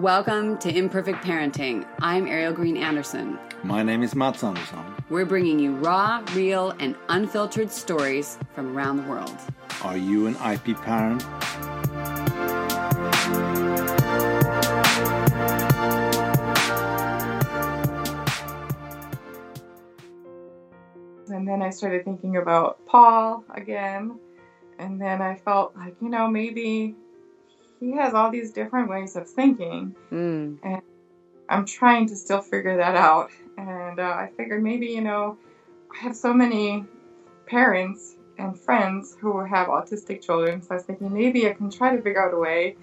Welcome 0.00 0.56
to 0.60 0.74
Imperfect 0.74 1.22
Parenting. 1.22 1.86
I'm 2.00 2.26
Ariel 2.26 2.54
Green 2.54 2.78
Anderson. 2.78 3.38
My 3.62 3.82
name 3.82 4.02
is 4.02 4.14
Mats 4.14 4.42
Anderson. 4.42 4.78
We're 5.10 5.26
bringing 5.26 5.58
you 5.58 5.74
raw, 5.74 6.24
real, 6.32 6.72
and 6.78 6.96
unfiltered 7.10 7.70
stories 7.70 8.38
from 8.54 8.74
around 8.74 8.96
the 8.96 9.02
world. 9.02 9.36
Are 9.82 9.98
you 9.98 10.26
an 10.26 10.36
IP 10.36 10.74
parent? 10.78 11.22
And 21.28 21.46
then 21.46 21.60
I 21.60 21.68
started 21.68 22.06
thinking 22.06 22.38
about 22.38 22.86
Paul 22.86 23.44
again. 23.54 24.18
And 24.78 24.98
then 24.98 25.20
I 25.20 25.34
felt 25.34 25.76
like, 25.76 25.94
you 26.00 26.08
know, 26.08 26.26
maybe 26.26 26.96
he 27.80 27.92
has 27.92 28.14
all 28.14 28.30
these 28.30 28.52
different 28.52 28.88
ways 28.88 29.16
of 29.16 29.28
thinking. 29.28 29.94
Mm. 30.12 30.58
And 30.62 30.82
I'm 31.48 31.64
trying 31.64 32.06
to 32.08 32.16
still 32.16 32.42
figure 32.42 32.76
that 32.76 32.94
out. 32.94 33.30
And 33.56 33.98
uh, 33.98 34.02
I 34.02 34.30
figured 34.36 34.62
maybe, 34.62 34.86
you 34.86 35.00
know, 35.00 35.38
I 35.92 36.04
have 36.04 36.14
so 36.14 36.32
many 36.32 36.84
parents 37.46 38.14
and 38.38 38.58
friends 38.58 39.16
who 39.20 39.40
have 39.44 39.68
autistic 39.68 40.22
children. 40.22 40.62
So 40.62 40.68
I 40.72 40.74
was 40.74 40.84
thinking 40.84 41.12
maybe 41.12 41.48
I 41.48 41.54
can 41.54 41.70
try 41.70 41.96
to 41.96 42.02
figure 42.02 42.24
out 42.24 42.34
a 42.34 42.38
way 42.38 42.76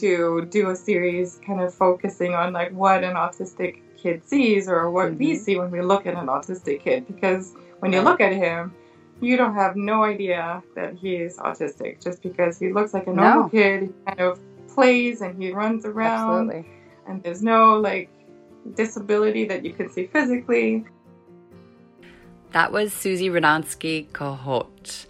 to 0.00 0.46
do 0.50 0.70
a 0.70 0.76
series 0.76 1.38
kind 1.46 1.60
of 1.60 1.72
focusing 1.72 2.34
on 2.34 2.52
like 2.52 2.72
what 2.72 3.04
an 3.04 3.14
autistic 3.14 3.80
kid 3.96 4.26
sees 4.26 4.68
or 4.68 4.90
what 4.90 5.14
we 5.14 5.32
Mhm. 5.32 5.38
see 5.38 5.58
when 5.58 5.70
we 5.70 5.80
look 5.82 6.06
at 6.06 6.14
an 6.14 6.26
autistic 6.26 6.80
kid. 6.80 7.06
Because 7.06 7.54
when 7.78 7.92
you 7.92 8.00
look 8.00 8.20
at 8.20 8.32
him, 8.32 8.72
you 9.20 9.36
don't 9.36 9.54
have 9.54 9.76
no 9.76 10.02
idea 10.04 10.62
that 10.74 10.94
he's 10.94 11.36
autistic 11.38 12.02
just 12.02 12.22
because 12.22 12.58
he 12.58 12.72
looks 12.72 12.92
like 12.94 13.06
a 13.06 13.12
normal 13.12 13.44
No. 13.44 13.48
kid. 13.48 13.82
He 13.82 13.88
kind 14.06 14.20
of 14.20 14.40
plays 14.68 15.20
and 15.20 15.40
he 15.40 15.52
runs 15.52 15.84
around 15.86 16.50
Absolutely. 16.50 16.70
and 17.06 17.22
there's 17.22 17.42
no 17.42 17.78
like 17.80 18.10
disability 18.74 19.44
that 19.46 19.64
you 19.64 19.72
can 19.72 19.88
see 19.90 20.06
physically. 20.06 20.84
That 22.52 22.72
was 22.72 22.92
Susie 22.92 23.30
Radonsky 23.30 24.08
Kohut. 24.10 25.06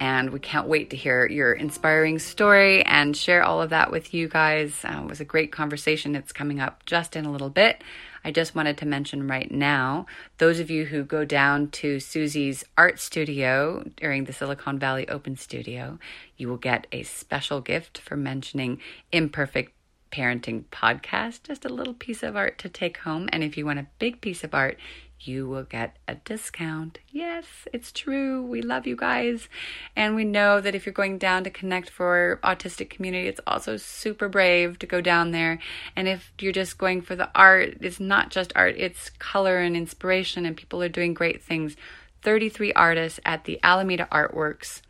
And 0.00 0.30
we 0.30 0.40
can't 0.40 0.66
wait 0.66 0.90
to 0.90 0.96
hear 0.96 1.26
your 1.26 1.52
inspiring 1.52 2.18
story 2.18 2.84
and 2.84 3.16
share 3.16 3.42
all 3.42 3.62
of 3.62 3.70
that 3.70 3.90
with 3.90 4.12
you 4.12 4.28
guys. 4.28 4.84
Uh, 4.84 5.00
it 5.02 5.08
was 5.08 5.20
a 5.20 5.24
great 5.24 5.52
conversation. 5.52 6.14
It's 6.16 6.32
coming 6.32 6.60
up 6.60 6.84
just 6.84 7.14
in 7.16 7.24
a 7.24 7.30
little 7.32 7.48
bit. 7.48 7.82
I 8.24 8.30
just 8.30 8.54
wanted 8.54 8.78
to 8.78 8.86
mention 8.86 9.28
right 9.28 9.50
now 9.50 10.06
those 10.38 10.58
of 10.58 10.70
you 10.70 10.86
who 10.86 11.04
go 11.04 11.24
down 11.24 11.70
to 11.72 12.00
Susie's 12.00 12.64
art 12.78 12.98
studio 12.98 13.84
during 13.96 14.24
the 14.24 14.32
Silicon 14.32 14.78
Valley 14.78 15.06
Open 15.08 15.36
Studio, 15.36 15.98
you 16.36 16.48
will 16.48 16.56
get 16.56 16.86
a 16.90 17.02
special 17.02 17.60
gift 17.60 17.98
for 17.98 18.16
mentioning 18.16 18.80
Imperfect 19.12 19.72
Parenting 20.10 20.64
Podcast. 20.70 21.42
Just 21.42 21.64
a 21.64 21.68
little 21.68 21.92
piece 21.92 22.22
of 22.22 22.36
art 22.36 22.56
to 22.58 22.68
take 22.68 22.98
home. 22.98 23.28
And 23.32 23.42
if 23.42 23.58
you 23.58 23.66
want 23.66 23.80
a 23.80 23.86
big 23.98 24.20
piece 24.20 24.44
of 24.44 24.54
art, 24.54 24.78
you 25.26 25.48
will 25.48 25.64
get 25.64 25.96
a 26.06 26.16
discount. 26.16 26.98
Yes, 27.10 27.44
it's 27.72 27.92
true. 27.92 28.42
We 28.42 28.62
love 28.62 28.86
you 28.86 28.96
guys. 28.96 29.48
And 29.96 30.14
we 30.14 30.24
know 30.24 30.60
that 30.60 30.74
if 30.74 30.86
you're 30.86 30.92
going 30.92 31.18
down 31.18 31.44
to 31.44 31.50
connect 31.50 31.90
for 31.90 32.40
autistic 32.42 32.90
community, 32.90 33.28
it's 33.28 33.40
also 33.46 33.76
super 33.76 34.28
brave 34.28 34.78
to 34.80 34.86
go 34.86 35.00
down 35.00 35.30
there. 35.30 35.58
And 35.96 36.08
if 36.08 36.32
you're 36.38 36.52
just 36.52 36.78
going 36.78 37.02
for 37.02 37.16
the 37.16 37.30
art, 37.34 37.78
it's 37.80 38.00
not 38.00 38.30
just 38.30 38.52
art, 38.54 38.74
it's 38.76 39.10
color 39.18 39.58
and 39.58 39.76
inspiration 39.76 40.46
and 40.46 40.56
people 40.56 40.82
are 40.82 40.88
doing 40.88 41.14
great 41.14 41.42
things. 41.42 41.76
33 42.22 42.72
artists 42.72 43.20
at 43.24 43.44
the 43.44 43.60
Alameda 43.62 44.08
Artworks 44.10 44.80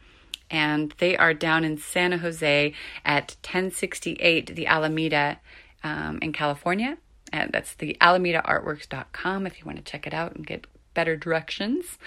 and 0.50 0.94
they 0.98 1.16
are 1.16 1.34
down 1.34 1.64
in 1.64 1.77
San 1.77 2.12
Jose 2.12 2.72
at 3.05 3.36
1068 3.42 4.55
the 4.55 4.66
Alameda 4.66 5.40
um, 5.82 6.18
in 6.22 6.32
California. 6.32 6.96
And 7.34 7.50
that's 7.50 7.74
the 7.74 7.96
alamedaartworks.com 8.00 9.48
if 9.48 9.58
you 9.58 9.66
want 9.66 9.78
to 9.78 9.82
check 9.82 10.06
it 10.06 10.14
out 10.14 10.36
and 10.36 10.46
get 10.46 10.68
better 10.95 11.17
directions. 11.17 11.98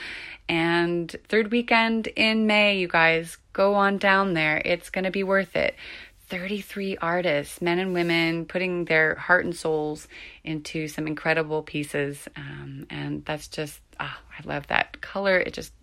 And 0.47 1.13
third 1.27 1.51
weekend 1.51 2.07
in 2.07 2.47
May, 2.47 2.79
you 2.79 2.87
guys 2.87 3.37
go 3.51 3.73
on 3.73 3.97
down 3.97 4.35
there. 4.35 4.61
It's 4.63 4.89
going 4.89 5.03
to 5.03 5.11
be 5.11 5.23
worth 5.23 5.57
it. 5.57 5.75
33 6.29 6.95
artists, 7.01 7.61
men 7.61 7.77
and 7.77 7.93
women, 7.93 8.45
putting 8.45 8.85
their 8.85 9.15
heart 9.15 9.43
and 9.43 9.53
souls 9.53 10.07
into 10.45 10.87
some 10.87 11.07
incredible 11.07 11.61
pieces. 11.61 12.29
Um, 12.37 12.87
and 12.89 13.25
that's 13.25 13.49
just, 13.49 13.81
ah, 13.99 14.17
I 14.31 14.47
love 14.47 14.67
that 14.67 15.01
color. 15.01 15.37
It 15.37 15.53
just 15.53 15.73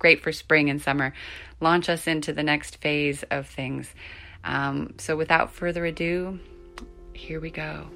great 0.00 0.24
for 0.24 0.32
spring 0.32 0.70
and 0.70 0.82
summer. 0.82 1.14
Launch 1.60 1.88
us 1.88 2.08
into 2.08 2.32
the 2.32 2.42
next 2.42 2.78
phase 2.78 3.22
of 3.30 3.46
things. 3.46 3.94
Um, 4.42 4.94
so, 4.98 5.16
without 5.16 5.52
further 5.52 5.86
ado, 5.86 6.40
here 7.12 7.40
we 7.40 7.50
go. 7.50 7.88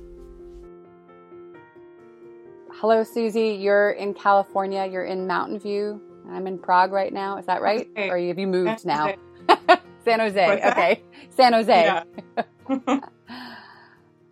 Hello, 2.81 3.05
Susie. 3.05 3.51
You're 3.61 3.91
in 3.91 4.15
California. 4.15 4.87
You're 4.87 5.05
in 5.05 5.27
Mountain 5.27 5.59
View. 5.59 6.01
I'm 6.31 6.47
in 6.47 6.59
Prague 6.59 6.93
right 6.93 7.13
now. 7.13 7.37
Is 7.37 7.45
that 7.45 7.61
right? 7.61 7.87
Okay. 7.91 8.09
Or 8.09 8.19
have 8.19 8.39
you 8.39 8.47
moved 8.47 8.87
now? 8.87 9.15
San 10.05 10.19
Jose. 10.21 10.63
Okay. 10.71 11.03
San 11.37 11.53
Jose. 11.53 11.85
Yeah. 12.69 13.01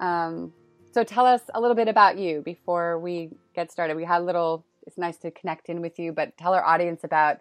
Um, 0.00 0.52
so 0.92 1.02
tell 1.02 1.26
us 1.26 1.40
a 1.54 1.60
little 1.60 1.74
bit 1.74 1.88
about 1.88 2.18
you 2.18 2.40
before 2.40 3.00
we 3.00 3.30
get 3.52 3.72
started. 3.72 3.96
We 3.96 4.04
had 4.04 4.20
a 4.20 4.24
little, 4.24 4.64
it's 4.86 4.96
nice 4.96 5.16
to 5.18 5.32
connect 5.32 5.68
in 5.68 5.80
with 5.80 5.98
you, 5.98 6.12
but 6.12 6.38
tell 6.38 6.54
our 6.54 6.64
audience 6.64 7.00
about 7.02 7.38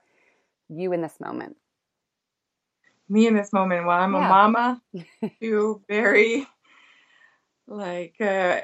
you 0.68 0.92
in 0.92 1.04
this 1.04 1.20
moment. 1.20 1.56
Me 3.08 3.28
in 3.28 3.36
this 3.36 3.54
moment, 3.54 3.86
well, 3.86 4.00
I'm 4.00 4.14
Yeah. 4.14 4.26
a 4.26 4.28
mama 4.28 4.82
to 5.40 5.82
very 5.88 6.48
like 7.68 8.16
uh, 8.20 8.62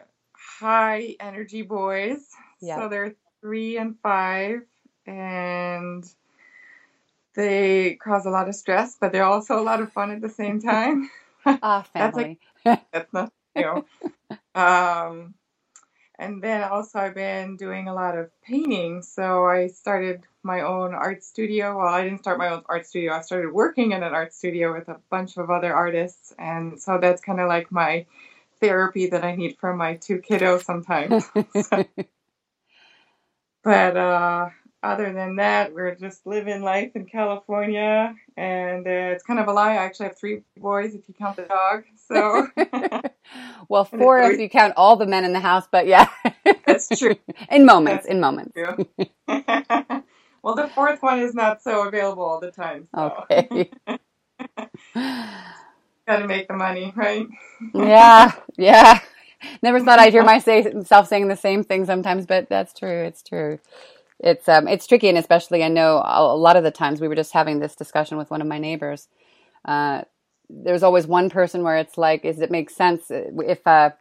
high 0.59 1.15
energy 1.19 1.61
boys. 1.61 2.29
Yeah. 2.61 2.77
So 2.77 2.89
they're 2.89 3.15
three 3.41 3.77
and 3.77 3.97
five, 4.01 4.61
and 5.05 6.05
they 7.35 7.95
cause 7.95 8.25
a 8.25 8.29
lot 8.29 8.47
of 8.47 8.55
stress, 8.55 8.95
but 8.99 9.11
they're 9.11 9.25
also 9.25 9.59
a 9.59 9.63
lot 9.63 9.81
of 9.81 9.91
fun 9.91 10.11
at 10.11 10.21
the 10.21 10.29
same 10.29 10.61
time. 10.61 11.09
Ah, 11.45 11.85
That's 11.93 12.15
family. 12.15 12.39
That's 12.63 13.13
not 13.13 13.33
new. 13.55 13.85
um, 14.55 15.33
and 16.19 16.41
then 16.41 16.63
also 16.63 16.99
I've 16.99 17.15
been 17.15 17.57
doing 17.57 17.87
a 17.87 17.93
lot 17.93 18.17
of 18.17 18.29
painting. 18.43 19.01
So 19.01 19.45
I 19.45 19.67
started 19.67 20.21
my 20.43 20.61
own 20.61 20.93
art 20.93 21.23
studio. 21.23 21.77
Well, 21.77 21.87
I 21.87 22.03
didn't 22.03 22.19
start 22.19 22.37
my 22.37 22.49
own 22.49 22.63
art 22.67 22.85
studio. 22.85 23.13
I 23.13 23.21
started 23.21 23.51
working 23.51 23.93
in 23.93 24.03
an 24.03 24.13
art 24.13 24.33
studio 24.33 24.73
with 24.73 24.89
a 24.89 24.99
bunch 25.09 25.37
of 25.37 25.49
other 25.49 25.73
artists, 25.73 26.33
and 26.37 26.79
so 26.79 26.97
that's 26.99 27.21
kind 27.21 27.39
of 27.39 27.47
like 27.47 27.71
my 27.71 28.05
therapy 28.63 29.07
that 29.07 29.23
I 29.23 29.35
need 29.35 29.57
from 29.59 29.77
my 29.77 29.95
two 29.95 30.19
kiddos 30.19 30.63
sometimes. 30.65 31.29
but 33.63 33.97
uh, 33.97 34.49
other 34.81 35.13
than 35.13 35.37
that, 35.37 35.73
we're 35.73 35.95
just 35.95 36.25
living 36.25 36.61
life 36.61 36.91
in 36.95 37.05
California, 37.05 38.15
and 38.37 38.87
uh, 38.87 38.89
it's 38.89 39.23
kind 39.23 39.39
of 39.39 39.47
a 39.47 39.53
lie. 39.53 39.71
I 39.71 39.75
actually 39.77 40.07
have 40.07 40.17
three 40.17 40.43
boys 40.57 40.93
if 40.93 41.07
you 41.07 41.13
count 41.13 41.37
the 41.37 41.43
dog. 41.43 41.83
So 42.07 42.47
well, 43.69 43.85
four 43.85 44.21
if 44.21 44.39
you 44.39 44.49
count 44.49 44.73
all 44.77 44.95
the 44.95 45.05
men 45.05 45.25
in 45.25 45.33
the 45.33 45.39
house, 45.39 45.67
but 45.71 45.87
yeah. 45.87 46.07
that's 46.65 46.99
true. 46.99 47.15
in 47.49 47.65
moments, 47.65 48.05
That's 48.05 48.13
in 48.13 48.19
moments. 48.19 48.57
well, 50.43 50.55
the 50.55 50.69
fourth 50.75 51.01
one 51.01 51.19
is 51.19 51.33
not 51.33 51.61
so 51.63 51.87
available 51.87 52.23
all 52.23 52.39
the 52.39 52.51
time. 52.51 52.87
So 52.95 53.25
Okay. 53.31 53.71
Got 56.07 56.19
to 56.19 56.27
make 56.27 56.47
the 56.47 56.53
money, 56.53 56.93
right? 56.95 57.27
yeah, 57.73 58.31
yeah. 58.57 58.99
Never 59.61 59.81
thought 59.81 59.99
I'd 59.99 60.13
hear 60.13 60.23
myself 60.23 61.07
saying 61.07 61.27
the 61.27 61.35
same 61.35 61.63
thing 61.63 61.85
sometimes, 61.85 62.25
but 62.25 62.47
that's 62.49 62.73
true. 62.73 63.03
It's 63.03 63.21
true. 63.21 63.59
It's 64.19 64.47
um, 64.47 64.67
it's 64.67 64.87
tricky, 64.87 65.09
and 65.09 65.17
especially 65.17 65.63
I 65.63 65.67
know 65.67 66.01
a 66.03 66.35
lot 66.35 66.55
of 66.55 66.63
the 66.63 66.71
times 66.71 67.01
we 67.01 67.07
were 67.09 67.15
just 67.15 67.33
having 67.33 67.59
this 67.59 67.75
discussion 67.75 68.17
with 68.17 68.31
one 68.31 68.41
of 68.41 68.47
my 68.47 68.57
neighbors. 68.57 69.09
Uh, 69.65 70.03
there's 70.49 70.83
always 70.83 71.07
one 71.07 71.29
person 71.29 71.63
where 71.63 71.77
it's 71.77 71.97
like, 71.97 72.23
is 72.23 72.39
it 72.39 72.51
make 72.51 72.69
sense 72.69 73.05
if 73.09 73.65
uh, 73.67 73.91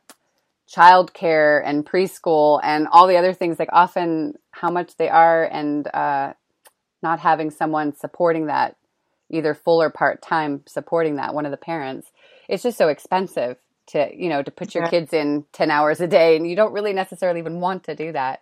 childcare 0.70 1.62
and 1.64 1.84
preschool 1.84 2.60
and 2.62 2.86
all 2.92 3.06
the 3.06 3.16
other 3.16 3.32
things, 3.32 3.58
like 3.58 3.68
often 3.72 4.34
how 4.52 4.70
much 4.70 4.96
they 4.96 5.08
are, 5.08 5.44
and 5.44 5.88
uh, 5.94 6.34
not 7.02 7.20
having 7.20 7.50
someone 7.50 7.94
supporting 7.94 8.46
that, 8.46 8.76
either 9.32 9.54
full 9.54 9.82
or 9.82 9.90
part 9.90 10.22
time 10.22 10.62
supporting 10.68 11.16
that, 11.16 11.34
one 11.34 11.46
of 11.46 11.52
the 11.52 11.58
parents, 11.58 12.12
it's 12.48 12.64
just 12.64 12.78
so 12.78 12.88
expensive 12.88 13.58
to 13.88 14.10
you 14.16 14.30
know 14.30 14.42
to 14.42 14.52
put 14.52 14.74
your 14.74 14.82
Yeah. 14.82 14.84
kids 14.84 15.12
in 15.12 15.44
10 15.52 15.70
hours 15.70 16.00
a 16.00 16.08
day 16.08 16.36
and 16.36 16.48
you 16.48 16.56
don't 16.56 16.72
really 16.74 16.94
necessarily 16.94 17.40
even 17.40 17.60
want 17.60 17.84
to 17.84 17.96
do 17.96 18.12
that 18.12 18.40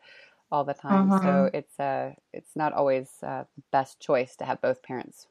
all 0.52 0.64
the 0.64 0.74
time 0.74 1.12
so 1.12 1.50
Mhm. 1.50 1.52
it's 1.54 1.80
uh 1.80 2.12
it's 2.32 2.56
not 2.56 2.74
always 2.74 3.10
uh, 3.24 3.44
the 3.56 3.62
best 3.72 4.00
choice 4.00 4.36
to 4.36 4.44
have 4.46 4.60
both 4.62 4.82
parents 4.82 5.28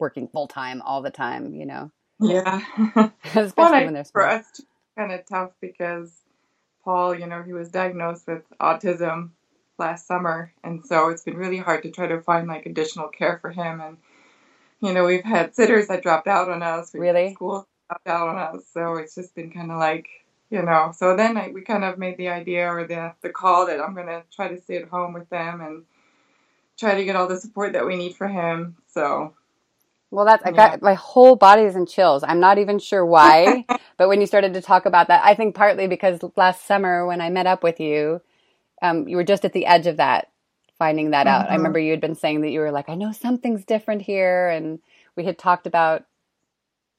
working 0.00 0.28
full 0.28 0.48
time 0.48 0.82
all 0.82 1.02
the 1.02 1.10
time 1.10 1.54
you 1.54 1.66
know 1.66 1.92
Yeah. 2.20 2.62
especially 3.36 3.82
well, 3.82 3.84
when 3.84 3.94
they're 3.94 4.04
for 4.12 4.28
us, 4.28 4.46
kind 4.98 5.12
of 5.12 5.26
tough 5.26 5.52
because 5.60 6.22
Paul, 6.84 7.14
you 7.14 7.26
know, 7.26 7.42
he 7.42 7.52
was 7.52 7.70
diagnosed 7.70 8.26
with 8.28 8.42
autism 8.60 9.30
last 9.78 10.06
summer, 10.06 10.52
and 10.64 10.84
so 10.84 11.10
it's 11.10 11.24
been 11.24 11.36
really 11.36 11.58
hard 11.58 11.82
to 11.84 11.90
try 11.90 12.08
to 12.08 12.22
find 12.22 12.48
like 12.48 12.66
additional 12.66 13.08
care 13.08 13.38
for 13.40 13.50
him. 13.50 13.80
And 13.80 13.98
you 14.80 14.92
know, 14.92 15.04
we've 15.04 15.24
had 15.24 15.54
sitters 15.54 15.88
that 15.88 16.02
dropped 16.02 16.26
out 16.26 16.50
on 16.50 16.62
us. 16.62 16.92
We've 16.92 17.02
Really? 17.02 17.34
School 17.34 17.66
dropped 17.88 18.06
out 18.06 18.28
on 18.28 18.36
us, 18.36 18.64
so 18.72 18.96
it's 18.96 19.14
just 19.14 19.34
been 19.34 19.50
kind 19.50 19.70
of 19.70 19.78
like 19.78 20.06
you 20.50 20.62
know. 20.62 20.92
So 20.96 21.16
then 21.16 21.36
I, 21.36 21.48
we 21.48 21.62
kind 21.62 21.84
of 21.84 21.98
made 21.98 22.16
the 22.16 22.28
idea 22.28 22.68
or 22.68 22.86
the 22.86 23.14
the 23.22 23.30
call 23.30 23.66
that 23.66 23.80
I'm 23.80 23.94
gonna 23.94 24.24
try 24.34 24.48
to 24.48 24.60
stay 24.60 24.76
at 24.78 24.88
home 24.88 25.12
with 25.12 25.28
them 25.30 25.60
and 25.60 25.84
try 26.78 26.94
to 26.94 27.04
get 27.04 27.16
all 27.16 27.28
the 27.28 27.40
support 27.40 27.74
that 27.74 27.86
we 27.86 27.96
need 27.96 28.16
for 28.16 28.26
him. 28.26 28.76
So 28.88 29.34
well, 30.10 30.24
that's 30.24 30.42
I 30.44 30.50
got 30.50 30.82
my 30.82 30.94
whole 30.94 31.36
body 31.36 31.62
is 31.62 31.76
in 31.76 31.86
chills. 31.86 32.24
I'm 32.24 32.40
not 32.40 32.58
even 32.58 32.78
sure 32.78 33.06
why, 33.06 33.64
but 33.96 34.08
when 34.08 34.20
you 34.20 34.26
started 34.26 34.54
to 34.54 34.60
talk 34.60 34.86
about 34.86 35.08
that, 35.08 35.24
I 35.24 35.34
think 35.34 35.54
partly 35.54 35.86
because 35.86 36.18
last 36.36 36.66
summer 36.66 37.06
when 37.06 37.20
I 37.20 37.30
met 37.30 37.46
up 37.46 37.62
with 37.62 37.78
you, 37.78 38.20
um, 38.82 39.06
you 39.06 39.16
were 39.16 39.24
just 39.24 39.44
at 39.44 39.52
the 39.52 39.66
edge 39.66 39.86
of 39.86 39.98
that, 39.98 40.29
finding 40.80 41.10
that 41.10 41.26
mm-hmm. 41.26 41.28
out. 41.28 41.42
I 41.42 41.44
mm-hmm. 41.50 41.56
remember 41.58 41.78
you 41.78 41.92
had 41.92 42.00
been 42.00 42.16
saying 42.16 42.40
that 42.40 42.50
you 42.50 42.58
were 42.58 42.72
like, 42.72 42.88
I 42.88 42.96
know 42.96 43.12
something's 43.12 43.64
different 43.64 44.02
here, 44.02 44.48
and 44.48 44.80
we 45.16 45.24
had 45.24 45.38
talked 45.38 45.68
about 45.68 46.04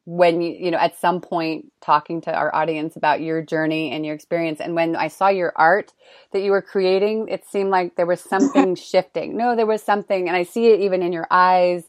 when 0.05 0.41
you 0.41 0.55
you 0.57 0.71
know 0.71 0.79
at 0.79 0.97
some 0.97 1.21
point 1.21 1.71
talking 1.79 2.21
to 2.21 2.33
our 2.33 2.53
audience 2.55 2.95
about 2.95 3.21
your 3.21 3.39
journey 3.39 3.91
and 3.91 4.03
your 4.03 4.15
experience 4.15 4.59
and 4.59 4.73
when 4.73 4.95
i 4.95 5.07
saw 5.07 5.27
your 5.27 5.53
art 5.55 5.93
that 6.31 6.41
you 6.41 6.49
were 6.49 6.61
creating 6.61 7.27
it 7.27 7.45
seemed 7.45 7.69
like 7.69 7.95
there 7.95 8.07
was 8.07 8.19
something 8.19 8.73
shifting 8.89 9.37
no 9.37 9.55
there 9.55 9.67
was 9.67 9.83
something 9.83 10.27
and 10.27 10.35
i 10.35 10.41
see 10.41 10.69
it 10.69 10.79
even 10.79 11.03
in 11.03 11.13
your 11.13 11.27
eyes 11.29 11.83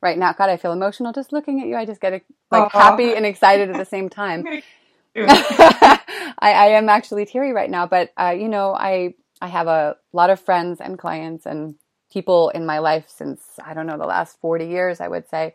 right 0.00 0.18
now. 0.18 0.32
God, 0.32 0.50
I 0.50 0.56
feel 0.56 0.72
emotional 0.72 1.12
just 1.12 1.32
looking 1.32 1.60
at 1.60 1.66
you. 1.66 1.76
I 1.76 1.84
just 1.84 2.00
get 2.00 2.24
like 2.50 2.64
Aww. 2.64 2.72
happy 2.72 3.14
and 3.14 3.26
excited 3.26 3.70
at 3.70 3.76
the 3.76 3.84
same 3.84 4.08
time. 4.08 4.44
I, 5.16 5.98
I, 6.38 6.66
am 6.68 6.88
actually 6.88 7.26
teary 7.26 7.52
right 7.52 7.68
now, 7.68 7.86
but 7.86 8.12
uh, 8.16 8.30
you 8.30 8.48
know, 8.48 8.72
I 8.74 9.14
I 9.40 9.48
have 9.48 9.66
a 9.66 9.96
lot 10.12 10.30
of 10.30 10.40
friends 10.40 10.80
and 10.80 10.98
clients 10.98 11.46
and 11.46 11.76
people 12.12 12.50
in 12.50 12.66
my 12.66 12.78
life 12.78 13.06
since 13.08 13.40
I 13.64 13.74
don't 13.74 13.86
know 13.86 13.98
the 13.98 14.06
last 14.06 14.40
forty 14.40 14.66
years, 14.66 15.00
I 15.00 15.08
would 15.08 15.28
say, 15.28 15.54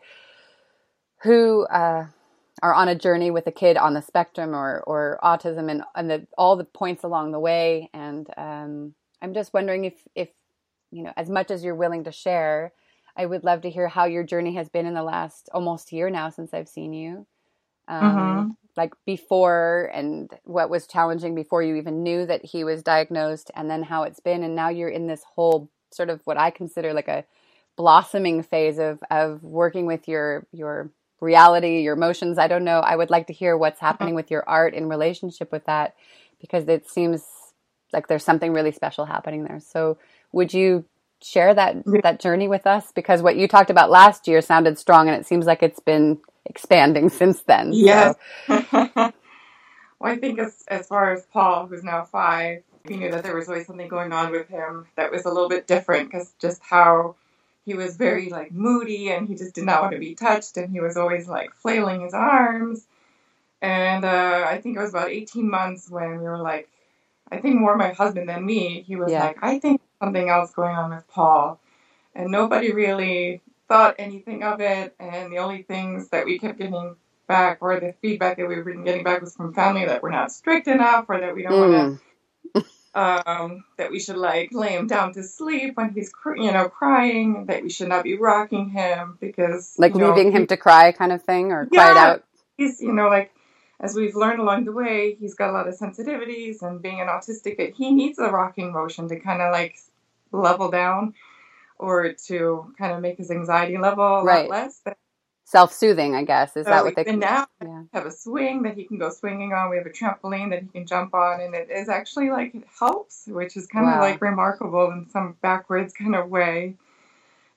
who 1.22 1.66
uh, 1.66 2.06
are 2.62 2.74
on 2.74 2.88
a 2.88 2.94
journey 2.94 3.30
with 3.30 3.46
a 3.46 3.52
kid 3.52 3.76
on 3.76 3.94
the 3.94 4.02
spectrum 4.02 4.54
or 4.54 4.82
or 4.86 5.18
autism 5.22 5.70
and 5.70 5.82
and 5.94 6.10
the, 6.10 6.26
all 6.36 6.56
the 6.56 6.64
points 6.64 7.04
along 7.04 7.32
the 7.32 7.40
way. 7.40 7.90
And 7.92 8.26
um, 8.36 8.94
I'm 9.20 9.34
just 9.34 9.52
wondering 9.54 9.84
if 9.84 9.94
if 10.14 10.28
you 10.90 11.02
know, 11.02 11.12
as 11.16 11.28
much 11.28 11.50
as 11.50 11.64
you're 11.64 11.74
willing 11.74 12.04
to 12.04 12.12
share, 12.12 12.72
I 13.16 13.26
would 13.26 13.44
love 13.44 13.62
to 13.62 13.70
hear 13.70 13.88
how 13.88 14.04
your 14.04 14.22
journey 14.22 14.54
has 14.54 14.68
been 14.68 14.86
in 14.86 14.94
the 14.94 15.02
last 15.02 15.48
almost 15.52 15.92
year 15.92 16.10
now 16.10 16.30
since 16.30 16.54
I've 16.54 16.68
seen 16.68 16.92
you. 16.92 17.26
Um, 17.88 18.02
mm-hmm. 18.02 18.50
Like 18.76 18.92
before, 19.06 19.90
and 19.94 20.30
what 20.44 20.68
was 20.68 20.86
challenging 20.86 21.34
before 21.34 21.62
you 21.62 21.76
even 21.76 22.02
knew 22.02 22.26
that 22.26 22.44
he 22.44 22.62
was 22.62 22.82
diagnosed, 22.82 23.50
and 23.54 23.70
then 23.70 23.82
how 23.82 24.02
it's 24.02 24.20
been. 24.20 24.42
And 24.42 24.54
now 24.54 24.68
you're 24.68 24.88
in 24.88 25.06
this 25.06 25.22
whole 25.34 25.70
sort 25.90 26.10
of 26.10 26.20
what 26.24 26.38
I 26.38 26.50
consider 26.50 26.92
like 26.92 27.08
a 27.08 27.24
blossoming 27.76 28.42
phase 28.42 28.78
of 28.78 29.02
of 29.10 29.42
working 29.42 29.86
with 29.86 30.08
your 30.08 30.46
your 30.52 30.90
reality, 31.20 31.80
your 31.80 31.94
emotions. 31.94 32.38
I 32.38 32.48
don't 32.48 32.64
know. 32.64 32.80
I 32.80 32.96
would 32.96 33.10
like 33.10 33.26
to 33.28 33.32
hear 33.32 33.56
what's 33.56 33.76
mm-hmm. 33.76 33.86
happening 33.86 34.14
with 34.14 34.30
your 34.30 34.48
art 34.48 34.74
in 34.74 34.88
relationship 34.88 35.52
with 35.52 35.64
that 35.66 35.94
because 36.40 36.68
it 36.68 36.88
seems 36.88 37.24
like 37.92 38.08
there's 38.08 38.24
something 38.24 38.52
really 38.52 38.72
special 38.72 39.06
happening 39.06 39.44
there. 39.44 39.60
So, 39.60 39.98
would 40.32 40.52
you 40.52 40.84
share 41.22 41.54
that 41.54 41.76
that 42.02 42.20
journey 42.20 42.48
with 42.48 42.66
us? 42.66 42.92
Because 42.92 43.22
what 43.22 43.36
you 43.36 43.48
talked 43.48 43.70
about 43.70 43.90
last 43.90 44.28
year 44.28 44.40
sounded 44.40 44.78
strong, 44.78 45.08
and 45.08 45.18
it 45.18 45.26
seems 45.26 45.46
like 45.46 45.62
it's 45.62 45.80
been 45.80 46.18
expanding 46.48 47.08
since 47.08 47.42
then. 47.42 47.72
Yes. 47.72 48.16
So. 48.46 48.64
well, 48.94 49.12
I 50.00 50.16
think 50.16 50.38
as 50.38 50.64
as 50.68 50.86
far 50.86 51.12
as 51.12 51.24
Paul, 51.26 51.66
who's 51.66 51.84
now 51.84 52.04
five, 52.04 52.62
we 52.88 52.96
knew 52.96 53.10
that 53.10 53.22
there 53.22 53.34
was 53.34 53.48
always 53.48 53.66
something 53.66 53.88
going 53.88 54.12
on 54.12 54.30
with 54.30 54.48
him 54.48 54.86
that 54.96 55.10
was 55.10 55.24
a 55.24 55.30
little 55.30 55.48
bit 55.48 55.66
different 55.66 56.10
because 56.10 56.32
just 56.38 56.62
how 56.62 57.16
he 57.64 57.74
was 57.74 57.96
very 57.96 58.28
like 58.30 58.52
moody 58.52 59.10
and 59.10 59.26
he 59.26 59.34
just 59.34 59.54
did 59.54 59.64
not 59.64 59.82
want 59.82 59.92
to 59.92 59.98
be 59.98 60.14
touched 60.14 60.56
and 60.56 60.70
he 60.70 60.80
was 60.80 60.96
always 60.96 61.28
like 61.28 61.54
flailing 61.54 62.02
his 62.02 62.14
arms. 62.14 62.86
And 63.60 64.04
uh, 64.04 64.44
I 64.46 64.60
think 64.60 64.76
it 64.76 64.80
was 64.80 64.90
about 64.90 65.10
18 65.10 65.50
months 65.50 65.90
when 65.90 66.18
we 66.18 66.24
were 66.24 66.38
like, 66.38 66.68
I 67.30 67.38
think 67.38 67.56
more 67.56 67.76
my 67.76 67.92
husband 67.92 68.28
than 68.28 68.46
me, 68.46 68.82
he 68.86 68.94
was 68.94 69.10
yeah. 69.10 69.24
like, 69.24 69.38
I 69.42 69.58
think 69.58 69.80
something 70.00 70.28
else 70.28 70.52
going 70.52 70.76
on 70.76 70.90
with 70.90 71.08
Paul. 71.08 71.58
And 72.14 72.30
nobody 72.30 72.72
really 72.72 73.42
thought 73.68 73.96
anything 73.98 74.42
of 74.42 74.60
it. 74.60 74.94
And 74.98 75.32
the 75.32 75.38
only 75.38 75.62
things 75.62 76.08
that 76.08 76.24
we 76.24 76.38
kept 76.38 76.58
getting 76.58 76.96
back, 77.26 77.58
or 77.60 77.80
the 77.80 77.94
feedback 78.00 78.36
that 78.36 78.48
we 78.48 78.56
were 78.56 78.72
getting 78.72 79.04
back, 79.04 79.20
was 79.20 79.34
from 79.34 79.52
family 79.52 79.84
that 79.86 80.02
we're 80.02 80.10
not 80.10 80.32
strict 80.32 80.68
enough, 80.68 81.06
or 81.08 81.20
that 81.20 81.34
we 81.34 81.42
don't 81.42 81.52
mm. 81.52 81.72
want 81.72 82.00
to, 82.54 83.30
um, 83.30 83.64
that 83.76 83.90
we 83.90 84.00
should 84.00 84.16
like 84.16 84.50
lay 84.52 84.74
him 84.74 84.86
down 84.86 85.12
to 85.14 85.22
sleep 85.22 85.76
when 85.76 85.90
he's, 85.90 86.12
you 86.36 86.52
know, 86.52 86.68
crying, 86.68 87.46
that 87.46 87.62
we 87.62 87.70
should 87.70 87.88
not 87.88 88.04
be 88.04 88.16
rocking 88.16 88.70
him 88.70 89.18
because 89.20 89.74
like 89.78 89.94
you 89.94 90.00
know, 90.00 90.10
leaving 90.10 90.32
him 90.32 90.46
to 90.46 90.56
cry, 90.56 90.92
kind 90.92 91.12
of 91.12 91.22
thing, 91.22 91.52
or 91.52 91.68
yeah, 91.70 91.80
cry 91.80 91.90
it 91.90 91.96
out. 91.96 92.24
He's, 92.56 92.80
you 92.80 92.92
know, 92.92 93.08
like 93.08 93.32
as 93.80 93.94
we've 93.94 94.14
learned 94.14 94.40
along 94.40 94.64
the 94.64 94.72
way, 94.72 95.14
he's 95.20 95.34
got 95.34 95.50
a 95.50 95.52
lot 95.52 95.68
of 95.68 95.76
sensitivities, 95.76 96.62
and 96.62 96.80
being 96.80 97.00
an 97.00 97.08
autistic, 97.08 97.58
that 97.58 97.74
he 97.74 97.92
needs 97.92 98.18
a 98.18 98.30
rocking 98.30 98.72
motion 98.72 99.08
to 99.08 99.20
kind 99.20 99.42
of 99.42 99.52
like 99.52 99.76
level 100.32 100.70
down 100.70 101.14
or 101.78 102.12
to 102.26 102.72
kind 102.78 102.92
of 102.92 103.00
make 103.00 103.18
his 103.18 103.30
anxiety 103.30 103.78
level 103.78 104.04
a 104.04 104.24
right. 104.24 104.48
lot 104.48 104.62
less. 104.64 104.82
Self-soothing, 105.44 106.16
I 106.16 106.24
guess. 106.24 106.56
Is 106.56 106.64
so 106.66 106.70
that 106.70 106.84
what 106.84 106.96
they 106.96 107.04
can 107.04 107.20
now 107.20 107.46
yeah. 107.62 107.82
have 107.92 108.04
a 108.04 108.10
swing 108.10 108.62
that 108.62 108.74
he 108.74 108.84
can 108.84 108.98
go 108.98 109.10
swinging 109.10 109.52
on. 109.52 109.70
We 109.70 109.76
have 109.76 109.86
a 109.86 109.90
trampoline 109.90 110.50
that 110.50 110.62
he 110.62 110.68
can 110.68 110.86
jump 110.86 111.14
on, 111.14 111.40
and 111.40 111.54
it 111.54 111.70
is 111.70 111.88
actually 111.88 112.30
like 112.30 112.54
it 112.54 112.64
helps, 112.78 113.28
which 113.28 113.56
is 113.56 113.68
kind 113.68 113.86
wow. 113.86 113.94
of 113.94 114.00
like 114.00 114.20
remarkable 114.20 114.90
in 114.90 115.08
some 115.10 115.36
backwards 115.42 115.94
kind 115.94 116.16
of 116.16 116.28
way. 116.28 116.74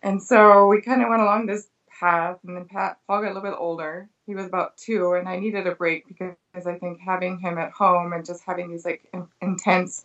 And 0.03 0.21
so 0.21 0.67
we 0.67 0.81
kind 0.81 1.01
of 1.01 1.09
went 1.09 1.23
along 1.23 1.47
this 1.47 1.67
path, 1.99 2.37
and 2.45 2.55
then 2.55 2.65
Pat, 2.65 2.99
Paul 3.07 3.21
got 3.21 3.31
a 3.31 3.33
little 3.33 3.49
bit 3.49 3.57
older. 3.57 4.07
He 4.27 4.35
was 4.35 4.45
about 4.45 4.77
two, 4.77 5.13
and 5.13 5.27
I 5.27 5.39
needed 5.39 5.65
a 5.65 5.73
break 5.73 6.07
because 6.07 6.35
I 6.67 6.75
think 6.75 6.99
having 6.99 7.39
him 7.39 7.57
at 7.57 7.71
home 7.71 8.13
and 8.13 8.23
just 8.23 8.43
having 8.45 8.69
these 8.69 8.85
like 8.85 9.09
in- 9.13 9.27
intense 9.41 10.03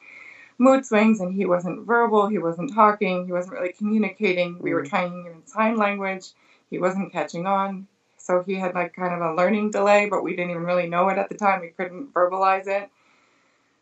mood 0.59 0.87
swings 0.87 1.21
and 1.21 1.35
he 1.35 1.47
wasn't 1.47 1.87
verbal, 1.87 2.29
he 2.29 2.39
wasn't 2.39 2.73
talking, 2.75 3.27
he 3.27 3.33
wasn't 3.33 3.55
really 3.55 3.73
communicating. 3.73 4.59
We 4.61 4.75
were 4.75 4.85
mm. 4.85 4.89
trying 4.89 5.27
in 5.27 5.47
sign 5.47 5.77
language, 5.77 6.29
he 6.71 6.79
wasn't 6.79 7.13
catching 7.13 7.47
on. 7.47 7.87
So 8.17 8.43
he 8.47 8.55
had 8.55 8.75
like 8.75 8.95
kind 8.95 9.13
of 9.13 9.21
a 9.21 9.35
learning 9.35 9.71
delay, 9.71 10.09
but 10.09 10.23
we 10.23 10.35
didn't 10.35 10.51
even 10.51 10.65
really 10.65 10.89
know 10.89 11.09
it 11.09 11.19
at 11.19 11.29
the 11.29 11.35
time. 11.35 11.61
We 11.61 11.69
couldn't 11.69 12.15
verbalize 12.15 12.67
it. 12.67 12.89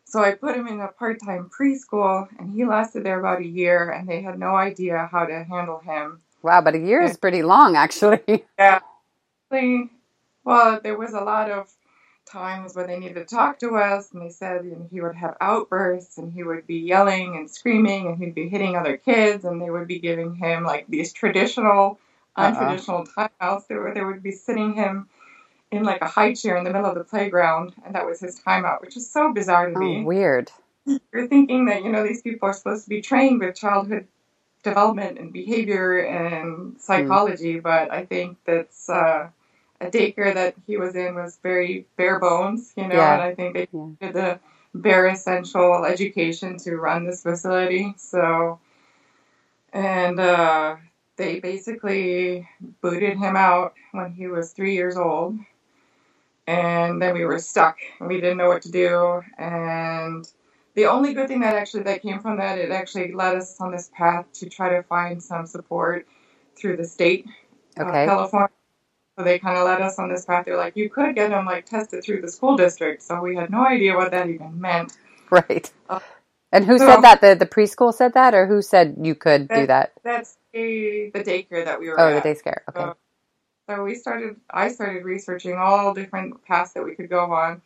So 0.05 0.21
I 0.21 0.33
put 0.33 0.55
him 0.55 0.67
in 0.67 0.79
a 0.81 0.89
part 0.89 1.19
time 1.23 1.49
preschool 1.49 2.27
and 2.37 2.53
he 2.53 2.65
lasted 2.65 3.03
there 3.03 3.19
about 3.19 3.39
a 3.39 3.45
year 3.45 3.89
and 3.89 4.07
they 4.07 4.21
had 4.21 4.37
no 4.37 4.55
idea 4.55 5.09
how 5.11 5.25
to 5.25 5.43
handle 5.43 5.79
him. 5.79 6.21
Wow, 6.41 6.61
but 6.61 6.75
a 6.75 6.79
year 6.79 7.01
and, 7.01 7.09
is 7.09 7.17
pretty 7.17 7.41
long 7.41 7.75
actually. 7.75 8.21
Yeah. 8.59 8.79
Well, 10.43 10.79
there 10.81 10.97
was 10.97 11.13
a 11.13 11.21
lot 11.21 11.51
of 11.51 11.71
times 12.25 12.75
when 12.75 12.87
they 12.87 12.99
needed 12.99 13.15
to 13.15 13.25
talk 13.25 13.59
to 13.59 13.75
us, 13.75 14.11
and 14.11 14.21
they 14.21 14.29
said 14.29 14.65
you 14.65 14.71
know, 14.71 14.87
he 14.89 15.01
would 15.01 15.15
have 15.15 15.37
outbursts 15.41 16.17
and 16.17 16.31
he 16.31 16.43
would 16.43 16.65
be 16.67 16.79
yelling 16.79 17.35
and 17.35 17.49
screaming 17.49 18.07
and 18.07 18.17
he'd 18.17 18.35
be 18.35 18.49
hitting 18.49 18.75
other 18.75 18.97
kids, 18.97 19.45
and 19.45 19.61
they 19.61 19.69
would 19.69 19.87
be 19.87 19.99
giving 19.99 20.35
him 20.35 20.63
like 20.63 20.87
these 20.87 21.13
traditional, 21.13 21.99
uh-uh. 22.35 22.51
untraditional 22.51 23.07
timeouts. 23.07 23.67
They, 23.67 23.75
were, 23.75 23.93
they 23.93 24.03
would 24.03 24.23
be 24.23 24.31
sitting 24.31 24.73
him 24.73 25.09
in 25.71 25.83
like 25.83 26.01
a 26.01 26.07
high 26.07 26.33
chair 26.33 26.57
in 26.57 26.63
the 26.63 26.71
middle 26.71 26.89
of 26.89 26.95
the 26.95 27.03
playground, 27.03 27.73
and 27.85 27.95
that 27.95 28.05
was 28.05 28.19
his 28.19 28.39
timeout, 28.39 28.81
which 28.81 28.95
is 28.97 29.09
so 29.09 29.33
bizarre 29.33 29.69
to 29.69 29.75
oh, 29.75 29.79
me. 29.79 30.03
Weird. 30.03 30.51
You're 30.85 31.27
thinking 31.27 31.65
that 31.65 31.83
you 31.83 31.91
know 31.91 32.03
these 32.05 32.21
people 32.21 32.49
are 32.49 32.53
supposed 32.53 32.83
to 32.83 32.89
be 32.89 33.01
trained 33.01 33.39
with 33.39 33.55
childhood 33.55 34.07
development 34.63 35.17
and 35.17 35.31
behavior 35.31 35.99
and 35.99 36.79
psychology, 36.79 37.55
mm. 37.55 37.63
but 37.63 37.91
I 37.91 38.05
think 38.05 38.37
that's. 38.45 38.89
Uh, 38.89 39.29
daycare 39.89 40.33
that 40.33 40.55
he 40.67 40.77
was 40.77 40.95
in 40.95 41.15
was 41.15 41.39
very 41.41 41.85
bare 41.97 42.19
bones, 42.19 42.73
you 42.75 42.87
know, 42.87 42.95
yeah. 42.95 43.13
and 43.13 43.21
I 43.21 43.35
think 43.35 43.53
they 43.53 43.67
yeah. 43.71 43.87
did 43.99 44.13
the 44.13 44.39
bare 44.73 45.07
essential 45.07 45.85
education 45.85 46.57
to 46.59 46.75
run 46.75 47.05
this 47.05 47.21
facility. 47.23 47.93
So, 47.97 48.59
and 49.71 50.19
uh, 50.19 50.77
they 51.15 51.39
basically 51.39 52.47
booted 52.81 53.17
him 53.17 53.35
out 53.35 53.73
when 53.91 54.13
he 54.13 54.27
was 54.27 54.51
three 54.51 54.73
years 54.73 54.97
old. 54.97 55.37
And 56.45 57.01
then 57.01 57.13
we 57.13 57.23
were 57.23 57.39
stuck. 57.39 57.77
We 58.01 58.19
didn't 58.19 58.37
know 58.37 58.49
what 58.49 58.63
to 58.63 58.71
do. 58.71 59.21
And 59.37 60.27
the 60.73 60.87
only 60.87 61.13
good 61.13 61.29
thing 61.29 61.39
that 61.41 61.55
actually 61.55 61.83
that 61.83 62.01
came 62.01 62.19
from 62.19 62.37
that, 62.37 62.57
it 62.57 62.71
actually 62.71 63.13
led 63.13 63.37
us 63.37 63.61
on 63.61 63.71
this 63.71 63.89
path 63.95 64.25
to 64.33 64.49
try 64.49 64.75
to 64.75 64.83
find 64.83 65.23
some 65.23 65.45
support 65.45 66.05
through 66.57 66.77
the 66.77 66.85
state 66.85 67.25
okay. 67.79 68.03
of 68.03 68.09
California 68.09 68.49
so 69.17 69.23
they 69.23 69.39
kind 69.39 69.57
of 69.57 69.65
led 69.65 69.81
us 69.81 69.99
on 69.99 70.09
this 70.09 70.25
path. 70.25 70.45
They're 70.45 70.57
like, 70.57 70.75
you 70.75 70.89
could 70.89 71.15
get 71.15 71.29
them 71.29 71.45
like 71.45 71.65
tested 71.65 72.03
through 72.03 72.21
the 72.21 72.27
school 72.29 72.55
district. 72.55 73.03
So 73.03 73.21
we 73.21 73.35
had 73.35 73.51
no 73.51 73.65
idea 73.65 73.95
what 73.95 74.11
that 74.11 74.29
even 74.29 74.59
meant. 74.59 74.97
Right. 75.29 75.71
Uh, 75.89 75.99
and 76.51 76.65
who 76.65 76.77
so, 76.77 76.85
said 76.85 77.01
that? 77.01 77.21
The 77.21 77.35
the 77.35 77.47
preschool 77.47 77.93
said 77.93 78.13
that, 78.13 78.33
or 78.33 78.45
who 78.45 78.61
said 78.61 78.95
you 79.01 79.15
could 79.15 79.47
that, 79.47 79.55
do 79.55 79.67
that? 79.67 79.93
That's 80.03 80.37
the 80.53 81.09
the 81.13 81.23
daycare 81.23 81.65
that 81.65 81.79
we 81.79 81.89
were. 81.89 81.99
Oh, 81.99 82.09
at. 82.09 82.23
the 82.23 82.29
daycare. 82.29 82.59
Okay. 82.69 82.79
So, 82.79 82.95
so 83.69 83.83
we 83.83 83.95
started. 83.95 84.35
I 84.49 84.69
started 84.69 85.03
researching 85.03 85.57
all 85.57 85.93
different 85.93 86.45
paths 86.45 86.73
that 86.73 86.83
we 86.83 86.95
could 86.95 87.09
go 87.09 87.31
on, 87.33 87.61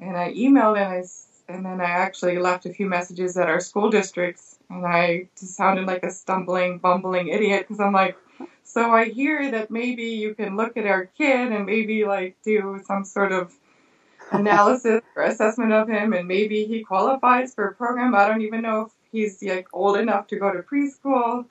and 0.00 0.16
I 0.16 0.32
emailed 0.32 0.76
and 0.76 0.88
I 0.88 1.04
and 1.48 1.64
then 1.64 1.80
I 1.80 1.90
actually 1.90 2.38
left 2.38 2.66
a 2.66 2.72
few 2.72 2.86
messages 2.86 3.36
at 3.36 3.48
our 3.48 3.60
school 3.60 3.90
districts, 3.90 4.58
and 4.70 4.84
I 4.84 5.28
just 5.38 5.54
sounded 5.54 5.86
like 5.86 6.02
a 6.02 6.10
stumbling, 6.10 6.78
bumbling 6.78 7.28
idiot 7.28 7.66
because 7.68 7.80
I'm 7.80 7.92
like, 7.92 8.16
so 8.64 8.90
I 8.90 9.06
hear 9.06 9.50
that 9.50 9.70
maybe 9.70 10.04
you 10.04 10.34
can 10.34 10.56
look 10.56 10.76
at 10.76 10.86
our 10.86 11.06
kid 11.06 11.52
and 11.52 11.66
maybe 11.66 12.04
like 12.04 12.36
do 12.42 12.80
some 12.86 13.04
sort 13.04 13.32
of 13.32 13.52
analysis 14.32 15.02
or 15.14 15.24
assessment 15.24 15.72
of 15.72 15.88
him, 15.88 16.12
and 16.12 16.26
maybe 16.26 16.64
he 16.64 16.82
qualifies 16.82 17.54
for 17.54 17.68
a 17.68 17.74
program. 17.74 18.14
I 18.14 18.26
don't 18.26 18.42
even 18.42 18.62
know 18.62 18.82
if 18.82 18.92
he's 19.10 19.42
like 19.42 19.68
old 19.72 19.98
enough 19.98 20.28
to 20.28 20.36
go 20.36 20.52
to 20.52 20.62
preschool. 20.62 21.44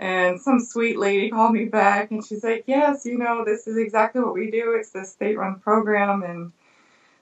And 0.00 0.40
some 0.40 0.60
sweet 0.60 0.96
lady 0.96 1.28
called 1.30 1.54
me 1.54 1.64
back, 1.64 2.12
and 2.12 2.24
she's 2.24 2.44
like, 2.44 2.64
"Yes, 2.66 3.04
you 3.04 3.18
know, 3.18 3.44
this 3.44 3.66
is 3.66 3.76
exactly 3.76 4.20
what 4.22 4.34
we 4.34 4.50
do. 4.50 4.74
It's 4.78 4.90
the 4.90 5.04
state-run 5.04 5.58
program, 5.58 6.22
and 6.22 6.52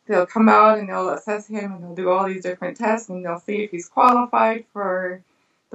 they'll 0.07 0.27
come 0.27 0.49
out 0.49 0.79
and 0.79 0.89
they'll 0.89 1.09
assess 1.09 1.47
him, 1.47 1.73
and 1.73 1.83
they'll 1.83 1.95
do 1.95 2.11
all 2.11 2.27
these 2.27 2.43
different 2.43 2.77
tests, 2.77 3.09
and 3.09 3.25
they'll 3.25 3.41
see 3.41 3.63
if 3.63 3.71
he's 3.71 3.89
qualified 3.89 4.67
for." 4.73 5.23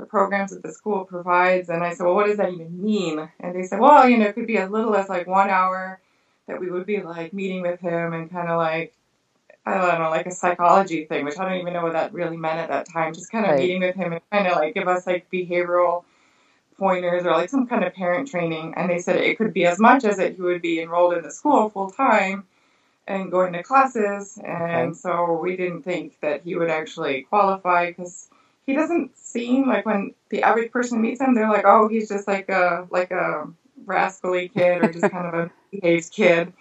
The 0.01 0.07
programs 0.07 0.51
that 0.51 0.63
the 0.63 0.71
school 0.71 1.05
provides. 1.05 1.69
And 1.69 1.83
I 1.83 1.93
said, 1.93 2.05
well, 2.05 2.15
what 2.15 2.25
does 2.25 2.37
that 2.37 2.51
even 2.51 2.83
mean? 2.83 3.29
And 3.39 3.55
they 3.55 3.63
said, 3.63 3.79
well, 3.79 4.09
you 4.09 4.17
know, 4.17 4.25
it 4.25 4.33
could 4.33 4.47
be 4.47 4.57
as 4.57 4.69
little 4.69 4.95
as 4.95 5.07
like 5.07 5.27
one 5.27 5.49
hour 5.49 6.01
that 6.47 6.59
we 6.59 6.71
would 6.71 6.87
be 6.87 7.01
like 7.01 7.33
meeting 7.33 7.61
with 7.61 7.79
him 7.79 8.13
and 8.13 8.29
kind 8.29 8.49
of 8.49 8.57
like, 8.57 8.93
I 9.63 9.75
don't 9.75 9.99
know, 9.99 10.09
like 10.09 10.25
a 10.25 10.31
psychology 10.31 11.05
thing, 11.05 11.23
which 11.23 11.37
I 11.37 11.47
don't 11.47 11.61
even 11.61 11.73
know 11.73 11.83
what 11.83 11.93
that 11.93 12.13
really 12.13 12.35
meant 12.35 12.57
at 12.57 12.69
that 12.69 12.89
time. 12.91 13.13
Just 13.13 13.31
kind 13.31 13.45
of 13.45 13.51
right. 13.51 13.59
meeting 13.59 13.81
with 13.81 13.95
him 13.95 14.11
and 14.11 14.21
kind 14.31 14.47
of 14.47 14.57
like 14.57 14.73
give 14.73 14.87
us 14.87 15.05
like 15.05 15.29
behavioral 15.31 16.03
pointers 16.79 17.23
or 17.23 17.31
like 17.31 17.49
some 17.49 17.67
kind 17.67 17.83
of 17.83 17.93
parent 17.93 18.27
training. 18.27 18.73
And 18.75 18.89
they 18.89 18.97
said 18.97 19.17
it 19.17 19.37
could 19.37 19.53
be 19.53 19.67
as 19.67 19.79
much 19.79 20.03
as 20.03 20.17
that 20.17 20.33
he 20.33 20.41
would 20.41 20.63
be 20.63 20.81
enrolled 20.81 21.13
in 21.13 21.21
the 21.21 21.31
school 21.31 21.69
full 21.69 21.91
time 21.91 22.45
and 23.05 23.29
going 23.29 23.53
to 23.53 23.61
classes. 23.61 24.39
And 24.43 24.91
okay. 24.91 24.97
so 24.97 25.39
we 25.39 25.55
didn't 25.55 25.83
think 25.83 26.19
that 26.21 26.41
he 26.41 26.55
would 26.55 26.71
actually 26.71 27.21
qualify 27.21 27.91
because 27.91 28.30
he 28.71 28.77
doesn't 28.77 29.17
seem 29.17 29.67
like 29.67 29.85
when 29.85 30.13
the 30.29 30.43
average 30.43 30.71
person 30.71 31.01
meets 31.01 31.19
him, 31.19 31.35
they're 31.35 31.49
like, 31.49 31.65
oh, 31.65 31.89
he's 31.89 32.07
just 32.07 32.27
like 32.27 32.49
a 32.49 32.87
like 32.89 33.11
a 33.11 33.47
rascally 33.85 34.47
kid 34.47 34.81
or 34.81 34.91
just 34.91 35.11
kind 35.11 35.27
of 35.27 35.33
a 35.33 35.51
behaved 35.71 36.11
kid. 36.11 36.53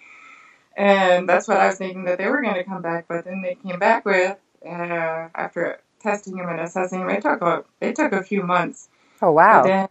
And 0.75 1.27
that's 1.27 1.47
what 1.47 1.57
I 1.57 1.67
was 1.67 1.77
thinking 1.77 2.05
that 2.05 2.17
they 2.17 2.27
were 2.27 2.41
going 2.41 2.55
to 2.55 2.63
come 2.63 2.81
back, 2.81 3.05
but 3.07 3.25
then 3.25 3.41
they 3.41 3.55
came 3.55 3.79
back 3.79 4.05
with 4.05 4.37
uh, 4.65 5.29
after 5.35 5.79
testing 6.01 6.37
him 6.37 6.49
and 6.49 6.59
assessing 6.59 7.01
him. 7.01 7.09
It 7.09 7.21
took 7.21 7.41
a 7.41 7.63
it 7.79 7.95
took 7.95 8.11
a 8.11 8.23
few 8.23 8.43
months. 8.43 8.89
Oh 9.21 9.31
wow! 9.31 9.63
Then 9.63 9.87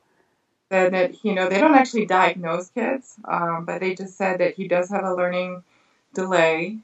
said 0.71 0.93
that 0.93 1.25
you 1.25 1.35
know 1.35 1.49
they 1.49 1.59
don't 1.59 1.75
actually 1.75 2.07
diagnose 2.07 2.69
kids, 2.71 3.17
um, 3.25 3.65
but 3.65 3.81
they 3.81 3.95
just 3.95 4.17
said 4.17 4.41
that 4.41 4.55
he 4.55 4.69
does 4.69 4.91
have 4.91 5.05
a 5.05 5.15
learning 5.15 5.62
delay 6.15 6.79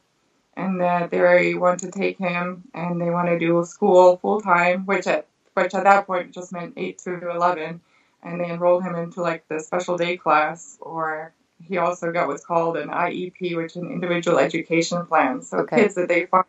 and 0.56 0.80
that 0.80 1.10
they 1.10 1.54
want 1.54 1.80
to 1.80 1.90
take 1.90 2.18
him 2.18 2.64
and 2.74 3.00
they 3.00 3.10
want 3.10 3.28
to 3.28 3.38
do 3.38 3.64
school 3.64 4.16
full 4.16 4.40
time, 4.40 4.86
which 4.86 5.06
at 5.06 5.26
which 5.54 5.74
at 5.74 5.84
that 5.84 6.06
point 6.06 6.32
just 6.32 6.52
meant 6.52 6.74
eight 6.76 6.98
to 6.98 7.30
eleven, 7.30 7.80
and 8.22 8.40
they 8.40 8.50
enrolled 8.50 8.82
him 8.82 8.94
into 8.94 9.22
like 9.22 9.46
the 9.48 9.60
special 9.60 9.96
day 9.96 10.16
class, 10.16 10.78
or 10.80 11.32
he 11.62 11.78
also 11.78 12.12
got 12.12 12.28
what's 12.28 12.44
called 12.44 12.76
an 12.76 12.88
IEP, 12.88 13.56
which 13.56 13.72
is 13.72 13.76
an 13.76 13.90
individual 13.90 14.38
education 14.38 15.06
plan. 15.06 15.42
So 15.42 15.58
okay. 15.58 15.82
kids 15.82 15.94
that 15.94 16.08
they 16.08 16.26
find 16.26 16.44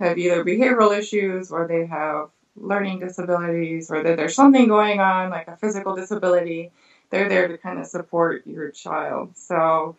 have 0.00 0.18
either 0.18 0.44
behavioral 0.44 0.96
issues 0.96 1.50
or 1.50 1.68
they 1.68 1.86
have 1.86 2.30
learning 2.56 2.98
disabilities 2.98 3.90
or 3.90 4.02
that 4.02 4.16
there's 4.16 4.34
something 4.34 4.68
going 4.68 5.00
on 5.00 5.30
like 5.30 5.48
a 5.48 5.56
physical 5.56 5.94
disability, 5.94 6.70
they're 7.10 7.28
there 7.28 7.48
to 7.48 7.56
kind 7.56 7.78
of 7.78 7.86
support 7.86 8.46
your 8.46 8.70
child. 8.70 9.36
So 9.36 9.96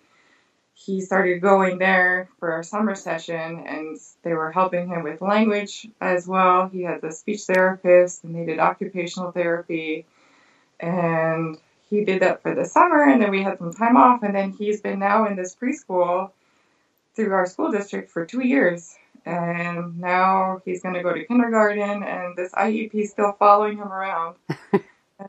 he 0.74 1.02
started 1.02 1.40
going 1.40 1.78
there 1.78 2.30
for 2.40 2.52
our 2.52 2.64
summer 2.64 2.96
session 2.96 3.64
and 3.68 3.98
they 4.24 4.34
were 4.34 4.52
helping 4.52 4.88
him 4.88 5.04
with 5.04 5.22
language 5.22 5.88
as 6.02 6.28
well. 6.28 6.68
He 6.68 6.82
had 6.82 7.02
the 7.02 7.12
speech 7.12 7.42
therapist 7.42 8.24
and 8.24 8.36
they 8.36 8.46
did 8.46 8.60
occupational 8.60 9.32
therapy 9.32 10.06
and 10.80 11.58
he 11.90 12.04
did 12.04 12.22
that 12.24 12.42
for 12.42 12.56
the 12.56 12.66
summer 12.66 13.04
and 13.04 13.22
then 13.22 13.30
we 13.30 13.44
had 13.44 13.60
some 13.60 13.72
time 13.72 13.98
off 13.98 14.24
and 14.24 14.36
then 14.36 14.52
he's 14.52 14.82
been 14.82 15.00
now 15.00 15.28
in 15.28 15.36
this 15.36 15.56
preschool 15.56 16.32
through 17.16 17.32
our 17.32 17.46
school 17.46 17.72
district 17.72 18.10
for 18.10 18.26
two 18.26 18.46
years 18.46 18.96
and 19.26 20.00
now 20.00 20.60
he's 20.66 20.82
going 20.82 20.96
to 20.96 21.04
go 21.04 21.14
to 21.14 21.24
kindergarten 21.26 22.04
and 22.04 22.36
this 22.36 22.52
IEP 22.54 22.96
is 22.96 23.12
still 23.12 23.34
following 23.38 23.78
him 23.78 23.88
around. 23.88 24.36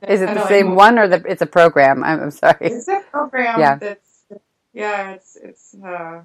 is 0.08 0.22
it 0.22 0.32
the 0.32 0.48
same 0.48 0.74
one 0.74 0.98
or 0.98 1.06
the 1.06 1.22
it's 1.28 1.42
a 1.42 1.46
program? 1.46 2.02
I'm, 2.02 2.20
I'm 2.20 2.30
sorry. 2.30 2.56
It's 2.62 2.88
a 2.88 3.02
program 3.10 3.60
yeah. 3.60 3.76
that's 3.76 4.13
yeah, 4.74 5.12
it's 5.12 5.36
it's 5.36 5.74
uh, 5.74 6.22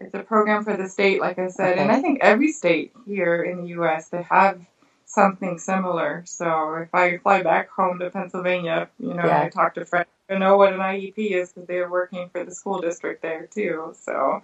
it's 0.00 0.14
a 0.14 0.22
program 0.22 0.64
for 0.64 0.76
the 0.76 0.88
state, 0.88 1.20
like 1.20 1.38
I 1.38 1.48
said, 1.48 1.72
okay. 1.72 1.82
and 1.82 1.90
I 1.90 2.00
think 2.00 2.20
every 2.22 2.52
state 2.52 2.92
here 3.06 3.42
in 3.42 3.62
the 3.62 3.68
U.S. 3.68 4.08
they 4.10 4.22
have 4.22 4.60
something 5.06 5.58
similar. 5.58 6.22
So 6.26 6.74
if 6.74 6.94
I 6.94 7.18
fly 7.18 7.42
back 7.42 7.70
home 7.70 7.98
to 7.98 8.10
Pennsylvania, 8.10 8.90
you 9.00 9.14
know, 9.14 9.24
yeah. 9.24 9.42
I 9.42 9.48
talk 9.48 9.74
to 9.74 9.84
friends, 9.84 10.08
I 10.28 10.36
know 10.36 10.58
what 10.58 10.72
an 10.72 10.78
IEP 10.78 11.32
is 11.32 11.50
because 11.50 11.66
they're 11.66 11.90
working 11.90 12.28
for 12.28 12.44
the 12.44 12.54
school 12.54 12.80
district 12.80 13.22
there 13.22 13.46
too. 13.46 13.94
So 13.98 14.42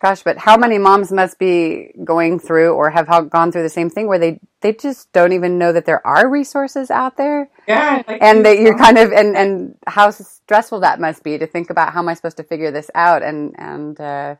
Gosh, 0.00 0.22
but 0.22 0.36
how 0.36 0.56
many 0.56 0.78
moms 0.78 1.10
must 1.10 1.38
be 1.38 1.92
going 2.04 2.38
through 2.38 2.74
or 2.74 2.90
have 2.90 3.08
gone 3.30 3.50
through 3.50 3.62
the 3.62 3.70
same 3.70 3.88
thing 3.88 4.08
where 4.08 4.18
they 4.18 4.40
they 4.60 4.72
just 4.72 5.10
don't 5.12 5.32
even 5.32 5.58
know 5.58 5.72
that 5.72 5.86
there 5.86 6.06
are 6.06 6.28
resources 6.28 6.90
out 6.90 7.16
there? 7.16 7.48
Yeah, 7.66 8.02
like 8.06 8.22
and 8.22 8.44
that 8.44 8.58
you're 8.58 8.76
kind 8.76 8.98
of 8.98 9.12
and 9.12 9.36
and 9.36 9.74
how 9.86 10.10
stressful 10.10 10.80
that 10.80 11.00
must 11.00 11.22
be 11.22 11.38
to 11.38 11.46
think 11.46 11.70
about 11.70 11.92
how 11.92 12.00
am 12.00 12.08
I 12.08 12.14
supposed 12.14 12.36
to 12.36 12.44
figure 12.44 12.70
this 12.70 12.90
out 12.94 13.22
and 13.22 13.54
and 13.58 13.98
uh, 14.00 14.36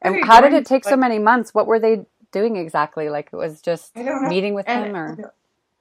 and 0.00 0.24
how 0.24 0.40
did 0.40 0.52
it 0.52 0.64
take 0.64 0.84
so 0.84 0.96
many 0.96 1.18
months? 1.18 1.52
What 1.52 1.66
were 1.66 1.80
they 1.80 2.06
doing 2.30 2.56
exactly? 2.56 3.08
Like 3.08 3.30
it 3.32 3.36
was 3.36 3.60
just 3.60 3.96
meeting 3.96 4.54
with 4.54 4.68
and 4.68 4.94
them 4.94 4.96
or 4.96 5.34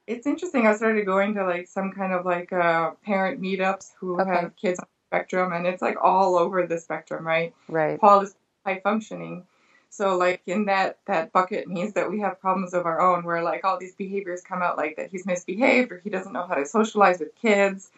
it's 0.08 0.28
interesting. 0.28 0.68
I 0.68 0.76
started 0.76 1.06
going 1.06 1.36
to 1.36 1.46
like 1.46 1.68
some 1.68 1.92
kind 1.92 2.14
of 2.14 2.26
like 2.26 2.52
uh, 2.52 2.92
parent 3.06 3.42
meetups 3.42 3.92
who 4.00 4.20
okay. 4.20 4.30
have 4.30 4.56
kids 4.56 4.80
on 4.80 4.86
the 4.86 5.18
spectrum, 5.18 5.54
and 5.54 5.66
it's 5.66 5.82
like 5.82 5.98
all 6.02 6.36
over 6.36 6.68
the 6.68 6.80
spectrum, 6.80 7.26
right? 7.26 7.54
Right. 7.68 8.00
Paul 8.00 8.22
is 8.22 8.36
high 8.66 8.80
functioning. 8.80 9.46
So 9.90 10.18
like 10.18 10.42
in 10.48 10.66
that 10.66 10.98
that 11.06 11.32
bucket 11.32 11.68
means 11.68 11.94
that 11.94 12.10
we 12.10 12.20
have 12.22 12.42
problems 12.42 12.74
of 12.74 12.86
our 12.86 13.00
own 13.00 13.24
where 13.24 13.44
like 13.44 13.64
all 13.64 13.78
these 13.78 13.96
behaviors 13.96 14.42
come 14.42 14.62
out 14.62 14.76
like 14.76 14.96
that 14.98 15.12
he's 15.12 15.26
misbehaved 15.26 15.92
or 15.92 16.00
he 16.04 16.10
doesn't 16.10 16.34
know 16.34 16.48
how 16.48 16.56
to 16.56 16.66
socialize 16.66 17.20
with 17.20 17.36
kids 17.36 17.92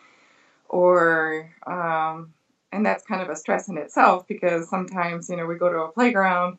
or 0.67 1.49
um, 1.65 2.33
and 2.73 2.85
that's 2.85 3.05
kind 3.05 3.21
of 3.21 3.29
a 3.29 3.35
stress 3.35 3.69
in 3.69 3.77
itself 3.77 4.27
because 4.27 4.69
sometimes 4.69 5.29
you 5.29 5.37
know 5.37 5.45
we 5.45 5.55
go 5.55 5.71
to 5.71 5.83
a 5.83 5.91
playground 5.91 6.57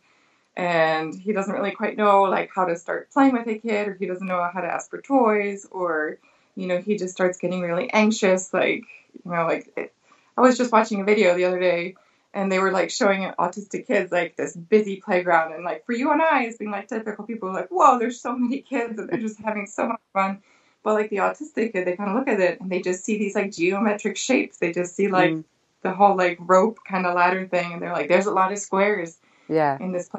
and 0.56 1.14
he 1.14 1.34
doesn't 1.34 1.52
really 1.54 1.72
quite 1.72 1.98
know 1.98 2.22
like 2.22 2.50
how 2.54 2.64
to 2.64 2.76
start 2.76 3.10
playing 3.10 3.34
with 3.34 3.46
a 3.46 3.58
kid 3.58 3.88
or 3.88 3.94
he 3.94 4.06
doesn't 4.06 4.26
know 4.26 4.48
how 4.52 4.62
to 4.62 4.66
ask 4.66 4.88
for 4.88 5.02
toys 5.02 5.66
or 5.70 6.18
you 6.54 6.66
know 6.66 6.78
he 6.78 6.96
just 6.96 7.14
starts 7.14 7.36
getting 7.36 7.60
really 7.60 7.92
anxious 7.92 8.54
like 8.54 8.84
you 9.22 9.30
know 9.30 9.44
like 9.44 9.70
it, 9.76 9.92
I 10.34 10.40
was 10.40 10.56
just 10.56 10.72
watching 10.72 11.02
a 11.02 11.04
video 11.04 11.34
the 11.34 11.44
other 11.44 11.60
day 11.60 11.94
and 12.36 12.52
they 12.52 12.58
were 12.58 12.70
like 12.70 12.90
showing 12.90 13.32
autistic 13.38 13.86
kids 13.86 14.12
like 14.12 14.36
this 14.36 14.54
busy 14.54 14.96
playground 14.96 15.54
and 15.54 15.64
like 15.64 15.86
for 15.86 15.94
you 15.94 16.12
and 16.12 16.20
I 16.20 16.44
as 16.44 16.58
being 16.58 16.70
like 16.70 16.86
typical 16.86 17.24
people 17.24 17.52
like 17.52 17.68
whoa 17.68 17.98
there's 17.98 18.20
so 18.20 18.36
many 18.36 18.60
kids 18.60 18.98
and 18.98 19.08
they're 19.08 19.18
just 19.18 19.40
having 19.40 19.66
so 19.66 19.88
much 19.88 20.00
fun. 20.12 20.42
But 20.84 20.94
like 20.94 21.10
the 21.10 21.16
autistic 21.16 21.72
kid 21.72 21.86
they 21.86 21.96
kind 21.96 22.10
of 22.10 22.16
look 22.16 22.28
at 22.28 22.38
it 22.38 22.60
and 22.60 22.70
they 22.70 22.82
just 22.82 23.04
see 23.04 23.18
these 23.18 23.34
like 23.34 23.52
geometric 23.52 24.18
shapes. 24.18 24.58
They 24.58 24.72
just 24.72 24.94
see 24.94 25.08
like 25.08 25.32
mm. 25.32 25.44
the 25.82 25.92
whole 25.92 26.16
like 26.16 26.36
rope 26.40 26.78
kind 26.86 27.06
of 27.06 27.14
ladder 27.14 27.46
thing 27.46 27.72
and 27.72 27.82
they're 27.82 27.92
like 27.92 28.08
there's 28.08 28.26
a 28.26 28.32
lot 28.32 28.52
of 28.52 28.58
squares 28.58 29.16
yeah. 29.48 29.78
in 29.80 29.92
this 29.92 30.10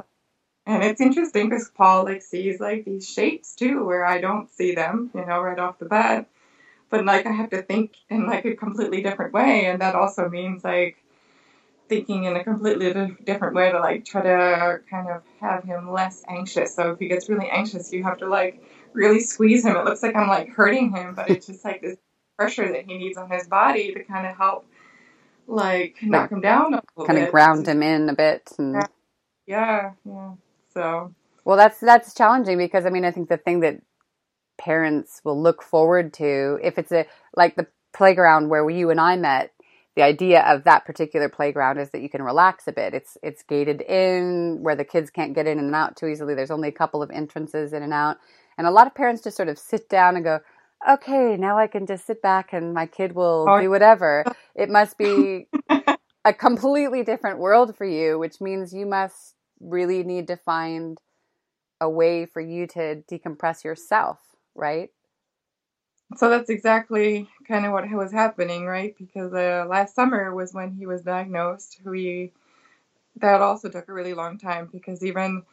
and 0.65 0.83
it's 0.83 0.99
interesting 0.99 1.49
because 1.49 1.69
Paul 1.69 2.05
like 2.05 2.23
sees 2.23 2.59
like 2.59 2.83
these 2.83 3.07
shapes 3.07 3.53
too 3.53 3.85
where 3.85 4.03
I 4.03 4.19
don't 4.19 4.51
see 4.51 4.73
them 4.73 5.11
you 5.13 5.23
know 5.23 5.39
right 5.39 5.59
off 5.59 5.77
the 5.77 5.85
bat. 5.85 6.27
But 6.89 7.05
like 7.05 7.27
I 7.27 7.31
have 7.31 7.51
to 7.51 7.61
think 7.61 7.95
in 8.09 8.25
like 8.25 8.45
a 8.45 8.55
completely 8.55 9.03
different 9.03 9.33
way 9.33 9.67
and 9.67 9.81
that 9.81 9.93
also 9.93 10.29
means 10.29 10.63
like 10.63 10.97
thinking 11.89 12.25
in 12.25 12.35
a 12.35 12.43
completely 12.43 12.93
different 13.23 13.55
way 13.55 13.71
to 13.71 13.79
like 13.79 14.05
try 14.05 14.21
to 14.21 14.79
kind 14.89 15.09
of 15.09 15.23
have 15.39 15.63
him 15.63 15.91
less 15.91 16.23
anxious. 16.27 16.75
So 16.75 16.91
if 16.91 16.99
he 16.99 17.07
gets 17.07 17.29
really 17.29 17.49
anxious, 17.49 17.91
you 17.93 18.03
have 18.03 18.17
to 18.19 18.27
like 18.27 18.61
really 18.93 19.19
squeeze 19.19 19.65
him. 19.65 19.75
It 19.75 19.85
looks 19.85 20.03
like 20.03 20.15
I'm 20.15 20.27
like 20.27 20.49
hurting 20.49 20.91
him, 20.91 21.15
but 21.15 21.29
it's 21.29 21.47
just 21.47 21.63
like 21.63 21.81
this 21.81 21.97
pressure 22.37 22.71
that 22.71 22.85
he 22.85 22.97
needs 22.97 23.17
on 23.17 23.29
his 23.29 23.47
body 23.47 23.93
to 23.93 24.03
kind 24.03 24.27
of 24.27 24.37
help 24.37 24.67
like 25.47 25.95
knock 26.01 26.31
him 26.31 26.41
down 26.41 26.73
a 26.73 26.81
little 26.95 27.07
kind 27.07 27.17
bit. 27.17 27.27
of 27.27 27.31
ground 27.31 27.67
him 27.67 27.81
in 27.81 28.09
a 28.09 28.15
bit 28.15 28.51
and 28.57 28.75
yeah 29.47 29.91
yeah 30.05 30.33
so 30.73 31.13
well 31.45 31.57
that's 31.57 31.79
that's 31.79 32.13
challenging 32.13 32.57
because 32.57 32.85
i 32.85 32.89
mean 32.89 33.05
i 33.05 33.11
think 33.11 33.29
the 33.29 33.37
thing 33.37 33.61
that 33.61 33.81
parents 34.59 35.21
will 35.23 35.41
look 35.41 35.63
forward 35.63 36.13
to 36.13 36.59
if 36.61 36.77
it's 36.77 36.91
a 36.91 37.05
like 37.35 37.55
the 37.55 37.65
playground 37.93 38.49
where 38.49 38.69
you 38.69 38.89
and 38.89 38.99
i 38.99 39.15
met 39.15 39.51
the 39.97 40.03
idea 40.03 40.43
of 40.43 40.63
that 40.65 40.85
particular 40.85 41.27
playground 41.27 41.79
is 41.79 41.89
that 41.89 42.03
you 42.03 42.09
can 42.09 42.21
relax 42.21 42.67
a 42.67 42.71
bit. 42.71 42.93
It's 42.93 43.17
it's 43.23 43.41
gated 43.41 43.81
in 43.81 44.59
where 44.61 44.75
the 44.75 44.85
kids 44.85 45.09
can't 45.09 45.33
get 45.33 45.47
in 45.47 45.57
and 45.57 45.73
out 45.73 45.97
too 45.97 46.05
easily. 46.05 46.35
There's 46.35 46.51
only 46.51 46.69
a 46.69 46.71
couple 46.71 47.01
of 47.01 47.09
entrances 47.09 47.73
in 47.73 47.81
and 47.81 47.91
out. 47.91 48.17
And 48.59 48.67
a 48.67 48.71
lot 48.71 48.85
of 48.85 48.93
parents 48.93 49.23
just 49.23 49.35
sort 49.35 49.49
of 49.49 49.57
sit 49.57 49.89
down 49.89 50.15
and 50.15 50.23
go, 50.23 50.39
"Okay, 50.87 51.35
now 51.35 51.57
I 51.57 51.65
can 51.65 51.87
just 51.87 52.05
sit 52.05 52.21
back 52.21 52.53
and 52.53 52.75
my 52.75 52.85
kid 52.85 53.13
will 53.13 53.47
do 53.59 53.71
whatever." 53.71 54.23
It 54.53 54.69
must 54.69 54.99
be 54.99 55.47
a 56.23 56.31
completely 56.31 57.01
different 57.03 57.39
world 57.39 57.75
for 57.75 57.85
you, 57.85 58.19
which 58.19 58.39
means 58.39 58.73
you 58.73 58.85
must 58.85 59.33
really 59.59 60.03
need 60.03 60.27
to 60.27 60.37
find 60.37 60.99
a 61.81 61.89
way 61.89 62.27
for 62.27 62.39
you 62.39 62.67
to 62.67 63.01
decompress 63.11 63.63
yourself, 63.63 64.19
right? 64.53 64.91
So 66.15 66.29
that's 66.29 66.49
exactly 66.49 67.27
kind 67.47 67.65
of 67.65 67.73
what 67.73 67.89
was 67.91 68.11
happening, 68.11 68.65
right? 68.65 68.95
Because 68.97 69.33
uh, 69.33 69.65
last 69.67 69.93
summer 69.93 70.33
was 70.33 70.53
when 70.53 70.71
he 70.71 70.85
was 70.85 71.01
diagnosed. 71.01 71.81
We 71.83 72.31
that 73.17 73.41
also 73.41 73.69
took 73.69 73.89
a 73.89 73.93
really 73.93 74.13
long 74.13 74.37
time 74.37 74.69
because 74.71 75.03
even 75.03 75.43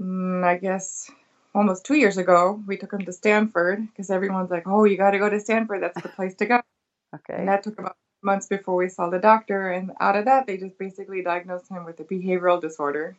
mm, 0.00 0.44
I 0.44 0.56
guess 0.56 1.10
almost 1.54 1.84
two 1.84 1.94
years 1.94 2.16
ago 2.16 2.62
we 2.66 2.76
took 2.78 2.92
him 2.92 3.04
to 3.04 3.12
Stanford 3.12 3.86
because 3.88 4.10
everyone's 4.10 4.50
like, 4.50 4.66
"Oh, 4.66 4.84
you 4.84 4.96
got 4.96 5.10
to 5.10 5.18
go 5.18 5.28
to 5.28 5.40
Stanford. 5.40 5.82
That's 5.82 6.00
the 6.02 6.08
place 6.08 6.34
to 6.36 6.46
go." 6.46 6.60
Okay. 7.14 7.40
And 7.40 7.48
that 7.48 7.62
took 7.62 7.78
about 7.78 7.94
months 8.22 8.46
before 8.46 8.74
we 8.74 8.88
saw 8.88 9.10
the 9.10 9.18
doctor. 9.18 9.70
And 9.70 9.92
out 10.00 10.16
of 10.16 10.24
that, 10.24 10.46
they 10.46 10.56
just 10.56 10.78
basically 10.78 11.22
diagnosed 11.22 11.70
him 11.70 11.84
with 11.84 12.00
a 12.00 12.04
behavioral 12.04 12.58
disorder, 12.58 13.18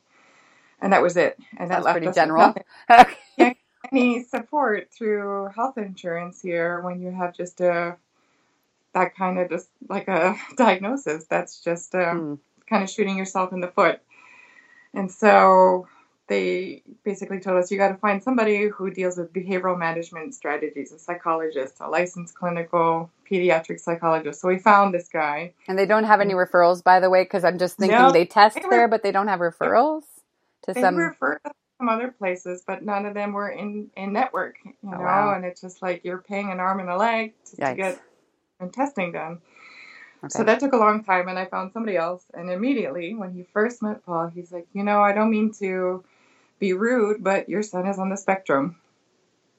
and 0.81 0.93
that 0.93 1.03
was 1.03 1.15
it. 1.15 1.37
And 1.59 1.69
that 1.69 1.83
left 1.83 1.99
pretty 1.99 2.11
general. 2.11 2.55
nothing. 2.89 3.55
Any 3.93 4.23
support 4.23 4.89
through 4.91 5.49
health 5.55 5.77
insurance 5.77 6.41
here 6.41 6.81
when 6.81 6.99
you 6.99 7.11
have 7.11 7.35
just 7.35 7.61
a 7.61 7.95
that 8.93 9.15
kind 9.15 9.37
of 9.39 9.49
just 9.51 9.69
like 9.87 10.07
a 10.07 10.35
diagnosis. 10.57 11.25
That's 11.25 11.63
just 11.63 11.93
um, 11.93 12.17
Hmm. 12.19 12.33
kind 12.67 12.83
of 12.83 12.89
shooting 12.89 13.17
yourself 13.17 13.53
in 13.53 13.59
the 13.61 13.67
foot. 13.67 14.01
And 14.95 15.11
so 15.11 15.87
they 16.27 16.81
basically 17.03 17.39
told 17.39 17.57
us 17.61 17.71
you 17.71 17.77
got 17.77 17.89
to 17.89 17.95
find 17.97 18.23
somebody 18.23 18.67
who 18.67 18.89
deals 18.89 19.17
with 19.17 19.31
behavioral 19.31 19.77
management 19.77 20.33
strategies, 20.33 20.91
a 20.91 20.97
psychologist, 20.97 21.75
a 21.79 21.87
licensed 21.87 22.33
clinical 22.35 23.11
pediatric 23.29 23.79
psychologist. 23.79 24.41
So 24.41 24.47
we 24.47 24.57
found 24.57 24.93
this 24.93 25.07
guy. 25.07 25.53
And 25.67 25.77
they 25.77 25.85
don't 25.85 26.05
have 26.05 26.19
any 26.21 26.33
referrals, 26.33 26.83
by 26.83 26.99
the 26.99 27.11
way, 27.11 27.23
because 27.23 27.43
I'm 27.43 27.59
just 27.59 27.77
thinking 27.77 27.97
No, 27.97 28.11
they 28.11 28.25
test 28.25 28.55
they 28.55 28.61
were- 28.65 28.71
there, 28.71 28.87
but 28.87 29.03
they 29.03 29.11
don't 29.11 29.27
have 29.27 29.39
referrals 29.39 30.03
to 30.63 30.73
They 30.73 30.81
some. 30.81 30.95
to 30.97 31.39
some 31.77 31.89
other 31.89 32.09
places, 32.09 32.63
but 32.65 32.83
none 32.83 33.05
of 33.05 33.13
them 33.13 33.33
were 33.33 33.49
in, 33.49 33.89
in 33.97 34.13
network, 34.13 34.55
you 34.65 34.73
oh, 34.85 34.91
know, 34.91 34.97
Oh, 34.97 35.03
wow. 35.03 35.33
and 35.35 35.45
it's 35.45 35.61
just 35.61 35.81
like 35.81 36.03
you're 36.03 36.19
paying 36.21 36.51
an 36.51 36.59
arm 36.59 36.79
and 36.79 36.89
a 36.89 36.97
leg 36.97 37.33
to 37.51 37.55
get 37.75 38.01
and 38.59 38.73
testing 38.73 39.11
done. 39.11 39.41
So 40.29 40.43
that 40.45 40.61
took 40.61 40.71
a 40.71 40.77
long 40.77 41.03
time, 41.03 41.27
and 41.27 41.37
I 41.37 41.45
found 41.45 41.73
somebody 41.73 41.97
else. 41.97 42.23
And 42.33 42.49
immediately, 42.49 43.13
when 43.13 43.33
he 43.33 43.43
first 43.43 43.81
met 43.81 44.05
Paul, 44.05 44.27
he's 44.33 44.53
like, 44.53 44.67
You 44.71 44.83
know, 44.83 45.01
I 45.01 45.11
don't 45.11 45.29
mean 45.29 45.51
to 45.59 46.03
be 46.59 46.71
rude, 46.71 47.21
but 47.21 47.49
your 47.49 47.61
son 47.61 47.87
is 47.87 47.99
on 47.99 48.09
the 48.09 48.15
spectrum. 48.15 48.77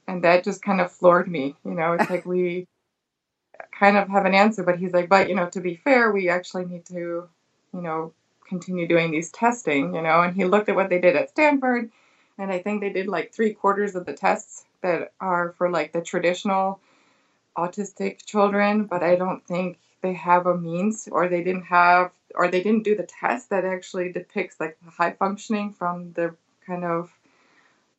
And 0.08 0.24
that 0.24 0.42
just 0.44 0.62
kind 0.62 0.80
of 0.80 0.90
floored 0.90 1.28
me. 1.28 1.54
You 1.64 1.72
know, 1.72 1.92
it's 1.92 2.08
like 2.08 2.24
we 2.24 2.66
kind 3.78 3.98
of 3.98 4.08
have 4.08 4.24
an 4.24 4.34
answer, 4.34 4.62
but 4.62 4.78
he's 4.78 4.92
like, 4.92 5.10
But, 5.10 5.28
you 5.28 5.34
know, 5.34 5.50
to 5.50 5.60
be 5.60 5.76
fair, 5.76 6.10
we 6.10 6.30
actually 6.30 6.64
need 6.64 6.86
to, 6.86 7.28
you 7.74 7.80
know, 7.82 8.14
continue 8.48 8.88
doing 8.88 9.10
these 9.10 9.30
testing, 9.30 9.94
you 9.94 10.00
know. 10.00 10.22
And 10.22 10.34
he 10.34 10.46
looked 10.46 10.70
at 10.70 10.76
what 10.76 10.88
they 10.88 10.98
did 10.98 11.14
at 11.14 11.28
Stanford, 11.28 11.90
and 12.38 12.50
I 12.50 12.60
think 12.60 12.80
they 12.80 12.92
did 12.92 13.08
like 13.08 13.32
three 13.32 13.54
quarters 13.54 13.94
of 13.94 14.06
the 14.06 14.12
tests 14.14 14.64
that 14.82 15.12
are 15.20 15.54
for 15.56 15.70
like 15.70 15.92
the 15.92 16.02
traditional 16.02 16.80
autistic 17.56 18.24
children, 18.24 18.84
but 18.84 19.02
I 19.02 19.16
don't 19.16 19.46
think 19.46 19.78
they 20.02 20.14
have 20.14 20.46
a 20.46 20.56
means 20.56 21.08
or 21.10 21.28
they 21.28 21.42
didn't 21.42 21.64
have 21.64 22.10
or 22.34 22.48
they 22.48 22.62
didn't 22.62 22.84
do 22.84 22.96
the 22.96 23.06
test 23.06 23.50
that 23.50 23.64
actually 23.64 24.12
depicts 24.12 24.58
like 24.58 24.76
the 24.84 24.90
high 24.90 25.12
functioning 25.12 25.72
from 25.72 26.12
the 26.12 26.34
kind 26.66 26.84
of 26.84 27.12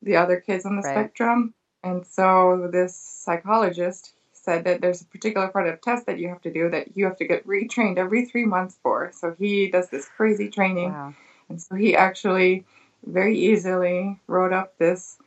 the 0.01 0.17
other 0.17 0.39
kids 0.39 0.65
on 0.65 0.75
the 0.75 0.81
Right. 0.81 0.91
spectrum. 0.91 1.53
And 1.83 2.05
so 2.05 2.69
this 2.71 2.95
psychologist 2.95 4.13
said 4.33 4.65
that 4.65 4.81
there's 4.81 5.01
a 5.01 5.05
particular 5.05 5.47
part 5.47 5.67
of 5.67 5.81
test 5.81 6.05
that 6.05 6.19
you 6.19 6.29
have 6.29 6.41
to 6.41 6.51
do 6.51 6.69
that 6.69 6.95
you 6.95 7.05
have 7.05 7.17
to 7.17 7.25
get 7.27 7.47
retrained 7.47 7.97
every 7.97 8.25
three 8.25 8.45
months 8.45 8.77
for. 8.83 9.11
So 9.13 9.35
he 9.37 9.69
does 9.69 9.89
this 9.89 10.07
crazy 10.07 10.49
training. 10.49 10.91
Wow. 10.91 11.13
And 11.49 11.61
so 11.61 11.75
he 11.75 11.95
actually 11.95 12.65
very 13.05 13.37
easily 13.37 14.19
wrote 14.27 14.53
up 14.53 14.77
this, 14.77 15.17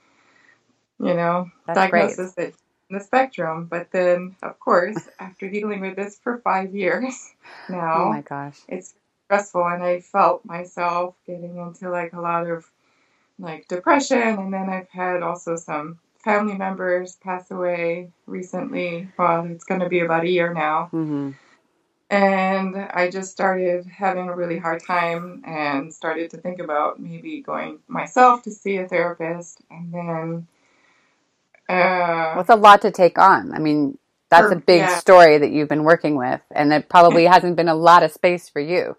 you 0.99 1.15
know, 1.15 1.51
That's 1.67 1.91
great. 1.91 2.17
diagnosis 2.17 2.35
that 2.35 2.53
in 2.91 2.99
the 2.99 3.05
spectrum. 3.05 3.67
But 3.67 3.91
then, 3.93 4.37
of 4.43 4.59
course, 4.61 5.09
after 5.19 5.49
dealing 5.51 5.81
with 5.81 5.97
this 5.97 6.19
for 6.19 6.39
five 6.39 6.75
years 6.75 7.33
now, 7.69 8.03
Oh 8.03 8.09
my 8.11 8.23
gosh. 8.23 8.59
it's 8.69 8.95
stressful, 9.27 9.67
and 9.67 9.83
I 9.83 10.01
felt 10.01 10.45
myself 10.45 11.15
getting 11.27 11.57
into 11.57 11.91
like 11.91 12.13
a 12.13 12.21
lot 12.21 12.47
of 12.47 12.71
like 13.39 13.69
depression, 13.69 14.19
and 14.19 14.53
then 14.53 14.69
I've 14.69 14.89
had 14.91 15.23
also 15.23 15.57
some 15.57 15.99
family 16.25 16.55
members 16.57 17.17
pass 17.17 17.51
away 17.51 18.11
recently. 18.27 19.09
Well, 19.17 19.47
it's 19.47 19.65
going 19.65 19.81
to 19.81 19.89
be 19.89 20.01
about 20.01 20.25
a 20.25 20.31
year 20.31 20.53
now. 20.53 20.87
hmm 20.87 21.31
And 22.11 22.75
I 22.77 23.11
just 23.11 23.31
started 23.31 23.85
having 23.85 24.29
a 24.29 24.35
really 24.35 24.59
hard 24.59 24.83
time 24.83 25.43
and 25.45 25.93
started 25.93 26.31
to 26.31 26.39
think 26.39 26.59
about 26.59 26.99
maybe 26.99 27.43
going 27.43 27.81
myself 27.87 28.43
to 28.45 28.51
see 28.51 28.79
a 28.79 28.89
therapist. 28.89 29.61
And 29.71 29.93
then, 29.93 30.47
uh, 31.69 32.33
Well, 32.33 32.41
it's 32.41 32.49
a 32.49 32.57
lot 32.57 32.81
to 32.83 32.91
take 32.91 33.19
on. 33.19 33.53
I 33.53 33.59
mean, 33.59 33.99
that's 34.31 34.53
a 34.53 34.57
big 34.57 34.81
yeah. 34.81 34.99
story 34.99 35.39
that 35.39 35.51
you've 35.51 35.69
been 35.69 35.85
working 35.85 36.17
with, 36.17 36.41
and 36.51 36.73
it 36.73 36.89
probably 36.89 37.25
hasn't 37.27 37.57
been 37.57 37.69
a 37.69 37.75
lot 37.75 38.03
of 38.03 38.13
space 38.13 38.49
for 38.49 38.61
you. 38.61 38.97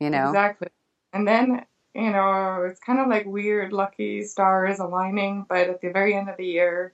You 0.00 0.10
know. 0.10 0.28
exactly. 0.28 0.68
And 1.12 1.26
then, 1.26 1.64
you 1.94 2.10
know, 2.10 2.66
it's 2.68 2.80
kind 2.80 3.00
of 3.00 3.08
like 3.08 3.26
weird, 3.26 3.72
lucky 3.72 4.22
stars 4.22 4.78
aligning. 4.78 5.46
But 5.48 5.68
at 5.68 5.80
the 5.80 5.90
very 5.90 6.14
end 6.14 6.28
of 6.28 6.36
the 6.36 6.46
year, 6.46 6.92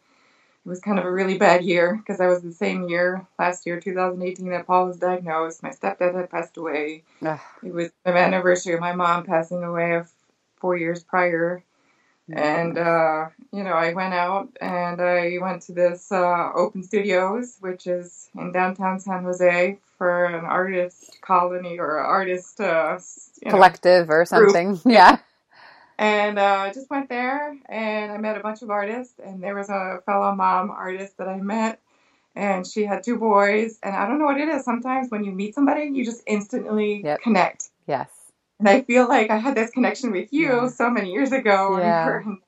it 0.64 0.68
was 0.68 0.80
kind 0.80 0.98
of 0.98 1.04
a 1.04 1.12
really 1.12 1.36
bad 1.36 1.62
year 1.62 1.94
because 1.96 2.20
I 2.20 2.26
was 2.26 2.42
the 2.42 2.52
same 2.52 2.88
year 2.88 3.26
last 3.38 3.66
year, 3.66 3.80
2018, 3.80 4.48
that 4.50 4.66
Paul 4.66 4.86
was 4.86 4.96
diagnosed. 4.96 5.62
My 5.62 5.70
stepdad 5.70 6.14
had 6.14 6.30
passed 6.30 6.56
away. 6.56 7.02
Ugh. 7.24 7.38
It 7.62 7.72
was 7.72 7.90
the 8.04 8.16
anniversary 8.16 8.72
of 8.74 8.80
my 8.80 8.94
mom 8.94 9.24
passing 9.24 9.62
away 9.62 9.94
of 9.94 10.10
four 10.56 10.76
years 10.76 11.02
prior. 11.02 11.62
And, 12.32 12.78
uh, 12.78 13.26
you 13.52 13.64
know, 13.64 13.74
I 13.74 13.92
went 13.92 14.14
out 14.14 14.48
and 14.58 15.00
I 15.00 15.36
went 15.42 15.60
to 15.62 15.72
this 15.72 16.10
uh, 16.10 16.52
Open 16.54 16.82
Studios, 16.82 17.58
which 17.60 17.86
is 17.86 18.30
in 18.34 18.50
downtown 18.50 18.98
San 18.98 19.24
Jose, 19.24 19.78
for 19.98 20.24
an 20.24 20.44
artist 20.44 21.18
colony 21.20 21.78
or 21.78 21.98
artist 21.98 22.60
uh, 22.60 22.98
you 23.42 23.50
know, 23.50 23.56
collective 23.56 24.08
or 24.08 24.24
something. 24.24 24.80
Yeah. 24.86 25.18
And 25.98 26.38
uh, 26.38 26.72
just 26.74 26.90
went 26.90 27.08
there 27.08 27.56
and 27.68 28.12
I 28.12 28.18
met 28.18 28.36
a 28.36 28.40
bunch 28.40 28.62
of 28.62 28.70
artists. 28.70 29.14
And 29.24 29.42
there 29.42 29.54
was 29.56 29.70
a 29.70 30.00
fellow 30.06 30.34
mom 30.34 30.70
artist 30.70 31.18
that 31.18 31.28
I 31.28 31.38
met, 31.38 31.80
and 32.36 32.66
she 32.66 32.84
had 32.84 33.04
two 33.04 33.18
boys. 33.18 33.78
And 33.82 33.96
I 33.96 34.06
don't 34.08 34.18
know 34.20 34.26
what 34.26 34.40
it 34.40 34.48
is. 34.48 34.64
Sometimes 34.64 35.10
when 35.10 35.24
you 35.24 35.32
meet 35.32 35.54
somebody, 35.54 35.90
you 35.94 36.04
just 36.04 36.22
instantly 36.26 37.02
Yep. 37.04 37.22
connect. 37.22 37.70
Yes. 37.88 38.10
And 38.60 38.68
I 38.68 38.82
feel 38.82 39.08
like 39.08 39.30
I 39.30 39.38
had 39.38 39.56
this 39.56 39.70
connection 39.72 40.12
with 40.12 40.32
you 40.32 40.48
Yeah. 40.48 40.68
so 40.68 40.90
many 40.90 41.12
years 41.12 41.32
ago. 41.32 41.78
Yeah. 41.78 42.20
in 42.20 42.40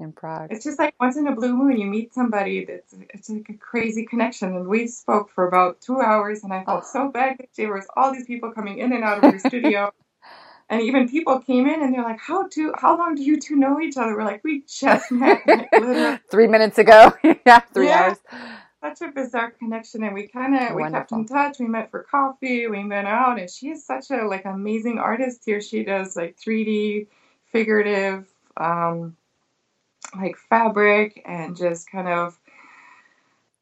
In 0.00 0.12
Prague. 0.12 0.50
it's 0.52 0.64
just 0.64 0.78
like 0.78 0.94
once 1.00 1.16
in 1.16 1.26
a 1.28 1.34
blue 1.36 1.56
moon 1.56 1.78
you 1.78 1.86
meet 1.86 2.14
somebody 2.14 2.66
that's 2.66 2.94
it's 3.14 3.30
like 3.30 3.48
a 3.50 3.54
crazy 3.54 4.06
connection 4.06 4.54
and 4.56 4.68
we 4.68 4.86
spoke 4.88 5.30
for 5.30 5.48
about 5.48 5.80
two 5.80 6.00
hours 6.00 6.44
and 6.44 6.52
i 6.52 6.64
felt 6.64 6.84
Oh. 6.84 6.88
so 6.88 7.08
bad 7.10 7.38
because 7.38 7.56
there 7.56 7.72
was 7.74 7.86
all 7.96 8.12
these 8.12 8.26
people 8.26 8.52
coming 8.52 8.78
in 8.78 8.92
and 8.92 9.04
out 9.04 9.18
of 9.18 9.26
your 9.26 9.38
studio 9.38 9.92
and 10.70 10.80
even 10.82 11.08
people 11.08 11.40
came 11.40 11.66
in 11.66 11.82
and 11.82 11.92
they're 11.92 12.02
like 12.04 12.20
how 12.20 12.46
do 12.48 12.72
how 12.78 12.96
long 12.96 13.14
do 13.16 13.22
you 13.22 13.38
two 13.38 13.56
know 13.56 13.80
each 13.80 13.96
other 13.98 14.16
we're 14.16 14.24
like 14.24 14.42
we 14.44 14.62
just 14.66 15.10
met 15.12 15.42
like, 15.46 16.22
Three 16.30 16.46
minutes 16.46 16.78
ago. 16.78 17.12
yeah. 17.46 17.60
Three 17.74 17.88
Yeah. 17.88 18.14
hours. 18.14 18.18
such 18.80 19.02
a 19.08 19.12
bizarre 19.12 19.50
connection 19.50 20.02
and 20.04 20.14
we 20.14 20.26
kind 20.28 20.56
of 20.56 20.74
we 20.74 20.82
kept 20.90 21.12
in 21.12 21.26
touch 21.26 21.58
we 21.58 21.66
met 21.66 21.90
for 21.90 22.02
coffee 22.04 22.66
we 22.68 22.82
went 22.86 23.06
out 23.06 23.38
and 23.38 23.50
she 23.50 23.68
is 23.68 23.84
such 23.84 24.10
a 24.10 24.26
like 24.26 24.46
amazing 24.46 24.98
artist 24.98 25.42
here 25.44 25.60
she 25.60 25.84
does 25.84 26.16
like 26.16 26.38
3d 26.38 27.06
figurative 27.52 28.26
um 28.56 29.16
like 30.16 30.36
fabric 30.36 31.20
and 31.26 31.56
just 31.56 31.90
kind 31.90 32.08
of 32.08 32.38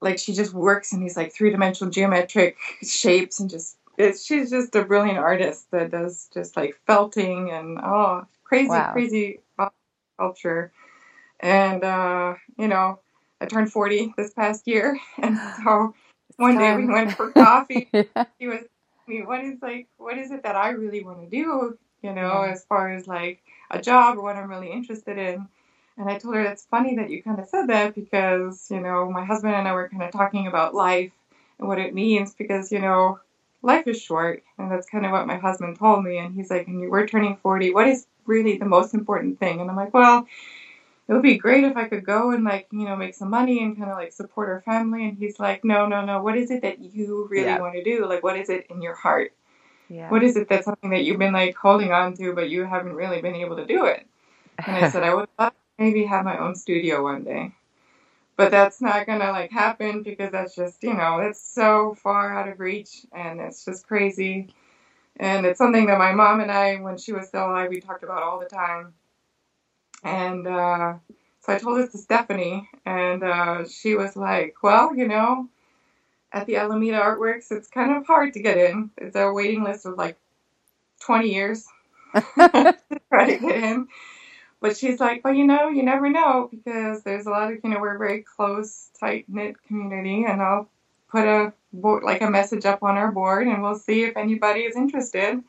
like 0.01 0.19
she 0.19 0.33
just 0.35 0.53
works 0.55 0.93
in 0.93 1.01
these 1.01 1.17
like 1.17 1.33
three-dimensional 1.33 1.91
geometric 1.91 2.57
shapes 2.83 3.41
and 3.41 3.51
just 3.51 3.77
it's 3.99 4.25
she's 4.25 4.51
just 4.51 4.77
a 4.77 4.85
brilliant 4.85 5.19
artist 5.19 5.71
that 5.73 5.91
does 5.91 6.31
just 6.35 6.57
like 6.57 6.79
felting 6.87 7.51
and 7.51 7.79
oh 7.83 8.27
crazy 8.45 8.69
Wow. 8.71 8.93
crazy 8.93 9.41
sculpture 10.17 10.73
and 11.41 11.85
uh 11.85 12.35
you 12.59 12.69
know 12.69 13.01
I 13.41 13.47
turned 13.47 13.73
40 13.73 14.15
this 14.17 14.33
past 14.35 14.67
year, 14.67 14.99
and 15.23 15.39
so 15.65 15.95
one 16.39 16.59
day 16.59 16.77
we 16.77 16.87
went 16.87 17.13
for 17.13 17.31
coffee. 17.33 17.89
yeah. 17.95 18.25
He 18.41 18.49
was 18.49 18.61
asking 18.61 19.21
me, 19.21 19.23
"What 19.27 19.45
is 19.45 19.59
like, 19.63 19.89
what 19.99 20.19
is 20.19 20.31
it 20.33 20.43
that 20.45 20.57
I 20.57 20.71
really 20.71 21.05
want 21.05 21.21
to 21.23 21.29
do? 21.29 21.79
You 22.03 22.15
know, 22.15 22.43
Yeah. 22.43 22.53
as 22.53 22.65
far 22.65 22.93
as 22.93 23.07
like 23.07 23.43
a 23.71 23.81
job 23.81 24.19
or 24.19 24.23
what 24.23 24.37
I'm 24.37 24.51
really 24.51 24.73
interested 24.73 25.19
in." 25.19 25.47
And 25.99 26.09
I 26.11 26.19
told 26.19 26.35
her 26.37 26.43
it's 26.43 26.67
funny 26.67 26.97
that 26.97 27.11
you 27.11 27.23
kind 27.23 27.41
of 27.41 27.49
said 27.49 27.69
that 27.69 27.95
because 27.95 28.69
you 28.71 28.81
know 28.81 29.11
my 29.11 29.25
husband 29.25 29.55
and 29.55 29.69
I 29.69 29.73
were 29.73 29.89
kind 29.89 30.03
of 30.03 30.13
talking 30.13 30.47
about 30.49 30.75
life 30.75 31.13
and 31.59 31.69
what 31.69 31.79
it 31.79 31.95
means 31.95 32.35
because 32.35 32.73
you 32.73 32.81
know 32.81 33.21
life 33.63 33.87
is 33.87 34.01
short, 34.01 34.43
and 34.59 34.71
that's 34.71 34.89
kind 34.89 35.05
of 35.07 35.13
what 35.13 35.27
my 35.27 35.37
husband 35.37 35.79
told 35.79 36.05
me. 36.05 36.19
And 36.19 36.35
he's 36.35 36.51
like, 36.51 36.67
"And 36.69 36.81
you 36.81 36.91
were 36.91 37.07
turning 37.07 37.37
40. 37.37 37.73
What 37.73 37.89
is 37.89 38.07
really 38.27 38.59
the 38.59 38.67
most 38.67 38.95
important 38.95 39.39
thing?" 39.39 39.61
And 39.61 39.71
I'm 39.71 39.77
like, 39.77 39.95
"Well." 39.95 40.27
it 41.09 41.15
would 41.15 41.23
be 41.23 41.39
great 41.39 41.65
if 41.65 41.77
I 41.77 41.89
could 41.89 42.05
go 42.05 42.33
and 42.33 42.45
like 42.45 42.69
you 42.71 42.85
know 42.85 42.95
make 42.95 43.15
some 43.15 43.31
money 43.31 43.63
and 43.63 43.77
kind 43.77 43.91
of 43.91 43.97
like 43.97 44.13
support 44.13 44.49
our 44.51 44.61
family. 44.61 45.09
And 45.09 45.17
he's 45.19 45.41
like, 45.41 45.65
no, 45.65 45.87
no, 45.87 46.05
no. 46.05 46.23
What 46.23 46.37
is 46.37 46.51
it 46.51 46.63
that 46.63 46.81
you 46.81 47.27
really 47.31 47.47
Yeah. 47.47 47.59
want 47.59 47.75
to 47.75 47.83
do? 47.83 48.07
Like, 48.07 48.23
what 48.23 48.37
is 48.37 48.51
it 48.51 48.67
in 48.71 48.83
your 48.83 48.95
heart? 48.95 49.33
Yeah. 49.89 50.11
What 50.11 50.23
is 50.23 50.37
it 50.37 50.49
that's 50.49 50.67
something 50.67 50.91
that 50.91 51.05
you've 51.05 51.19
been 51.19 51.33
like 51.33 51.57
holding 51.57 51.93
on 51.93 52.15
to, 52.15 52.35
but 52.35 52.51
you 52.51 52.65
haven't 52.65 52.93
really 52.93 53.23
been 53.23 53.35
able 53.37 53.57
to 53.57 53.67
do 53.67 53.87
it? 53.87 54.07
And 54.67 54.77
I 54.77 54.89
said, 54.91 55.03
I 55.03 55.15
would 55.15 55.29
love 55.39 55.53
to 55.53 55.59
maybe 55.79 56.05
have 56.05 56.25
my 56.25 56.39
own 56.39 56.55
studio 56.55 57.03
one 57.03 57.25
day. 57.25 57.55
But 58.39 58.53
that's 58.53 58.81
not 58.83 59.07
gonna 59.07 59.33
like 59.33 59.53
happen 59.53 60.05
because 60.05 60.33
that's 60.33 60.57
just, 60.57 60.83
you 60.85 60.95
know, 60.95 61.21
it's 61.21 61.43
so 61.43 61.97
far 62.03 62.35
out 62.35 62.49
of 62.49 62.61
reach 62.61 63.07
and 63.13 63.41
it's 63.41 63.67
just 63.67 63.89
crazy. 63.89 64.55
And 65.19 65.47
it's 65.47 65.59
something 65.59 65.87
that 65.87 65.99
my 65.99 66.13
mom 66.13 66.41
and 66.41 66.51
I, 66.53 66.77
when 66.77 66.99
she 66.99 67.13
was 67.13 67.29
still 67.29 67.47
alive, 67.47 67.71
we 67.71 67.81
talked 67.81 68.05
about 68.05 68.23
all 68.23 68.41
the 68.41 68.47
time. 68.47 68.95
And 70.05 70.47
uh, 70.47 70.95
so 71.41 71.53
I 71.53 71.59
told 71.59 71.79
this 71.79 71.93
to 71.93 71.99
Stephanie, 71.99 72.69
and 72.87 73.25
uh, 73.25 73.69
she 73.69 73.97
was 73.97 74.17
like, 74.17 74.57
Well, 74.63 74.95
you 74.97 75.09
know, 75.09 75.49
at 76.33 76.47
the 76.47 76.57
Alameda 76.57 77.01
Artworks, 77.01 77.53
it's 77.53 77.69
kind 77.69 77.97
of 77.97 78.07
hard 78.07 78.35
to 78.35 78.43
get 78.43 78.59
in. 78.59 78.91
It's 78.99 79.17
a 79.17 79.33
waiting 79.33 79.65
list 79.65 79.87
of 79.87 79.97
like 79.97 80.19
20 81.03 81.33
years 81.33 81.67
to 82.15 82.77
try 83.11 83.27
to 83.27 83.39
get 83.39 83.65
in. 83.65 83.89
But 84.61 84.77
she's 84.77 85.01
like, 85.01 85.25
Well, 85.25 85.35
you 85.35 85.47
know, 85.47 85.69
you 85.69 85.83
never 85.83 86.11
know 86.11 86.49
because 86.51 87.03
there's 87.03 87.27
a 87.27 87.31
lot 87.31 87.53
of, 87.53 87.59
you 87.63 87.71
know, 87.71 87.81
we're 87.81 87.97
a 87.97 87.99
very 87.99 88.23
close, 88.23 88.91
tight 88.99 89.27
knit 89.29 89.57
community, 89.67 90.25
and 90.25 90.43
I'll 90.43 90.69
put 91.11 91.27
a 91.27 91.53
board, 91.73 92.03
like 92.03 92.23
a 92.23 92.31
message 92.31 92.65
up 92.67 92.83
on 92.83 92.97
our 92.97 93.13
board, 93.13 93.47
and 93.47 93.63
we'll 93.63 93.79
see 93.79 94.05
if 94.05 94.17
anybody 94.17 94.61
is 94.61 94.77
interested. 94.77 95.43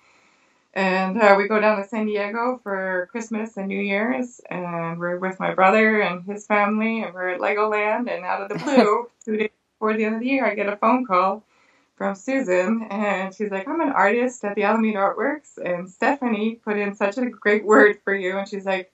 And 0.73 1.19
uh, 1.19 1.35
we 1.37 1.47
go 1.47 1.59
down 1.59 1.81
to 1.81 1.87
San 1.87 2.05
Diego 2.05 2.59
for 2.63 3.09
Christmas 3.11 3.57
and 3.57 3.67
New 3.67 3.81
Year's, 3.81 4.39
and 4.49 4.99
we're 4.99 5.17
with 5.17 5.39
my 5.39 5.53
brother 5.55 6.01
and 6.01 6.23
his 6.25 6.45
family, 6.45 7.01
and 7.01 7.13
we're 7.13 7.29
at 7.29 7.41
Legoland. 7.41 8.09
And 8.09 8.23
out 8.23 8.41
of 8.43 8.49
the 8.49 8.63
blue, 8.63 9.09
two 9.25 9.37
days 9.37 9.49
before 9.73 9.97
the 9.97 10.05
end 10.05 10.15
of 10.15 10.21
the 10.21 10.27
year, 10.27 10.45
I 10.45 10.53
get 10.53 10.71
a 10.71 10.77
phone 10.77 11.05
call 11.05 11.43
from 11.97 12.15
Susan, 12.15 12.87
and 12.91 13.33
she's 13.33 13.49
like, 13.49 13.67
"I'm 13.67 13.81
an 13.81 13.89
artist 13.89 14.45
at 14.45 14.55
the 14.55 14.63
Alameda 14.63 14.99
Artworks, 14.99 15.57
and 15.57 15.89
Stephanie 15.89 16.55
put 16.63 16.77
in 16.77 16.95
such 16.95 17.17
a 17.17 17.25
great 17.25 17.65
word 17.65 17.97
for 18.03 18.13
you." 18.13 18.37
And 18.37 18.47
she's 18.47 18.65
like, 18.65 18.91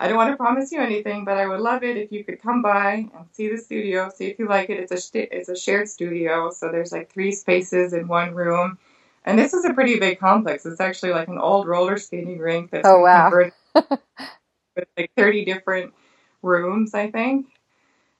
"I 0.00 0.08
don't 0.08 0.16
want 0.18 0.30
to 0.32 0.36
promise 0.38 0.72
you 0.72 0.80
anything, 0.80 1.24
but 1.24 1.38
I 1.38 1.46
would 1.48 1.60
love 1.60 1.84
it 1.84 1.96
if 1.96 2.12
you 2.12 2.24
could 2.24 2.42
come 2.42 2.62
by 2.62 3.08
and 3.14 3.28
see 3.32 3.48
the 3.50 3.58
studio, 3.58 4.10
see 4.10 4.26
if 4.28 4.38
you 4.38 4.48
like 4.48 4.70
it. 4.70 4.80
It's 4.80 4.92
a 4.92 4.98
st- 4.98 5.30
it's 5.32 5.48
a 5.50 5.56
shared 5.56 5.88
studio, 5.88 6.50
so 6.50 6.70
there's 6.72 6.92
like 6.92 7.12
three 7.12 7.32
spaces 7.32 7.92
in 7.94 8.08
one 8.08 8.34
room." 8.34 8.78
And 9.26 9.38
this 9.38 9.54
is 9.54 9.64
a 9.66 9.74
pretty 9.74 9.98
big 10.00 10.18
complex. 10.20 10.66
It's 10.66 10.80
actually 10.80 11.12
like 11.12 11.28
an 11.28 11.38
old 11.38 11.68
roller 11.68 11.98
skating 11.98 12.38
rink 12.38 12.70
that's 12.72 12.88
Oh, 12.88 13.00
wow. 13.00 13.24
converted 13.24 13.52
with 14.76 14.88
like 14.98 15.12
30 15.16 15.44
different 15.44 15.94
rooms, 16.42 16.94
I 16.94 17.10
think. 17.10 17.48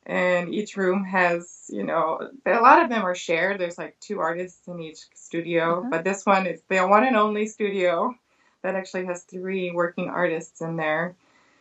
And 0.06 0.54
each 0.54 0.76
room 0.76 1.04
has, 1.04 1.66
you 1.70 1.84
know, 1.84 2.30
a 2.46 2.60
lot 2.60 2.82
of 2.82 2.90
them 2.90 3.04
are 3.04 3.14
shared. 3.14 3.60
There's 3.60 3.78
like 3.78 3.98
two 4.00 4.20
artists 4.20 4.66
in 4.68 4.80
each 4.80 5.00
studio, 5.14 5.82
Mhm. 5.84 5.90
but 5.90 6.04
this 6.04 6.26
one 6.26 6.46
is 6.46 6.62
the 6.68 6.80
one 6.86 7.04
and 7.04 7.16
only 7.16 7.46
studio 7.46 8.14
that 8.62 8.74
actually 8.76 9.06
has 9.06 9.24
three 9.24 9.70
working 9.72 10.08
artists 10.10 10.60
in 10.62 10.76
there. 10.76 11.16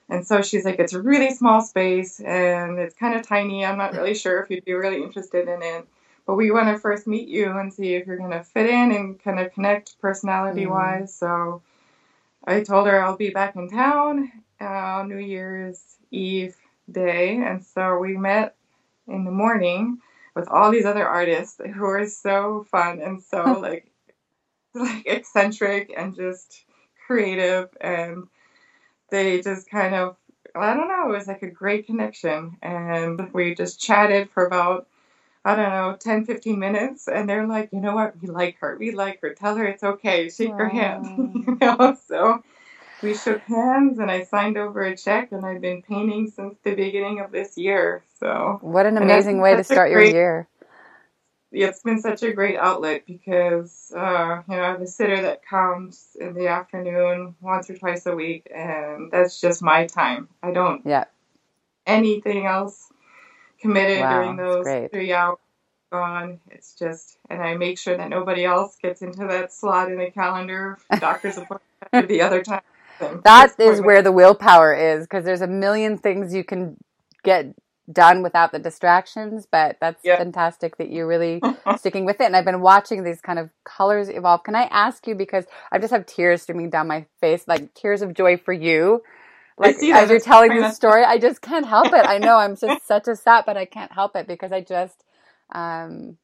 And 0.10 0.26
so 0.26 0.41
she's 0.41 0.63
like, 0.63 0.80
it's 0.80 0.93
a 0.93 1.02
really 1.02 1.32
small 1.34 1.62
space 1.62 2.20
and 2.20 2.80
it's 2.80 2.96
kind 2.96 3.15
of 3.15 3.28
tiny. 3.28 3.65
I'm 3.65 3.78
not 3.78 3.93
really 3.93 4.13
sure 4.13 4.41
if 4.41 4.50
you'd 4.50 4.65
be 4.65 4.74
really 4.74 5.04
interested 5.04 5.48
in 5.48 5.62
it. 5.62 5.88
But 6.26 6.36
we 6.36 6.52
want 6.52 6.67
to 6.67 6.78
first 6.78 7.08
meet 7.08 7.28
you 7.28 7.58
and 7.58 7.74
see 7.74 7.96
if 7.96 8.06
you're 8.06 8.17
going 8.17 8.32
to 8.32 8.43
fit 8.43 8.70
in 8.70 8.91
and 8.91 9.22
kind 9.22 9.39
of 9.39 9.54
connect 9.54 10.00
personality 10.00 10.65
wise. 10.65 11.13
So 11.13 11.62
I 12.46 12.62
told 12.63 12.88
her 12.88 13.02
I'll 13.02 13.17
be 13.17 13.30
back 13.30 13.56
in 13.56 13.70
town 13.70 14.32
uh, 14.60 15.04
New 15.06 15.17
Year's 15.17 15.82
Eve 16.12 16.56
day. 16.89 17.38
And 17.38 17.63
so 17.63 17.98
we 17.98 18.17
met 18.17 18.56
in 19.08 19.26
the 19.26 19.32
morning 19.32 20.00
with 20.36 20.48
all 20.50 20.72
these 20.72 20.86
other 20.86 21.08
artists 21.08 21.60
who 21.74 21.82
were 21.82 22.06
so 22.06 22.65
fun 22.70 23.02
and 23.02 23.22
so 23.22 23.43
like 23.62 23.91
like 24.74 25.08
eccentric 25.08 25.91
and 25.96 26.15
just 26.15 26.65
creative 27.08 27.70
and 27.82 28.28
they 29.10 29.41
just 29.41 29.70
kind 29.70 29.96
of 29.96 30.17
I 30.56 30.74
don't 30.74 30.88
know, 30.88 31.10
it 31.13 31.17
was 31.17 31.28
like 31.28 31.43
a 31.43 31.52
great 31.52 31.86
connection 31.86 32.58
and 32.62 33.32
we 33.34 33.56
just 33.56 33.80
chatted 33.80 34.30
for 34.32 34.46
about 34.46 34.88
I 35.46 35.56
don't 35.56 35.70
know, 35.70 35.98
10, 35.98 36.26
15 36.26 36.60
minutes. 36.60 37.08
And 37.08 37.30
they're 37.30 37.48
like, 37.48 37.70
you 37.72 37.80
know 37.80 37.96
what? 37.96 38.22
We 38.22 38.28
like 38.28 38.58
her. 38.60 38.76
We 38.78 38.91
like 38.91 39.22
her. 39.22 39.34
Tell 39.34 39.56
her 39.56 39.65
it's 39.65 39.84
okay. 39.84 40.30
Shake 40.30 40.52
her 40.58 40.67
hand. 40.67 41.06
you 41.48 41.58
know, 41.62 41.98
so 42.06 42.43
we 43.02 43.13
shook 43.13 43.41
hands 43.43 44.00
and 44.00 44.12
I 44.12 44.24
signed 44.24 44.58
over 44.58 44.84
a 44.84 44.98
check 44.98 45.32
and 45.32 45.46
I've 45.46 45.62
been 45.62 45.84
painting 45.84 46.30
since 46.30 46.58
the 46.63 46.76
beginning 46.76 47.22
of 47.22 47.32
this 47.32 47.58
year. 47.58 48.04
So 48.20 48.60
What 48.62 48.86
an 48.86 48.98
amazing 48.98 49.39
way 49.39 49.56
to 49.56 49.63
start 49.63 49.91
your 49.91 50.04
year. 50.04 50.48
It's 51.51 51.81
been 51.81 52.01
such 52.01 52.23
a 52.23 52.33
great 52.33 52.57
outlet 52.57 53.05
because, 53.05 53.91
uh, 53.95 54.41
you 54.47 54.55
know, 54.55 54.62
I 54.62 54.67
have 54.67 54.81
a 54.81 54.88
sitter 54.88 55.21
that 55.21 55.45
comes 55.45 56.15
in 56.19 56.33
the 56.33 56.47
afternoon 56.47 57.36
once 57.41 57.69
or 57.69 57.77
twice 57.77 58.05
a 58.05 58.15
week 58.15 58.51
and 58.53 59.12
that's 59.12 59.39
just 59.39 59.62
my 59.62 59.88
time. 59.88 60.27
I 60.43 60.51
don't 60.51 60.86
Yeah. 60.86 61.05
anything 61.86 62.45
else 62.45 62.91
committed 63.60 64.01
Wow, 64.01 64.10
during 64.10 64.36
those 64.38 64.67
three 64.91 65.13
hours 65.13 65.38
gone. 65.91 66.39
It's 66.51 66.75
just, 66.75 67.17
and 67.29 67.41
I 67.41 67.55
make 67.55 67.77
sure 67.77 67.95
that 67.95 68.10
nobody 68.10 68.43
else 68.45 68.77
gets 68.81 69.01
into 69.01 69.25
that 69.27 69.53
slot 69.53 69.91
in 69.91 69.97
the 69.97 70.12
calendar, 70.12 70.77
doctor's 70.99 71.38
appointment 71.38 72.10
the 72.10 72.21
other 72.21 72.43
time. 72.43 72.62
That 73.23 73.60
is 73.60 73.81
where 73.81 74.01
the 74.01 74.12
willpower 74.12 74.73
is 74.73 75.05
because 75.05 75.23
there's 75.23 75.41
a 75.41 75.47
million 75.47 75.97
things 75.97 76.33
you 76.33 76.43
can 76.43 76.77
get 77.23 77.53
done 77.91 78.21
without 78.21 78.52
the 78.52 78.60
distractions, 78.60 79.47
but 79.50 79.78
that's 79.80 80.04
fantastic 80.17 80.78
that 80.78 80.89
you're 80.91 81.08
really 81.08 81.41
sticking 81.78 82.06
with 82.06 82.19
it. 82.19 82.26
And 82.26 82.36
I've 82.36 82.45
been 82.45 82.62
watching 82.62 83.04
these 83.04 83.21
kind 83.21 83.39
of 83.39 83.50
colors 83.63 84.10
evolve. 84.10 84.43
Can 84.43 84.56
I 84.56 84.63
ask 84.63 85.08
you 85.08 85.15
because 85.15 85.45
I 85.71 85.80
just 85.80 85.91
have 85.91 86.06
tears 86.06 86.41
streaming 86.41 86.69
down 86.69 86.88
my 86.88 87.06
face, 87.21 87.47
like 87.47 87.73
tears 87.73 88.02
of 88.02 88.13
joy 88.13 88.38
for 88.38 88.54
you. 88.54 89.02
Like 89.58 89.78
as 89.82 90.10
you're 90.10 90.19
telling 90.19 90.54
this 90.56 90.76
story, 90.76 91.04
I 91.04 91.17
just 91.17 91.41
can't 91.41 91.65
help 91.65 91.88
it. 91.88 92.06
I 92.06 92.17
know 92.17 92.38
I'm 92.38 92.56
just 92.62 92.86
such 92.86 93.08
a 93.08 93.15
sap, 93.15 93.45
but 93.45 93.58
I 93.58 93.65
can't 93.65 93.91
help 93.91 94.15
it 94.15 94.28
because 94.28 94.52
I 94.52 94.62
just 94.62 95.04
um 95.54 96.17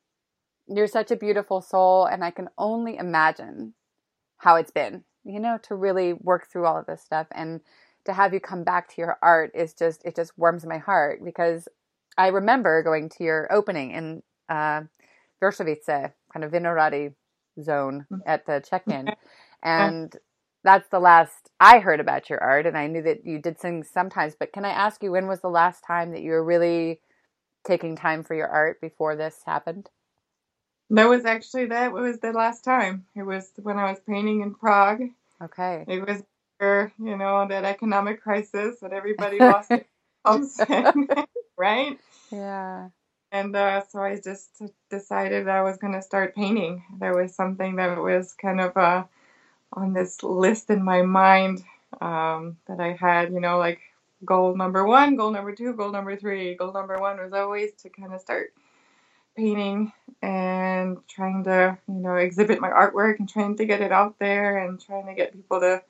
you're 0.68 0.88
such 0.88 1.12
a 1.12 1.16
beautiful 1.16 1.62
soul 1.62 2.06
and 2.06 2.24
I 2.24 2.32
can 2.32 2.50
only 2.58 2.98
imagine 2.98 3.74
how 4.38 4.56
it's 4.58 4.72
been, 4.72 5.04
you 5.24 5.40
know, 5.40 5.58
to 5.64 5.76
really 5.76 6.14
work 6.14 6.50
through 6.52 6.66
all 6.66 6.78
of 6.78 6.86
this 6.86 7.02
stuff 7.02 7.28
and 7.32 7.62
to 8.06 8.14
have 8.14 8.34
you 8.34 8.40
come 8.40 8.64
back 8.64 8.90
to 8.90 9.02
your 9.02 9.18
art 9.22 9.52
is 9.54 9.74
just 9.74 10.04
it 10.06 10.16
just 10.16 10.38
warms 10.38 10.66
my 10.66 10.78
heart 10.78 11.24
because 11.24 11.68
I 12.18 12.28
remember 12.28 12.84
going 12.84 13.10
to 13.10 13.24
your 13.24 13.52
opening 13.52 13.92
in 13.92 14.24
uh 14.50 14.82
Vršovice, 15.42 16.14
kind 16.32 16.44
of 16.44 16.52
Vinohrady 16.52 17.14
zone 17.62 18.06
at 18.26 18.46
the 18.46 18.64
check-in 18.68 19.10
and 19.62 20.16
that's 20.64 20.88
the 20.90 21.00
last 21.00 21.50
I 21.60 21.80
heard 21.80 22.00
about 22.00 22.30
your 22.30 22.42
art 22.42 22.66
and 22.66 22.78
I 22.78 22.88
knew 22.88 23.02
that 23.04 23.26
you 23.26 23.40
did 23.40 23.60
sing 23.60 23.84
sometimes 23.84 24.36
but 24.40 24.54
can 24.54 24.66
I 24.66 24.72
ask 24.72 25.04
you 25.04 25.12
when 25.12 25.28
was 25.28 25.42
the 25.42 25.50
last 25.50 25.84
time 25.86 26.12
that 26.12 26.22
you 26.22 26.32
were 26.32 26.44
really 26.44 27.00
taking 27.64 27.96
time 27.96 28.24
for 28.24 28.36
your 28.36 28.48
art 28.48 28.82
before 28.82 29.16
this 29.16 29.42
happened? 29.46 29.90
That 30.90 31.10
was 31.10 31.26
actually 31.26 31.68
that 31.68 31.92
was 31.92 32.20
the 32.20 32.32
last 32.32 32.64
time. 32.64 33.06
It 33.16 33.24
was 33.24 33.52
when 33.58 33.80
I 33.80 33.90
was 33.90 34.00
painting 34.08 34.42
in 34.42 34.54
Prague. 34.54 35.02
Okay. 35.42 35.86
It 35.88 36.06
was, 36.08 36.22
you 37.00 37.18
know, 37.18 37.48
that 37.48 37.66
economic 37.66 38.22
crisis 38.22 38.80
that 38.82 38.94
everybody 38.94 39.40
lost 39.40 39.70
their 39.70 39.86
jobs, 40.26 40.60
right? 41.58 42.00
Yeah. 42.32 42.90
And 43.32 43.56
uh, 43.56 43.82
so 43.90 44.00
I 44.00 44.20
just 44.24 44.62
decided 44.92 45.48
I 45.48 45.64
was 45.64 45.78
going 45.78 45.94
to 45.94 46.02
start 46.02 46.36
painting. 46.36 46.84
There 47.00 47.16
was 47.16 47.36
something 47.36 47.78
that 47.78 47.98
was 47.98 48.34
kind 48.40 48.62
of 48.62 48.78
uh, 48.78 49.06
on 49.74 49.94
this 49.94 50.22
list 50.22 50.70
in 50.70 50.84
my 50.84 51.02
mind 51.02 51.64
um, 52.00 52.58
that 52.68 52.80
I 52.80 52.94
had, 52.94 53.34
you 53.34 53.40
know, 53.40 53.58
like 53.58 53.80
goal 54.24 54.56
number 54.56 54.86
one, 54.86 55.16
goal 55.16 55.32
number 55.32 55.56
two, 55.56 55.74
goal 55.74 55.92
number 55.92 56.16
three. 56.16 56.56
Goal 56.56 56.74
number 56.74 56.98
one 57.00 57.18
was 57.18 57.34
always 57.34 57.72
to 57.82 57.90
kind 57.90 58.14
of 58.14 58.22
start 58.22 58.54
painting 59.36 59.92
and 60.22 60.98
trying 61.08 61.44
to, 61.46 61.78
you 61.88 61.96
know, 61.96 62.16
exhibit 62.16 62.62
my 62.62 62.70
artwork 62.70 63.20
and 63.20 63.28
trying 63.28 63.58
to 63.58 63.66
get 63.66 63.82
it 63.82 63.92
out 63.92 64.20
there 64.20 64.60
and 64.64 64.80
trying 64.80 65.08
to 65.08 65.16
get 65.16 65.34
people 65.34 65.60
to, 65.60 65.82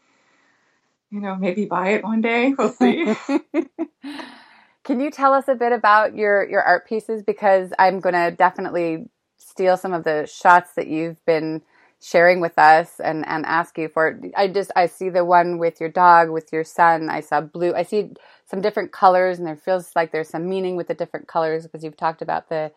you 1.13 1.21
know, 1.21 1.35
maybe 1.35 1.65
buy 1.65 1.89
it 1.91 2.03
one 2.03 2.21
day. 2.21 2.55
We'll 2.57 2.73
see. 2.73 3.15
Can 4.83 4.99
you 4.99 5.11
tell 5.11 5.33
us 5.33 5.47
a 5.47 5.55
bit 5.55 5.71
about 5.71 6.15
your 6.15 6.49
your 6.49 6.63
art 6.63 6.87
pieces? 6.87 7.23
Because 7.23 7.71
I'm 7.79 7.99
going 8.01 8.15
to 8.15 8.35
definitely 8.35 9.05
steal 9.37 9.77
some 9.77 9.93
of 9.93 10.03
the 10.05 10.27
shots 10.27 10.73
that 10.75 10.87
you've 10.87 11.23
been 11.25 11.61
sharing 12.01 12.41
with 12.41 12.57
us 12.59 12.99
and 12.99 13.27
and 13.27 13.45
ask 13.45 13.77
you 13.77 13.89
for 13.89 14.19
I 14.35 14.47
just 14.47 14.71
I 14.75 14.87
see 14.87 15.09
the 15.09 15.23
one 15.23 15.59
with 15.59 15.79
your 15.79 15.89
dog 15.89 16.31
with 16.31 16.51
your 16.51 16.63
son. 16.63 17.11
I 17.11 17.21
saw 17.21 17.41
blue. 17.41 17.75
I 17.75 17.83
see 17.83 18.11
some 18.45 18.61
different 18.61 18.91
colors 18.91 19.37
and 19.37 19.47
there 19.47 19.55
feels 19.55 19.91
like 19.95 20.11
there's 20.11 20.29
some 20.29 20.49
meaning 20.49 20.75
with 20.77 20.87
the 20.87 20.95
different 20.95 21.27
colors 21.27 21.63
because 21.63 21.83
you've 21.83 21.97
talked 21.97 22.23
about 22.23 22.49
the 22.49 22.71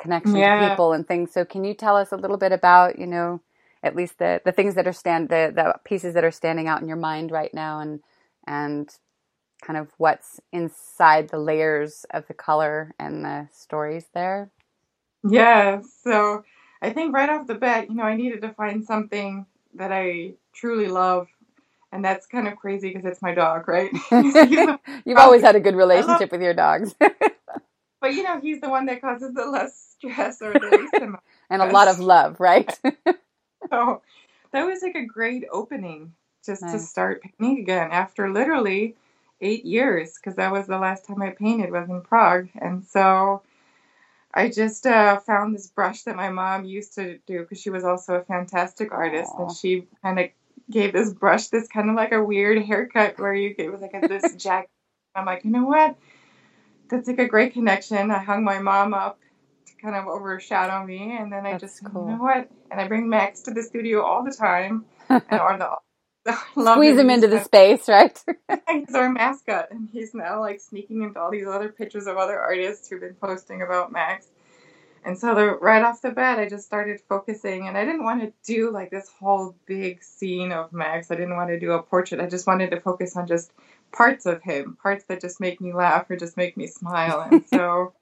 connection 0.00 0.44
to 0.44 0.50
people 0.50 0.92
and 0.92 1.08
things. 1.08 1.32
So 1.32 1.44
can 1.44 1.64
you 1.64 1.74
tell 1.74 1.96
us 1.96 2.12
a 2.12 2.16
little 2.16 2.38
bit 2.38 2.52
about 2.52 2.98
you 3.00 3.06
know 3.08 3.40
at 3.82 3.96
least 3.96 4.18
the 4.18 4.40
the 4.44 4.52
things 4.52 4.74
that 4.74 4.86
are 4.86 4.92
stand 4.92 5.28
the 5.28 5.52
the 5.54 5.74
pieces 5.84 6.14
that 6.14 6.24
are 6.24 6.30
standing 6.30 6.68
out 6.68 6.82
in 6.82 6.88
your 6.88 6.96
mind 6.96 7.30
right 7.30 7.52
now 7.52 7.80
and 7.80 8.00
and 8.46 8.96
kind 9.62 9.78
of 9.78 9.88
what's 9.98 10.40
inside 10.52 11.28
the 11.28 11.38
layers 11.38 12.06
of 12.10 12.26
the 12.28 12.34
color 12.34 12.94
and 12.98 13.24
the 13.24 13.48
stories 13.52 14.06
there. 14.14 14.50
Yeah, 15.28 15.80
so 16.02 16.44
I 16.80 16.90
think 16.90 17.12
right 17.12 17.28
off 17.28 17.48
the 17.48 17.56
bat, 17.56 17.88
you 17.88 17.96
know, 17.96 18.04
I 18.04 18.14
needed 18.14 18.40
to 18.42 18.52
find 18.54 18.84
something 18.84 19.46
that 19.74 19.92
I 19.92 20.34
truly 20.54 20.86
love. 20.86 21.26
And 21.90 22.04
that's 22.04 22.26
kind 22.26 22.46
of 22.46 22.56
crazy 22.56 22.88
because 22.88 23.04
it's 23.04 23.20
my 23.20 23.34
dog, 23.34 23.66
right? 23.66 23.90
You've 25.04 25.18
always 25.18 25.42
had 25.42 25.56
a 25.56 25.60
good 25.60 25.74
relationship 25.74 26.30
with 26.30 26.42
your 26.42 26.54
dogs 26.54 26.94
but 28.00 28.14
you 28.14 28.22
know, 28.22 28.40
he's 28.40 28.60
the 28.60 28.68
one 28.68 28.86
that 28.86 29.00
causes 29.00 29.34
the 29.34 29.44
less 29.44 29.96
stress 29.96 30.40
or 30.42 30.52
the 30.52 30.76
least 30.76 30.94
amount. 30.94 31.22
and 31.50 31.62
a 31.62 31.66
lot 31.72 31.88
of 31.88 31.98
love, 31.98 32.40
right? 32.40 32.78
So, 33.70 34.02
that 34.52 34.66
was 34.66 34.82
like 34.82 34.94
a 34.94 35.04
great 35.04 35.44
opening 35.52 36.14
just 36.44 36.62
to 36.62 36.78
start 36.78 37.22
painting 37.22 37.58
again 37.58 37.90
after 37.90 38.32
literally 38.32 38.94
eight 39.40 39.64
years 39.64 40.14
because 40.14 40.36
that 40.36 40.52
was 40.52 40.66
the 40.66 40.78
last 40.78 41.06
time 41.06 41.20
I 41.20 41.30
painted 41.30 41.70
was 41.70 41.88
in 41.88 42.00
Prague, 42.00 42.48
and 42.54 42.84
so 42.84 43.42
I 44.32 44.48
just 44.50 44.86
uh, 44.86 45.20
found 45.20 45.54
this 45.54 45.68
brush 45.68 46.02
that 46.02 46.16
my 46.16 46.30
mom 46.30 46.64
used 46.64 46.94
to 46.94 47.18
do 47.26 47.40
because 47.40 47.60
she 47.60 47.70
was 47.70 47.84
also 47.84 48.14
a 48.14 48.24
fantastic 48.24 48.92
artist, 48.92 49.32
Aw. 49.36 49.42
and 49.42 49.56
she 49.56 49.86
kind 50.02 50.18
of 50.18 50.28
gave 50.70 50.92
this 50.92 51.12
brush 51.12 51.48
this 51.48 51.68
kind 51.68 51.88
of 51.88 51.96
like 51.96 52.12
a 52.12 52.22
weird 52.22 52.62
haircut 52.62 53.18
where 53.18 53.34
you 53.34 53.54
it 53.58 53.70
was 53.70 53.80
like 53.80 53.94
a, 53.94 54.06
this 54.06 54.34
jack. 54.36 54.68
I'm 55.14 55.26
like, 55.26 55.44
you 55.44 55.50
know 55.50 55.64
what? 55.64 55.96
That's 56.88 57.08
like 57.08 57.18
a 57.18 57.26
great 57.26 57.52
connection. 57.52 58.10
I 58.10 58.18
hung 58.18 58.44
my 58.44 58.60
mom 58.60 58.94
up 58.94 59.18
kind 59.80 59.94
of 59.94 60.06
overshadow 60.06 60.84
me, 60.84 61.16
and 61.16 61.32
then 61.32 61.46
I 61.46 61.58
just, 61.58 61.82
cool. 61.84 62.04
you 62.04 62.16
know 62.16 62.22
what? 62.22 62.50
And 62.70 62.80
I 62.80 62.88
bring 62.88 63.08
Max 63.08 63.42
to 63.42 63.52
the 63.52 63.62
studio 63.62 64.02
all 64.02 64.24
the 64.24 64.32
time, 64.32 64.84
and 65.08 65.22
or 65.32 65.58
the. 65.58 65.70
Love 66.56 66.76
Squeeze 66.76 66.98
him 66.98 67.08
into 67.08 67.26
the 67.26 67.42
space, 67.42 67.88
right? 67.88 68.22
He's 68.70 68.94
our 68.94 69.08
mascot, 69.08 69.68
and 69.70 69.88
he's 69.90 70.12
now 70.12 70.40
like 70.40 70.60
sneaking 70.60 71.02
into 71.02 71.18
all 71.18 71.30
these 71.30 71.46
other 71.46 71.70
pictures 71.70 72.06
of 72.06 72.18
other 72.18 72.38
artists 72.38 72.86
who've 72.88 73.00
been 73.00 73.14
posting 73.14 73.62
about 73.62 73.92
Max. 73.92 74.26
And 75.04 75.18
so 75.18 75.34
the 75.34 75.56
right 75.56 75.82
off 75.82 76.02
the 76.02 76.10
bat, 76.10 76.38
I 76.38 76.48
just 76.48 76.66
started 76.66 77.00
focusing, 77.08 77.66
and 77.66 77.78
I 77.78 77.84
didn't 77.84 78.04
want 78.04 78.20
to 78.20 78.32
do 78.44 78.70
like 78.70 78.90
this 78.90 79.08
whole 79.18 79.54
big 79.66 80.02
scene 80.02 80.52
of 80.52 80.72
Max. 80.72 81.10
I 81.10 81.14
didn't 81.14 81.36
want 81.36 81.48
to 81.48 81.58
do 81.58 81.72
a 81.72 81.82
portrait. 81.82 82.20
I 82.20 82.26
just 82.26 82.46
wanted 82.46 82.72
to 82.72 82.80
focus 82.80 83.16
on 83.16 83.26
just 83.26 83.52
parts 83.92 84.26
of 84.26 84.42
him, 84.42 84.76
parts 84.82 85.04
that 85.04 85.20
just 85.20 85.40
make 85.40 85.60
me 85.60 85.72
laugh 85.72 86.10
or 86.10 86.16
just 86.16 86.36
make 86.36 86.56
me 86.56 86.66
smile. 86.66 87.20
And 87.20 87.44
so, 87.52 87.94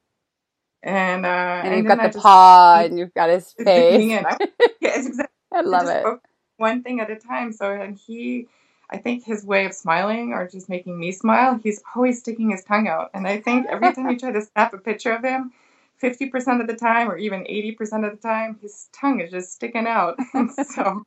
and 0.86 1.26
uh, 1.26 1.62
and 1.64 1.76
you've 1.76 1.86
got 1.86 1.98
I 1.98 2.06
the 2.06 2.12
just 2.12 2.22
paw, 2.22 2.80
and 2.84 2.98
you've 2.98 3.12
got 3.12 3.28
his 3.28 3.52
face. 3.64 4.12
I, 4.24 4.36
yeah, 4.80 4.98
it's 4.98 5.08
exactly. 5.08 5.34
I 5.52 5.60
love 5.62 5.86
just 5.86 5.96
it. 5.96 6.20
one 6.58 6.82
thing 6.82 7.00
at 7.00 7.10
a 7.10 7.16
time. 7.16 7.52
So, 7.52 7.72
and 7.72 7.98
he, 7.98 8.46
I 8.88 8.98
think 8.98 9.24
his 9.24 9.44
way 9.44 9.66
of 9.66 9.74
smiling 9.74 10.32
or 10.32 10.46
just 10.46 10.68
making 10.68 10.98
me 10.98 11.10
smile, 11.10 11.58
he's 11.62 11.82
always 11.94 12.20
sticking 12.20 12.50
his 12.50 12.62
tongue 12.62 12.86
out. 12.86 13.10
And 13.14 13.26
I 13.26 13.40
think 13.40 13.66
every 13.66 13.92
time 13.92 14.10
you 14.10 14.18
try 14.18 14.30
to 14.30 14.42
snap 14.42 14.74
a 14.74 14.78
picture 14.78 15.12
of 15.12 15.24
him, 15.24 15.52
50% 16.00 16.60
of 16.60 16.66
the 16.66 16.74
time 16.74 17.10
or 17.10 17.16
even 17.16 17.42
80% 17.44 18.06
of 18.06 18.12
the 18.12 18.22
time, 18.22 18.58
his 18.62 18.88
tongue 18.92 19.20
is 19.20 19.30
just 19.30 19.52
sticking 19.52 19.86
out. 19.86 20.16
And 20.34 20.50
so, 20.66 21.02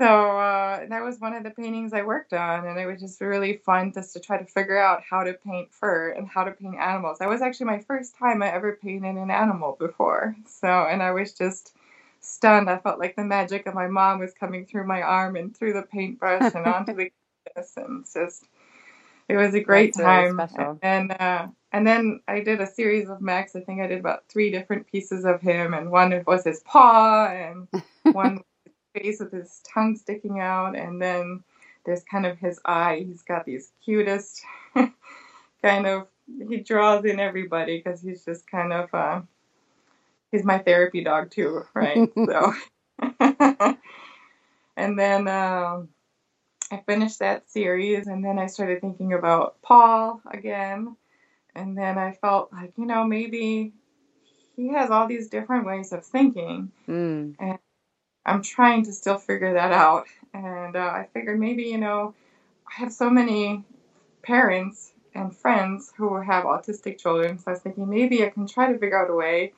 so 0.00 0.06
uh, 0.06 0.86
that 0.88 1.02
was 1.02 1.20
one 1.20 1.34
of 1.34 1.42
the 1.44 1.50
paintings 1.50 1.92
I 1.92 2.02
worked 2.02 2.32
on. 2.32 2.66
And 2.66 2.78
it 2.78 2.86
was 2.86 3.00
just 3.00 3.20
really 3.20 3.58
fun 3.64 3.92
just 3.92 4.12
to 4.14 4.20
try 4.20 4.38
to 4.38 4.44
figure 4.44 4.78
out 4.78 5.02
how 5.08 5.24
to 5.24 5.32
paint 5.34 5.72
fur 5.72 6.10
and 6.10 6.28
how 6.28 6.44
to 6.44 6.52
paint 6.52 6.76
animals. 6.76 7.18
That 7.18 7.28
was 7.28 7.42
actually 7.42 7.66
my 7.66 7.80
first 7.80 8.16
time 8.16 8.42
I 8.42 8.52
ever 8.52 8.78
painted 8.80 9.16
an 9.16 9.30
animal 9.30 9.76
before. 9.78 10.36
So, 10.46 10.68
and 10.68 11.02
I 11.02 11.12
was 11.12 11.32
just 11.32 11.74
stunned. 12.20 12.68
I 12.68 12.78
felt 12.78 12.98
like 12.98 13.16
the 13.16 13.24
magic 13.24 13.66
of 13.66 13.74
my 13.74 13.86
mom 13.86 14.18
was 14.20 14.34
coming 14.34 14.66
through 14.66 14.86
my 14.86 15.02
arm 15.02 15.36
and 15.36 15.56
through 15.56 15.72
the 15.72 15.82
paintbrush 15.82 16.54
and 16.54 16.66
onto 16.66 16.94
the 16.94 17.10
canvas, 17.54 17.72
and 17.76 18.04
just 18.12 18.44
it 19.28 19.36
was 19.36 19.54
a 19.54 19.60
great 19.60 19.94
That's 19.94 20.30
time. 20.30 20.32
special. 20.32 20.78
And 20.82 21.12
uh, 21.12 21.48
and 21.72 21.86
then 21.86 22.20
I 22.28 22.40
did 22.40 22.60
a 22.60 22.66
series 22.66 23.08
of 23.08 23.20
Max. 23.20 23.56
I 23.56 23.60
think 23.60 23.80
I 23.80 23.86
did 23.86 24.00
about 24.00 24.28
three 24.28 24.50
different 24.50 24.86
pieces 24.86 25.24
of 25.24 25.40
him, 25.40 25.74
and 25.74 25.90
one 25.90 26.22
was 26.26 26.44
his 26.44 26.60
paw, 26.60 27.26
and 27.28 27.68
one 28.12 28.40
face 28.96 29.20
with 29.20 29.32
his 29.32 29.60
tongue 29.72 29.96
sticking 29.96 30.40
out, 30.40 30.76
and 30.76 31.00
then 31.00 31.42
there's 31.84 32.02
kind 32.04 32.26
of 32.26 32.38
his 32.38 32.60
eye. 32.64 33.04
He's 33.06 33.22
got 33.22 33.44
these 33.44 33.70
cutest 33.84 34.42
kind 35.62 35.86
of. 35.86 36.08
He 36.48 36.56
draws 36.58 37.04
in 37.04 37.20
everybody 37.20 37.78
because 37.78 38.00
he's 38.00 38.24
just 38.24 38.50
kind 38.50 38.72
of. 38.72 38.92
Uh, 38.92 39.20
he's 40.32 40.44
my 40.44 40.58
therapy 40.58 41.04
dog 41.04 41.30
too, 41.30 41.64
right? 41.74 42.10
so, 42.26 42.52
and 44.76 44.98
then 44.98 45.28
um, 45.28 45.88
I 46.70 46.82
finished 46.86 47.20
that 47.20 47.50
series, 47.50 48.06
and 48.06 48.24
then 48.24 48.38
I 48.38 48.46
started 48.46 48.80
thinking 48.80 49.12
about 49.12 49.60
Paul 49.62 50.20
again, 50.30 50.96
and 51.54 51.76
then 51.76 51.98
I 51.98 52.12
felt 52.12 52.52
like 52.52 52.72
you 52.76 52.86
know 52.86 53.04
maybe 53.04 53.72
he 54.56 54.68
has 54.68 54.90
all 54.90 55.06
these 55.06 55.28
different 55.28 55.66
ways 55.66 55.92
of 55.92 56.04
thinking. 56.04 56.72
Mm. 56.88 57.58
I'm 58.26 58.42
trying 58.42 58.84
to 58.86 58.92
still 58.92 59.18
figure 59.18 59.54
that 59.54 59.72
out, 59.72 60.06
and 60.34 60.76
uh, 60.76 60.80
I 60.80 61.08
figured 61.14 61.40
maybe 61.40 61.64
you 61.64 61.78
know 61.78 62.14
I 62.68 62.80
have 62.80 62.92
so 62.92 63.10
many 63.10 63.64
parents 64.22 64.92
and 65.14 65.34
friends 65.36 65.92
who 65.96 66.16
have 66.20 66.44
autistic 66.44 66.98
children, 66.98 67.38
so 67.38 67.44
I 67.48 67.50
was 67.52 67.60
thinking 67.60 67.88
maybe 67.88 68.24
I 68.24 68.30
can 68.30 68.46
try 68.46 68.72
to 68.72 68.78
figure 68.78 69.02
out 69.02 69.10
a 69.10 69.14
way 69.14 69.52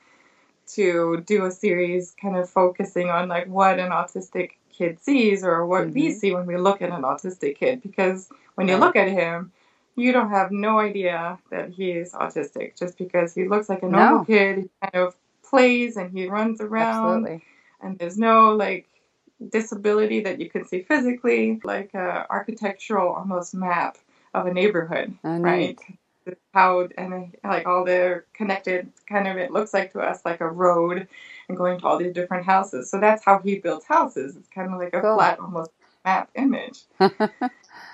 to 0.75 1.23
do 1.25 1.45
a 1.45 1.51
series 1.51 2.15
kind 2.21 2.37
of 2.37 2.49
focusing 2.49 3.09
on 3.09 3.27
like 3.27 3.47
what 3.47 3.79
an 3.79 3.89
autistic 3.89 4.51
kid 4.71 4.99
sees 5.01 5.43
or 5.43 5.65
what 5.65 5.89
we 5.91 6.07
Mhm. 6.09 6.13
see 6.13 6.33
when 6.33 6.45
we 6.45 6.57
look 6.57 6.81
at 6.81 6.91
an 6.91 7.01
autistic 7.03 7.55
kid 7.57 7.81
because 7.81 8.29
when 8.55 8.67
you 8.67 8.77
look 8.77 8.95
at 8.95 9.09
him 9.09 9.51
you 9.95 10.11
don't 10.13 10.29
have 10.29 10.51
no 10.51 10.79
idea 10.79 11.37
that 11.51 11.69
he 11.69 11.91
is 11.91 12.13
autistic 12.13 12.77
just 12.77 12.97
because 12.97 13.33
he 13.33 13.47
looks 13.47 13.67
like 13.67 13.83
a 13.83 13.89
No. 13.89 13.97
normal 13.99 14.25
kid 14.25 14.57
he 14.59 14.69
kind 14.81 15.05
of 15.05 15.15
plays 15.43 15.97
and 15.97 16.11
he 16.11 16.27
runs 16.27 16.61
around 16.61 16.87
Absolutely. 16.87 17.43
And 17.81 17.97
there's 17.97 18.17
no 18.17 18.55
like 18.55 18.87
disability 19.51 20.21
that 20.21 20.39
you 20.39 20.49
can 20.49 20.65
see 20.65 20.81
physically 20.83 21.59
like 21.63 21.93
a 21.93 22.25
architectural 22.29 23.13
almost 23.13 23.53
map 23.53 23.97
of 24.33 24.45
a 24.45 24.53
neighborhood 24.53 25.13
ah, 25.23 25.37
neat. 25.37 25.43
right? 25.43 25.79
How 26.53 26.87
and 26.97 27.35
like 27.43 27.65
all 27.65 27.85
the 27.85 28.23
connected 28.33 28.91
kind 29.07 29.27
of 29.27 29.37
it 29.37 29.51
looks 29.51 29.73
like 29.73 29.93
to 29.93 29.99
us 29.99 30.21
like 30.25 30.41
a 30.41 30.47
road 30.49 31.07
and 31.47 31.57
going 31.57 31.79
to 31.79 31.87
all 31.87 31.97
these 31.97 32.13
different 32.13 32.45
houses. 32.45 32.89
So 32.91 32.99
that's 32.99 33.23
how 33.25 33.39
he 33.39 33.57
builds 33.57 33.85
houses. 33.85 34.35
It's 34.35 34.49
kind 34.49 34.71
of 34.71 34.79
like 34.79 34.93
a 34.93 35.01
Cool. 35.01 35.15
flat 35.15 35.39
almost 35.39 35.71
map 36.05 36.29
image. 36.35 36.81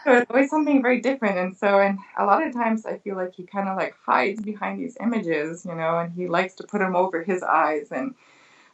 So 0.06 0.14
it's 0.18 0.30
always 0.30 0.52
something 0.52 0.84
very 0.84 1.02
different. 1.02 1.38
And 1.40 1.58
so 1.58 1.80
and 1.80 1.98
a 2.18 2.26
lot 2.26 2.46
of 2.46 2.54
times 2.54 2.86
i 2.86 2.98
feel 3.00 3.16
like 3.16 3.34
he 3.34 3.44
kind 3.44 3.68
of 3.68 3.76
like 3.78 3.96
hides 4.06 4.42
behind 4.42 4.80
these 4.80 4.98
images 5.02 5.66
you 5.66 5.74
know 5.76 5.98
and 6.00 6.14
he 6.14 6.28
likes 6.28 6.54
to 6.56 6.64
put 6.64 6.80
them 6.80 6.96
over 6.96 7.24
his 7.24 7.42
eyes 7.42 7.92
and 7.92 8.14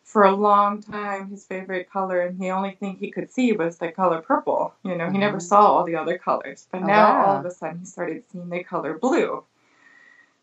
for 0.03 0.23
a 0.25 0.31
long 0.35 0.81
time 0.81 1.29
his 1.29 1.45
favorite 1.45 1.89
color 1.89 2.21
and 2.21 2.39
the 2.39 2.51
only 2.51 2.71
thing 2.71 2.95
he 2.95 3.11
could 3.11 3.31
see 3.31 3.51
was 3.53 3.77
the 3.77 3.91
color 3.91 4.21
purple 4.21 4.73
you 4.83 4.95
know 4.95 5.09
he 5.09 5.17
never 5.17 5.37
Mhm. 5.37 5.41
saw 5.41 5.61
all 5.61 5.83
the 5.85 5.95
other 5.95 6.17
colors 6.17 6.67
but 6.71 6.81
Oh, 6.83 6.87
now 6.87 7.13
wow. 7.13 7.25
all 7.25 7.39
of 7.39 7.45
a 7.45 7.51
sudden 7.51 7.79
he 7.79 7.85
started 7.85 8.23
seeing 8.31 8.49
the 8.49 8.63
color 8.63 8.97
blue 8.97 9.43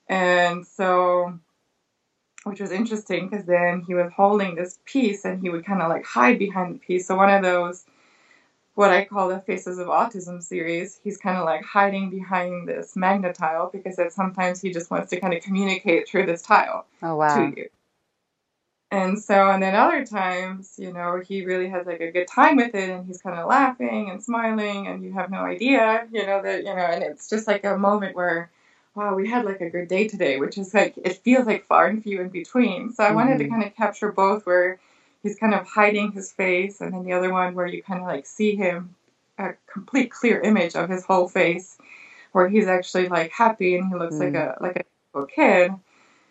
and 0.08 0.66
so 0.66 1.38
which 2.44 2.60
was 2.60 2.72
interesting 2.72 3.28
because 3.28 3.44
then 3.46 3.82
he 3.86 3.94
was 3.94 4.10
holding 4.12 4.54
this 4.54 4.78
piece 4.86 5.24
and 5.24 5.42
he 5.42 5.50
would 5.50 5.66
kind 5.66 5.82
of 5.82 5.88
like 5.90 6.04
hide 6.04 6.38
behind 6.38 6.74
the 6.74 6.78
piece 6.78 7.06
so 7.06 7.16
one 7.16 7.30
of 7.30 7.42
those 7.42 7.84
what 8.74 8.90
I 8.92 9.04
call 9.04 9.28
the 9.28 9.40
Faces 9.40 9.78
of 9.80 9.88
Autism 9.88 10.40
series. 10.40 11.00
He's 11.02 11.16
kind 11.16 11.36
of 11.36 11.44
like 11.44 11.64
hiding 11.64 12.10
behind 12.10 12.68
this 12.68 12.94
magnet 12.94 13.34
tile 13.34 13.70
because 13.72 13.96
that 13.96 14.12
sometimes 14.12 14.60
he 14.60 14.72
just 14.72 14.88
wants 14.88 15.10
to 15.10 15.18
kind 15.20 15.34
of 15.34 15.42
communicate 15.42 16.08
through 16.08 16.26
this 16.26 16.42
tile 16.42 16.86
Oh 17.02 17.16
wow. 17.16 17.34
to 17.34 17.42
you. 17.56 17.68
And 18.90 19.18
so, 19.22 19.50
and 19.50 19.62
then 19.62 19.74
other 19.74 20.06
times, 20.06 20.76
you 20.78 20.92
know, 20.92 21.20
he 21.20 21.44
really 21.44 21.68
has 21.68 21.86
like 21.86 22.00
a 22.00 22.10
good 22.10 22.26
time 22.26 22.56
with 22.56 22.74
it 22.74 22.88
and 22.88 23.06
he's 23.06 23.20
kind 23.20 23.38
of 23.38 23.46
laughing 23.46 24.08
and 24.10 24.22
smiling 24.22 24.86
and 24.86 25.04
you 25.04 25.12
have 25.12 25.30
no 25.30 25.40
idea, 25.44 26.08
you 26.10 26.24
know, 26.24 26.40
that, 26.42 26.60
you 26.64 26.74
know, 26.74 26.80
and 26.80 27.02
it's 27.02 27.28
just 27.28 27.46
like 27.46 27.64
a 27.64 27.76
moment 27.76 28.16
where, 28.16 28.50
wow, 28.94 29.14
we 29.14 29.28
had 29.28 29.44
like 29.44 29.60
a 29.60 29.68
good 29.68 29.88
day 29.88 30.08
today, 30.08 30.38
which 30.38 30.56
is 30.56 30.72
like, 30.72 30.94
it 30.96 31.18
feels 31.18 31.46
like 31.46 31.66
far 31.66 31.86
and 31.88 32.02
few 32.02 32.20
in 32.22 32.30
between. 32.30 32.90
So 32.92 33.04
I 33.04 33.12
wanted 33.12 33.36
to 33.38 33.44
Mhm. 33.44 33.50
kind 33.50 33.62
of 33.64 33.74
capture 33.76 34.10
both 34.10 34.46
where 34.46 34.80
he's 35.22 35.36
kind 35.38 35.52
of 35.54 35.66
hiding 35.66 36.12
his 36.12 36.32
face 36.32 36.80
and 36.80 36.94
then 36.94 37.04
the 37.04 37.12
other 37.12 37.30
one 37.32 37.54
where 37.54 37.66
you 37.66 37.82
kind 37.82 38.00
of 38.00 38.06
like 38.06 38.24
see 38.24 38.56
him, 38.56 38.94
a 39.38 39.52
complete 39.70 40.10
clear 40.10 40.40
image 40.40 40.74
of 40.76 40.88
his 40.88 41.04
whole 41.04 41.28
face 41.28 41.76
where 42.32 42.48
he's 42.48 42.68
actually 42.68 43.08
like 43.08 43.30
happy 43.32 43.76
and 43.76 43.88
he 43.88 43.94
looks 43.98 44.20
like 44.20 44.34
a, 44.34 44.56
like 44.60 44.86
a 45.14 45.26
kid. 45.26 45.72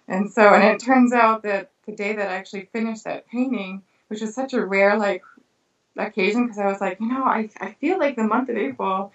And 0.08 0.32
so, 0.32 0.54
and 0.54 0.64
it 0.64 0.80
turns 0.80 1.12
out 1.12 1.44
that 1.44 1.72
the 1.86 1.96
day 1.96 2.14
that 2.16 2.30
I 2.30 2.36
actually 2.36 2.70
finished 2.72 3.04
that 3.04 3.28
painting, 3.28 3.84
which 4.08 4.22
was 4.22 4.34
such 4.34 4.54
a 4.54 4.66
rare 4.66 4.98
like 4.98 5.24
occasion, 5.98 6.46
because 6.46 6.60
I 6.60 6.68
was 6.68 6.80
like, 6.80 7.00
you 7.00 7.08
know, 7.08 7.24
I, 7.24 7.50
I 7.60 7.74
feel 7.74 8.00
like 8.00 8.16
the 8.16 8.24
month 8.24 8.50
of 8.50 8.56
April, 8.58 9.12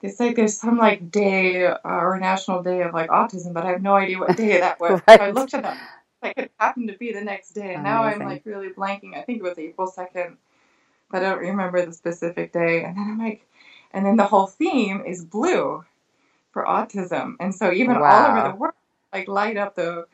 it's 0.00 0.20
like 0.20 0.36
there's 0.36 0.56
some 0.56 0.78
like 0.78 1.10
day 1.10 1.66
uh, 1.66 1.78
or 1.84 2.18
national 2.20 2.62
day 2.62 2.82
of 2.82 2.94
like 2.94 3.10
autism, 3.10 3.52
but 3.52 3.64
I 3.64 3.70
have 3.70 3.82
no 3.82 3.94
idea 3.94 4.18
what 4.18 4.36
day 4.36 4.60
that 4.60 4.78
was. 4.80 5.00
So 5.08 5.16
I 5.18 5.30
looked 5.30 5.54
it 5.54 5.64
up. 5.64 5.76
Like 6.22 6.34
it 6.36 6.52
happened 6.58 6.88
to 6.88 6.98
be 6.98 7.12
the 7.12 7.20
next 7.20 7.50
day, 7.50 7.74
and 7.74 7.84
now 7.84 8.04
I'm 8.04 8.22
like 8.24 8.42
really 8.44 8.70
blanking. 8.70 9.16
I 9.16 9.22
think 9.22 9.38
it 9.38 9.44
was 9.44 9.58
April 9.58 9.86
second, 9.86 10.36
but 11.10 11.24
I 11.24 11.30
don't 11.30 11.38
remember 11.38 11.84
the 11.84 11.92
specific 11.92 12.52
day. 12.52 12.84
And 12.84 12.96
then 12.96 13.04
I'm 13.10 13.18
like, 13.18 13.46
and 13.92 14.04
then 14.04 14.16
the 14.16 14.24
whole 14.24 14.46
theme 14.46 15.02
is 15.06 15.24
blue 15.24 15.84
for 16.52 16.64
autism, 16.64 17.34
and 17.40 17.54
so 17.54 17.72
even 17.72 17.96
all 17.96 18.26
over 18.26 18.42
the 18.42 18.54
world, 18.54 18.74
like 19.12 19.28
light 19.28 19.56
up 19.56 19.74
the 19.74 20.06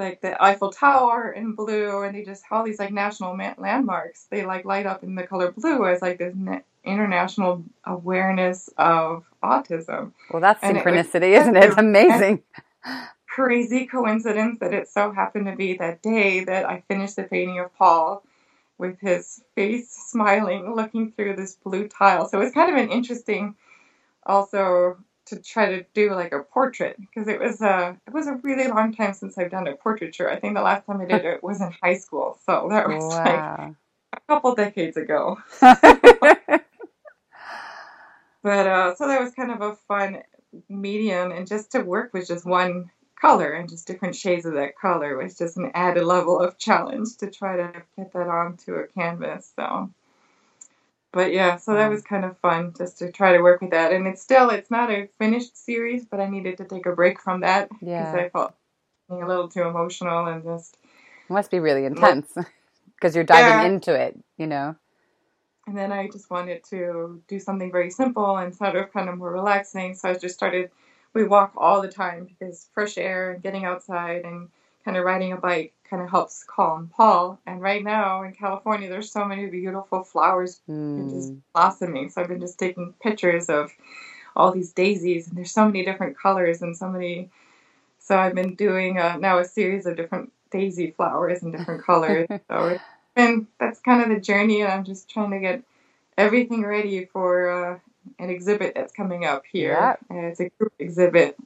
like 0.00 0.20
the 0.20 0.42
Eiffel 0.42 0.70
Tower 0.72 1.30
in 1.30 1.54
blue, 1.54 2.02
and 2.02 2.14
they 2.16 2.24
just 2.24 2.42
have 2.48 2.58
all 2.58 2.64
these 2.64 2.80
like 2.80 2.92
national 2.92 3.36
ma- 3.36 3.54
landmarks. 3.58 4.26
They 4.30 4.44
like 4.44 4.64
light 4.64 4.86
up 4.86 5.04
in 5.04 5.14
the 5.14 5.22
color 5.26 5.52
blue 5.52 5.86
as 5.86 6.02
like 6.02 6.18
this 6.18 6.34
na- 6.36 6.60
international 6.84 7.62
awareness 7.84 8.68
of 8.76 9.24
autism. 9.44 10.12
Well, 10.32 10.40
that's 10.40 10.62
And 10.62 10.78
synchronicity, 10.78 11.38
isn't 11.40 11.56
it? 11.56 11.64
It's 11.64 11.76
amazing. 11.78 12.42
Crazy 13.28 13.86
coincidence 13.86 14.58
that 14.60 14.74
it 14.74 14.88
so 14.88 15.12
happened 15.12 15.46
to 15.46 15.54
be 15.54 15.76
that 15.76 16.02
day 16.02 16.42
that 16.44 16.64
I 16.64 16.82
finished 16.88 17.16
the 17.16 17.22
painting 17.24 17.60
of 17.60 17.72
Paul. 17.76 18.24
with 18.78 18.98
his 19.00 19.42
face 19.54 19.90
smiling, 19.90 20.74
looking 20.74 21.12
through 21.12 21.36
this 21.36 21.54
blue 21.56 21.86
tile. 21.86 22.26
So 22.28 22.40
it 22.40 22.44
was 22.44 22.52
kind 22.54 22.70
of 22.74 22.82
an 22.82 22.90
interesting, 22.90 23.54
also 24.24 24.96
to 25.30 25.40
try 25.40 25.70
to 25.70 25.84
do 25.94 26.12
like 26.14 26.32
a 26.32 26.40
portrait 26.40 26.96
because 27.00 27.28
it 27.28 27.40
was 27.40 27.60
a 27.60 27.96
it 28.06 28.12
was 28.12 28.26
a 28.26 28.34
really 28.42 28.68
long 28.68 28.94
time 28.94 29.14
since 29.14 29.38
I've 29.38 29.50
done 29.50 29.66
a 29.66 29.74
portraiture. 29.74 30.30
I 30.30 30.38
think 30.38 30.54
the 30.54 30.62
last 30.62 30.86
time 30.86 31.00
I 31.00 31.06
did 31.06 31.24
it 31.24 31.42
was 31.42 31.60
in 31.60 31.72
high 31.82 31.96
school, 31.96 32.38
so 32.44 32.68
that 32.70 32.88
was 32.88 33.02
wow. 33.02 33.24
like 33.24 33.74
a 34.12 34.20
couple 34.28 34.54
decades 34.54 34.96
ago. 34.96 35.38
but 35.60 35.76
uh, 38.42 38.94
so 38.94 39.06
that 39.08 39.20
was 39.20 39.32
kind 39.34 39.50
of 39.50 39.62
a 39.62 39.76
fun 39.88 40.22
medium, 40.68 41.32
and 41.32 41.46
just 41.46 41.72
to 41.72 41.80
work 41.80 42.12
with 42.12 42.28
just 42.28 42.44
one 42.44 42.90
color 43.20 43.52
and 43.52 43.68
just 43.68 43.86
different 43.86 44.16
shades 44.16 44.46
of 44.46 44.54
that 44.54 44.78
color 44.78 45.16
was 45.16 45.36
just 45.36 45.56
an 45.56 45.70
added 45.74 46.04
level 46.04 46.40
of 46.40 46.58
challenge 46.58 47.16
to 47.18 47.30
try 47.30 47.56
to 47.56 47.82
get 47.96 48.12
that 48.12 48.28
onto 48.28 48.74
a 48.74 48.86
canvas. 48.86 49.52
So 49.56 49.90
but 51.12 51.32
yeah, 51.32 51.56
so 51.56 51.74
that 51.74 51.86
um, 51.86 51.92
was 51.92 52.02
kind 52.02 52.24
of 52.24 52.38
fun 52.38 52.72
just 52.76 52.98
to 52.98 53.10
try 53.10 53.32
to 53.32 53.42
work 53.42 53.60
with 53.60 53.70
that. 53.70 53.92
And 53.92 54.06
it's 54.06 54.22
still 54.22 54.50
it's 54.50 54.70
not 54.70 54.90
a 54.90 55.08
finished 55.18 55.56
series, 55.56 56.04
but 56.04 56.20
I 56.20 56.28
needed 56.28 56.58
to 56.58 56.64
take 56.64 56.86
a 56.86 56.92
break 56.92 57.20
from 57.20 57.40
that 57.40 57.68
because 57.68 57.88
yeah. 57.88 58.14
I 58.14 58.28
felt 58.28 58.54
being 59.08 59.22
a 59.22 59.26
little 59.26 59.48
too 59.48 59.62
emotional 59.62 60.26
and 60.26 60.44
just 60.44 60.76
it 60.84 61.32
must 61.32 61.50
be 61.50 61.58
really 61.58 61.84
intense 61.84 62.32
because 62.94 63.14
you're 63.14 63.24
diving 63.24 63.70
yeah. 63.70 63.74
into 63.74 63.94
it, 63.94 64.18
you 64.36 64.46
know. 64.46 64.76
And 65.66 65.76
then 65.76 65.92
I 65.92 66.08
just 66.08 66.30
wanted 66.30 66.64
to 66.70 67.22
do 67.28 67.38
something 67.38 67.70
very 67.70 67.90
simple 67.90 68.36
and 68.36 68.54
sort 68.54 68.76
of 68.76 68.92
kind 68.92 69.08
of 69.08 69.18
more 69.18 69.32
relaxing. 69.32 69.94
So 69.94 70.10
I 70.10 70.14
just 70.14 70.34
started. 70.34 70.70
We 71.12 71.24
walk 71.24 71.54
all 71.56 71.82
the 71.82 71.88
time 71.88 72.24
because 72.24 72.68
fresh 72.72 72.96
air 72.96 73.32
and 73.32 73.42
getting 73.42 73.64
outside 73.64 74.24
and 74.24 74.48
kind 74.84 74.96
of 74.96 75.04
riding 75.04 75.32
a 75.32 75.36
bike 75.36 75.74
kind 75.90 76.02
of 76.02 76.08
helps 76.08 76.44
calm 76.44 76.90
Paul. 76.94 77.38
And 77.46 77.60
right 77.60 77.82
now 77.82 78.22
in 78.22 78.32
California, 78.32 78.88
there's 78.88 79.10
so 79.10 79.24
many 79.24 79.46
beautiful 79.46 80.04
flowers 80.04 80.60
mm. 80.68 81.10
just 81.10 81.32
blossoming. 81.52 82.08
So 82.08 82.22
I've 82.22 82.28
been 82.28 82.40
just 82.40 82.58
taking 82.58 82.94
pictures 83.02 83.50
of 83.50 83.72
all 84.36 84.52
these 84.52 84.72
daisies, 84.72 85.28
and 85.28 85.36
there's 85.36 85.50
so 85.50 85.66
many 85.66 85.84
different 85.84 86.16
colors 86.16 86.62
and 86.62 86.76
so 86.76 86.88
many. 86.88 87.30
So 87.98 88.16
I've 88.16 88.34
been 88.34 88.54
doing 88.54 88.98
uh, 88.98 89.16
now 89.16 89.38
a 89.38 89.44
series 89.44 89.86
of 89.86 89.96
different 89.96 90.32
daisy 90.50 90.92
flowers 90.92 91.42
in 91.42 91.50
different 91.50 91.84
colors. 91.86 92.28
so 92.48 92.78
and 93.16 93.48
that's 93.58 93.80
kind 93.80 94.02
of 94.02 94.08
the 94.08 94.20
journey, 94.20 94.62
and 94.62 94.72
I'm 94.72 94.84
just 94.84 95.10
trying 95.10 95.32
to 95.32 95.40
get 95.40 95.62
everything 96.16 96.64
ready 96.64 97.06
for 97.06 97.50
uh, 97.50 97.78
an 98.18 98.30
exhibit 98.30 98.74
that's 98.74 98.92
coming 98.92 99.24
up 99.24 99.42
here. 99.50 99.72
Yeah. 100.10 100.28
it's 100.28 100.40
a 100.40 100.48
group 100.50 100.72
exhibit 100.78 101.36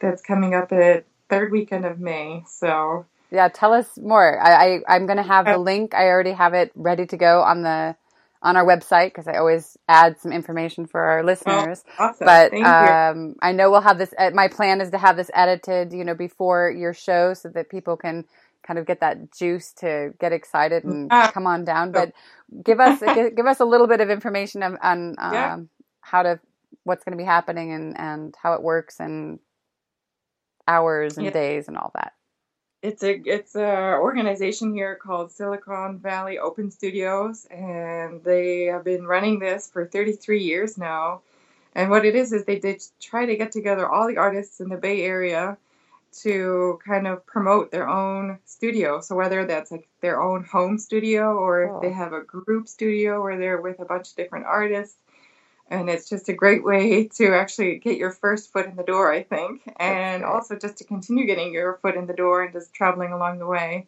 that's 0.00 0.22
coming 0.22 0.54
up 0.54 0.72
at 0.72 1.04
third 1.28 1.50
weekend 1.50 1.84
of 1.84 1.98
May. 1.98 2.44
So 2.46 3.06
yeah, 3.34 3.48
tell 3.48 3.72
us 3.72 3.98
more. 3.98 4.40
I, 4.40 4.80
I 4.88 4.96
am 4.96 5.06
going 5.06 5.16
to 5.16 5.22
have 5.22 5.46
the 5.46 5.58
link. 5.58 5.94
I 5.94 6.06
already 6.06 6.32
have 6.32 6.54
it 6.54 6.70
ready 6.74 7.06
to 7.06 7.16
go 7.16 7.42
on 7.42 7.62
the 7.62 7.96
on 8.42 8.56
our 8.56 8.64
website 8.64 9.06
because 9.06 9.26
I 9.26 9.38
always 9.38 9.76
add 9.88 10.20
some 10.20 10.30
information 10.30 10.86
for 10.86 11.00
our 11.00 11.24
listeners. 11.24 11.82
Oh, 11.98 12.04
awesome. 12.04 12.26
But 12.26 12.54
um, 12.54 13.36
I 13.40 13.52
know 13.52 13.70
we'll 13.70 13.80
have 13.80 13.98
this. 13.98 14.12
Uh, 14.16 14.30
my 14.34 14.48
plan 14.48 14.80
is 14.80 14.90
to 14.90 14.98
have 14.98 15.16
this 15.16 15.30
edited, 15.34 15.92
you 15.92 16.04
know, 16.04 16.14
before 16.14 16.70
your 16.70 16.92
show 16.92 17.34
so 17.34 17.48
that 17.48 17.70
people 17.70 17.96
can 17.96 18.26
kind 18.62 18.78
of 18.78 18.86
get 18.86 19.00
that 19.00 19.32
juice 19.32 19.72
to 19.72 20.12
get 20.20 20.32
excited 20.32 20.84
and 20.84 21.10
uh, 21.10 21.30
come 21.30 21.46
on 21.46 21.64
down. 21.64 21.90
But 21.90 22.12
give 22.62 22.80
us 22.80 23.00
give 23.36 23.46
us 23.46 23.60
a 23.60 23.64
little 23.64 23.86
bit 23.86 24.00
of 24.00 24.10
information 24.10 24.62
on, 24.62 24.78
on 24.82 25.14
um, 25.18 25.32
yeah. 25.32 25.58
how 26.02 26.22
to 26.22 26.38
what's 26.84 27.02
going 27.02 27.16
to 27.16 27.22
be 27.22 27.26
happening 27.26 27.72
and 27.72 27.98
and 27.98 28.34
how 28.40 28.52
it 28.52 28.62
works 28.62 29.00
and 29.00 29.38
hours 30.68 31.16
and 31.16 31.24
yeah. 31.26 31.32
days 31.32 31.68
and 31.68 31.76
all 31.76 31.90
that? 31.94 32.12
It's 32.84 33.02
a 33.02 33.14
it's 33.24 33.56
a 33.56 33.96
organization 33.96 34.74
here 34.74 34.94
called 34.94 35.32
Silicon 35.32 35.98
Valley 36.00 36.38
Open 36.38 36.70
Studios, 36.70 37.46
and 37.46 38.22
they 38.22 38.64
have 38.64 38.84
been 38.84 39.06
running 39.06 39.38
this 39.38 39.70
for 39.70 39.86
33 39.86 40.42
years 40.42 40.76
now. 40.76 41.22
And 41.74 41.88
what 41.88 42.04
it 42.04 42.14
is 42.14 42.34
is 42.34 42.44
they 42.44 42.58
did 42.58 42.82
try 43.00 43.24
to 43.24 43.36
get 43.36 43.52
together 43.52 43.88
all 43.88 44.06
the 44.06 44.18
artists 44.18 44.60
in 44.60 44.68
the 44.68 44.76
Bay 44.76 45.02
Area 45.02 45.56
to 46.24 46.78
kind 46.86 47.06
of 47.06 47.24
promote 47.24 47.70
their 47.70 47.88
own 47.88 48.38
studio. 48.44 49.00
So 49.00 49.16
whether 49.16 49.46
that's 49.46 49.70
like 49.70 49.88
their 50.02 50.20
own 50.20 50.44
home 50.44 50.76
studio 50.76 51.38
or 51.38 51.62
if 51.62 51.80
they 51.80 51.90
have 51.90 52.12
a 52.12 52.20
group 52.20 52.68
studio 52.68 53.22
where 53.22 53.38
they're 53.38 53.62
with 53.62 53.80
a 53.80 53.86
bunch 53.86 54.10
of 54.10 54.16
different 54.16 54.44
artists, 54.44 54.98
and 55.68 55.88
it's 55.88 56.08
just 56.08 56.28
a 56.28 56.32
great 56.32 56.64
way 56.64 57.08
to 57.16 57.34
actually 57.34 57.78
get 57.78 57.96
your 57.96 58.10
first 58.10 58.52
foot 58.52 58.66
in 58.66 58.76
the 58.76 58.82
door, 58.82 59.12
I 59.12 59.22
think, 59.22 59.62
and 59.78 60.24
also 60.24 60.56
just 60.56 60.78
to 60.78 60.84
continue 60.84 61.26
getting 61.26 61.52
your 61.52 61.78
foot 61.82 61.96
in 61.96 62.06
the 62.06 62.12
door 62.12 62.42
and 62.42 62.52
just 62.52 62.74
traveling 62.74 63.12
along 63.12 63.38
the 63.38 63.46
way. 63.46 63.86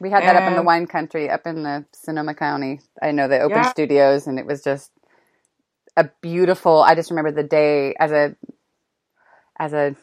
We 0.00 0.10
had 0.10 0.22
that 0.24 0.34
and, 0.34 0.44
up 0.44 0.50
in 0.50 0.56
the 0.56 0.62
wine 0.62 0.86
country, 0.86 1.30
up 1.30 1.46
in 1.46 1.62
the 1.62 1.84
Sonoma 1.92 2.34
County. 2.34 2.80
I 3.00 3.12
know 3.12 3.28
the 3.28 3.40
open 3.40 3.58
yeah. 3.58 3.70
studios, 3.70 4.26
and 4.26 4.38
it 4.38 4.46
was 4.46 4.62
just 4.62 4.90
a 5.96 6.10
beautiful. 6.20 6.82
I 6.82 6.94
just 6.94 7.10
remember 7.10 7.30
the 7.30 7.46
day 7.46 7.94
as 8.00 8.10
a 8.10 8.34
as 9.58 9.72
a 9.72 9.94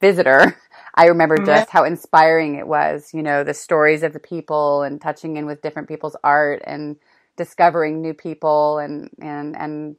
visitor. 0.00 0.56
I 0.94 1.06
remember 1.06 1.36
mm-hmm. 1.36 1.46
just 1.46 1.70
how 1.70 1.84
inspiring 1.84 2.56
it 2.56 2.68
was. 2.68 3.12
You 3.12 3.22
know, 3.22 3.42
the 3.42 3.54
stories 3.54 4.02
of 4.02 4.12
the 4.12 4.20
people 4.20 4.82
and 4.82 5.00
touching 5.00 5.36
in 5.36 5.46
with 5.46 5.62
different 5.62 5.88
people's 5.88 6.16
art 6.22 6.62
and 6.64 6.96
discovering 7.36 8.00
new 8.00 8.14
people 8.14 8.78
and 8.78 9.10
and 9.20 9.56
and 9.56 9.96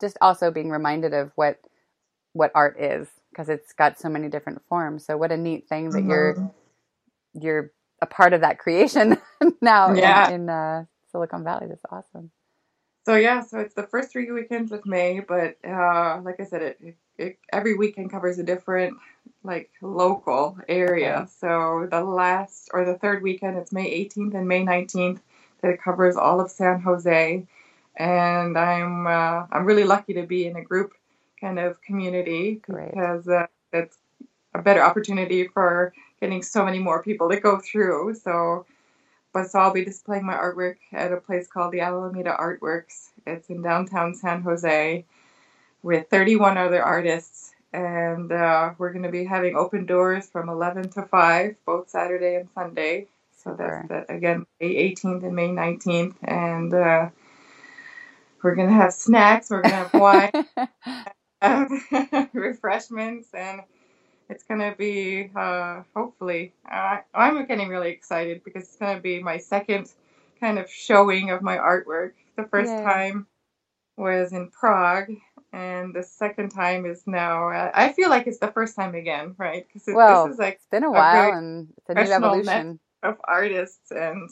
just 0.00 0.16
also 0.20 0.50
being 0.50 0.70
reminded 0.70 1.14
of 1.14 1.32
what 1.34 1.60
what 2.32 2.52
art 2.54 2.80
is 2.80 3.08
because 3.30 3.48
it's 3.48 3.72
got 3.72 3.98
so 3.98 4.08
many 4.08 4.28
different 4.28 4.62
forms. 4.68 5.04
So 5.04 5.16
what 5.16 5.32
a 5.32 5.36
neat 5.36 5.68
thing 5.68 5.90
that 5.90 5.98
mm-hmm. 5.98 6.10
you're 6.10 6.52
you're 7.34 7.72
a 8.02 8.06
part 8.06 8.32
of 8.32 8.40
that 8.40 8.58
creation 8.58 9.18
now 9.60 9.92
yeah. 9.92 10.28
in, 10.28 10.34
in 10.34 10.48
uh, 10.48 10.84
Silicon 11.12 11.44
Valley. 11.44 11.66
That's 11.68 11.84
awesome. 11.90 12.30
So 13.06 13.16
yeah, 13.16 13.40
so 13.40 13.58
it's 13.58 13.74
the 13.74 13.86
first 13.86 14.12
three 14.12 14.30
weekends 14.30 14.72
of 14.72 14.84
May, 14.84 15.20
but 15.20 15.56
uh, 15.66 16.20
like 16.22 16.38
I 16.38 16.44
said, 16.44 16.62
it, 16.62 16.78
it, 16.80 16.96
it, 17.16 17.38
every 17.52 17.74
weekend 17.74 18.10
covers 18.10 18.38
a 18.38 18.42
different 18.42 18.96
like 19.42 19.70
local 19.80 20.58
area. 20.68 21.20
Okay. 21.20 21.30
So 21.40 21.88
the 21.90 22.04
last 22.04 22.68
or 22.74 22.84
the 22.84 22.98
third 22.98 23.22
weekend, 23.22 23.56
it's 23.56 23.72
May 23.72 24.06
18th 24.06 24.34
and 24.34 24.46
May 24.46 24.64
19th. 24.64 25.20
That 25.62 25.72
it 25.72 25.82
covers 25.82 26.16
all 26.16 26.40
of 26.40 26.50
San 26.50 26.80
Jose 26.80 27.46
and 28.00 28.56
I'm 28.56 29.06
uh, 29.06 29.46
I'm 29.52 29.66
really 29.66 29.84
lucky 29.84 30.14
to 30.14 30.22
be 30.22 30.46
in 30.46 30.56
a 30.56 30.64
group 30.64 30.94
kind 31.38 31.58
of 31.58 31.80
community 31.82 32.62
because 32.66 33.28
uh, 33.28 33.46
it's 33.74 33.98
a 34.54 34.62
better 34.62 34.82
opportunity 34.82 35.46
for 35.46 35.92
getting 36.18 36.42
so 36.42 36.64
many 36.64 36.78
more 36.78 37.02
people 37.02 37.28
to 37.28 37.38
go 37.38 37.58
through. 37.60 38.14
So, 38.14 38.64
but 39.34 39.50
so 39.50 39.58
I'll 39.58 39.72
be 39.72 39.84
displaying 39.84 40.24
my 40.24 40.34
artwork 40.34 40.76
at 40.92 41.12
a 41.12 41.18
place 41.18 41.46
called 41.46 41.72
the 41.72 41.80
Alameda 41.80 42.36
Artworks. 42.40 43.10
It's 43.26 43.50
in 43.50 43.60
downtown 43.60 44.14
San 44.14 44.40
Jose 44.42 45.04
with 45.82 46.08
31 46.08 46.56
other 46.56 46.82
artists. 46.82 47.52
And 47.72 48.32
uh, 48.32 48.72
we're 48.78 48.92
going 48.92 49.04
to 49.04 49.10
be 49.10 49.24
having 49.24 49.56
open 49.56 49.86
doors 49.86 50.28
from 50.28 50.48
11 50.48 50.88
to 50.90 51.02
5, 51.02 51.54
both 51.64 51.88
Saturday 51.88 52.34
and 52.34 52.48
Sunday. 52.54 53.06
So 53.36 53.54
that's, 53.56 53.88
the, 53.88 54.12
again, 54.12 54.44
May 54.60 54.92
18th 54.92 55.22
and 55.22 55.36
May 55.36 55.48
19th. 55.48 56.16
And 56.24 56.74
uh, 56.74 57.10
we're 58.42 58.54
gonna 58.54 58.72
have 58.72 58.92
snacks. 58.92 59.50
We're 59.50 59.62
gonna 59.62 59.74
have 59.74 59.94
wine, 59.94 60.32
refreshments, 62.32 63.28
and 63.34 63.62
it's 64.28 64.44
gonna 64.44 64.74
be 64.76 65.30
uh, 65.34 65.82
hopefully. 65.94 66.54
Uh, 66.70 66.98
I'm 67.14 67.46
getting 67.46 67.68
really 67.68 67.90
excited 67.90 68.42
because 68.44 68.64
it's 68.64 68.76
gonna 68.76 69.00
be 69.00 69.22
my 69.22 69.38
second 69.38 69.92
kind 70.40 70.58
of 70.58 70.70
showing 70.70 71.30
of 71.30 71.42
my 71.42 71.56
artwork. 71.56 72.12
The 72.36 72.44
first 72.44 72.70
Yay. 72.70 72.84
time 72.84 73.26
was 73.96 74.32
in 74.32 74.50
Prague, 74.50 75.10
and 75.52 75.94
the 75.94 76.02
second 76.02 76.50
time 76.50 76.86
is 76.86 77.02
now. 77.06 77.48
I 77.48 77.92
feel 77.92 78.08
like 78.08 78.26
it's 78.26 78.38
the 78.38 78.52
first 78.52 78.76
time 78.76 78.94
again, 78.94 79.34
right? 79.38 79.66
Because 79.66 79.94
well, 79.94 80.24
this 80.24 80.34
is 80.34 80.38
like 80.38 80.54
it's 80.54 80.66
been 80.70 80.84
a 80.84 80.90
while, 80.90 81.32
and 81.32 81.68
it's 81.76 81.90
a 81.90 81.94
new 81.94 82.12
evolution 82.12 82.80
of 83.02 83.16
artists 83.24 83.90
and 83.90 84.30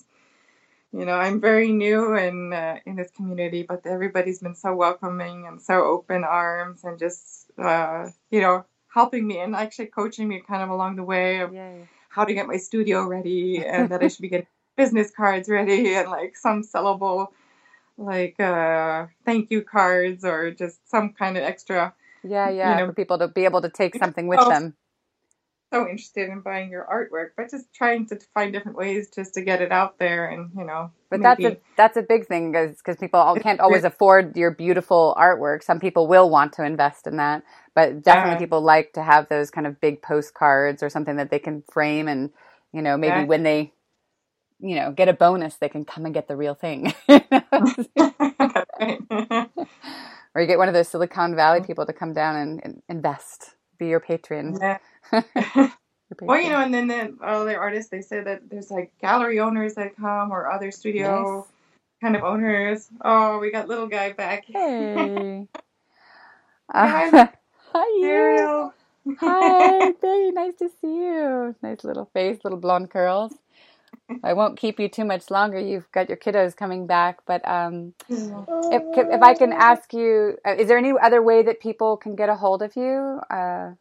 you 0.93 1.05
know, 1.05 1.15
I'm 1.15 1.41
very 1.41 1.71
new 1.71 2.17
in 2.17 2.53
uh, 2.53 2.79
in 2.87 2.97
this 2.97 3.11
community, 3.11 3.63
but 3.63 3.87
everybody's 3.87 4.41
been 4.41 4.55
so 4.55 4.75
welcoming 4.75 5.47
and 5.47 5.61
so 5.61 5.85
open 5.85 6.25
arms 6.25 6.83
and 6.85 6.99
just 6.99 7.51
uh, 7.59 8.09
you 8.31 8.41
know 8.41 8.65
helping 8.93 9.27
me 9.27 9.39
and 9.39 9.55
actually 9.55 9.87
coaching 9.87 10.29
me 10.29 10.43
kind 10.47 10.63
of 10.63 10.71
along 10.71 10.97
the 10.97 11.03
way 11.03 11.41
of 11.41 11.53
Yay. 11.53 11.87
how 12.09 12.25
to 12.25 12.33
get 12.33 12.47
my 12.47 12.57
studio 12.57 13.05
ready 13.07 13.65
and 13.65 13.91
that 13.91 14.03
I 14.03 14.09
should 14.09 14.23
be 14.23 14.29
getting 14.29 14.47
business 14.77 15.11
cards 15.11 15.49
ready 15.49 15.95
and 15.95 16.09
like 16.09 16.37
some 16.37 16.63
sellable 16.63 17.29
like 17.99 18.41
uh, 18.41 19.07
thank 19.27 19.51
you 19.51 19.63
cards 19.63 20.25
or 20.25 20.53
just 20.53 20.89
some 20.89 21.13
kind 21.13 21.37
of 21.37 21.43
extra. 21.43 21.93
Yeah, 22.25 22.49
yeah, 22.49 22.71
you 22.71 22.77
know, 22.79 22.87
for 22.87 22.95
people 22.95 23.19
to 23.19 23.29
be 23.29 23.45
able 23.45 23.61
to 23.61 23.69
take 23.69 23.95
something 23.97 24.27
with 24.27 24.41
them 24.49 24.75
so 25.73 25.87
interested 25.87 26.29
in 26.29 26.41
buying 26.41 26.71
your 26.71 26.87
artwork, 26.91 27.31
but 27.37 27.51
just 27.51 27.73
trying 27.75 28.07
to 28.07 28.19
find 28.35 28.53
different 28.53 28.77
ways 28.77 29.09
just 29.15 29.35
to 29.35 29.43
get 29.43 29.61
it 29.61 29.73
out 29.73 29.99
there 29.99 30.29
and 30.29 30.51
you 30.57 30.65
know. 30.65 30.91
But 31.11 31.21
maybe... 31.21 31.43
that's 31.43 31.55
a 31.55 31.61
that's 31.77 31.97
a 31.97 32.03
big 32.03 32.27
thing 32.27 32.53
because 32.53 32.97
people 32.99 33.37
can't 33.43 33.61
always 33.61 33.85
afford 33.85 34.37
your 34.37 34.51
beautiful 34.51 35.15
artwork. 35.19 35.63
Some 35.63 35.81
people 35.81 36.07
will 36.07 36.31
want 36.31 36.53
to 36.55 36.65
invest 36.65 37.07
in 37.07 37.17
that, 37.17 37.43
but 37.75 38.03
definitely 38.03 38.37
uh, 38.37 38.39
people 38.39 38.61
like 38.61 38.93
to 38.95 39.03
have 39.03 39.29
those 39.29 39.51
kind 39.51 39.67
of 39.67 39.81
big 39.81 40.03
postcards 40.03 40.83
or 40.83 40.89
something 40.89 41.17
that 41.17 41.31
they 41.31 41.39
can 41.39 41.63
frame 41.71 42.09
and 42.09 42.31
you 42.73 42.83
know 42.83 42.97
maybe 42.97 43.25
when 43.25 43.43
they 43.43 43.73
you 44.61 44.75
know, 44.75 44.93
get 44.93 45.09
a 45.09 45.13
bonus, 45.13 45.57
they 45.57 45.69
can 45.69 45.85
come 45.85 46.05
and 46.05 46.15
get 46.15 46.29
the 46.29 46.37
real 46.37 46.55
thing. 46.55 46.93
or 50.35 50.41
you 50.41 50.47
get 50.47 50.59
one 50.59 50.69
of 50.69 50.75
those 50.75 50.89
Silicon 50.89 51.35
Valley 51.37 51.61
people 51.61 51.87
to 51.87 51.93
come 51.93 52.13
down 52.13 52.37
and, 52.37 52.61
and 52.65 52.83
invest, 52.89 53.55
be 53.79 53.87
your 53.87 54.01
patron. 54.01 54.57
Yeah. 54.61 54.79
well, 56.23 56.41
you 56.41 56.51
know, 56.51 56.61
and 56.61 56.73
then 56.73 56.89
the 56.89 57.17
other 57.23 57.59
artists, 57.59 57.91
they 57.91 58.01
say 58.01 58.21
that 58.23 58.49
there's 58.51 58.71
like 58.71 58.93
gallery 59.01 59.41
owners 59.41 59.75
that 59.75 59.97
come 59.97 60.31
or 60.31 60.51
other 60.51 60.71
studio 60.71 61.39
Nice. 61.39 61.47
kind 62.03 62.17
of 62.17 62.23
owners. 62.23 62.89
Oh, 63.03 63.39
we 63.39 63.51
got 63.51 63.69
little 63.69 63.87
guy 63.89 64.13
back. 64.13 64.45
Hey. 64.47 65.47
Hi. 66.71 67.09
Uh, 67.09 67.27
hi, 67.73 67.85
you. 68.01 68.07
Ariel. 68.07 68.75
Hi, 69.21 69.93
very 70.03 70.33
nice 70.33 70.55
to 70.57 70.69
see 70.81 70.95
you. 70.97 71.55
Nice 71.63 71.83
little 71.83 72.11
face, 72.13 72.39
little 72.45 72.59
blonde 72.59 72.91
curls. 72.91 73.33
I 74.23 74.35
won't 74.35 74.59
keep 74.59 74.79
you 74.79 74.89
too 74.89 75.05
much 75.05 75.31
longer. 75.31 75.59
You've 75.59 75.91
got 75.93 76.09
your 76.09 76.19
kiddos 76.19 76.57
coming 76.57 76.87
back, 76.87 77.21
but 77.27 77.47
um, 77.49 77.95
if 78.09 78.83
if 78.97 79.23
I 79.23 79.35
can 79.35 79.53
ask 79.53 79.93
you, 79.93 80.37
uh, 80.47 80.55
is 80.59 80.69
there 80.69 80.79
any 80.79 80.93
other 81.01 81.23
way 81.23 81.43
that 81.43 81.61
people 81.61 81.97
can 81.97 82.17
get 82.17 82.29
a 82.29 82.35
hold 82.35 82.63
of 82.63 82.77
you? 82.77 83.21
Uh, 83.31 83.73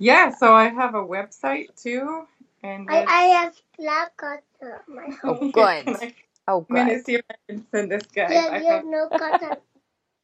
Yeah, 0.00 0.30
so 0.30 0.54
I 0.54 0.68
have 0.68 0.94
a 0.94 1.02
website 1.02 1.68
too, 1.82 2.24
and 2.62 2.90
I, 2.90 3.04
I 3.08 3.22
have 3.24 3.54
black 3.78 4.16
cutter. 4.16 4.82
My 4.88 5.08
Oh, 5.24 5.34
home. 5.34 5.50
good. 5.52 5.86
Can 5.86 5.96
I- 5.96 6.14
oh, 6.48 6.66
I'm 6.70 6.76
gonna 6.76 6.94
good. 6.96 7.06
see 7.06 7.14
if 7.16 7.22
I 7.30 7.34
can 7.48 7.66
send 7.72 7.90
this 7.92 8.06
guy. 8.14 8.32
Yeah, 8.34 8.48
you 8.58 8.66
have 8.66 8.84
no 8.86 9.10
cutter. 9.16 9.58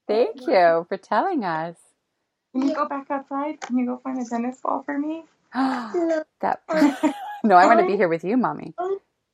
Thank 0.09 0.37
you 0.49 0.87
for 0.89 0.97
telling 0.99 1.45
us. 1.45 1.77
Can 2.53 2.69
you 2.69 2.75
go 2.75 2.87
back 2.89 3.07
outside? 3.11 3.61
Can 3.61 3.79
you 3.79 3.87
go 3.87 3.99
find 4.05 4.21
a 4.21 4.25
tennis 4.29 4.61
ball 4.63 4.83
for 4.85 4.99
me? 4.99 5.25
No, 5.57 6.25
that 6.43 6.63
um, 6.69 6.97
no, 7.45 7.57
I 7.57 7.67
want 7.67 7.81
to 7.81 7.87
be 7.87 7.97
here 7.97 8.09
with 8.09 8.25
you, 8.25 8.37
mommy. 8.37 8.75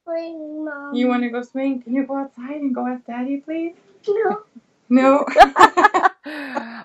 wait, 0.06 0.34
mom. 0.36 0.94
You 0.94 1.08
want 1.08 1.22
to 1.24 1.30
go 1.30 1.42
swing? 1.42 1.82
Can 1.82 1.94
you 1.94 2.06
go 2.06 2.16
outside 2.16 2.56
and 2.56 2.74
go 2.74 2.86
ask 2.86 3.04
daddy, 3.06 3.38
please? 3.38 3.74
No. 4.08 4.42
No. 4.90 5.26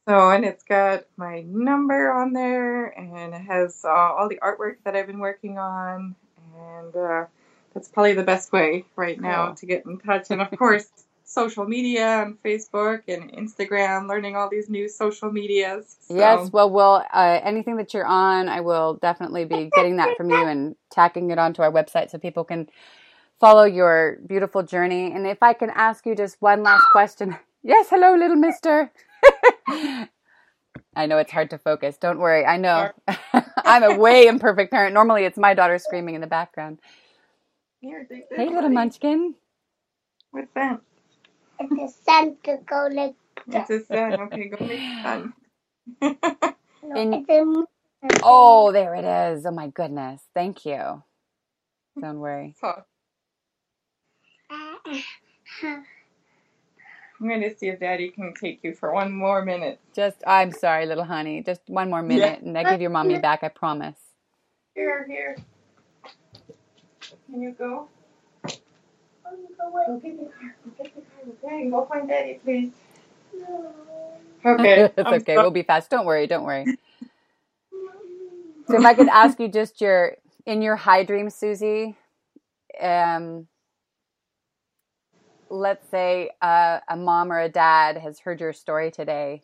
So, 0.08 0.30
and 0.30 0.46
it's 0.46 0.64
got 0.64 1.06
my 1.18 1.42
number 1.42 2.12
on 2.12 2.32
there, 2.34 2.86
and 2.88 3.34
it 3.34 3.42
has 3.42 3.84
uh, 3.84 3.90
all 3.90 4.30
the 4.30 4.40
artwork 4.42 4.76
that 4.86 4.96
I've 4.96 5.08
been 5.08 5.20
working 5.20 5.58
on, 5.58 6.16
and 6.58 6.96
uh, 6.96 7.26
that's 7.74 7.90
probably 7.90 8.14
the 8.14 8.24
best 8.24 8.54
way 8.54 8.86
right 8.96 9.20
now 9.20 9.48
Cool. 9.48 9.56
to 9.56 9.66
get 9.66 9.86
in 9.86 9.98
touch. 10.00 10.32
And 10.32 10.42
of 10.42 10.50
course, 10.58 10.88
social 11.28 11.66
media 11.66 12.24
and 12.24 12.42
Facebook 12.42 13.02
and 13.10 13.32
Instagram, 13.34 14.08
learning 14.08 14.38
all 14.38 14.50
these 14.50 14.70
new 14.70 14.88
social 14.88 15.30
medias. 15.30 15.98
So, 16.08 16.16
Yes, 16.16 16.50
well, 16.52 16.72
we'll 16.72 17.04
uh, 17.14 17.40
anything 17.44 17.76
that 17.78 17.94
you're 17.94 18.06
on, 18.06 18.48
I 18.48 18.62
will 18.62 18.96
definitely 18.96 19.44
be 19.44 19.70
getting 19.76 19.98
that 19.98 20.16
from 20.16 20.30
you 20.30 20.38
and 20.48 20.76
tacking 20.90 21.30
it 21.30 21.38
onto 21.38 21.62
our 21.62 21.72
website 21.72 22.10
so 22.10 22.18
people 22.18 22.46
can 22.46 22.70
follow 23.42 23.66
your 23.66 24.20
beautiful 24.26 24.64
journey. 24.64 25.12
And 25.12 25.28
if 25.28 25.44
I 25.44 25.52
can 25.52 25.70
ask 25.70 26.06
you 26.06 26.16
just 26.16 26.38
one 26.42 26.64
last 26.64 26.86
question. 26.92 27.38
Yes, 27.64 27.88
hello, 27.90 28.16
little 28.16 28.38
mister. 28.38 28.90
I 29.68 31.06
know 31.06 31.18
it's 31.18 31.32
hard 31.32 31.50
to 31.50 31.58
focus. 31.58 31.98
Don't 31.98 32.20
worry. 32.20 32.46
I 32.46 32.56
know. 32.56 32.92
I'm 33.66 33.84
a 33.84 33.98
way 33.98 34.28
imperfect 34.28 34.72
parent. 34.72 34.94
Normally, 34.94 35.26
it's 35.26 35.38
my 35.38 35.54
daughter 35.54 35.78
screaming 35.78 36.16
in 36.16 36.22
the 36.22 36.28
background. 36.28 36.80
Here, 37.82 38.08
Hey, 38.10 38.48
little 38.48 38.70
munchkin. 38.70 39.36
What's 40.32 40.54
that? 40.54 40.80
It's 41.60 41.74
a 42.00 42.04
sun 42.04 42.38
to 42.46 42.58
go 42.66 42.90
like 42.92 43.16
It's 43.48 43.70
a 43.70 43.86
sun. 43.86 44.14
Okay, 44.20 44.50
go 44.50 44.66
make 44.66 44.82
sun. 45.04 45.34
no, 46.84 47.12
it's 47.14 47.30
a 47.30 47.46
moon. 47.46 47.66
Oh, 48.24 48.72
there 48.72 48.96
it 48.96 49.06
is. 49.06 49.46
Oh, 49.46 49.52
my 49.52 49.68
goodness. 49.70 50.22
Thank 50.34 50.66
you. 50.66 51.04
Don't 52.02 52.20
worry. 52.20 52.56
So, 52.62 52.84
I'm 57.22 57.28
going 57.30 57.42
to 57.42 57.58
see 57.58 57.70
if 57.70 57.80
Daddy 57.80 58.10
can 58.12 58.34
take 58.40 58.64
you 58.64 58.74
for 58.76 58.94
one 58.94 59.12
more 59.12 59.44
minute. 59.44 59.80
Just, 59.96 60.18
I'm 60.28 60.52
sorry, 60.52 60.86
little 60.86 61.04
honey. 61.06 61.44
Just 61.44 61.62
one 61.68 61.90
more 61.90 62.04
minute, 62.04 62.42
and 62.42 62.58
I 62.58 62.64
give 62.64 62.82
your 62.82 62.92
mommy 62.92 63.20
back. 63.20 63.44
I 63.44 63.50
promise. 63.50 63.98
Here, 64.76 65.06
here. 65.10 65.38
Can 67.32 67.42
you 67.42 67.52
go? 67.58 67.90
Go 69.88 70.00
get 70.00 70.20
the 70.20 70.26
car. 70.26 70.56
Go 70.66 70.72
get 70.84 70.96
the 70.96 71.02
car. 71.02 71.52
Okay, 71.52 71.70
go 71.70 71.86
find 71.86 72.08
Daddy, 72.10 72.40
please. 72.44 72.72
Okay. 74.46 74.90
it's 74.98 75.12
I'm 75.12 75.14
okay. 75.14 75.38
We'll 75.38 75.52
be 75.52 75.64
fast. 75.64 75.90
Don't 75.90 76.06
worry. 76.06 76.28
Don't 76.28 76.46
worry. 76.46 76.70
So 78.70 78.78
if 78.78 78.86
I 78.86 78.94
could 78.94 79.10
ask 79.10 79.40
you 79.40 79.50
just 79.50 79.82
your 79.82 80.18
in 80.46 80.62
your 80.62 80.76
high 80.76 81.04
dream, 81.04 81.30
Susie, 81.30 81.98
um, 82.82 83.48
let's 85.50 85.90
say 85.90 86.32
uh, 86.42 86.80
a 86.90 86.98
mom 86.98 87.32
or 87.32 87.40
a 87.42 87.50
dad 87.50 87.98
has 87.98 88.20
heard 88.20 88.42
your 88.42 88.54
story 88.54 88.92
today, 88.92 89.44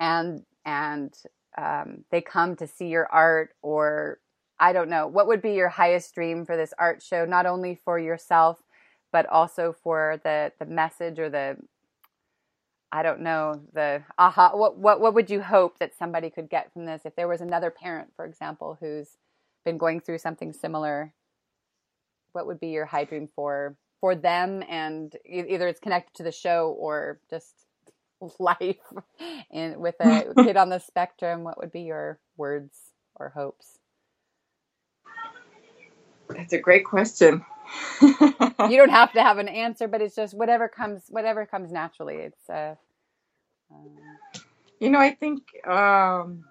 and 0.00 0.44
and 0.64 1.14
um, 1.58 2.04
they 2.10 2.20
come 2.22 2.56
to 2.56 2.66
see 2.66 2.88
your 2.88 3.08
art, 3.12 3.50
or 3.62 4.18
I 4.58 4.72
don't 4.72 4.90
know, 4.90 5.06
what 5.08 5.26
would 5.28 5.42
be 5.42 5.52
your 5.54 5.68
highest 5.70 6.14
dream 6.14 6.46
for 6.46 6.56
this 6.56 6.74
art 6.78 7.02
show? 7.02 7.24
Not 7.24 7.46
only 7.46 7.80
for 7.84 7.98
yourself, 7.98 8.58
but 9.12 9.26
also 9.26 9.74
for 9.82 10.20
the 10.24 10.52
the 10.60 10.66
message 10.66 11.18
or 11.20 11.30
the 11.30 11.56
I 12.92 13.02
don't 13.02 13.20
know 13.22 13.62
the 13.72 14.02
aha. 14.18 14.52
What 14.54 14.78
what 14.78 15.00
what 15.00 15.14
would 15.14 15.30
you 15.30 15.42
hope 15.42 15.78
that 15.78 15.96
somebody 15.98 16.30
could 16.30 16.50
get 16.50 16.72
from 16.72 16.86
this? 16.86 17.02
If 17.04 17.16
there 17.16 17.28
was 17.28 17.42
another 17.42 17.70
parent, 17.70 18.12
for 18.16 18.26
example, 18.26 18.78
who's 18.80 19.18
been 19.64 19.78
going 19.78 20.00
through 20.00 20.18
something 20.18 20.52
similar, 20.52 21.14
what 22.32 22.46
would 22.46 22.60
be 22.60 22.68
your 22.68 22.86
high 22.86 23.04
dream 23.04 23.28
for 23.36 23.76
for 24.00 24.16
them? 24.16 24.64
And 24.68 25.16
either 25.26 25.68
it's 25.68 25.80
connected 25.80 26.14
to 26.16 26.24
the 26.24 26.32
show 26.32 26.76
or 26.78 27.20
just 27.30 27.54
life. 28.40 28.78
And 29.52 29.78
with 29.78 29.96
a 30.00 30.34
kid 30.44 30.58
on 30.58 30.70
the 30.70 30.80
spectrum, 30.80 31.44
what 31.44 31.58
would 31.58 31.72
be 31.72 31.82
your 31.82 32.20
words 32.38 32.76
or 33.16 33.30
hopes? 33.30 33.79
That's 36.36 36.52
a 36.54 36.58
great 36.58 36.84
question. 36.86 37.44
You 38.64 38.78
don't 38.78 38.90
have 38.90 39.12
to 39.14 39.22
have 39.22 39.38
an 39.38 39.48
answer, 39.48 39.88
but 39.88 40.02
it's 40.02 40.16
just 40.16 40.34
whatever 40.34 40.68
comes 40.68 41.04
whatever 41.08 41.46
comes 41.46 41.72
naturally. 41.72 42.16
It's 42.16 42.50
uh, 42.50 42.76
um, 43.72 44.18
You 44.80 44.90
know, 44.90 45.00
I 45.00 45.12
think, 45.12 45.42
um, 45.66 46.44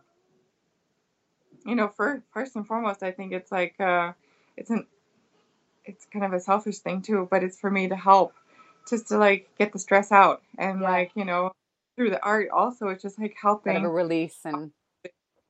you 1.66 1.76
know, 1.76 1.90
first, 1.90 2.24
first 2.34 2.56
and 2.56 2.68
foremost, 2.68 3.04
I 3.04 3.12
think 3.12 3.34
it's 3.34 3.52
like, 3.52 3.76
uh, 3.80 4.14
it's 4.58 4.70
an, 4.72 4.88
it's 5.86 6.06
kind 6.06 6.26
of 6.26 6.34
a 6.34 6.40
selfish 6.40 6.80
thing 6.80 7.02
too, 7.02 7.28
but 7.32 7.44
it's 7.44 7.60
for 7.60 7.72
me 7.72 7.90
to 7.90 7.96
help, 7.96 8.34
just 8.90 9.08
to 9.10 9.18
like 9.18 9.50
get 9.58 9.74
the 9.74 9.80
stress 9.80 10.12
out, 10.12 10.42
and 10.58 10.82
Yeah. 10.82 10.90
like 10.92 11.12
you 11.16 11.26
know, 11.26 11.52
through 11.96 12.12
the 12.12 12.24
art 12.24 12.50
also, 12.52 12.90
it's 12.90 13.04
just 13.04 13.20
like 13.20 13.36
kind 13.42 13.42
helping, 13.42 13.78
of 13.78 13.84
a 13.84 13.90
release 13.94 14.40
and 14.46 14.72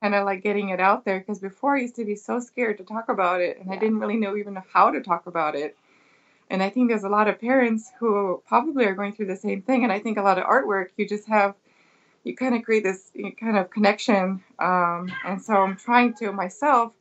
kind 0.00 0.14
of 0.14 0.24
like 0.24 0.42
getting 0.42 0.70
it 0.70 0.80
out 0.80 1.04
there. 1.04 1.18
Because 1.18 1.38
before 1.38 1.76
I 1.76 1.80
used 1.80 1.96
to 1.96 2.04
be 2.04 2.16
so 2.16 2.40
scared 2.40 2.78
to 2.78 2.84
talk 2.84 3.08
about 3.08 3.40
it, 3.40 3.58
and 3.60 3.70
I 3.70 3.76
didn't 3.76 3.98
really 3.98 4.16
know 4.16 4.36
even 4.36 4.56
how 4.72 4.90
to 4.90 5.00
talk 5.00 5.26
about 5.26 5.54
it. 5.54 5.76
And 6.50 6.62
I 6.62 6.70
think 6.70 6.88
there's 6.88 7.04
a 7.04 7.08
lot 7.08 7.28
of 7.28 7.40
parents 7.40 7.92
who 7.98 8.42
probably 8.46 8.84
are 8.86 8.94
going 8.94 9.12
through 9.12 9.26
the 9.26 9.36
same 9.36 9.62
thing. 9.62 9.84
And 9.84 9.92
I 9.92 10.00
think 10.00 10.18
a 10.18 10.22
lot 10.22 10.38
of 10.38 10.44
artwork, 10.44 10.88
you 10.96 11.06
just 11.06 11.28
have, 11.28 11.54
you 12.24 12.34
kind 12.34 12.54
of 12.56 12.64
create 12.64 12.82
this 12.82 13.12
kind 13.38 13.56
of 13.56 13.70
connection. 13.70 14.42
Um, 14.58 15.12
and 15.24 15.40
so 15.40 15.54
I'm 15.54 15.76
trying 15.76 16.14
to 16.14 16.32
myself 16.32 16.92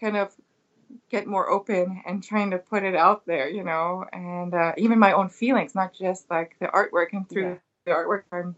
kind 0.00 0.16
of 0.16 0.32
get 1.10 1.26
more 1.26 1.50
open 1.50 2.02
and 2.06 2.22
trying 2.22 2.50
to 2.52 2.58
put 2.58 2.82
it 2.82 2.94
out 2.94 3.26
there, 3.26 3.48
you 3.48 3.62
know, 3.62 4.06
and 4.12 4.54
uh, 4.54 4.72
even 4.78 4.98
my 4.98 5.12
own 5.12 5.28
feelings, 5.28 5.74
not 5.74 5.92
just 5.92 6.30
like 6.30 6.56
the 6.60 6.66
artwork. 6.66 7.08
And 7.12 7.28
through 7.28 7.42
Yeah. 7.42 7.54
the 7.84 7.92
artwork, 7.92 8.22
I'm 8.32 8.56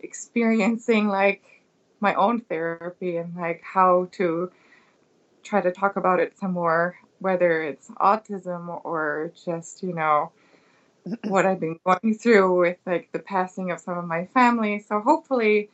experiencing 0.00 1.08
like 1.08 1.57
my 2.00 2.14
own 2.14 2.40
therapy 2.40 3.16
and 3.16 3.34
like 3.36 3.62
how 3.62 4.08
to 4.12 4.50
try 5.42 5.60
to 5.60 5.72
talk 5.72 5.96
about 5.96 6.20
it 6.20 6.38
some 6.38 6.52
more, 6.52 6.96
whether 7.20 7.62
it's 7.62 7.88
autism 7.88 8.80
or 8.84 9.32
just, 9.44 9.82
you 9.82 9.94
know, 9.94 10.30
what 11.24 11.46
I've 11.46 11.60
been 11.60 11.78
going 11.84 12.14
through 12.14 12.58
with 12.58 12.76
like 12.86 13.10
the 13.12 13.18
passing 13.18 13.70
of 13.70 13.80
some 13.80 13.96
of 13.98 14.04
my 14.04 14.26
family. 14.26 14.80
So 14.80 15.00
hopefully 15.00 15.70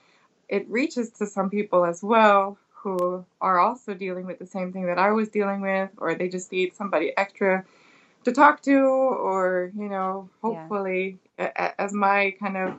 it 0.49 0.69
reaches 0.69 1.11
to 1.13 1.27
some 1.27 1.51
people 1.51 1.85
as 1.85 2.03
well 2.03 2.59
who 2.71 3.25
are 3.41 3.59
also 3.59 3.95
dealing 3.95 4.27
with 4.27 4.39
the 4.39 4.47
same 4.47 4.73
thing 4.73 4.87
that 4.87 4.99
I 4.99 5.11
was 5.13 5.31
dealing 5.31 5.63
with, 5.63 5.91
or 5.97 6.15
they 6.15 6.29
just 6.29 6.53
need 6.53 6.75
somebody 6.75 7.17
extra 7.17 7.65
to 8.25 8.33
talk 8.33 8.61
to, 8.63 8.79
or, 8.79 9.73
you 9.77 9.89
know, 9.89 10.29
Yeah. 10.43 10.51
hopefully 10.51 11.19
a- 11.39 11.53
a- 11.57 11.81
as 11.81 11.93
my 11.95 12.35
kind 12.39 12.57
of 12.59 12.75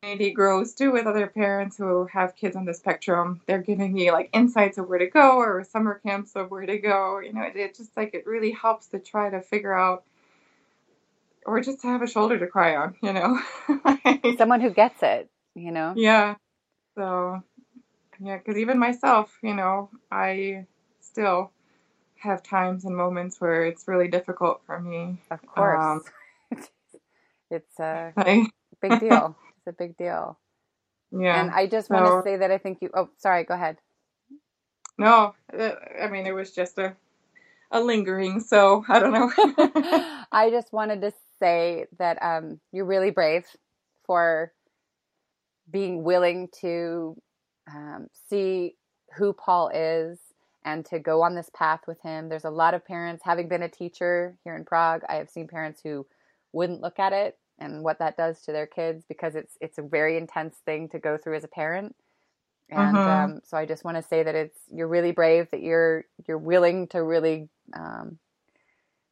community 0.00 0.30
grows 0.30 0.74
too 0.74 0.92
with 0.92 1.06
other 1.06 1.26
parents 1.26 1.76
who 1.76 2.06
have 2.06 2.34
kids 2.34 2.56
on 2.56 2.64
the 2.64 2.72
spectrum. 2.72 3.40
They're 3.46 3.62
giving 3.62 3.92
me 3.92 4.10
like 4.10 4.30
insights 4.32 4.78
of 4.78 4.88
where 4.88 4.98
to 4.98 5.08
go 5.08 5.38
or 5.38 5.62
summer 5.64 6.00
camps 6.02 6.36
of 6.36 6.50
where 6.50 6.64
to 6.64 6.78
go. 6.78 7.20
You 7.20 7.34
know, 7.34 7.42
it, 7.42 7.56
it 7.56 7.76
just 7.76 7.94
like 7.96 8.14
it 8.14 8.26
really 8.26 8.52
helps 8.52 8.88
to 8.88 8.98
try 8.98 9.28
to 9.28 9.42
figure 9.42 9.74
out 9.74 10.04
or 11.44 11.60
just 11.60 11.80
to 11.82 11.88
have 11.88 12.02
a 12.02 12.06
shoulder 12.06 12.38
to 12.38 12.46
cry 12.46 12.76
on, 12.76 12.96
you 13.02 13.12
know. 13.12 13.38
Someone 14.38 14.60
who 14.60 14.70
gets 14.70 15.02
it, 15.02 15.28
you 15.54 15.72
know. 15.72 15.94
Yeah. 15.96 16.36
So, 16.96 17.42
yeah, 18.20 18.38
because 18.38 18.56
even 18.56 18.78
myself, 18.78 19.36
you 19.42 19.54
know, 19.54 19.90
I 20.10 20.66
still 21.00 21.50
have 22.16 22.42
times 22.42 22.84
and 22.84 22.94
moments 22.96 23.40
where 23.40 23.64
it's 23.64 23.88
really 23.88 24.08
difficult 24.08 24.62
for 24.66 24.78
me. 24.78 25.18
Of 25.30 25.46
course. 25.46 26.02
Um, 26.50 26.58
it's 27.50 27.80
a 27.80 28.12
I, 28.16 28.46
big 28.80 29.00
deal. 29.00 29.36
It's 29.60 29.74
a 29.74 29.76
big 29.76 29.96
deal. 29.96 30.38
yeah. 31.12 31.40
And 31.40 31.50
I 31.50 31.66
just 31.66 31.90
want 31.90 32.06
to 32.06 32.22
say 32.28 32.38
that 32.38 32.50
I 32.50 32.58
think 32.58 32.78
you. 32.80 32.90
Oh, 32.94 33.10
sorry. 33.18 33.44
Go 33.44 33.54
ahead. 33.54 33.76
no, 34.98 35.34
I 35.52 36.08
mean, 36.10 36.26
it 36.26 36.34
was 36.34 36.52
just 36.52 36.78
a, 36.78 36.94
a 37.70 37.80
lingering, 37.80 38.40
so 38.40 38.84
I 38.88 38.98
don't 38.98 39.12
know. 39.12 39.30
I 40.32 40.50
just 40.50 40.72
wanted 40.72 41.02
to 41.02 41.12
say 41.38 41.86
that 41.98 42.22
um, 42.22 42.60
you're 42.72 42.86
really 42.86 43.10
brave 43.10 43.44
for 44.06 44.52
being 45.70 46.02
willing 46.02 46.48
to 46.60 47.16
um, 47.70 48.08
see 48.28 48.76
who 49.16 49.32
Paul 49.32 49.70
is 49.74 50.18
and 50.64 50.84
to 50.86 50.98
go 50.98 51.22
on 51.22 51.34
this 51.34 51.50
path 51.54 51.80
with 51.86 52.00
him. 52.02 52.28
There's 52.28 52.44
a 52.44 52.50
lot 52.50 52.74
of 52.74 52.84
parents, 52.84 53.22
having 53.24 53.48
been 53.48 53.62
a 53.62 53.68
teacher 53.68 54.36
here 54.44 54.56
in 54.56 54.64
Prague, 54.64 55.02
I 55.08 55.14
have 55.14 55.30
seen 55.30 55.48
parents 55.48 55.80
who 55.82 56.06
wouldn't 56.52 56.80
look 56.80 56.98
at 56.98 57.12
it 57.12 57.38
and 57.60 57.84
what 57.84 57.98
that 58.00 58.16
does 58.16 58.42
to 58.42 58.52
their 58.52 58.66
kids 58.66 59.04
because 59.08 59.36
it's 59.36 59.56
it's 59.60 59.78
a 59.78 59.82
very 59.82 60.16
intense 60.18 60.56
thing 60.66 60.88
to 60.90 60.98
go 61.00 61.18
through 61.18 61.36
as 61.36 61.44
a 61.44 61.48
parent. 61.48 61.96
And 62.70 63.06
Mhm. 63.06 63.06
um, 63.08 63.40
so 63.44 63.56
I 63.56 63.66
just 63.66 63.84
want 63.84 63.96
to 63.98 64.02
say 64.02 64.22
that 64.24 64.34
it's 64.36 64.58
you're 64.70 64.88
really 64.88 65.12
brave 65.12 65.48
that 65.52 65.62
you're 65.62 66.04
you're 66.28 66.38
willing 66.38 66.88
to 66.88 67.02
really 67.02 67.48
um, 67.76 68.18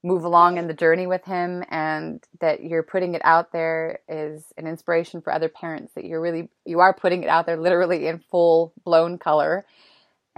move 0.04 0.24
along 0.24 0.58
in 0.58 0.68
the 0.68 0.74
journey 0.74 1.06
with 1.06 1.24
him 1.26 1.64
and 1.70 2.24
that 2.40 2.64
you're 2.64 2.84
putting 2.84 3.14
it 3.16 3.22
out 3.24 3.52
there 3.52 4.00
is 4.08 4.46
an 4.58 4.66
inspiration 4.66 5.20
for 5.20 5.32
other 5.32 5.50
parents 5.50 5.92
that 5.94 6.06
you're 6.06 6.22
really 6.22 6.48
you 6.64 6.80
are 6.80 6.94
putting 6.94 7.22
it 7.24 7.28
out 7.28 7.46
there 7.46 7.58
literally 7.58 8.08
in 8.08 8.20
full 8.30 8.72
blown 8.84 9.18
color 9.18 9.66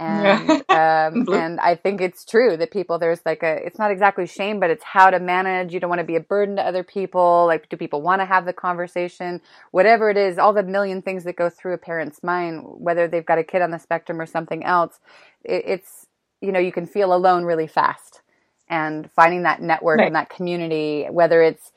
and 0.01 0.61
um, 0.71 1.23
and 1.31 1.59
I 1.61 1.75
think 1.75 2.01
it's 2.01 2.25
true 2.25 2.57
that 2.57 2.71
people 2.71 2.99
there's 2.99 3.21
like 3.25 3.43
a 3.43 3.65
it's 3.65 3.79
not 3.79 3.91
exactly 3.91 4.27
shame 4.27 4.59
but 4.59 4.71
it's 4.71 4.83
how 4.83 5.11
to 5.11 5.19
manage. 5.19 5.73
You 5.73 5.79
don't 5.81 5.89
want 5.91 6.01
to 6.01 6.05
be 6.07 6.17
a 6.17 6.21
burden 6.21 6.57
to 6.57 6.63
other 6.63 6.83
people. 6.83 7.45
Like 7.47 7.69
do 7.69 7.77
people 7.77 8.01
want 8.01 8.21
to 8.21 8.25
have 8.25 8.45
the 8.45 8.53
conversation? 8.53 9.41
Whatever 9.71 10.09
it 10.11 10.17
is 10.17 10.39
all 10.39 10.53
the 10.53 10.63
million 10.63 11.03
things 11.03 11.25
that 11.25 11.37
go 11.37 11.49
through 11.49 11.75
a 11.75 11.79
parent's 11.79 12.23
mind 12.23 12.63
whether 12.65 13.07
they've 13.07 13.25
got 13.25 13.39
a 13.39 13.45
kid 13.45 13.61
on 13.63 13.71
the 13.71 13.79
spectrum 13.79 14.21
or 14.21 14.27
something 14.27 14.63
else 14.65 14.99
it, 15.45 15.63
it's 15.67 16.07
you 16.41 16.51
know 16.51 16.59
you 16.59 16.73
can 16.73 16.87
feel 16.87 17.13
alone 17.13 17.45
really 17.45 17.67
fast. 17.67 18.21
And 18.69 19.11
finding 19.13 19.43
that 19.43 19.61
network 19.61 19.99
Right. 19.99 20.07
and 20.07 20.15
that 20.15 20.29
community 20.29 21.07
whether 21.11 21.43
it's 21.43 21.71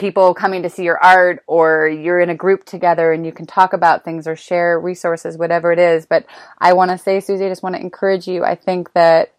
people 0.00 0.32
coming 0.32 0.62
to 0.62 0.70
see 0.70 0.82
your 0.82 0.98
art 0.98 1.44
or 1.46 1.86
you're 1.86 2.20
in 2.20 2.30
a 2.30 2.34
group 2.34 2.64
together 2.64 3.12
and 3.12 3.26
you 3.26 3.32
can 3.32 3.46
talk 3.46 3.72
about 3.72 4.04
things 4.04 4.26
or 4.26 4.34
share 4.34 4.80
resources 4.80 5.36
whatever 5.36 5.72
it 5.72 5.78
is. 5.78 6.06
But 6.06 6.26
i 6.58 6.72
want 6.72 6.90
to 6.90 6.98
say 6.98 7.20
susie 7.20 7.44
i 7.44 7.48
just 7.48 7.62
want 7.62 7.74
to 7.76 7.80
encourage 7.80 8.26
you 8.26 8.44
i 8.44 8.54
think 8.54 8.92
that 8.94 9.32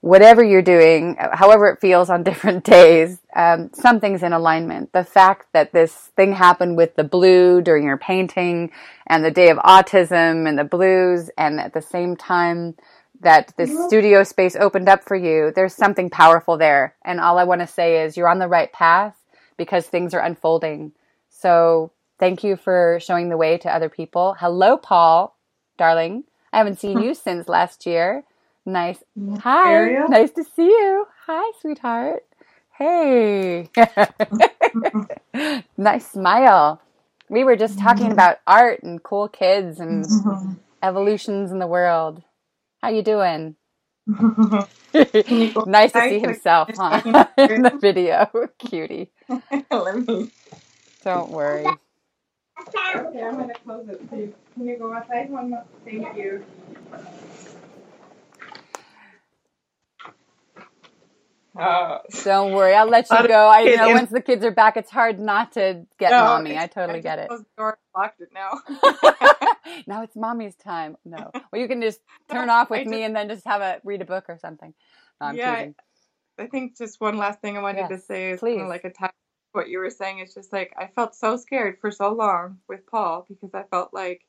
whatever 0.00 0.44
you're 0.44 0.62
doing 0.62 1.16
however 1.32 1.66
it 1.66 1.80
feels 1.80 2.08
on 2.10 2.22
different 2.30 2.64
days 2.64 3.18
um, 3.34 3.70
something's 3.72 4.24
in 4.24 4.32
alignment. 4.32 4.92
The 4.92 5.04
fact 5.04 5.46
that 5.52 5.72
this 5.72 5.92
thing 6.16 6.32
happened 6.32 6.76
with 6.76 6.96
the 6.96 7.04
blue 7.04 7.60
during 7.60 7.84
your 7.84 7.96
painting 7.96 8.72
and 9.06 9.24
the 9.24 9.30
day 9.30 9.50
of 9.50 9.58
autism 9.58 10.48
and 10.48 10.58
the 10.58 10.64
blues 10.64 11.30
and 11.38 11.60
at 11.60 11.72
the 11.72 11.82
same 11.82 12.16
time 12.16 12.74
that 13.20 13.52
this 13.56 13.70
studio 13.86 14.22
space 14.24 14.56
opened 14.56 14.88
up 14.88 15.04
for 15.04 15.16
you 15.16 15.52
there's 15.54 15.74
something 15.74 16.08
powerful 16.10 16.56
there. 16.56 16.94
And 17.04 17.20
all 17.20 17.38
i 17.38 17.44
want 17.44 17.60
to 17.60 17.66
say 17.66 18.04
is 18.04 18.16
you're 18.16 18.28
on 18.28 18.38
the 18.38 18.48
right 18.48 18.72
path 18.72 19.17
because 19.58 19.86
things 19.86 20.14
are 20.14 20.20
unfolding. 20.20 20.92
So 21.28 21.92
thank 22.18 22.42
you 22.42 22.56
for 22.56 22.98
showing 23.02 23.28
the 23.28 23.36
way 23.36 23.58
to 23.58 23.74
other 23.74 23.90
people. 23.90 24.36
Hello 24.38 24.78
paul 24.78 25.36
darling. 25.76 26.24
I 26.52 26.58
haven't 26.58 26.80
seen 26.80 26.98
you 27.02 27.12
since 27.14 27.48
last 27.48 27.84
year. 27.84 28.24
Nice. 28.64 29.02
Hi. 29.40 29.72
Ariel? 29.72 30.08
nice 30.08 30.30
to 30.32 30.44
see 30.44 30.66
you. 30.66 31.06
Hi 31.26 31.52
sweetheart. 31.60 32.24
Hey. 32.78 33.68
Nice 35.76 36.10
smile. 36.10 36.80
We 37.28 37.44
were 37.44 37.56
just 37.56 37.78
talking 37.78 38.04
mm-hmm. 38.04 38.12
about 38.12 38.40
art 38.46 38.82
and 38.82 39.02
cool 39.02 39.28
kids 39.28 39.78
and 39.78 40.04
mm-hmm. 40.04 40.54
evolutions 40.82 41.52
in 41.52 41.58
the 41.58 41.66
world. 41.66 42.22
How 42.82 42.88
you 42.88 43.02
doing 43.02 43.54
nice 45.64 45.92
to 45.92 46.02
see 46.02 46.18
so 46.20 46.28
I 46.28 46.36
can 46.36 46.40
himself 46.52 46.70
huh? 46.76 47.02
in 47.48 47.62
the 47.62 47.72
video 47.80 48.30
cutie 48.58 49.10
Let 49.70 50.08
me. 50.08 50.30
don't 51.04 51.30
worry 51.30 51.80
Okay, 52.96 53.22
I'm 53.22 53.36
gonna 53.38 53.54
close 53.64 53.88
it. 53.88 54.08
Please. 54.10 54.32
Can 54.54 54.66
you 54.66 54.78
go 54.78 54.92
outside 54.94 55.30
one 55.30 55.50
more? 55.50 55.64
Thank 55.84 56.16
you. 56.16 56.44
Uh, 61.58 61.98
don't 62.24 62.52
worry 62.52 62.74
i'll 62.74 62.88
let 62.88 63.10
you 63.10 63.26
go. 63.28 63.48
I 63.48 63.64
kids 63.64 63.78
know 63.78 63.90
once 63.90 64.10
the 64.10 64.20
kids 64.22 64.44
are 64.44 64.50
back 64.50 64.76
it's 64.76 64.90
hard 64.90 65.18
not 65.18 65.52
to 65.52 65.84
get 65.98 66.10
no, 66.10 66.24
mommy. 66.24 66.56
I 66.58 66.66
totally 66.66 66.98
just 67.00 67.04
get 67.04 67.18
it. 67.18 67.28
the 67.28 67.44
door 67.56 67.78
locked 67.96 68.20
it 68.20 68.28
now. 68.32 68.50
now 69.86 70.02
it's 70.02 70.16
mommy's 70.16 70.54
time. 70.56 70.96
No. 71.04 71.30
Well 71.52 71.60
you 71.60 71.68
can 71.68 71.80
just 71.82 72.00
turn 72.30 72.50
off 72.50 72.70
with 72.70 72.80
I 72.80 72.84
me 72.84 72.90
just- 72.98 73.02
and 73.06 73.16
then 73.16 73.28
just 73.28 73.46
have 73.46 73.60
a 73.60 73.80
read 73.84 74.02
a 74.02 74.04
book 74.04 74.24
or 74.28 74.38
something. 74.38 74.72
No, 75.20 75.26
i'm 75.28 75.36
Yeah, 75.36 75.54
teasing. 75.56 75.74
I 76.38 76.46
think 76.46 76.76
just 76.78 77.00
one 77.00 77.16
last 77.18 77.40
thing 77.40 77.56
I 77.56 77.62
wanted 77.62 77.88
to 77.88 77.98
say 77.98 78.30
is 78.30 78.40
kind 78.40 78.60
of 78.60 78.68
like 78.68 78.84
a 78.84 78.90
tap 78.90 79.14
what 79.52 79.68
you 79.68 79.78
were 79.80 79.90
saying. 79.90 80.20
It's 80.20 80.34
just 80.34 80.52
like 80.52 80.72
I 80.78 80.86
felt 80.86 81.14
so 81.16 81.36
scared 81.36 81.78
for 81.80 81.90
so 81.90 82.12
long 82.12 82.58
with 82.68 82.86
Paul 82.86 83.26
because 83.28 83.54
I 83.54 83.64
felt 83.64 83.92
like, 83.92 84.22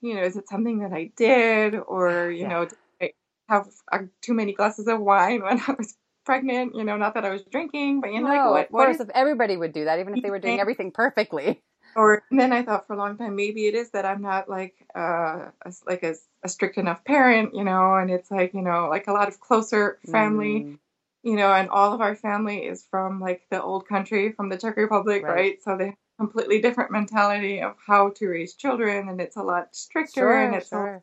you 0.00 0.14
know, 0.14 0.22
is 0.22 0.36
it 0.36 0.48
something 0.48 0.78
that 0.80 0.92
I 0.92 1.10
did 1.16 1.74
or 1.74 2.30
you 2.30 2.42
Yeah. 2.42 2.48
know, 2.48 2.64
did 2.64 2.78
I 3.02 3.10
have 3.50 3.68
uh, 3.92 3.98
too 4.22 4.32
many 4.34 4.52
glasses 4.54 4.88
of 4.88 5.00
wine 5.00 5.42
when 5.42 5.60
I 5.60 5.72
was 5.76 5.96
pregnant? 6.28 6.74
You 6.76 6.84
know, 6.84 6.96
not 6.96 7.14
that 7.14 7.24
I 7.24 7.30
was 7.30 7.42
drinking, 7.44 8.00
but 8.02 8.12
you 8.12 8.20
know, 8.20 8.28
no, 8.28 8.34
like 8.34 8.44
what, 8.52 8.66
of 8.66 8.72
course, 8.72 8.96
is 8.96 9.00
if 9.00 9.10
everybody 9.10 9.56
would 9.56 9.72
do 9.72 9.84
that, 9.86 9.98
even 9.98 10.14
if 10.14 10.22
they 10.22 10.30
were 10.30 10.38
doing 10.38 10.60
everything 10.60 10.92
perfectly. 10.92 11.62
or 11.96 12.22
and 12.30 12.38
then 12.38 12.52
I 12.52 12.62
thought 12.62 12.86
for 12.86 12.94
a 12.94 12.98
long 12.98 13.16
time 13.16 13.34
maybe 13.36 13.66
it 13.66 13.74
is 13.74 13.90
that 13.90 14.04
I'm 14.04 14.22
not 14.22 14.48
like 14.48 14.74
uh 14.94 15.50
a, 15.64 15.72
like 15.86 16.02
a, 16.02 16.14
a 16.44 16.48
strict 16.48 16.78
enough 16.78 17.04
parent, 17.04 17.54
you 17.54 17.64
know, 17.64 17.94
and 17.96 18.10
it's 18.10 18.30
like 18.30 18.54
you 18.54 18.62
know 18.62 18.88
like 18.88 19.08
a 19.08 19.12
lot 19.12 19.28
of 19.28 19.40
closer 19.40 19.98
family, 20.04 20.66
Mm, 20.66 20.78
you 21.22 21.36
know, 21.36 21.52
and 21.52 21.70
all 21.70 21.92
of 21.94 22.00
our 22.00 22.14
family 22.14 22.58
is 22.64 22.86
from 22.90 23.20
like 23.20 23.42
the 23.50 23.62
old 23.62 23.88
country, 23.88 24.32
from 24.32 24.48
the 24.50 24.58
Czech 24.58 24.76
Republic, 24.76 25.22
Right. 25.24 25.34
right? 25.34 25.62
So 25.62 25.76
they 25.76 25.86
have 25.86 25.94
a 26.18 26.22
completely 26.22 26.60
different 26.60 26.90
mentality 26.92 27.60
of 27.62 27.76
how 27.86 28.10
to 28.16 28.28
raise 28.28 28.54
children, 28.54 29.08
and 29.08 29.20
it's 29.20 29.36
a 29.36 29.42
lot 29.42 29.74
stricter, 29.74 30.20
sure, 30.20 30.44
and 30.44 30.54
it's 30.54 30.70
sure. 30.70 31.02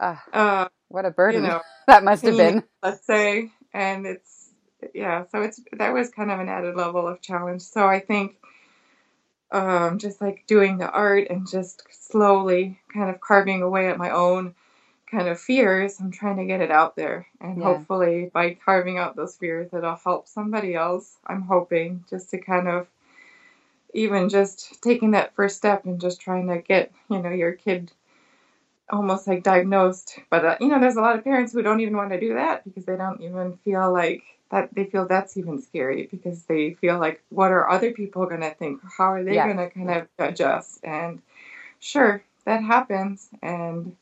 Ah, 0.00 0.22
uh, 0.32 0.68
what 0.88 1.04
a 1.06 1.10
you 1.10 1.16
burden 1.16 1.42
know, 1.42 1.62
that 1.86 2.04
must 2.04 2.24
have 2.24 2.36
been. 2.36 2.62
let's 2.82 3.06
say, 3.06 3.52
and 3.78 4.06
it's 4.06 4.50
yeah, 4.94 5.24
so 5.32 5.42
it's 5.42 5.60
that 5.72 5.94
was 5.94 6.10
kind 6.10 6.30
of 6.30 6.40
an 6.40 6.48
added 6.48 6.76
level 6.76 7.08
of 7.08 7.22
challenge. 7.22 7.62
So 7.62 7.86
I 7.86 8.00
think 8.00 8.36
um, 9.52 9.98
just 9.98 10.20
like 10.20 10.44
doing 10.46 10.78
the 10.78 10.90
art 10.90 11.28
and 11.30 11.48
just 11.48 11.84
slowly 11.90 12.80
kind 12.92 13.10
of 13.10 13.20
carving 13.20 13.62
away 13.62 13.88
at 13.88 13.98
my 13.98 14.10
own 14.10 14.54
kind 15.10 15.28
of 15.28 15.40
fears, 15.40 16.00
I'm 16.00 16.10
trying 16.12 16.36
to 16.38 16.46
get 16.46 16.60
it 16.60 16.70
out 16.70 16.96
there, 16.96 17.26
and 17.40 17.58
Yeah. 17.58 17.64
hopefully 17.64 18.30
by 18.32 18.54
carving 18.64 18.98
out 18.98 19.16
those 19.16 19.36
fears, 19.36 19.72
it'll 19.72 19.96
help 19.96 20.28
somebody 20.28 20.74
else. 20.74 21.16
I'm 21.26 21.42
hoping 21.42 22.04
just 22.10 22.30
to 22.30 22.38
kind 22.38 22.68
of 22.68 22.88
even 23.94 24.28
just 24.28 24.82
taking 24.82 25.12
that 25.12 25.34
first 25.34 25.56
step 25.56 25.86
and 25.86 26.00
just 26.00 26.20
trying 26.20 26.48
to 26.48 26.58
get 26.58 26.92
you 27.10 27.20
know 27.22 27.30
your 27.30 27.52
kid 27.52 27.92
almost 28.90 29.26
like 29.28 29.42
diagnosed 29.42 30.18
but 30.30 30.44
uh, 30.44 30.56
you 30.60 30.68
know 30.68 30.80
there's 30.80 30.96
a 30.96 31.00
lot 31.00 31.16
of 31.16 31.24
parents 31.24 31.52
who 31.52 31.62
don't 31.62 31.80
even 31.80 31.96
want 31.96 32.10
to 32.10 32.20
do 32.20 32.34
that 32.34 32.64
because 32.64 32.84
they 32.84 32.96
don't 32.96 33.22
even 33.22 33.56
feel 33.64 33.92
like 33.92 34.22
that 34.50 34.74
they 34.74 34.84
feel 34.84 35.06
that's 35.06 35.36
even 35.36 35.60
scary 35.60 36.08
because 36.10 36.44
they 36.44 36.74
feel 36.74 36.98
like 36.98 37.22
what 37.30 37.52
are 37.52 37.68
other 37.70 37.92
people 37.92 38.26
going 38.26 38.40
to 38.40 38.50
think? 38.54 38.80
How 38.96 39.12
are 39.12 39.24
they 39.24 39.34
Yeah. 39.34 39.44
going 39.46 39.58
to 39.58 39.70
kind 39.70 39.90
of 39.90 40.08
judge 40.18 40.40
us 40.40 40.80
and 40.84 41.20
sure 41.80 42.22
that 42.46 42.62
happens 42.62 43.28
and 43.42 43.96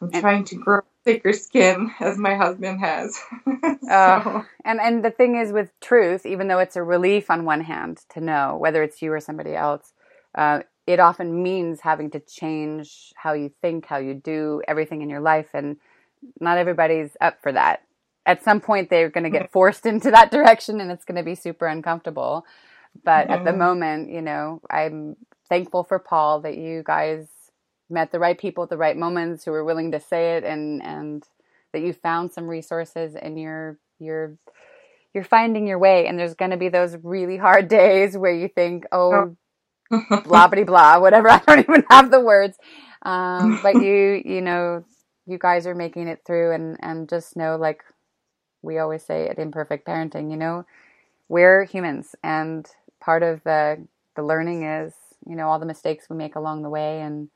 i'm 0.00 0.12
And- 0.12 0.22
trying 0.22 0.44
to 0.46 0.56
grow 0.56 0.80
thicker 1.04 1.32
skin 1.32 1.90
as 2.00 2.18
my 2.18 2.34
husband 2.36 2.80
has. 2.80 3.18
So, 3.82 3.90
Uh, 3.92 4.42
And 4.64 4.80
and 4.80 5.04
the 5.04 5.10
thing 5.10 5.36
is 5.36 5.52
with 5.52 5.72
truth, 5.80 6.26
even 6.26 6.48
though 6.48 6.58
it's 6.60 6.76
a 6.76 6.82
relief 6.82 7.30
on 7.30 7.44
one 7.44 7.62
hand 7.62 7.98
to 8.10 8.20
know 8.20 8.56
whether 8.58 8.82
it's 8.82 9.02
you 9.02 9.12
or 9.12 9.20
somebody 9.20 9.54
else, 9.54 9.92
uh, 10.36 10.62
it 10.86 11.00
often 11.00 11.42
means 11.42 11.80
having 11.80 12.10
to 12.10 12.20
change 12.20 13.12
how 13.16 13.32
you 13.32 13.50
think, 13.62 13.86
how 13.86 13.98
you 13.98 14.14
do 14.14 14.62
everything 14.68 15.02
in 15.02 15.08
your 15.08 15.20
life, 15.20 15.48
and 15.54 15.76
not 16.40 16.58
everybody's 16.58 17.16
up 17.20 17.40
for 17.42 17.52
that. 17.52 17.82
At 18.26 18.42
some 18.42 18.60
point, 18.60 18.90
they're 18.90 19.10
going 19.10 19.24
to 19.24 19.30
get 19.30 19.44
mm-hmm. 19.44 19.52
forced 19.52 19.86
into 19.92 20.10
that 20.10 20.30
direction, 20.30 20.80
and 20.80 20.90
it's 20.90 21.04
going 21.04 21.16
to 21.16 21.22
be 21.22 21.34
super 21.34 21.66
uncomfortable. 21.66 22.44
But 23.02 23.28
at 23.28 23.44
the 23.44 23.50
mm-hmm. 23.50 23.58
moment, 23.58 24.10
you 24.10 24.22
know, 24.22 24.60
I'm 24.70 25.16
thankful 25.48 25.84
for 25.84 25.98
Paul 25.98 26.42
that 26.42 26.56
you 26.56 26.82
guys 26.84 27.26
met 27.90 28.12
the 28.12 28.18
right 28.18 28.38
people 28.38 28.64
at 28.64 28.70
the 28.70 28.76
right 28.76 28.96
moments 28.96 29.44
who 29.44 29.50
were 29.50 29.64
willing 29.64 29.92
to 29.92 30.00
say 30.00 30.36
it 30.36 30.44
and 30.44 30.82
and 30.82 31.24
that 31.72 31.82
you 31.82 31.92
found 31.92 32.32
some 32.32 32.46
resources 32.46 33.14
and 33.14 33.38
you're 33.38 33.78
you're 33.98 34.36
you're 35.12 35.24
finding 35.24 35.66
your 35.66 35.78
way 35.78 36.06
and 36.06 36.18
there's 36.18 36.34
going 36.34 36.50
to 36.50 36.56
be 36.56 36.68
those 36.68 36.96
really 37.02 37.36
hard 37.36 37.68
days 37.80 38.16
where 38.16 38.32
you 38.32 38.48
think 38.48 38.86
oh, 38.92 39.12
oh. 39.12 39.36
Blah 40.24 40.48
blah 40.48 40.64
blah 40.64 40.98
whatever. 40.98 41.28
I 41.30 41.38
don't 41.46 41.60
even 41.60 41.84
have 41.90 42.10
the 42.10 42.20
words. 42.20 42.56
Um, 43.02 43.60
but 43.62 43.74
you 43.76 44.22
you 44.24 44.40
know 44.40 44.84
you 45.26 45.38
guys 45.38 45.66
are 45.66 45.74
making 45.74 46.08
it 46.08 46.22
through 46.26 46.52
and 46.52 46.76
and 46.80 47.08
just 47.08 47.36
know 47.36 47.56
like 47.56 47.82
we 48.62 48.78
always 48.78 49.04
say 49.04 49.28
at 49.28 49.38
imperfect 49.38 49.86
parenting 49.86 50.30
you 50.30 50.36
know 50.36 50.64
we're 51.28 51.64
humans 51.64 52.14
and 52.22 52.68
part 53.00 53.22
of 53.22 53.42
the 53.44 53.86
the 54.16 54.22
learning 54.22 54.64
is 54.64 54.94
you 55.26 55.36
know 55.36 55.48
all 55.48 55.58
the 55.58 55.66
mistakes 55.66 56.06
we 56.08 56.16
make 56.16 56.36
along 56.36 56.62
the 56.62 56.70
way 56.70 57.00
and 57.00 57.28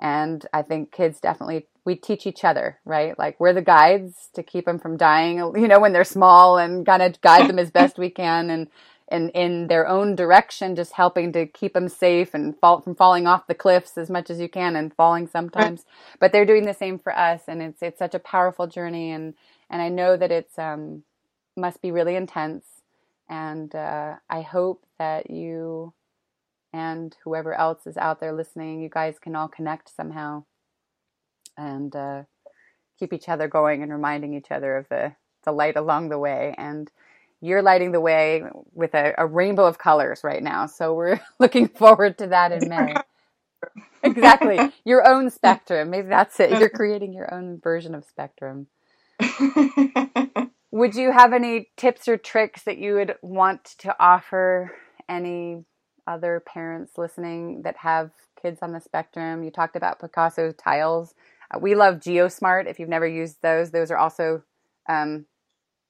and 0.00 0.46
i 0.52 0.62
think 0.62 0.92
kids 0.92 1.20
definitely 1.20 1.66
we 1.84 1.94
teach 1.94 2.26
each 2.26 2.44
other 2.44 2.78
right? 2.84 3.18
Like 3.18 3.38
we're 3.40 3.54
the 3.54 3.62
guides 3.62 4.28
to 4.34 4.42
keep 4.42 4.66
them 4.66 4.78
from 4.78 4.96
dying 4.96 5.38
you 5.38 5.68
know 5.68 5.80
when 5.80 5.92
they're 5.92 6.04
small 6.04 6.58
and 6.58 6.84
kind 6.84 7.02
of 7.02 7.20
guide 7.20 7.48
them 7.48 7.58
as 7.58 7.70
best 7.70 7.96
we 7.98 8.10
can 8.10 8.50
and 8.50 8.68
and 9.08 9.30
in 9.30 9.68
their 9.68 9.86
own 9.86 10.16
direction 10.16 10.74
just 10.76 10.92
helping 10.92 11.32
to 11.32 11.46
keep 11.46 11.74
them 11.74 11.88
safe 11.88 12.34
and 12.34 12.58
fall 12.58 12.80
from 12.80 12.94
falling 12.94 13.26
off 13.26 13.46
the 13.46 13.54
cliffs 13.54 13.96
as 13.96 14.10
much 14.10 14.30
as 14.30 14.40
you 14.40 14.48
can 14.48 14.76
and 14.76 14.94
falling 14.94 15.26
sometimes. 15.26 15.84
But 16.18 16.32
they're 16.32 16.46
doing 16.46 16.66
the 16.66 16.74
same 16.74 16.98
for 16.98 17.16
us 17.16 17.42
and 17.46 17.62
it's 17.62 17.82
it's 17.82 17.98
such 17.98 18.14
a 18.14 18.20
powerful 18.20 18.66
journey 18.66 19.12
and 19.12 19.34
and 19.70 19.80
i 19.82 19.88
know 19.88 20.16
that 20.16 20.32
it's 20.32 20.58
um 20.58 21.02
must 21.56 21.80
be 21.82 21.90
really 21.90 22.16
intense. 22.16 22.64
And 23.28 23.74
uh, 23.74 24.16
i 24.28 24.42
hope 24.42 24.84
that 24.98 25.30
you 25.30 25.92
and 26.72 27.16
whoever 27.24 27.54
else 27.54 27.86
is 27.86 27.96
out 27.96 28.20
there 28.20 28.34
listening, 28.34 28.82
you 28.82 28.90
guys 28.90 29.18
can 29.18 29.34
all 29.34 29.48
connect 29.48 29.94
somehow 29.94 30.44
and 31.56 31.96
uh, 31.96 32.22
keep 32.98 33.12
each 33.14 33.30
other 33.30 33.48
going 33.48 33.82
and 33.82 33.90
reminding 33.90 34.34
each 34.34 34.50
other 34.50 34.76
of 34.76 34.88
the, 34.90 35.14
the 35.44 35.52
light 35.52 35.76
along 35.76 36.10
the 36.10 36.18
way. 36.18 36.54
And 36.58 36.90
you're 37.40 37.62
lighting 37.62 37.92
the 37.92 38.00
way 38.00 38.42
with 38.72 38.94
a, 38.94 39.14
a 39.18 39.26
rainbow 39.26 39.64
of 39.66 39.78
colors 39.78 40.20
right 40.24 40.42
now. 40.42 40.66
So 40.66 40.94
we're 40.94 41.20
looking 41.38 41.68
forward 41.68 42.18
to 42.18 42.28
that 42.28 42.52
in 42.52 42.68
May. 42.68 42.94
exactly. 44.02 44.58
Your 44.84 45.06
own 45.06 45.30
spectrum. 45.30 45.90
Maybe 45.90 46.08
that's 46.08 46.38
it. 46.40 46.58
You're 46.58 46.68
creating 46.68 47.12
your 47.12 47.32
own 47.32 47.60
version 47.62 47.94
of 47.94 48.04
spectrum. 48.04 48.68
would 50.70 50.94
you 50.94 51.10
have 51.10 51.32
any 51.32 51.70
tips 51.76 52.06
or 52.06 52.16
tricks 52.16 52.62
that 52.64 52.78
you 52.78 52.94
would 52.94 53.14
want 53.22 53.64
to 53.78 53.96
offer 53.98 54.72
any 55.08 55.64
other 56.06 56.42
parents 56.46 56.92
listening 56.96 57.62
that 57.62 57.76
have 57.78 58.10
kids 58.40 58.60
on 58.62 58.72
the 58.72 58.80
spectrum. 58.80 59.42
You 59.42 59.50
talked 59.50 59.76
about 59.76 60.00
Picasso 60.00 60.52
tiles. 60.52 61.14
Uh, 61.52 61.58
we 61.58 61.74
love 61.74 61.96
GeoSmart. 61.96 62.66
If 62.66 62.78
you've 62.78 62.88
never 62.88 63.06
used 63.06 63.42
those, 63.42 63.70
those 63.70 63.90
are 63.90 63.96
also 63.96 64.42
um, 64.88 65.26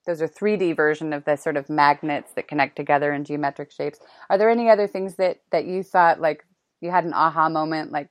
those 0.07 0.23
are 0.23 0.29
3D 0.29 0.77
version 0.77 1.13
of 1.13 1.25
the 1.25 1.37
sort 1.37 1.57
of 1.57 1.69
magnets 1.69 2.33
that 2.35 2.49
connect 2.49 2.77
together 2.77 3.13
in 3.13 3.25
geometric 3.25 3.73
shapes. 3.73 3.99
Are 4.31 4.39
there 4.39 4.51
any 4.51 4.71
other 4.71 4.87
things 4.87 5.17
that 5.17 5.41
that 5.51 5.67
you 5.67 5.83
thought 5.83 6.21
like 6.21 6.45
you 6.81 6.91
had 6.91 7.05
an 7.05 7.13
aha 7.13 7.49
moment 7.49 7.93
like 7.93 8.09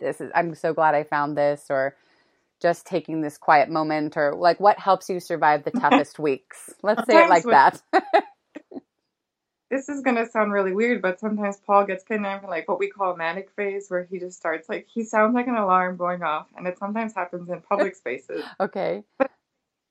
this 0.00 0.20
is 0.20 0.30
I'm 0.34 0.54
so 0.54 0.72
glad 0.72 0.94
I 0.94 1.04
found 1.04 1.36
this 1.36 1.66
or 1.70 1.96
just 2.60 2.86
taking 2.86 3.20
this 3.20 3.38
quiet 3.38 3.68
moment 3.68 4.16
or 4.16 4.34
like 4.34 4.60
what 4.60 4.78
helps 4.78 5.08
you 5.08 5.20
survive 5.20 5.64
the 5.64 5.70
toughest 5.80 6.18
weeks? 6.18 6.70
Let's 6.82 7.06
say 7.06 7.24
it 7.24 7.30
like 7.30 7.44
that. 7.44 7.80
this 9.70 9.88
is 9.88 10.00
gonna 10.00 10.26
sound 10.28 10.52
really 10.52 10.72
weird, 10.72 11.02
but 11.02 11.20
sometimes 11.20 11.58
Paul 11.66 11.84
gets 11.84 12.04
kind 12.04 12.26
of 12.26 12.44
like 12.44 12.68
what 12.68 12.78
we 12.78 12.88
call 12.88 13.12
a 13.12 13.16
manic 13.16 13.50
phase, 13.50 13.88
where 13.88 14.06
he 14.10 14.18
just 14.18 14.36
starts 14.36 14.68
like 14.68 14.86
he 14.92 15.04
sounds 15.04 15.34
like 15.34 15.46
an 15.46 15.56
alarm 15.56 15.96
going 15.96 16.22
off, 16.22 16.46
and 16.56 16.66
it 16.66 16.78
sometimes 16.78 17.14
happens 17.14 17.48
in 17.50 17.60
public 17.60 17.94
spaces. 17.94 18.44
okay. 18.60 19.02
But 19.18 19.30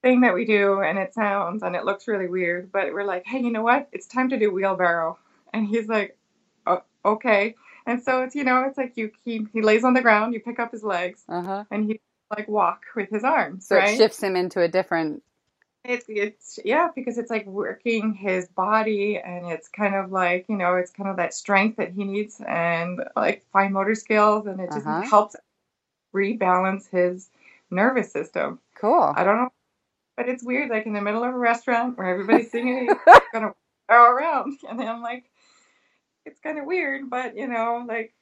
thing 0.02 0.22
that 0.22 0.34
we 0.34 0.46
do, 0.46 0.82
and 0.82 0.98
it 0.98 1.14
sounds 1.14 1.64
and 1.64 1.76
it 1.76 1.86
looks 1.86 2.08
really 2.08 2.28
weird, 2.28 2.72
but 2.72 2.94
we're 2.94 3.04
like, 3.04 3.26
hey, 3.26 3.40
you 3.40 3.52
know 3.52 3.64
what? 3.64 3.88
It's 3.92 4.08
time 4.08 4.30
to 4.30 4.40
do 4.40 4.52
wheelbarrow, 4.52 5.18
and 5.54 5.68
he's 5.68 5.88
like, 5.88 6.18
oh, 6.66 6.84
okay. 7.06 7.56
And 7.86 8.02
so 8.04 8.22
it's 8.24 8.36
you 8.36 8.44
know 8.44 8.64
it's 8.64 8.78
like 8.78 8.98
you 8.98 9.12
he 9.24 9.48
he 9.54 9.62
lays 9.62 9.84
on 9.84 9.94
the 9.94 10.02
ground, 10.02 10.34
you 10.34 10.40
pick 10.40 10.60
up 10.60 10.72
his 10.72 10.84
legs, 10.84 11.24
uh-huh. 11.30 11.66
and 11.72 11.86
he 11.86 12.00
like 12.36 12.48
walk 12.48 12.84
with 12.96 13.10
his 13.10 13.24
arms. 13.24 13.68
So 13.68 13.78
right? 13.78 13.94
it 13.94 13.98
shifts 13.98 14.22
him 14.22 14.36
into 14.36 14.62
a 14.62 14.68
different 14.68 15.24
it's 15.88 16.06
it's 16.10 16.60
yeah 16.66 16.90
because 16.94 17.18
it's 17.18 17.30
like 17.30 17.46
working 17.46 18.14
his 18.14 18.48
body 18.50 19.18
and 19.18 19.48
it's 19.48 19.70
kind 19.70 19.96
of 19.96 20.12
like 20.12 20.46
you 20.50 20.58
know 20.58 20.76
it's 20.76 20.92
kind 20.92 21.10
of 21.10 21.16
that 21.18 21.34
strength 21.34 21.78
that 21.78 21.94
he 21.94 22.04
needs 22.04 22.42
and 22.46 23.00
like 23.16 23.46
fine 23.54 23.72
motor 23.72 23.96
skills 23.96 24.46
and 24.48 24.60
it 24.60 24.68
just 24.72 24.86
Uh-huh. 24.86 25.02
helps 25.04 25.36
rebalance 26.14 26.90
his 26.90 27.30
nervous 27.72 28.12
system 28.12 28.60
cool. 28.76 29.14
i 29.16 29.24
don't 29.24 29.38
know 29.38 29.50
but 30.18 30.28
it's 30.28 30.44
weird 30.44 30.70
like 30.70 30.86
in 30.86 30.94
the 30.94 31.02
middle 31.02 31.24
of 31.24 31.34
a 31.34 31.38
restaurant 31.38 31.98
where 31.98 32.08
everybody's 32.08 32.52
singing 32.52 32.90
gonna 33.34 33.54
go 33.90 34.04
around 34.12 34.58
and 34.70 34.80
then 34.80 34.88
i'm 34.88 35.02
like 35.02 35.24
it's 36.26 36.40
kind 36.42 36.60
of 36.60 36.66
weird 36.66 37.10
but 37.10 37.38
you 37.38 37.48
know 37.48 37.86
like 37.88 38.14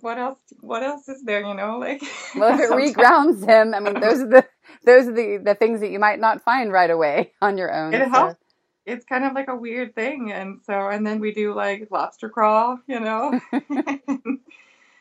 what 0.00 0.18
else 0.18 0.38
what 0.60 0.82
else 0.82 1.08
is 1.08 1.22
there 1.22 1.40
you 1.40 1.54
know 1.54 1.78
like 1.78 2.02
Well, 2.34 2.54
if 2.58 2.60
it 2.60 2.70
regrounds 2.70 3.42
him, 3.46 3.72
I 3.74 3.80
mean, 3.80 3.98
those 4.00 4.20
are 4.20 4.26
the 4.28 4.46
those 4.84 5.08
are 5.08 5.14
the 5.14 5.38
the 5.42 5.54
things 5.54 5.80
that 5.80 5.90
you 5.90 5.98
might 5.98 6.20
not 6.20 6.42
find 6.42 6.70
right 6.70 6.90
away 6.90 7.32
on 7.40 7.56
your 7.56 7.72
own. 7.74 7.94
It 7.94 8.04
so- 8.04 8.10
helps. 8.10 8.36
it's 8.84 9.06
kind 9.06 9.24
of 9.24 9.32
like 9.32 9.48
a 9.48 9.56
weird 9.56 9.94
thing 9.94 10.30
and 10.30 10.60
so 10.66 10.88
and 10.90 11.06
then 11.06 11.20
we 11.20 11.32
do 11.32 11.54
like 11.54 11.88
lobster 11.90 12.28
crawl 12.28 12.78
you 12.86 13.00
know 13.00 13.40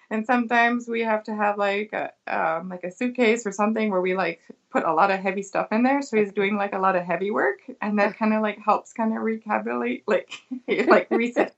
and 0.10 0.26
sometimes 0.26 0.88
we 0.88 1.02
have 1.02 1.24
to 1.26 1.36
have 1.36 1.58
like 1.58 1.94
a 1.94 2.12
um, 2.28 2.70
like 2.70 2.84
a 2.84 2.92
suitcase 2.92 3.46
or 3.46 3.52
something 3.52 3.92
where 3.92 4.02
we 4.02 4.16
like 4.16 4.42
put 4.72 4.84
a 4.84 4.94
lot 4.94 5.12
of 5.12 5.20
heavy 5.20 5.44
stuff 5.44 5.70
in 5.72 5.84
there. 5.84 6.02
So 6.02 6.18
he's 6.18 6.34
doing 6.34 6.58
like 6.58 6.74
a 6.74 6.80
lot 6.80 6.96
of 6.96 7.04
heavy 7.04 7.32
work 7.32 7.60
and 7.82 8.00
that 8.00 8.18
kind 8.18 8.34
of 8.34 8.42
like 8.42 8.60
helps 8.60 8.94
kind 8.94 9.14
of 9.14 9.20
recalculate 9.24 10.04
like 10.08 10.42
like 10.90 11.10
reset 11.12 11.56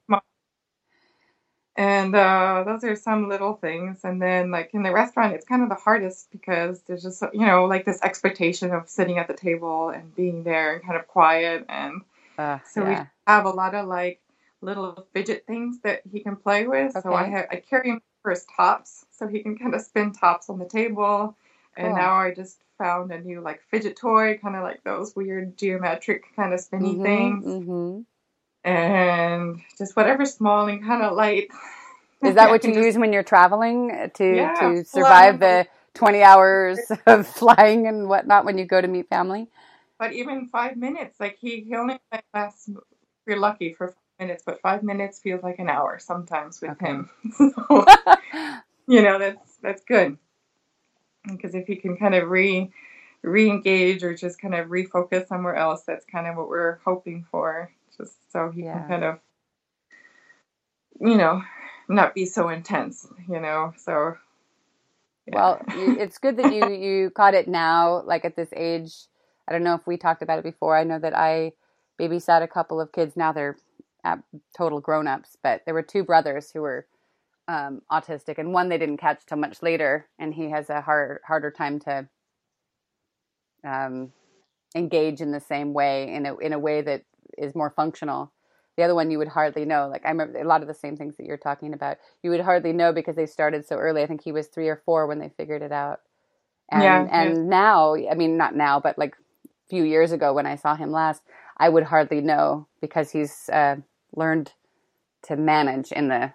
and 1.76 2.16
uh, 2.16 2.64
those 2.66 2.84
are 2.84 2.95
some 2.95 3.30
little 3.30 3.56
things. 3.56 4.02
And 4.04 4.22
then 4.22 4.52
like 4.52 4.72
in 4.74 4.84
the 4.84 4.91
restaurant 4.91 5.34
it's 5.34 5.45
kind 5.45 5.64
of 5.64 5.70
the 5.70 5.76
hardest 5.76 6.32
because 6.32 6.82
there's 6.84 7.04
just 7.04 7.24
you 7.34 7.45
know 7.45 7.66
like 7.66 7.86
this 7.86 8.02
expectation 8.04 8.72
of 8.72 8.89
sitting 8.89 9.18
at 9.20 9.28
the 9.28 9.34
table 9.36 9.89
and 9.89 10.16
being 10.16 10.43
there 10.43 10.74
and 10.76 10.84
kind 10.84 10.97
of 11.00 11.08
quiet. 11.08 11.66
And 11.70 12.02
uh, 12.38 12.60
so 12.64 12.86
we 12.86 13.06
have 13.28 13.45
a 13.45 13.50
lot 13.52 13.76
of 13.76 13.88
like 13.88 14.22
little 14.62 15.08
fidget 15.14 15.45
things 15.47 15.80
that 15.84 16.02
he 16.12 16.22
can 16.22 16.36
play 16.38 16.68
with. 16.68 16.93
So 16.95 17.16
I 17.16 17.26
Okay. 17.26 17.32
have 17.32 17.47
I 17.52 17.58
carry 17.58 17.89
him 17.91 18.02
for 18.30 18.36
his 18.36 18.45
tops, 18.55 19.05
so 19.09 19.27
he 19.27 19.41
can 19.41 19.57
kind 19.57 19.73
of 19.73 19.82
spin 19.82 20.11
tops 20.13 20.49
on 20.51 20.59
the 20.59 20.65
table. 20.65 21.36
And 21.75 21.88
Cool. 21.88 21.95
now 21.95 22.13
I 22.13 22.32
just 22.32 22.61
found 22.77 23.11
a 23.11 23.19
new 23.19 23.41
like 23.41 23.61
fidget 23.71 23.97
toy, 23.97 24.38
kind 24.38 24.55
of 24.55 24.61
like 24.61 24.84
those 24.84 25.15
weird 25.15 25.57
geometric 25.57 26.25
kind 26.36 26.53
of 26.53 26.59
spinny 26.59 26.95
Mhm, 26.95 27.01
things, 27.01 27.45
mhm. 27.45 28.05
and 28.63 29.61
just 29.80 29.95
whatever 29.95 30.25
small 30.25 30.67
and 30.67 30.84
kind 30.86 31.01
of 31.01 31.15
light. 31.15 31.47
Is 32.23 32.36
that 32.36 32.49
what 32.49 32.63
you 32.63 32.71
just- 32.71 32.86
use 32.86 32.97
when 32.99 33.13
you're 33.13 33.23
traveling 33.23 33.89
to 33.89 34.36
Yeah, 34.36 34.53
to 34.59 34.86
survive 34.86 35.39
flying. 35.39 35.39
the 35.39 35.67
twenty 35.95 36.21
hours 36.21 36.80
of 37.07 37.25
flying 37.25 37.88
and 37.88 38.07
whatnot 38.07 38.45
when 38.45 38.59
you 38.59 38.65
go 38.65 38.80
to 38.80 38.88
meet 38.88 39.09
family? 39.09 39.47
But 39.97 40.13
even 40.13 40.47
five 40.49 40.77
minutes, 40.77 41.19
like 41.19 41.38
he, 41.39 41.61
he 41.61 41.75
only 41.75 41.99
like, 42.11 42.25
lasts. 42.34 42.69
If 42.69 42.77
you're 43.27 43.39
lucky 43.39 43.73
for 43.73 43.88
five 43.88 43.99
minutes, 44.20 44.43
but 44.45 44.61
five 44.61 44.84
minutes 44.84 45.20
feels 45.20 45.43
like 45.43 45.59
an 45.59 45.70
hour 45.70 45.99
sometimes 45.99 46.61
with 46.61 46.72
Okay. 46.72 46.88
him. 46.88 47.09
so, 47.38 47.86
you 48.88 49.01
know 49.01 49.20
that's 49.20 49.57
that's 49.61 49.84
good 49.86 50.17
because 51.28 51.55
if 51.55 51.67
he 51.67 51.76
can 51.76 51.97
kind 51.97 52.15
of 52.15 52.30
re 52.30 52.72
re-engage 53.24 54.03
or 54.03 54.15
just 54.15 54.41
kind 54.41 54.55
of 54.55 54.67
refocus 54.67 55.28
somewhere 55.28 55.55
else 55.55 55.84
that's 55.86 56.05
kind 56.05 56.28
of 56.28 56.38
what 56.38 56.49
we're 56.49 56.80
hoping 56.86 57.26
for 57.32 57.72
just 57.97 58.15
so 58.32 58.51
he 58.51 58.63
Yeah. 58.63 58.72
can 58.72 58.86
kind 58.86 59.03
of 59.03 59.20
you 61.01 61.17
know 61.17 61.41
not 61.89 62.15
be 62.15 62.26
so 62.26 62.49
intense 62.49 63.07
you 63.28 63.39
know 63.39 63.74
so 63.78 64.15
yeah. 65.28 65.36
Well, 65.36 65.61
it's 65.72 66.17
good 66.17 66.38
that 66.38 66.49
you 66.49 66.70
you 66.72 67.11
caught 67.11 67.34
it 67.36 67.47
now, 67.47 68.01
like 68.03 68.26
at 68.26 68.36
this 68.36 68.49
age. 68.55 68.93
I 69.47 69.51
don't 69.53 69.63
know 69.63 69.76
if 69.76 69.88
we 69.88 69.97
talked 69.97 70.22
about 70.24 70.39
it 70.39 70.43
before. 70.43 70.78
I 70.78 70.84
know 70.84 70.99
that 70.99 71.15
I 71.17 71.53
babysat 71.99 72.43
a 72.43 72.47
couple 72.47 72.82
of 72.82 72.91
kids. 72.91 73.15
Now 73.15 73.32
they're 73.32 73.57
total 74.58 74.82
grown 74.82 75.08
ups, 75.08 75.38
but 75.43 75.64
there 75.66 75.74
were 75.74 75.84
two 75.84 76.04
brothers 76.04 76.52
who 76.52 76.62
were 76.62 76.88
um, 77.47 77.82
autistic, 77.91 78.38
and 78.38 78.54
one 78.54 78.70
they 78.70 78.78
didn't 78.78 78.97
catch 78.97 79.26
till 79.26 79.38
much 79.38 79.64
later, 79.64 80.08
and 80.20 80.34
he 80.34 80.50
has 80.52 80.70
a 80.70 80.82
hard 80.82 81.20
harder 81.28 81.52
time 81.52 81.80
to 81.82 82.08
um, 83.68 84.12
engage 84.76 85.22
in 85.22 85.32
the 85.32 85.39
same 85.39 85.74
way 85.74 86.14
in 86.14 86.26
a 86.26 86.38
in 86.38 86.54
a 86.54 86.60
way 86.60 86.82
that 86.82 87.04
is 87.38 87.56
more 87.56 87.72
functional. 87.76 88.32
The 88.78 88.84
other 88.84 88.95
one 88.95 89.12
you 89.12 89.20
would 89.20 89.28
hardly 89.30 89.66
know. 89.66 89.89
Like 89.89 90.06
I 90.06 90.10
remember 90.10 90.39
a 90.39 90.45
lot 90.47 90.62
of 90.62 90.68
the 90.68 90.74
same 90.74 90.97
things 90.97 91.16
that 91.18 91.26
you're 91.26 91.38
talking 91.38 91.74
about. 91.74 91.97
You 92.24 92.32
would 92.32 92.41
hardly 92.41 92.74
know 92.74 92.93
because 92.93 93.16
they 93.18 93.26
started 93.28 93.66
so 93.68 93.78
early. 93.78 94.04
I 94.04 94.08
think 94.08 94.24
he 94.24 94.32
was 94.32 94.47
three 94.47 94.70
or 94.70 94.82
four 94.86 95.08
when 95.08 95.20
they 95.20 95.32
figured 95.38 95.62
it 95.64 95.72
out. 95.74 96.02
And 96.72 97.08
Yeah, 97.10 97.10
and 97.10 97.50
yeah. 97.50 97.50
now, 97.50 97.95
I 97.95 98.16
mean, 98.16 98.38
not 98.38 98.56
now, 98.56 98.80
but 98.80 98.97
like 98.97 99.14
a 99.14 99.50
few 99.70 99.84
years 99.84 100.12
ago 100.12 100.34
when 100.34 100.47
I 100.47 100.56
saw 100.56 100.76
him 100.76 100.91
last, 100.91 101.24
I 101.58 101.70
would 101.70 101.84
hardly 101.84 102.22
know 102.22 102.68
because 102.82 103.12
he's 103.12 103.50
uh, 103.52 103.78
learned 104.16 104.53
to 105.24 105.36
manage 105.36 105.91
in 105.91 106.07
the 106.07 106.34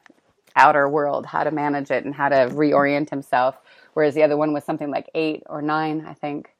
outer 0.56 0.88
world, 0.88 1.26
how 1.26 1.44
to 1.44 1.50
manage 1.50 1.90
it 1.90 2.04
and 2.04 2.14
how 2.14 2.28
to 2.28 2.48
reorient 2.50 3.10
himself. 3.10 3.56
Whereas 3.94 4.14
the 4.14 4.22
other 4.22 4.36
one 4.36 4.52
was 4.52 4.64
something 4.64 4.90
like 4.90 5.10
eight 5.14 5.42
or 5.48 5.62
nine, 5.62 6.04
I 6.06 6.14
think, 6.14 6.50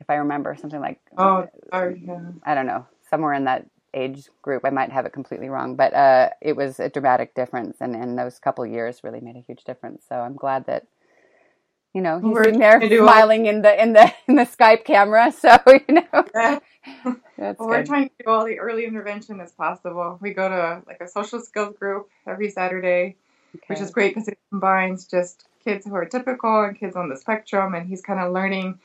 if 0.00 0.08
I 0.08 0.14
remember, 0.14 0.56
something 0.56 0.80
like 0.80 1.00
Oh, 1.16 1.46
sorry. 1.70 2.02
Yeah. 2.06 2.20
I 2.44 2.54
don't 2.54 2.66
know, 2.66 2.86
somewhere 3.08 3.34
in 3.34 3.44
that 3.44 3.66
age 3.94 4.28
group. 4.42 4.64
I 4.64 4.70
might 4.70 4.92
have 4.92 5.06
it 5.06 5.12
completely 5.12 5.48
wrong, 5.48 5.76
but 5.76 5.92
uh, 5.94 6.30
it 6.40 6.56
was 6.56 6.80
a 6.80 6.88
dramatic 6.88 7.34
difference, 7.34 7.78
and, 7.80 7.94
and 7.94 8.18
those 8.18 8.38
couple 8.38 8.64
years 8.66 9.02
really 9.04 9.20
made 9.20 9.36
a 9.36 9.44
huge 9.46 9.64
difference. 9.64 10.04
So 10.08 10.16
I'm 10.16 10.36
glad 10.36 10.66
that 10.66 10.86
you 11.94 12.00
know 12.00 12.18
he's 12.18 12.32
We're 12.32 12.44
sitting 12.44 12.60
there 12.60 12.78
do 12.80 13.02
all- 13.02 13.08
smiling 13.08 13.46
in 13.46 13.62
the 13.62 13.82
in 13.82 13.92
the 13.92 14.12
in 14.28 14.36
the 14.36 14.44
Skype 14.46 14.84
camera. 14.84 15.32
So 15.40 15.56
you 15.66 15.94
know 15.94 16.24
Yeah. 16.34 16.58
Well, 17.36 17.56
we're 17.58 17.84
trying 17.86 18.08
to 18.10 18.14
do 18.22 18.30
all 18.30 18.44
the 18.44 18.58
early 18.58 18.84
intervention 18.84 19.40
as 19.40 19.50
possible. 19.52 20.18
We 20.20 20.34
go 20.34 20.46
to 20.48 20.82
like 20.86 21.00
a 21.00 21.08
social 21.08 21.40
skills 21.40 21.74
group 21.78 22.10
every 22.26 22.50
Saturday, 22.50 23.16
which 23.66 23.80
is 23.80 23.90
great 23.90 24.14
because 24.14 24.28
it 24.28 24.38
combines 24.50 25.06
just 25.06 25.46
kids 25.64 25.86
who 25.86 25.94
are 25.94 26.04
typical 26.04 26.62
and 26.62 26.78
kids 26.78 26.96
on 26.96 27.08
the 27.08 27.16
spectrum, 27.16 27.74
and 27.74 27.88
he's 27.88 28.02
kind 28.02 28.20
of 28.20 28.34
learning 28.34 28.78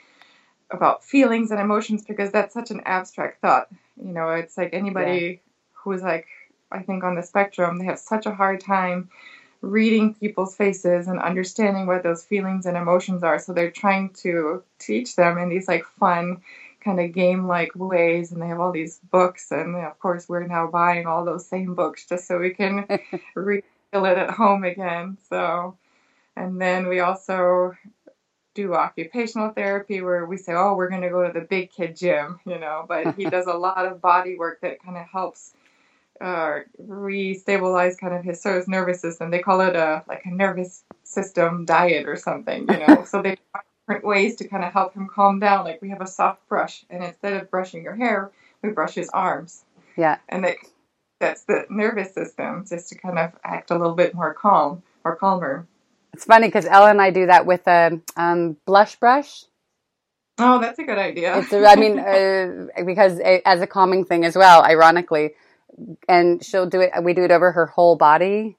about 0.71 1.03
feelings 1.03 1.51
and 1.51 1.59
emotions 1.59 2.05
because 2.05 2.31
that's 2.31 2.53
such 2.53 2.71
an 2.71 2.81
abstract 2.85 3.41
thought. 3.41 3.67
You 4.01 4.13
know, 4.13 4.29
it's 4.29 4.57
like 4.57 4.73
anybody 4.73 5.41
who's 5.73 6.01
like, 6.01 6.27
I 6.71 6.81
think 6.81 7.03
on 7.03 7.15
the 7.15 7.23
spectrum, 7.23 7.77
they 7.77 7.85
have 7.85 7.99
such 7.99 8.25
a 8.25 8.33
hard 8.33 8.61
time 8.61 9.09
reading 9.61 10.13
people's 10.13 10.55
faces 10.55 11.07
and 11.07 11.19
understanding 11.19 11.87
what 11.87 12.03
those 12.03 12.23
feelings 12.23 12.65
and 12.65 12.77
emotions 12.77 13.23
are. 13.23 13.39
So 13.39 13.53
they're 13.53 13.71
trying 13.71 14.09
to 14.21 14.63
teach 14.79 15.15
them 15.15 15.37
in 15.37 15.49
these 15.49 15.67
like 15.67 15.85
fun, 15.99 16.41
kind 16.83 16.99
of 16.99 17.13
game 17.13 17.47
like 17.47 17.71
ways. 17.75 18.31
And 18.31 18.41
they 18.41 18.47
have 18.47 18.59
all 18.59 18.71
these 18.71 18.99
books. 19.11 19.51
And 19.51 19.75
of 19.75 19.99
course, 19.99 20.29
we're 20.29 20.47
now 20.47 20.67
buying 20.67 21.07
all 21.07 21.25
those 21.25 21.47
same 21.47 21.75
books 21.75 22.05
just 22.05 22.27
so 22.27 22.39
we 22.39 22.51
can 22.51 22.85
refill 23.35 24.05
it 24.05 24.17
at 24.17 24.31
home 24.31 24.63
again. 24.63 25.17
So, 25.29 25.77
and 26.35 26.61
then 26.61 26.87
we 26.87 26.99
also 26.99 27.75
do 28.55 28.73
occupational 28.73 29.49
therapy 29.49 30.01
where 30.01 30.25
we 30.25 30.37
say, 30.37 30.53
oh, 30.53 30.75
we're 30.75 30.89
going 30.89 31.01
to 31.01 31.09
go 31.09 31.27
to 31.27 31.37
the 31.37 31.45
big 31.45 31.71
kid 31.71 31.95
gym, 31.95 32.39
you 32.45 32.57
know, 32.57 32.85
but 32.87 33.15
he 33.15 33.25
does 33.29 33.47
a 33.47 33.53
lot 33.53 33.85
of 33.85 34.01
body 34.01 34.37
work 34.37 34.61
that 34.61 34.81
kind 34.81 34.97
of 34.97 35.05
helps 35.11 35.53
uh, 36.21 36.59
re-stabilize 36.77 37.97
kind 37.97 38.13
of 38.13 38.23
his, 38.23 38.41
so 38.41 38.55
his 38.55 38.67
nervous 38.67 39.01
system. 39.01 39.31
They 39.31 39.39
call 39.39 39.61
it 39.61 39.75
a 39.75 40.03
like 40.07 40.23
a 40.25 40.31
nervous 40.31 40.83
system 41.03 41.65
diet 41.65 42.07
or 42.07 42.15
something, 42.15 42.67
you 42.69 42.85
know. 42.87 43.03
so 43.07 43.21
they 43.21 43.37
find 43.53 43.65
different 43.87 44.05
ways 44.05 44.35
to 44.37 44.47
kind 44.47 44.63
of 44.63 44.73
help 44.73 44.93
him 44.93 45.07
calm 45.13 45.39
down. 45.39 45.65
Like 45.65 45.81
we 45.81 45.89
have 45.89 46.01
a 46.01 46.07
soft 46.07 46.47
brush, 46.47 46.85
and 46.89 47.03
instead 47.03 47.33
of 47.33 47.51
brushing 47.51 47.83
your 47.83 47.95
hair, 47.95 48.31
we 48.61 48.69
brush 48.69 48.95
his 48.95 49.09
arms, 49.09 49.63
Yeah. 49.97 50.17
and 50.29 50.45
it, 50.45 50.57
that's 51.19 51.43
the 51.43 51.65
nervous 51.69 52.13
system 52.13 52.65
just 52.67 52.89
to 52.89 52.95
kind 52.95 53.19
of 53.19 53.31
act 53.43 53.71
a 53.71 53.77
little 53.77 53.95
bit 53.95 54.13
more 54.13 54.33
calm 54.33 54.83
or 55.03 55.15
calmer. 55.15 55.67
It's 56.13 56.25
funny 56.25 56.47
because 56.47 56.65
Ella 56.65 56.89
and 56.89 57.01
I 57.01 57.09
do 57.09 57.25
that 57.25 57.45
with 57.45 57.67
a 57.67 57.99
um, 58.15 58.57
blush 58.65 58.95
brush. 58.95 59.43
Oh, 60.37 60.59
that's 60.59 60.79
a 60.79 60.83
good 60.83 60.97
idea. 60.97 61.37
It's, 61.37 61.53
I 61.53 61.75
mean, 61.75 61.99
uh, 62.79 62.83
because 62.85 63.19
uh, 63.19 63.39
as 63.45 63.61
a 63.61 63.67
calming 63.67 64.05
thing 64.05 64.25
as 64.25 64.35
well, 64.35 64.63
ironically, 64.63 65.33
and 66.07 66.43
she'll 66.43 66.65
do 66.67 66.81
it. 66.81 66.91
We 67.03 67.13
do 67.13 67.23
it 67.23 67.31
over 67.31 67.51
her 67.51 67.65
whole 67.65 67.95
body, 67.95 68.57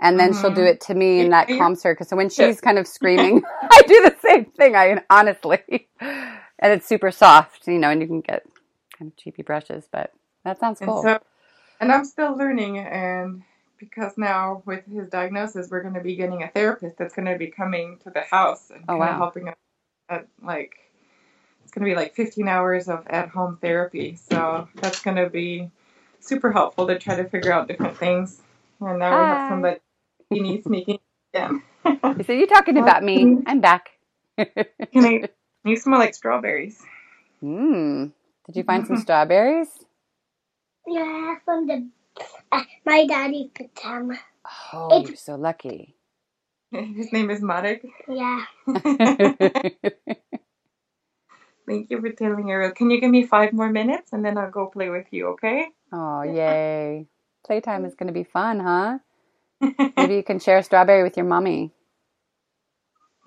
and 0.00 0.18
then 0.18 0.32
she'll 0.32 0.50
do 0.50 0.60
mm-hmm. 0.62 0.68
it 0.68 0.80
to 0.82 0.94
me, 0.94 1.20
and 1.20 1.32
that 1.32 1.48
calms 1.48 1.82
her. 1.82 1.94
Because 1.94 2.08
so 2.08 2.16
when 2.16 2.30
she's 2.30 2.60
kind 2.60 2.78
of 2.78 2.86
screaming, 2.96 3.42
I 3.62 3.82
do 3.86 4.02
the 4.02 4.16
same 4.26 4.46
thing. 4.46 4.76
I 4.76 5.02
honestly, 5.10 5.88
and 6.00 6.72
it's 6.72 6.86
super 6.86 7.10
soft, 7.10 7.66
you 7.66 7.78
know, 7.78 7.90
and 7.90 8.00
you 8.00 8.06
can 8.06 8.20
get 8.20 8.44
kind 8.98 9.10
of 9.10 9.16
cheapy 9.16 9.42
brushes, 9.42 9.88
but 9.90 10.12
that 10.44 10.58
sounds 10.58 10.80
And 10.80 10.90
cool. 10.90 11.02
so, 11.02 11.20
and 11.80 11.92
I'm 11.92 12.04
still 12.04 12.36
learning, 12.36 12.78
and 12.78 13.42
because 13.78 14.18
now 14.18 14.62
with 14.66 14.84
his 14.86 15.08
diagnosis, 15.08 15.70
we're 15.70 15.82
going 15.82 15.94
to 15.94 16.00
be 16.00 16.16
getting 16.16 16.42
a 16.42 16.48
therapist 16.48 16.98
that's 16.98 17.14
going 17.14 17.26
to 17.28 17.38
be 17.38 17.46
coming 17.48 17.98
to 18.02 18.10
the 18.10 18.22
house 18.22 18.70
and 18.70 18.82
Oh, 18.88 18.98
kind 18.98 19.02
of 19.02 19.08
wow. 19.10 19.18
helping 19.18 19.48
us 19.48 19.56
at 20.08 20.26
like 20.42 20.72
it's 21.62 21.72
going 21.72 21.84
to 21.84 21.90
be 21.90 21.94
like 21.94 22.14
15 22.14 22.48
hours 22.48 22.88
of 22.88 23.06
at-home 23.08 23.58
therapy. 23.60 24.16
So 24.16 24.68
that's 24.76 25.02
going 25.02 25.18
to 25.18 25.28
be 25.28 25.70
super 26.20 26.52
helpful 26.52 26.86
to 26.86 26.98
try 26.98 27.16
to 27.16 27.24
figure 27.28 27.52
out 27.52 27.68
different 27.68 27.96
things. 27.96 28.40
And 28.80 28.98
now 28.98 29.10
we 29.10 29.26
have 29.26 29.50
somebody 29.50 29.80
he 30.30 30.40
needs 30.40 30.64
sneaking 30.64 30.98
in. 31.32 31.62
you 31.84 32.24
said, 32.24 32.38
"You 32.38 32.46
talking 32.46 32.78
about 32.78 33.02
me? 33.02 33.38
I'm 33.46 33.60
back." 33.60 33.90
Can 34.36 35.04
I? 35.04 35.28
You 35.64 35.76
smell 35.76 35.98
like 35.98 36.14
strawberries. 36.14 36.80
Hmm. 37.40 38.06
Did 38.46 38.56
you 38.56 38.62
find 38.62 38.86
some 38.86 38.96
strawberries? 39.04 39.68
Yeah, 40.86 41.34
from 41.44 41.66
the 41.66 41.88
uh, 42.52 42.62
my 42.84 43.06
daddy 43.06 43.50
put 43.54 43.74
them. 43.76 44.18
Oh, 44.72 45.04
you're 45.04 45.16
so 45.16 45.34
lucky. 45.34 45.94
His 46.70 47.12
name 47.12 47.30
is 47.30 47.42
Marek. 47.42 47.84
Yeah. 48.08 48.44
Thank 51.68 51.90
you 51.90 52.00
for 52.00 52.10
telling 52.10 52.50
Ariel. 52.50 52.72
Can 52.72 52.90
you 52.90 52.98
give 52.98 53.10
me 53.10 53.24
five 53.26 53.52
more 53.52 53.70
minutes 53.70 54.14
and 54.14 54.24
then 54.24 54.38
I'll 54.38 54.50
go 54.50 54.66
play 54.66 54.88
with 54.88 55.06
you, 55.10 55.28
okay? 55.28 55.66
Oh, 55.92 56.22
yay. 56.22 57.06
Playtime 57.44 57.84
is 57.84 57.94
going 57.94 58.06
to 58.06 58.12
be 58.12 58.24
fun, 58.24 58.60
huh? 58.60 58.98
Maybe 59.96 60.14
you 60.14 60.22
can 60.22 60.38
share 60.38 60.58
a 60.58 60.62
strawberry 60.62 61.02
with 61.02 61.16
your 61.18 61.26
mommy. 61.26 61.72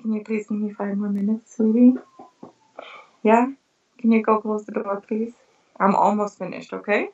Can 0.02 0.14
you 0.14 0.24
please 0.24 0.48
give 0.48 0.58
me 0.58 0.74
five 0.74 0.98
more 0.98 1.10
minutes, 1.10 1.56
sweetie? 1.56 1.94
Yeah? 3.24 3.46
Can 4.00 4.12
you 4.12 4.24
go 4.24 4.42
close 4.42 4.66
the 4.66 4.72
door, 4.72 5.04
please? 5.08 5.34
I'm 5.80 5.94
almost 5.94 6.40
finished, 6.40 6.74
okay? 6.74 7.10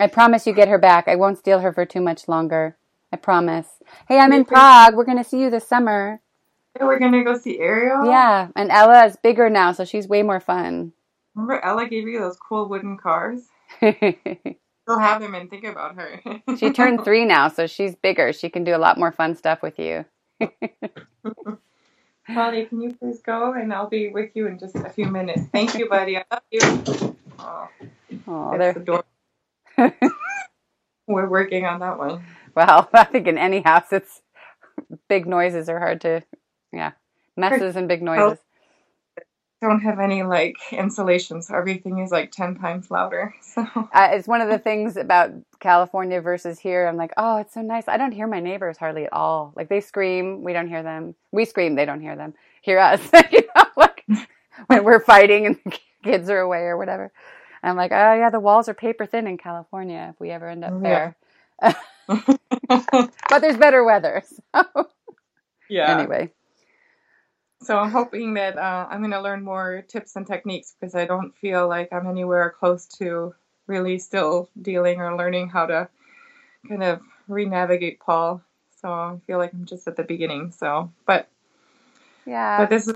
I 0.00 0.06
promise 0.06 0.46
you 0.46 0.54
get 0.54 0.68
her 0.68 0.78
back. 0.78 1.08
I 1.08 1.16
won't 1.16 1.38
steal 1.38 1.60
her 1.60 1.74
for 1.74 1.84
too 1.84 2.00
much 2.00 2.26
longer. 2.26 2.78
I 3.12 3.16
promise. 3.16 3.68
Hey, 4.08 4.18
I'm 4.18 4.32
in 4.32 4.46
Prague. 4.46 4.94
We're 4.94 5.04
going 5.04 5.22
to 5.22 5.24
see 5.24 5.40
you 5.40 5.50
this 5.50 5.68
summer. 5.68 6.20
We're 6.80 6.98
gonna 6.98 7.24
go 7.24 7.36
see 7.38 7.58
Ariel. 7.58 8.06
Yeah, 8.06 8.48
and 8.56 8.70
Ella 8.70 9.06
is 9.06 9.16
bigger 9.16 9.48
now, 9.50 9.72
so 9.72 9.84
she's 9.84 10.08
way 10.08 10.22
more 10.22 10.40
fun. 10.40 10.92
Remember 11.34 11.64
Ella 11.64 11.86
gave 11.88 12.06
you 12.08 12.18
those 12.20 12.36
cool 12.36 12.68
wooden 12.68 12.96
cars? 12.96 13.42
Still 13.80 14.98
have 14.98 15.20
them 15.20 15.34
and 15.34 15.50
think 15.50 15.64
about 15.64 15.96
her. 15.96 16.20
She 16.58 16.70
turned 16.70 17.04
three 17.04 17.24
now, 17.24 17.48
so 17.48 17.66
she's 17.66 17.94
bigger. 17.96 18.32
She 18.32 18.48
can 18.48 18.64
do 18.64 18.74
a 18.74 18.78
lot 18.78 18.98
more 18.98 19.12
fun 19.12 19.34
stuff 19.34 19.60
with 19.62 19.78
you. 19.78 20.04
Molly, 22.28 22.66
can 22.66 22.80
you 22.80 22.94
please 22.94 23.20
go 23.22 23.52
and 23.54 23.72
I'll 23.72 23.88
be 23.88 24.08
with 24.08 24.30
you 24.34 24.46
in 24.48 24.58
just 24.58 24.74
a 24.76 24.90
few 24.90 25.06
minutes. 25.06 25.42
Thank 25.52 25.74
you, 25.74 25.88
buddy. 25.88 26.16
I 26.18 26.24
love 26.30 26.42
you. 26.50 26.60
Oh, 27.38 27.68
Oh, 28.28 28.58
they're 28.58 28.72
the 28.72 28.80
door. 28.80 29.04
We're 31.06 31.28
working 31.28 31.64
on 31.64 31.80
that 31.80 31.98
one. 31.98 32.24
well. 32.54 32.88
I 32.92 33.04
think 33.04 33.26
in 33.28 33.38
any 33.38 33.60
house, 33.60 33.92
it's 33.92 34.22
big 35.08 35.26
noises 35.26 35.68
are 35.68 35.78
hard 35.78 36.00
to, 36.02 36.22
yeah, 36.76 36.92
messes 37.36 37.76
and 37.76 37.88
big 37.88 38.02
noises. 38.02 38.38
Don't 39.62 39.80
have 39.80 40.00
any 40.00 40.22
like 40.22 40.56
insulation, 40.72 41.42
so 41.42 41.56
everything 41.56 41.98
is 41.98 42.12
like 42.12 42.30
ten 42.32 42.56
times 42.56 42.90
louder. 42.90 43.34
So 43.42 43.62
uh, 43.92 44.08
it's 44.12 44.28
one 44.28 44.42
of 44.42 44.50
the 44.50 44.58
things 44.58 44.96
about 44.96 45.32
California 45.60 46.20
versus 46.20 46.58
here. 46.58 46.86
I'm 46.86 46.96
like, 46.96 47.12
oh, 47.16 47.38
it's 47.38 47.54
so 47.54 47.62
nice. 47.62 47.88
I 47.88 47.96
don't 47.96 48.12
hear 48.12 48.26
my 48.26 48.40
neighbors 48.40 48.76
hardly 48.78 49.04
at 49.06 49.12
all. 49.12 49.52
Like 49.56 49.68
they 49.70 49.80
scream, 49.80 50.44
we 50.44 50.52
don't 50.52 50.68
hear 50.68 50.82
them. 50.82 51.14
We 51.32 51.46
scream, 51.46 51.74
they 51.76 51.86
don't 51.86 52.02
hear 52.02 52.16
them. 52.16 52.34
Hear 52.62 52.78
us, 52.78 53.00
you 53.32 53.42
know, 53.56 53.64
like 53.76 54.04
when 54.68 54.84
we're 54.84 55.00
fighting 55.00 55.46
and 55.46 55.58
the 55.64 55.78
kids 56.04 56.30
are 56.30 56.40
away 56.40 56.60
or 56.62 56.76
whatever. 56.76 57.12
And 57.62 57.70
I'm 57.70 57.76
like, 57.76 57.92
oh 57.92 58.14
yeah, 58.14 58.30
the 58.30 58.40
walls 58.40 58.68
are 58.68 58.74
paper 58.74 59.06
thin 59.06 59.26
in 59.26 59.38
California 59.38 60.10
if 60.14 60.20
we 60.20 60.30
ever 60.30 60.48
end 60.48 60.64
up 60.64 60.74
Oh, 60.74 60.80
there. 60.82 61.16
but 62.08 63.40
there's 63.40 63.56
better 63.58 63.84
weather. 63.84 64.22
So 64.54 64.88
yeah. 65.68 65.90
anyway, 65.98 66.30
So 67.62 67.78
I'm 67.78 67.90
hoping 67.90 68.34
that 68.34 68.58
uh, 68.58 68.86
I'm 68.90 69.00
going 69.00 69.12
to 69.12 69.20
learn 69.20 69.42
more 69.42 69.82
tips 69.88 70.16
and 70.16 70.26
techniques 70.26 70.74
because 70.78 70.94
I 70.94 71.06
don't 71.06 71.34
feel 71.36 71.66
like 71.68 71.92
I'm 71.92 72.06
anywhere 72.06 72.54
close 72.58 72.86
to 72.98 73.34
really 73.66 73.98
still 73.98 74.48
dealing 74.60 75.00
or 75.00 75.16
learning 75.16 75.48
how 75.48 75.66
to 75.66 75.88
kind 76.68 76.82
of 76.82 77.00
re-navigate 77.28 77.98
Paul. 78.00 78.42
So 78.80 78.92
I 78.92 79.16
feel 79.26 79.38
like 79.38 79.52
I'm 79.54 79.64
just 79.64 79.88
at 79.88 79.96
the 79.96 80.04
beginning. 80.04 80.52
So, 80.52 80.92
but 81.06 81.28
yeah. 82.26 82.58
but 82.58 82.70
this 82.70 82.88
is 82.88 82.94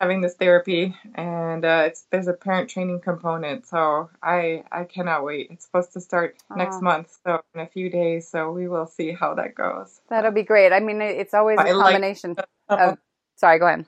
having 0.00 0.20
this 0.20 0.34
therapy 0.34 0.94
and 1.14 1.64
uh, 1.64 1.84
it's 1.86 2.06
there's 2.10 2.28
a 2.28 2.32
parent 2.32 2.70
training 2.70 3.00
component. 3.00 3.66
So 3.66 4.08
I 4.22 4.62
I 4.70 4.84
cannot 4.84 5.24
wait. 5.24 5.48
It's 5.50 5.64
supposed 5.64 5.92
to 5.94 6.00
start 6.00 6.36
next 6.54 6.80
month, 6.80 7.18
so 7.24 7.42
in 7.54 7.60
a 7.60 7.66
few 7.66 7.90
days. 7.90 8.28
So 8.28 8.52
we 8.52 8.68
will 8.68 8.86
see 8.86 9.10
how 9.12 9.34
that 9.34 9.54
goes. 9.54 10.00
That'll 10.08 10.30
be 10.32 10.44
great. 10.44 10.72
I 10.72 10.80
mean, 10.80 11.02
it's 11.02 11.34
always 11.34 11.58
a 11.58 11.62
I 11.62 11.72
like- 11.72 11.92
combination 11.92 12.36
of. 12.68 12.98
Sorry, 13.38 13.58
go 13.58 13.66
ahead. 13.66 13.84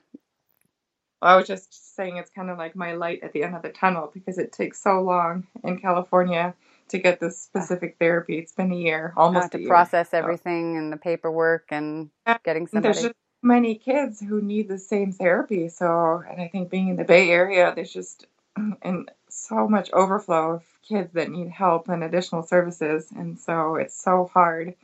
I 1.21 1.35
was 1.35 1.47
just 1.47 1.95
saying 1.95 2.17
it's 2.17 2.31
kind 2.31 2.49
of 2.49 2.57
like 2.57 2.75
my 2.75 2.93
light 2.93 3.23
at 3.23 3.33
the 3.33 3.43
end 3.43 3.55
of 3.55 3.61
the 3.61 3.69
tunnel 3.69 4.09
because 4.13 4.37
it 4.37 4.51
takes 4.51 4.81
so 4.81 5.01
long 5.01 5.47
in 5.63 5.79
California 5.79 6.53
to 6.89 6.97
get 6.97 7.19
this 7.19 7.49
ah. 7.55 7.61
specific 7.61 7.97
therapy. 7.99 8.37
It's 8.37 8.53
been 8.53 8.71
a 8.71 8.75
year, 8.75 9.13
almost 9.17 9.47
a 9.47 9.57
to 9.57 9.59
year. 9.59 9.69
process 9.69 10.13
everything 10.13 10.77
and 10.77 10.91
the 10.93 10.97
paperwork 10.97 11.67
and 11.71 12.09
getting 12.43 12.67
And 12.73 12.83
There's 12.83 12.97
somebody. 12.97 13.13
just 13.13 13.15
many 13.41 13.75
kids 13.75 14.19
who 14.21 14.41
need 14.41 14.67
the 14.67 14.77
same 14.77 15.11
therapy. 15.11 15.69
So, 15.69 16.23
and 16.29 16.41
I 16.41 16.47
think 16.47 16.69
being 16.69 16.89
in 16.89 16.95
the 16.95 17.03
Bay 17.03 17.29
Area, 17.29 17.73
there's 17.75 17.93
just 17.93 18.27
and 18.81 19.11
so 19.29 19.67
much 19.67 19.91
overflow 19.91 20.53
of 20.55 20.63
kids 20.81 21.13
that 21.13 21.29
need 21.29 21.49
help 21.49 21.89
and 21.89 22.03
additional 22.03 22.43
services, 22.43 23.07
and 23.15 23.39
so 23.39 23.75
it's 23.75 24.01
so 24.01 24.29
hard 24.33 24.75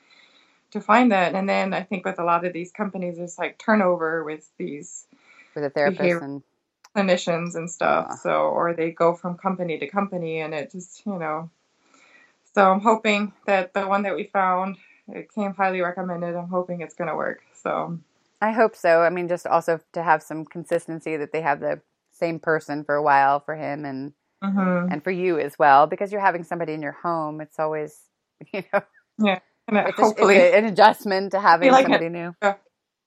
to 0.71 0.81
find 0.81 1.11
that. 1.11 1.33
And 1.33 1.49
then 1.49 1.73
I 1.73 1.83
think 1.83 2.05
with 2.05 2.19
a 2.19 2.23
lot 2.23 2.45
of 2.45 2.53
these 2.53 2.71
companies, 2.71 3.17
there's 3.17 3.37
like 3.37 3.57
turnover 3.57 4.23
with 4.23 4.49
these 4.57 5.07
with 5.55 5.65
a 5.65 5.69
therapist 5.71 6.01
Behavior- 6.01 6.21
and 6.21 6.43
clinicians 6.95 7.55
and 7.55 7.69
stuff. 7.69 8.19
So, 8.21 8.49
or 8.49 8.73
they 8.73 8.91
go 8.91 9.15
from 9.15 9.37
company 9.37 9.79
to 9.79 9.87
company, 9.87 10.41
and 10.41 10.53
it 10.53 10.71
just, 10.71 11.05
you 11.05 11.19
know. 11.19 11.49
So 12.55 12.71
I'm 12.71 12.81
hoping 12.81 13.33
that 13.47 13.73
the 13.73 13.87
one 13.87 14.03
that 14.03 14.15
we 14.15 14.25
found, 14.25 14.77
it 15.09 15.31
came 15.33 15.53
highly 15.53 15.81
recommended. 15.81 16.35
I'm 16.35 16.49
hoping 16.49 16.81
it's 16.81 16.95
going 16.95 17.09
to 17.09 17.15
work. 17.15 17.41
So, 17.63 17.99
I 18.41 18.51
hope 18.51 18.75
so. 18.75 19.01
I 19.01 19.09
mean, 19.09 19.27
just 19.27 19.47
also 19.47 19.79
to 19.93 20.03
have 20.03 20.23
some 20.23 20.45
consistency 20.45 21.17
that 21.17 21.31
they 21.33 21.41
have 21.41 21.59
the 21.61 21.81
same 22.11 22.39
person 22.39 22.83
for 22.85 22.95
a 22.95 23.03
while 23.03 23.39
for 23.41 23.55
him 23.55 23.85
and 23.85 24.13
mhm. 24.43 24.89
and 24.91 25.03
for 25.03 25.11
you 25.11 25.39
as 25.39 25.57
well 25.59 25.87
because 25.87 26.11
you're 26.11 26.21
having 26.21 26.43
somebody 26.43 26.73
in 26.73 26.81
your 26.83 26.93
home. 26.93 27.41
It's 27.41 27.59
always 27.59 27.99
you 28.53 28.63
know 28.73 28.81
and 29.67 29.77
it- 29.77 29.95
it's, 29.97 29.99
a- 29.99 30.05
hopefully 30.05 30.37
a- 30.37 30.57
an 30.57 30.65
adjustment 30.65 31.31
to 31.33 31.41
having 31.41 31.71
like 31.71 31.83
somebody 31.83 32.09
new. 32.09 32.35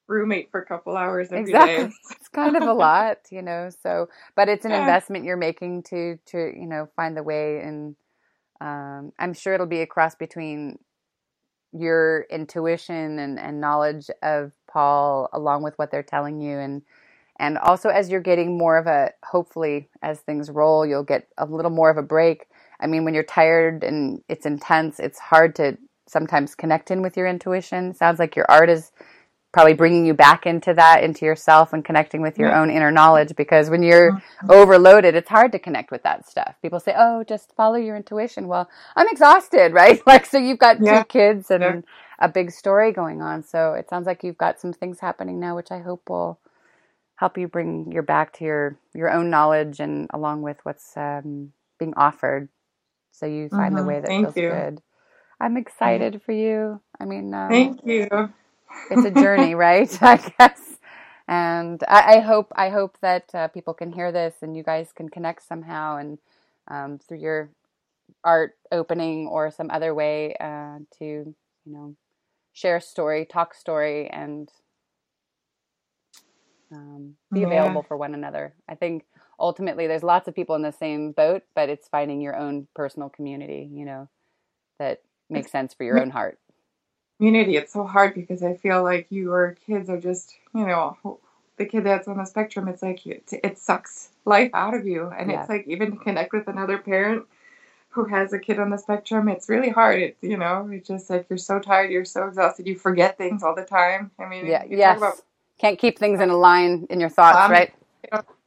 Roommate 0.08 0.50
for 0.50 0.60
a 0.60 0.66
couple 0.66 0.96
hours 0.96 1.32
every 1.32 1.56
day. 1.56 1.78
Exactly. 1.78 1.94
It's 2.10 2.28
kind 2.28 2.56
of 2.56 2.66
a 2.66 2.74
lot, 2.74 3.18
you 3.30 3.42
know. 3.42 3.70
So, 3.82 4.08
but 4.36 4.48
it's 4.48 4.64
an 4.66 4.72
Yeah. 4.72 4.74
investment 4.74 5.24
you're 5.24 5.36
making 5.36 5.84
to 5.84 6.18
to 6.26 6.38
you 6.38 6.66
know 6.66 6.88
find 6.96 7.16
the 7.16 7.22
way, 7.22 7.60
and 7.60 7.96
um, 8.60 9.12
I'm 9.18 9.34
sure 9.34 9.54
it'll 9.54 9.66
be 9.66 9.82
a 9.82 9.86
cross 9.86 10.14
between 10.16 10.78
your 11.72 12.26
intuition 12.30 13.18
and, 13.18 13.38
and 13.38 13.60
knowledge 13.60 14.10
of 14.22 14.52
Paul, 14.70 15.28
along 15.32 15.62
with 15.64 15.78
what 15.78 15.90
they're 15.90 16.02
telling 16.02 16.40
you, 16.40 16.58
and 16.58 16.82
and 17.38 17.58
also 17.58 17.88
as 17.90 18.10
you're 18.10 18.20
getting 18.20 18.58
more 18.58 18.76
of 18.78 18.86
a 18.86 19.12
hopefully 19.24 19.88
as 20.02 20.20
things 20.20 20.50
roll, 20.50 20.86
you'll 20.86 21.04
get 21.04 21.28
a 21.38 21.46
little 21.46 21.70
more 21.70 21.90
of 21.90 21.98
a 21.98 22.02
break. 22.02 22.46
I 22.80 22.86
mean, 22.86 23.04
when 23.04 23.14
you're 23.14 23.24
tired 23.24 23.84
and 23.84 24.22
it's 24.28 24.46
intense, 24.46 25.00
it's 25.00 25.18
hard 25.18 25.54
to 25.56 25.78
sometimes 26.08 26.54
connect 26.54 26.90
in 26.90 27.02
with 27.02 27.16
your 27.16 27.26
intuition. 27.28 27.94
Sounds 27.94 28.18
like 28.18 28.36
your 28.36 28.46
art 28.50 28.70
is 28.70 28.92
probably 29.52 29.74
bringing 29.74 30.06
you 30.06 30.14
back 30.14 30.46
into 30.46 30.74
that, 30.74 31.04
into 31.04 31.24
yourself 31.26 31.72
and 31.72 31.84
connecting 31.84 32.22
with 32.22 32.38
your 32.38 32.52
Yeah. 32.52 32.54
own 32.54 32.70
inner 32.70 32.90
knowledge 32.92 33.34
because 33.36 33.70
when 33.70 33.82
you're 33.82 34.16
overloaded, 34.48 35.14
it's 35.16 35.28
hard 35.30 35.52
to 35.52 35.58
connect 35.58 35.90
with 35.90 36.02
that 36.04 36.28
stuff. 36.28 36.56
People 36.62 36.80
say, 36.80 36.94
"Oh, 36.96 37.24
just 37.24 37.54
follow 37.56 37.76
your 37.76 37.96
intuition." 37.96 38.48
Well, 38.48 38.68
I'm 38.96 39.08
exhausted, 39.08 39.72
right? 39.74 40.02
Like 40.06 40.26
so 40.26 40.38
you've 40.38 40.58
got 40.58 40.84
Yeah. 40.84 41.04
two 41.04 41.04
kids 41.04 41.50
and 41.50 41.62
Yeah. 41.62 41.80
a 42.20 42.28
big 42.28 42.50
story 42.52 42.92
going 42.92 43.22
on. 43.22 43.42
So 43.44 43.74
it 43.74 43.88
sounds 43.90 44.06
like 44.06 44.24
you've 44.24 44.38
got 44.38 44.60
some 44.60 44.72
things 44.72 45.00
happening 45.00 45.40
now 45.40 45.56
which 45.56 45.72
I 45.72 45.80
hope 45.80 46.08
will 46.10 46.40
help 47.16 47.38
you 47.38 47.48
bring 47.48 47.92
your 47.92 48.02
back 48.02 48.32
to 48.34 48.44
your 48.44 48.78
your 48.94 49.10
own 49.10 49.30
knowledge 49.30 49.80
and 49.80 50.08
along 50.14 50.42
with 50.42 50.58
what's 50.64 50.96
um, 50.96 51.52
being 51.78 51.94
offered 51.96 52.48
so 53.12 53.26
you 53.26 53.50
find 53.50 53.76
the 53.76 53.82
Mhm. 53.82 53.84
way 53.84 54.00
that 54.00 54.08
Thank 54.08 54.20
feels 54.20 54.36
you. 54.36 54.48
good. 54.48 54.80
I'm 55.40 55.56
excited 55.56 56.22
for 56.22 56.32
you. 56.32 56.80
I 57.00 57.04
mean, 57.06 57.34
um, 57.34 57.74
Thank 57.74 57.80
you. 57.84 58.08
It's 58.90 59.04
a 59.04 59.10
journey, 59.10 59.54
right? 59.56 59.90
I 60.02 60.16
guess. 60.38 60.78
And 61.28 61.82
I, 61.88 62.16
I 62.16 62.20
hope 62.20 62.52
I 62.56 62.70
hope 62.70 62.98
that 63.02 63.34
uh, 63.34 63.48
people 63.48 63.74
can 63.74 63.92
hear 63.92 64.12
this 64.12 64.36
and 64.42 64.56
you 64.56 64.62
guys 64.62 64.92
can 64.94 65.08
connect 65.08 65.46
somehow 65.46 65.96
and 65.96 66.18
um, 66.68 66.98
through 66.98 67.18
your 67.18 67.50
art 68.24 68.56
opening 68.72 69.26
or 69.28 69.50
some 69.50 69.70
other 69.70 69.94
way 69.94 70.34
uh, 70.40 70.78
to 70.98 71.04
you 71.04 71.34
know 71.66 71.94
share 72.52 72.80
story, 72.80 73.24
talk 73.26 73.54
story, 73.54 74.08
and 74.08 74.50
um, 76.72 77.14
be 77.32 77.42
Yeah. 77.42 77.42
available 77.42 77.82
for 77.82 77.96
one 77.96 78.14
another. 78.14 78.54
I 78.68 78.74
think 78.74 79.04
ultimately 79.38 79.86
there's 79.86 80.02
lots 80.02 80.28
of 80.28 80.34
people 80.34 80.54
in 80.56 80.62
the 80.62 80.72
same 80.72 81.12
boat, 81.12 81.42
but 81.54 81.68
it's 81.68 81.88
finding 81.88 82.20
your 82.20 82.36
own 82.36 82.68
personal 82.74 83.08
community, 83.08 83.68
you 83.72 83.84
know, 83.84 84.08
that 84.78 85.00
makes 85.30 85.52
sense 85.52 85.74
for 85.74 85.84
your 85.84 86.00
own 86.00 86.10
heart. 86.10 86.38
Community, 87.18 87.56
it's 87.56 87.72
so 87.72 87.84
hard 87.84 88.14
because 88.14 88.42
I 88.44 88.54
feel 88.56 88.84
like 88.84 89.08
your 89.10 89.56
kids 89.66 89.90
are 89.90 90.00
just, 90.00 90.34
you 90.54 90.66
know, 90.66 90.96
the 91.58 91.66
kid 91.66 91.84
that's 91.84 92.08
on 92.08 92.18
the 92.18 92.26
spectrum. 92.26 92.68
It's 92.68 92.82
like 92.82 93.06
it, 93.06 93.24
it 93.32 93.58
sucks 93.58 94.10
life 94.26 94.52
out 94.54 94.74
of 94.74 94.86
you, 94.86 95.08
and 95.08 95.30
Yeah. 95.30 95.40
it's 95.40 95.48
like 95.50 95.66
even 95.68 95.92
to 95.92 95.98
connect 95.98 96.32
with 96.32 96.48
another 96.48 96.78
parent 96.78 97.24
who 97.90 98.04
has 98.04 98.32
a 98.32 98.38
kid 98.38 98.60
on 98.60 98.70
the 98.70 98.78
spectrum, 98.78 99.28
it's 99.28 99.48
really 99.48 99.70
hard. 99.70 100.00
It's 100.00 100.22
you 100.22 100.36
know, 100.36 100.68
it's 100.72 100.88
just 100.88 101.10
like 101.10 101.26
you're 101.30 101.38
so 101.38 101.58
tired, 101.60 101.90
you're 101.90 102.04
so 102.04 102.28
exhausted, 102.28 102.66
you 102.68 102.76
forget 102.76 103.18
things 103.18 103.42
all 103.42 103.54
the 103.54 103.64
time. 103.64 104.12
I 104.18 104.26
mean, 104.28 104.46
Yeah. 104.46 104.64
you 104.64 104.76
talk 104.76 104.78
Yes. 104.78 104.98
about 104.98 105.22
Can't 105.58 105.78
keep 105.78 105.98
things 105.98 106.20
in 106.20 106.30
a 106.30 106.36
line 106.36 106.86
in 106.90 107.00
your 107.00 107.10
thoughts, 107.10 107.38
Um, 107.38 107.50
right? 107.52 107.72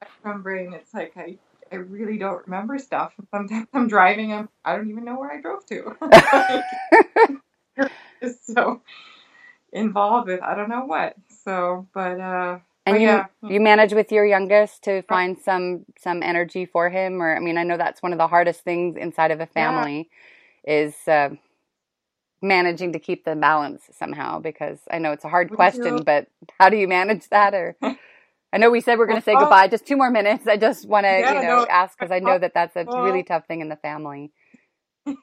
spectrum 0.02 0.42
brain. 0.44 0.74
It's 0.74 0.94
like 0.94 1.14
I, 1.18 1.38
I 1.72 1.76
really 1.78 2.18
don't 2.18 2.46
remember 2.46 2.78
stuff. 2.80 3.14
Sometimes 3.32 3.68
I'm 3.74 3.88
driving, 3.88 4.34
I'm, 4.34 4.50
I 4.66 4.76
don't 4.76 4.90
even 4.90 5.04
know 5.06 5.20
where 5.20 5.32
I 5.32 5.42
drove 5.42 5.66
to. 5.68 5.98
so 8.44 8.82
involved 9.74 10.28
with 10.28 10.42
I 10.42 10.56
don't 10.56 10.70
know 10.70 10.86
what. 10.86 11.16
So, 11.44 11.88
but 11.94 12.20
uh, 12.20 12.60
And 12.86 12.96
but 12.96 13.02
you 13.02 13.08
yeah, 13.08 13.26
you 13.50 13.60
manage 13.62 13.94
with 13.94 14.12
your 14.12 14.26
youngest 14.26 14.84
to 14.84 15.02
find 15.04 15.38
some 15.40 15.86
some 16.00 16.24
energy 16.24 16.66
for 16.66 16.90
him, 16.90 17.22
or 17.22 17.36
I 17.36 17.40
mean, 17.40 17.58
I 17.58 17.64
know 17.64 17.78
that's 17.78 18.02
one 18.02 18.12
of 18.14 18.18
the 18.18 18.28
hardest 18.28 18.62
things 18.62 18.98
inside 18.98 19.32
of 19.32 19.40
a 19.40 19.46
family 19.46 20.10
is 20.66 20.96
uh, 21.08 21.30
managing 22.42 22.94
to 22.94 23.00
keep 23.00 23.24
the 23.26 23.36
balance 23.36 23.84
somehow. 23.92 24.40
Because 24.40 24.80
I 24.92 25.00
know 25.00 25.12
it's 25.12 25.26
a 25.26 25.30
hard 25.30 25.50
We 25.50 25.56
question, 25.58 25.98
do. 25.98 26.04
but 26.06 26.28
how 26.60 26.70
do 26.70 26.78
you 26.78 26.88
manage 26.88 27.30
that? 27.30 27.54
Or 27.54 27.76
I 28.54 28.58
know 28.58 28.70
we 28.72 28.82
said 28.82 28.98
we're 29.00 29.08
going 29.08 29.20
to 29.20 29.26
say 29.26 29.36
Well, 29.36 29.46
goodbye. 29.46 29.68
Just 29.68 29.86
two 29.88 29.98
more 29.98 30.12
minutes. 30.12 30.48
I 30.48 30.58
just 30.58 30.88
want 30.88 31.06
to 31.06 31.20
Yeah, 31.20 31.34
you 31.34 31.42
know 31.42 31.48
no, 31.48 31.66
ask 31.70 31.98
because 31.98 32.12
I 32.12 32.20
know 32.20 32.40
that 32.40 32.54
that's 32.54 32.76
a 32.76 32.86
well- 32.86 33.04
really 33.04 33.24
tough 33.24 33.46
thing 33.48 33.62
in 33.62 33.70
the 33.70 33.78
family. 33.78 34.32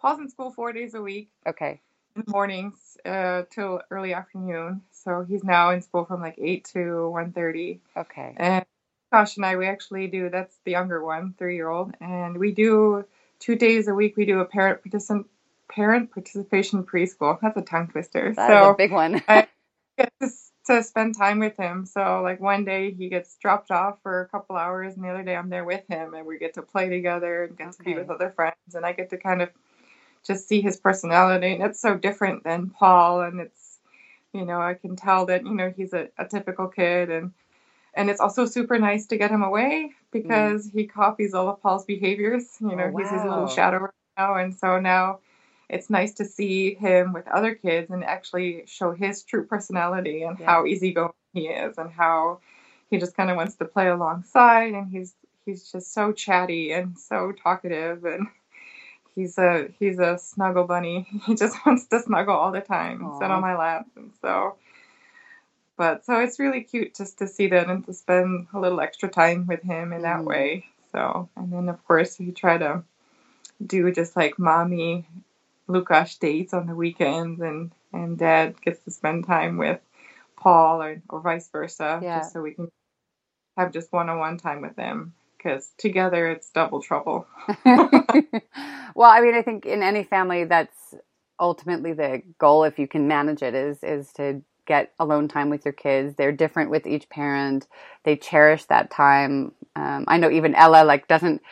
Paul's 0.00 0.20
in 0.20 0.28
school 0.28 0.52
four 0.52 0.72
days 0.72 0.94
a 0.94 1.02
week 1.02 1.30
Okay. 1.46 1.80
In 2.16 2.22
the 2.26 2.30
mornings 2.30 2.96
uh, 3.04 3.42
till 3.50 3.80
early 3.90 4.14
afternoon. 4.14 4.82
So 4.90 5.24
he's 5.28 5.44
now 5.44 5.70
in 5.70 5.82
school 5.82 6.04
from 6.04 6.20
like 6.20 6.36
eight 6.38 6.64
to 6.72 7.08
one 7.10 7.32
thirty. 7.32 7.80
Okay. 7.96 8.34
And 8.36 8.64
Josh 9.12 9.36
and 9.36 9.44
I, 9.44 9.56
we 9.56 9.66
actually 9.66 10.06
do. 10.06 10.30
That's 10.30 10.56
the 10.64 10.72
younger 10.72 11.04
one, 11.04 11.34
three 11.38 11.56
year 11.56 11.68
old, 11.68 11.94
and 12.00 12.38
we 12.38 12.52
do 12.52 13.04
two 13.38 13.56
days 13.56 13.88
a 13.88 13.94
week. 13.94 14.16
We 14.16 14.24
do 14.24 14.40
a 14.40 14.44
parent 14.44 14.82
participant 14.82 15.26
parent 15.68 16.10
participation 16.12 16.84
preschool. 16.84 17.38
That's 17.40 17.56
a 17.56 17.62
tongue 17.62 17.88
twister. 17.88 18.34
That 18.34 18.48
so 18.48 18.70
a 18.70 18.76
big 18.76 18.92
one. 18.92 19.22
I 19.26 19.48
get 19.98 20.12
to, 20.20 20.30
to 20.66 20.82
spend 20.82 21.16
time 21.16 21.38
with 21.38 21.56
him. 21.56 21.86
So 21.86 22.20
like 22.22 22.40
one 22.40 22.64
day 22.64 22.92
he 22.92 23.08
gets 23.08 23.36
dropped 23.36 23.70
off 23.70 23.98
for 24.02 24.20
a 24.22 24.28
couple 24.28 24.56
hours, 24.56 24.94
and 24.94 25.04
the 25.04 25.08
other 25.08 25.22
day 25.22 25.34
I'm 25.34 25.50
there 25.50 25.64
with 25.64 25.86
him, 25.88 26.14
and 26.14 26.26
we 26.26 26.38
get 26.38 26.54
to 26.54 26.62
play 26.62 26.88
together 26.88 27.44
and 27.44 27.56
get 27.56 27.72
to 27.72 27.82
be 27.82 27.94
with 27.94 28.10
other 28.10 28.30
friends, 28.30 28.74
and 28.74 28.84
I 28.84 28.92
get 28.92 29.10
to 29.10 29.16
kind 29.16 29.42
of 29.42 29.50
just 30.26 30.48
see 30.48 30.60
his 30.60 30.76
personality, 30.78 31.54
and 31.54 31.62
it's 31.62 31.80
so 31.80 31.96
different 31.96 32.44
than 32.44 32.70
Paul, 32.70 33.22
and 33.22 33.40
it's 33.40 33.78
you 34.32 34.44
know 34.44 34.60
I 34.60 34.74
can 34.74 34.96
tell 34.96 35.26
that 35.26 35.44
you 35.44 35.54
know 35.54 35.72
he's 35.76 35.92
a, 35.94 36.08
a 36.18 36.26
typical 36.26 36.68
kid, 36.68 37.10
and 37.10 37.32
and 37.94 38.10
it's 38.10 38.20
also 38.20 38.46
super 38.46 38.78
nice 38.78 39.06
to 39.08 39.16
get 39.18 39.30
him 39.30 39.42
away 39.42 39.92
mm. 39.92 40.10
because 40.12 40.66
he 40.66 40.86
copies 40.86 41.34
all 41.34 41.48
of 41.48 41.62
Paul's 41.62 41.84
behaviors. 41.84 42.46
You 42.60 42.76
know 42.76 42.92
Oh, 42.94 42.98
he's 42.98 43.10
his 43.10 43.24
little 43.24 43.46
shadow 43.48 43.78
right 43.78 43.90
now, 44.18 44.34
and 44.36 44.54
so 44.54 44.78
now 44.80 45.20
it's 45.68 45.90
nice 45.90 46.14
to 46.14 46.24
see 46.24 46.74
him 46.74 47.12
with 47.12 47.26
other 47.28 47.54
kids 47.54 47.90
and 47.90 48.04
actually 48.04 48.64
show 48.66 48.92
his 48.92 49.22
true 49.24 49.46
personality 49.46 50.22
and 50.22 50.38
Yeah. 50.38 50.46
how 50.46 50.66
easygoing 50.66 51.12
he 51.32 51.48
is 51.48 51.78
and 51.78 51.90
how 51.90 52.40
he 52.90 52.98
just 52.98 53.16
kind 53.16 53.30
of 53.30 53.36
wants 53.36 53.56
to 53.56 53.64
play 53.64 53.88
alongside 53.88 54.74
and 54.74 54.90
he's 54.90 55.14
he's 55.46 55.70
just 55.72 55.92
so 55.94 56.12
chatty 56.12 56.72
and 56.72 56.98
so 56.98 57.32
talkative 57.32 58.04
and 58.04 58.26
he's 59.14 59.38
a 59.38 59.68
he's 59.78 59.98
a 59.98 60.18
snuggle 60.18 60.64
bunny. 60.64 61.06
He 61.26 61.34
just 61.34 61.56
wants 61.66 61.86
to 61.86 62.00
snuggle 62.00 62.34
all 62.36 62.52
the 62.52 62.60
time 62.60 63.12
sit 63.18 63.30
on 63.30 63.40
my 63.40 63.56
lap 63.56 63.86
and 63.96 64.12
so. 64.20 64.56
But 65.76 66.04
so 66.04 66.20
it's 66.20 66.38
really 66.38 66.62
cute 66.62 66.94
just 66.94 67.18
to 67.18 67.26
see 67.26 67.48
that 67.48 67.68
and 67.68 67.84
to 67.86 67.94
spend 67.94 68.48
a 68.52 68.60
little 68.60 68.80
extra 68.80 69.08
time 69.08 69.46
with 69.46 69.62
him 69.62 69.92
in 69.92 70.02
that 70.02 70.20
Mhm. 70.20 70.26
way. 70.26 70.66
So 70.92 71.28
and 71.36 71.52
then 71.52 71.68
of 71.68 71.84
course 71.86 72.18
we 72.18 72.32
try 72.32 72.58
to 72.58 72.84
do 73.64 73.90
just 73.92 74.16
like 74.16 74.38
mommy 74.38 75.06
Lukash 75.68 76.18
dates 76.18 76.54
on 76.54 76.66
the 76.66 76.74
weekends 76.74 77.40
and 77.40 77.72
and 77.92 78.18
dad 78.18 78.60
gets 78.62 78.82
to 78.84 78.90
spend 78.90 79.26
time 79.26 79.58
with 79.58 79.80
Paul 80.36 80.82
or, 80.82 81.02
or 81.08 81.20
vice 81.20 81.48
versa 81.50 82.00
Yeah. 82.02 82.20
just 82.20 82.32
so 82.32 82.42
we 82.42 82.54
can 82.54 82.68
have 83.56 83.72
just 83.72 83.92
one-on-one 83.92 84.38
time 84.38 84.62
with 84.62 84.76
them 84.76 85.14
because 85.42 85.72
together 85.78 86.30
it's 86.30 86.50
double 86.50 86.82
trouble 86.82 87.26
well, 88.94 89.10
I 89.10 89.20
mean, 89.20 89.34
I 89.34 89.42
think 89.42 89.66
in 89.66 89.82
any 89.82 90.04
family, 90.04 90.44
that's 90.44 90.94
ultimately 91.40 91.92
the 91.92 92.22
goal. 92.38 92.64
If 92.64 92.78
you 92.78 92.86
can 92.88 93.08
manage 93.08 93.42
it, 93.42 93.54
is 93.54 93.82
is 93.82 94.12
to 94.14 94.42
get 94.66 94.92
alone 94.98 95.28
time 95.28 95.50
with 95.50 95.64
your 95.64 95.72
kids. 95.72 96.14
They're 96.16 96.32
different 96.32 96.70
with 96.70 96.86
each 96.86 97.08
parent. 97.08 97.66
They 98.04 98.16
cherish 98.16 98.64
that 98.66 98.90
time. 98.90 99.52
Um, 99.76 100.04
I 100.08 100.18
know 100.18 100.30
even 100.30 100.54
Ella 100.54 100.84
like 100.84 101.08
doesn't. 101.08 101.42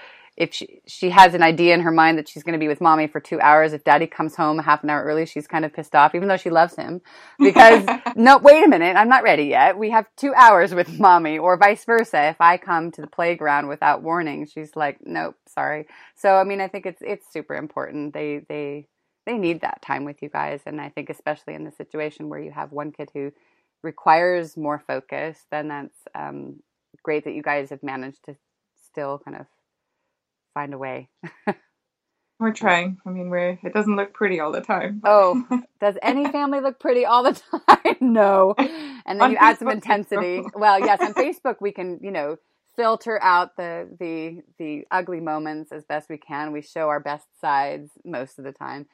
If 0.41 0.55
she 0.55 0.81
she 0.87 1.11
has 1.11 1.35
an 1.35 1.43
idea 1.43 1.75
in 1.75 1.83
her 1.83 1.91
mind 1.91 2.17
that 2.19 2.29
she's 2.29 2.43
going 2.43 2.55
to 2.55 2.59
be 2.59 2.67
with 2.67 2.81
mommy 2.81 3.07
for 3.07 3.21
two 3.21 3.39
hours, 3.41 3.75
if 3.75 3.85
daddy 3.85 4.07
comes 4.07 4.35
home 4.35 4.59
a 4.59 4.63
half 4.63 4.83
an 4.83 4.91
hour 4.91 5.05
early, 5.05 5.27
she's 5.27 5.47
kind 5.47 5.65
of 5.65 5.73
pissed 5.73 5.95
off, 5.95 6.15
even 6.15 6.29
though 6.29 6.39
she 6.39 6.51
loves 6.51 6.75
him. 6.75 7.01
Because 7.39 7.85
no, 8.17 8.39
wait 8.39 8.65
a 8.65 8.69
minute, 8.69 8.97
I'm 8.97 9.09
not 9.09 9.23
ready 9.23 9.45
yet. 9.45 9.77
We 9.77 9.91
have 9.91 10.07
two 10.17 10.33
hours 10.35 10.75
with 10.75 10.99
mommy, 10.99 11.39
or 11.39 11.57
vice 11.57 11.85
versa. 11.85 12.29
If 12.29 12.41
I 12.41 12.57
come 12.57 12.91
to 12.93 13.01
the 13.01 13.07
playground 13.07 13.69
without 13.69 14.03
warning, 14.03 14.47
she's 14.47 14.75
like, 14.75 14.99
nope, 15.03 15.37
sorry. 15.47 15.87
So 16.17 16.37
I 16.37 16.45
mean, 16.45 16.61
I 16.61 16.69
think 16.69 16.87
it's 16.87 17.03
it's 17.03 17.33
super 17.33 17.55
important. 17.55 18.15
They 18.15 18.43
they 18.49 18.87
they 19.27 19.37
need 19.39 19.61
that 19.61 19.83
time 19.83 20.05
with 20.05 20.23
you 20.23 20.29
guys. 20.29 20.61
And 20.67 20.81
I 20.81 20.89
think 20.89 21.11
especially 21.11 21.55
in 21.55 21.65
the 21.65 21.73
situation 21.73 22.29
where 22.29 22.41
you 22.41 22.51
have 22.51 22.73
one 22.73 22.93
kid 22.93 23.11
who 23.15 23.31
requires 23.83 24.57
more 24.57 24.83
focus, 24.87 25.47
then 25.51 25.69
that's 25.69 25.99
um, 26.15 26.61
great 27.03 27.25
that 27.25 27.35
you 27.35 27.43
guys 27.43 27.71
have 27.71 27.83
managed 27.83 28.25
to 28.25 28.37
still 28.83 29.21
kind 29.25 29.37
of 29.37 29.47
find 30.55 30.75
a 30.75 30.79
way. 30.79 31.09
We're 32.41 32.53
trying. 32.53 32.97
I 33.07 33.11
mean, 33.11 33.29
we're 33.29 33.59
it 33.63 33.75
doesn't 33.75 33.97
look 33.97 34.15
pretty 34.15 34.41
all 34.41 34.51
the 34.51 34.63
time. 34.63 35.03
Oh, 35.05 35.47
does 35.81 35.97
any 36.03 36.31
family 36.33 36.61
look 36.61 36.81
pretty 36.81 37.05
all 37.05 37.23
the 37.23 37.39
time? 37.69 37.97
no. 38.01 38.55
And 39.05 39.21
then 39.21 39.31
you 39.33 39.37
add 39.39 39.59
some 39.59 39.69
intensity. 39.69 40.43
Well, 40.55 40.81
yes, 40.81 41.01
on 41.03 41.13
Facebook 41.13 41.57
we 41.61 41.71
can, 41.71 42.01
you 42.03 42.11
know, 42.11 42.37
filter 42.77 43.23
out 43.23 43.57
the 43.59 43.89
the 44.01 44.41
the 44.59 44.87
ugly 44.91 45.21
moments 45.21 45.71
as 45.71 45.85
best 45.85 46.09
we 46.09 46.17
can. 46.17 46.53
We 46.53 46.63
show 46.63 46.89
our 46.89 47.01
best 47.01 47.27
sides 47.43 47.91
most 48.07 48.39
of 48.39 48.47
the 48.47 48.53
time. 48.53 48.87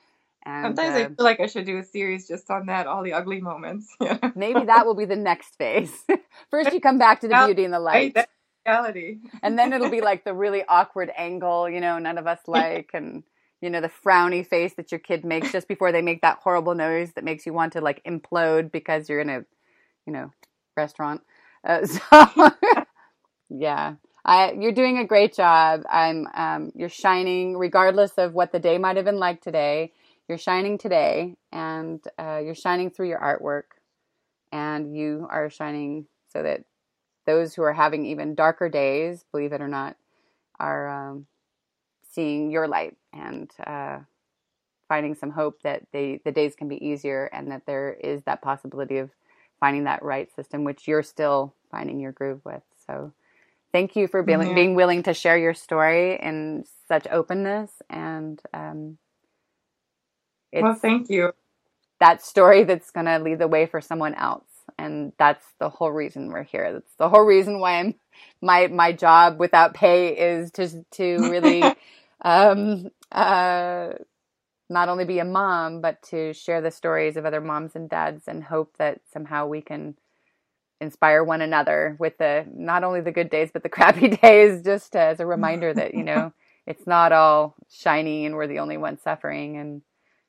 And 0.45 0.65
Sometimes 0.65 0.95
I 0.97 1.03
uh, 1.03 1.09
feel 1.09 1.25
like 1.25 1.41
I 1.41 1.47
should 1.47 1.67
do 1.67 1.79
a 1.79 1.85
series 1.85 2.29
just 2.29 2.51
on 2.51 2.67
that, 2.67 2.87
all 2.87 3.03
the 3.05 3.13
ugly 3.13 3.41
moments. 3.41 3.95
Yeah. 4.01 4.19
maybe 4.37 4.65
that 4.65 4.87
will 4.87 4.95
be 4.95 5.05
the 5.05 5.17
next 5.17 5.57
phase. 5.57 5.93
First 6.51 6.73
you 6.73 6.81
come 6.81 6.99
back 6.99 7.21
to 7.21 7.29
the 7.29 7.33
Well, 7.33 7.47
beauty 7.47 7.65
and 7.65 7.75
the 7.75 7.81
light. 7.81 8.17
Reality. 8.67 9.19
and 9.43 9.59
then 9.59 9.73
it'll 9.73 9.91
be 9.91 10.01
like 10.01 10.25
the 10.25 10.35
really 10.35 10.65
awkward 10.69 11.11
angle, 11.17 11.69
you 11.69 11.81
know, 11.81 11.99
none 11.99 12.19
of 12.19 12.27
us 12.27 12.41
like, 12.47 12.91
and 12.95 13.23
you 13.61 13.71
know, 13.71 13.81
the 13.81 13.91
frowny 14.05 14.47
face 14.47 14.75
that 14.75 14.93
your 14.93 14.99
kid 14.99 15.25
makes 15.25 15.51
just 15.53 15.69
before 15.69 15.93
they 15.93 16.03
make 16.03 16.21
that 16.23 16.39
horrible 16.43 16.75
noise 16.75 17.13
that 17.15 17.25
makes 17.25 17.47
you 17.47 17.53
want 17.53 17.73
to 17.73 17.81
like 17.81 18.05
implode 18.05 18.71
because 18.71 19.09
you're 19.09 19.21
in 19.21 19.31
a, 19.31 19.45
you 20.07 20.13
know, 20.13 20.31
restaurant. 20.77 21.23
Uh, 21.65 21.87
so, 21.87 22.51
yeah, 23.49 23.95
I, 24.25 24.53
you're 24.53 24.73
doing 24.73 24.99
a 24.99 25.07
great 25.07 25.35
job. 25.35 25.83
I'm, 25.91 26.27
um, 26.35 26.73
you're 26.75 26.89
shining 26.89 27.57
regardless 27.57 28.13
of 28.19 28.35
what 28.35 28.53
the 28.53 28.59
day 28.59 28.79
might 28.79 28.97
have 28.97 29.05
been 29.05 29.19
like 29.19 29.41
today. 29.41 29.93
You're 30.29 30.39
shining 30.39 30.77
today, 30.77 31.37
and 31.53 32.03
uh, 32.19 32.41
you're 32.45 32.57
shining 32.57 32.91
through 32.91 33.09
your 33.09 33.21
artwork, 33.21 33.79
and 34.51 34.97
you 34.97 35.29
are 35.31 35.49
shining 35.51 36.07
so 36.33 36.43
that 36.43 36.65
those 37.27 37.55
who 37.55 37.63
are 37.63 37.73
having 37.75 38.07
even 38.07 38.35
darker 38.35 38.69
days, 38.69 39.25
believe 39.33 39.53
it 39.53 39.61
or 39.61 39.69
not, 39.69 39.97
are 40.59 40.89
um, 41.11 41.27
seeing 42.13 42.51
your 42.51 42.69
light 42.69 42.97
and 43.13 43.51
uh, 43.67 43.99
finding 44.89 45.15
some 45.15 45.31
hope 45.31 45.63
that 45.63 45.83
they 45.93 46.21
the 46.25 46.33
days 46.33 46.55
can 46.57 46.69
be 46.69 46.85
easier 46.87 47.27
and 47.33 47.51
that 47.51 47.67
there 47.67 47.93
is 47.93 48.23
that 48.25 48.43
possibility 48.43 48.99
of 48.99 49.11
finding 49.61 49.85
that 49.85 50.03
right 50.03 50.35
system, 50.35 50.65
which 50.65 50.87
you're 50.89 51.03
still 51.03 51.55
finding 51.71 52.01
your 52.01 52.13
groove 52.13 52.41
with. 52.45 52.63
So, 52.87 53.13
thank 53.73 53.97
you 53.97 54.09
for 54.09 54.23
being, 54.23 54.41
Yeah. 54.41 54.55
being 54.55 54.75
willing 54.75 55.03
to 55.05 55.15
share 55.15 55.39
your 55.39 55.55
story 55.55 56.19
in 56.21 56.65
such 56.89 57.07
openness 57.11 57.71
and. 57.91 58.41
Um, 58.55 58.99
it's, 60.53 60.63
well, 60.63 60.75
thank 60.75 61.11
you. 61.11 61.33
that 62.01 62.23
story 62.25 62.65
that's 62.65 62.91
going 62.91 63.07
to 63.07 63.19
lead 63.19 63.39
the 63.39 63.49
way 63.49 63.67
for 63.67 63.81
someone 63.81 64.15
else 64.15 64.46
and 64.79 65.13
that's 65.19 65.45
the 65.59 65.69
whole 65.69 65.91
reason 65.91 66.31
we're 66.31 66.43
here. 66.43 66.73
That's 66.73 66.95
the 66.99 67.09
whole 67.09 67.25
reason 67.25 67.61
why 67.61 67.81
i'm 67.81 67.95
my 68.41 68.67
my 68.69 68.93
job 68.93 69.39
without 69.39 69.75
pay 69.75 70.17
is 70.17 70.51
to 70.53 70.85
to 70.93 71.31
really 71.31 71.63
um 72.23 72.89
uh 73.13 73.91
not 74.69 74.89
only 74.89 75.05
be 75.05 75.19
a 75.19 75.25
mom 75.25 75.81
but 75.81 76.03
to 76.03 76.33
share 76.33 76.61
the 76.61 76.71
stories 76.71 77.17
of 77.17 77.25
other 77.25 77.41
moms 77.41 77.77
and 77.77 77.89
dads 77.89 78.25
and 78.27 78.43
hope 78.43 78.75
that 78.79 79.01
somehow 79.13 79.47
we 79.47 79.61
can 79.61 79.95
inspire 80.81 81.25
one 81.25 81.41
another 81.41 81.97
with 81.99 82.19
the 82.19 82.45
not 82.55 82.85
only 82.85 83.01
the 83.01 83.13
good 83.13 83.31
days 83.31 83.51
but 83.53 83.63
the 83.63 83.69
crappy 83.77 84.09
days 84.09 84.63
just 84.63 84.97
as 84.97 85.21
a 85.21 85.27
reminder 85.27 85.73
that 85.73 85.95
you 85.95 86.03
know 86.03 86.33
it's 86.67 86.87
not 86.87 87.13
all 87.13 87.55
shiny 87.71 88.27
and 88.27 88.35
we're 88.35 88.47
the 88.47 88.59
only 88.59 88.77
ones 88.77 89.01
suffering 89.03 89.57
and 89.57 89.83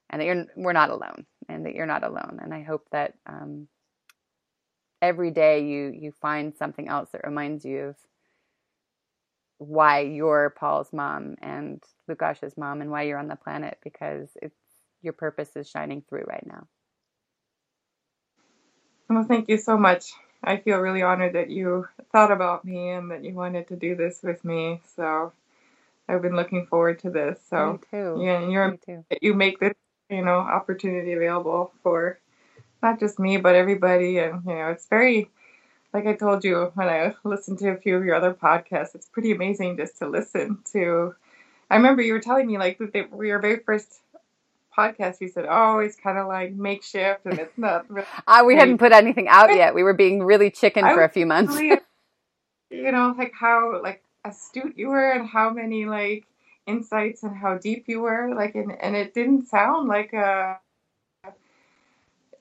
and 0.09 0.21
that 0.21 0.25
you're 0.25 0.45
we're 0.55 0.73
not 0.73 0.89
alone 0.89 1.25
and 1.49 1.65
that 1.65 1.75
you're 1.75 1.85
not 1.85 2.03
alone. 2.03 2.39
And 2.41 2.53
i 2.53 2.61
hope 2.63 2.85
that 2.91 3.13
um, 3.25 3.67
every 5.01 5.31
day 5.31 5.65
you 5.65 5.93
you 5.97 6.13
find 6.21 6.55
something 6.57 6.87
else 6.89 7.09
that 7.11 7.25
reminds 7.25 7.65
you 7.65 7.79
of 7.85 7.95
why 9.59 10.01
you're 10.01 10.53
paul's 10.57 10.93
mom 10.93 11.35
and 11.41 11.83
lukash's 12.09 12.57
mom 12.57 12.81
and 12.81 12.91
why 12.91 13.03
you're 13.03 13.19
on 13.19 13.27
the 13.27 13.35
planet 13.35 13.77
because 13.83 14.29
it's 14.41 14.55
your 15.01 15.13
purpose 15.13 15.55
is 15.55 15.69
shining 15.69 16.03
through 16.09 16.25
right 16.27 16.45
now 16.47 16.67
Well, 19.09 19.23
thank 19.23 19.49
you 19.49 19.57
so 19.57 19.77
much. 19.77 20.13
I 20.43 20.57
feel 20.57 20.79
really 20.79 21.01
honored 21.01 21.33
that 21.33 21.49
you 21.49 21.87
thought 22.11 22.31
about 22.31 22.65
me 22.65 22.89
and 22.89 23.11
that 23.11 23.23
you 23.23 23.33
wanted 23.33 23.67
to 23.69 23.75
do 23.75 23.95
this 23.95 24.21
with 24.23 24.43
me. 24.45 24.81
So 24.95 25.33
I've 26.09 26.21
been 26.21 26.35
looking 26.35 26.67
forward 26.67 26.99
to 26.99 27.09
this. 27.09 27.39
So 27.49 27.73
me 27.73 27.79
too 27.91 28.19
yeah, 28.21 28.39
and 28.39 28.51
you're 28.51 28.71
me 28.71 28.77
too 28.85 29.05
you 29.21 29.33
make 29.33 29.59
this 29.59 29.73
you 30.09 30.23
know 30.23 30.39
opportunity 30.39 31.13
available 31.13 31.71
for 31.83 32.19
not 32.81 32.99
just 32.99 33.19
me 33.19 33.37
but 33.37 33.55
everybody 33.55 34.17
and 34.19 34.43
you 34.45 34.53
know 34.53 34.69
it's 34.69 34.87
very 34.87 35.29
like 35.93 36.05
i 36.05 36.13
told 36.13 36.43
you 36.43 36.71
when 36.75 36.87
i 36.87 37.13
listened 37.23 37.59
to 37.59 37.69
a 37.69 37.77
few 37.77 37.95
of 37.95 38.05
your 38.05 38.15
other 38.15 38.33
podcasts 38.33 38.95
it's 38.95 39.07
pretty 39.07 39.31
amazing 39.31 39.77
just 39.77 39.97
to 39.97 40.07
listen 40.07 40.59
to. 40.71 41.13
I 41.69 41.75
remember 41.75 42.01
you 42.01 42.13
were 42.13 42.21
telling 42.21 42.47
me 42.47 42.57
like 42.57 42.77
that 42.77 42.93
they, 42.93 43.05
your 43.21 43.39
very 43.39 43.59
first 43.59 43.99
podcast 44.75 45.19
you 45.19 45.27
said 45.27 45.45
oh 45.49 45.79
it's 45.79 45.95
kind 45.95 46.17
of 46.17 46.27
like 46.27 46.53
makeshift 46.53 47.25
and 47.25 47.39
it's 47.39 47.57
not 47.57 47.89
really 47.89 48.07
uh, 48.27 48.43
we 48.45 48.55
hadn't 48.55 48.77
put 48.77 48.91
anything 48.91 49.27
out 49.27 49.53
yet. 49.53 49.73
We 49.73 49.83
were 49.83 49.93
being 49.93 50.23
really 50.23 50.51
chicken 50.51 50.85
I 50.85 50.93
for 50.93 51.03
a 51.03 51.09
few 51.09 51.25
months. 51.25 51.55
really, 51.55 51.79
you 52.69 52.91
know 52.91 53.15
like 53.17 53.33
how 53.33 53.81
like 53.81 54.03
astute 54.23 54.77
you 54.77 54.89
were 54.89 55.11
and 55.11 55.27
how 55.27 55.49
many 55.49 55.85
like 55.85 56.25
insights 56.67 57.23
and 57.23 57.35
how 57.35 57.57
deep 57.57 57.85
you 57.87 58.01
were 58.01 58.33
like 58.35 58.55
and, 58.55 58.71
and 58.79 58.95
it 58.95 59.13
didn't 59.13 59.47
sound 59.47 59.87
like 59.87 60.13
a 60.13 60.59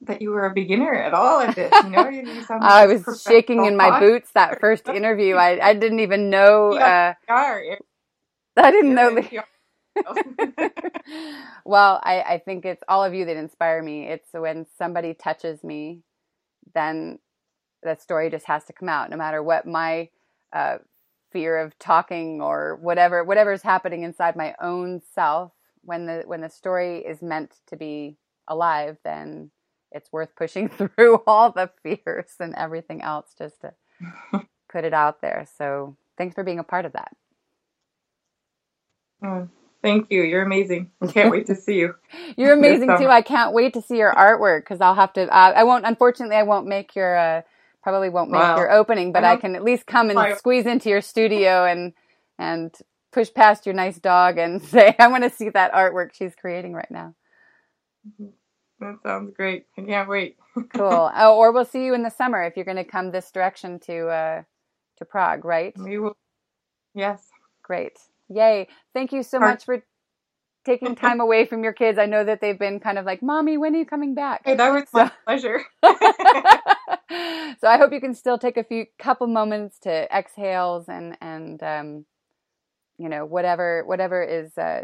that 0.03 0.23
you 0.23 0.31
were 0.31 0.47
a 0.47 0.53
beginner 0.55 0.95
at 0.95 1.15
all 1.15 1.41
at 1.41 1.55
this 1.55 1.73
you 1.85 1.91
know 1.91 2.09
you, 2.09 2.23
you 2.23 2.43
sound 2.43 2.63
like 2.63 2.71
i 2.73 2.87
was 2.87 3.23
shaking 3.27 3.65
in 3.65 3.77
my 3.77 4.01
boots 4.01 4.31
that 4.35 4.61
first 4.61 4.89
interview 4.89 5.37
i, 5.37 5.71
I 5.71 5.75
didnn't 5.75 6.01
even 6.01 6.31
know 6.31 6.73
uh, 6.75 7.15
i 8.57 8.71
didn't 8.71 8.95
know 8.95 9.19
well, 11.65 12.01
I, 12.03 12.23
I 12.23 12.43
think 12.45 12.65
it's 12.65 12.83
all 12.89 13.05
of 13.05 13.15
you 13.15 13.25
that 13.27 13.37
inspire 13.37 13.83
me. 13.83 14.07
It's 14.09 14.29
when 14.33 14.67
somebody 14.79 15.15
touches 15.15 15.63
me, 15.65 16.03
then 16.75 17.19
that 17.83 18.03
story 18.03 18.31
just 18.31 18.47
has 18.47 18.65
to 18.65 18.73
come 18.73 18.89
out, 18.89 19.11
no 19.11 19.17
matter 19.17 19.43
what 19.43 19.67
my 19.67 20.09
uh, 20.53 20.79
fear 21.33 21.59
of 21.59 21.79
talking 21.79 22.41
or 22.41 22.79
whatever 22.81 23.25
whatever's 23.25 23.63
happening 23.63 24.03
inside 24.03 24.37
my 24.37 24.55
own 24.61 25.01
self. 25.15 25.53
When 25.83 26.07
the 26.07 26.23
when 26.27 26.41
the 26.41 26.51
story 26.51 26.99
is 26.99 27.23
meant 27.23 27.55
to 27.69 27.77
be 27.77 28.19
alive, 28.49 28.99
then 29.05 29.51
it's 29.97 30.13
worth 30.13 30.37
pushing 30.37 30.69
through 30.97 31.23
all 31.27 31.53
the 31.53 31.71
fears 31.83 32.33
and 32.41 32.55
everything 32.57 33.03
else 33.03 33.35
just 33.39 33.63
to 33.63 33.75
put 34.73 34.85
it 34.85 34.95
out 34.95 35.23
there. 35.23 35.47
So 35.59 35.97
thanks 36.19 36.35
for 36.37 36.45
being 36.45 36.61
a 36.61 36.65
part 36.65 36.85
of 36.87 36.93
that. 36.95 37.13
Oh, 39.25 39.49
thank 39.83 40.11
you 40.11 40.23
you're 40.23 40.43
amazing 40.45 40.91
I 41.03 41.07
can't 41.09 41.31
wait 41.31 41.47
to 41.47 41.55
see 41.57 41.77
you 41.77 41.95
You're 42.37 42.55
amazing 42.55 42.89
too. 42.99 43.09
I 43.09 43.23
can't 43.23 43.55
wait 43.55 43.75
to 43.75 43.83
see 43.83 43.99
your 43.99 44.15
artwork 44.15 44.61
because 44.63 44.81
I'll 44.81 44.95
have 44.95 45.13
to. 45.15 45.23
Uh, 45.29 45.53
I 45.57 45.65
won't. 45.65 45.87
Unfortunately, 45.87 46.37
I 46.37 46.45
won't 46.45 46.67
make 46.67 46.95
your. 46.97 47.17
Uh, 47.17 47.43
probably 47.83 48.09
won't 48.11 48.31
make 48.31 48.41
Wow. 48.41 48.57
your 48.57 48.71
opening, 48.73 49.13
but 49.13 49.25
I 49.25 49.33
I, 49.33 49.37
can 49.37 49.57
at 49.57 49.65
least 49.65 49.87
come 49.87 50.11
and 50.11 50.17
Why- 50.17 50.35
squeeze 50.35 50.67
into 50.67 50.89
your 50.91 51.01
studio 51.01 51.65
and 51.65 51.93
and 52.39 52.75
push 53.13 53.33
past 53.35 53.67
your 53.67 53.75
nice 53.75 53.99
dog 53.99 54.39
and 54.39 54.63
say, 54.63 54.95
"I 54.99 55.09
want 55.09 55.25
to 55.25 55.31
see 55.31 55.49
that 55.51 55.73
artwork 55.73 56.13
she's 56.15 56.35
creating 56.35 56.75
right 56.75 56.91
now." 56.91 57.15
That 58.81 58.97
sounds 59.05 59.33
great 59.37 59.67
I 59.79 59.83
can't 59.83 60.09
wait 60.09 60.37
Cool. 60.71 61.11
oh, 61.15 61.37
or 61.37 61.53
we'll 61.53 61.65
see 61.67 61.85
you 61.87 61.95
in 61.95 62.03
the 62.05 62.11
summer 62.11 62.45
if 62.45 62.57
you're 62.57 62.65
going 62.67 62.77
to 62.79 62.85
come 62.85 63.11
this 63.13 63.31
direction 63.33 63.81
to 63.81 64.09
uh, 64.09 64.43
to 64.99 65.05
Prague, 65.07 65.45
right? 65.45 65.77
we 65.77 65.99
will 65.99 66.17
yes 66.95 67.23
Great. 67.63 67.99
Yay. 68.29 68.69
Thank 68.95 69.13
you 69.13 69.23
so 69.23 69.41
Sure. 69.41 69.41
much 69.41 69.65
for 69.65 69.85
taking 70.67 70.97
time 70.97 71.21
away 71.21 71.47
from 71.47 71.65
your 71.65 71.73
kids. 71.75 71.99
I 71.99 72.07
know 72.07 72.25
that 72.25 72.41
they've 72.41 72.59
been 72.59 72.81
kind 72.81 72.99
of 72.99 73.07
like, 73.07 73.23
"Mommy, 73.23 73.59
when 73.59 73.75
are 73.75 73.79
you 73.79 73.87
coming 73.87 74.15
back?" 74.15 74.45
hey 74.45 74.57
that 74.57 74.71
was 74.73 74.85
my 74.93 75.11
pleasure 75.27 75.63
so 75.85 75.99
I 77.69 77.79
hope 77.79 77.93
you 77.93 78.01
can 78.01 78.15
still 78.15 78.39
take 78.39 78.57
a 78.59 78.65
few 78.65 78.87
couple 78.99 79.27
moments 79.29 79.79
to 79.81 80.09
exhales 80.17 80.89
and 80.89 81.17
and 81.21 81.63
um, 81.63 82.07
you 82.99 83.09
know 83.09 83.25
whatever 83.27 83.85
whatever 83.87 84.23
is 84.23 84.57
uh, 84.59 84.83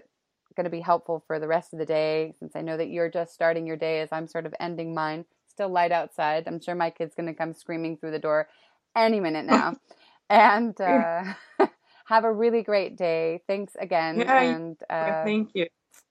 going 0.53 0.65
to 0.65 0.71
be 0.71 0.81
helpful 0.81 1.25
for 1.27 1.39
the 1.39 1.49
rest 1.49 1.73
of 1.73 1.79
the 1.79 1.87
day. 1.87 2.35
Since 2.39 2.57
I 2.57 2.63
know 2.63 2.77
that 2.77 2.89
you're 2.91 3.11
just 3.11 3.35
starting 3.35 3.67
your 3.67 3.77
day 3.77 4.01
as 4.01 4.09
I'm 4.13 4.27
sort 4.29 4.47
of 4.47 4.55
ending 4.61 4.95
mine. 4.95 5.25
Still 5.49 5.69
light 5.69 5.93
outside. 5.93 6.45
I'm 6.47 6.61
sure 6.61 6.75
my 6.75 6.91
kid's 6.91 7.15
going 7.15 7.27
to 7.27 7.35
come 7.35 7.53
screaming 7.55 7.97
through 7.97 8.13
the 8.13 8.19
door 8.19 8.49
any 8.97 9.21
minute 9.21 9.45
now. 9.47 9.77
and 10.31 10.79
uh, 10.81 11.25
have 12.07 12.25
a 12.25 12.33
really 12.33 12.63
great 12.63 12.97
day. 12.97 13.43
Thanks 13.47 13.75
again, 13.79 14.19
Yeah, 14.19 14.39
and 14.39 14.77
uh, 14.91 15.25
thank 15.25 15.51
you 15.55 15.67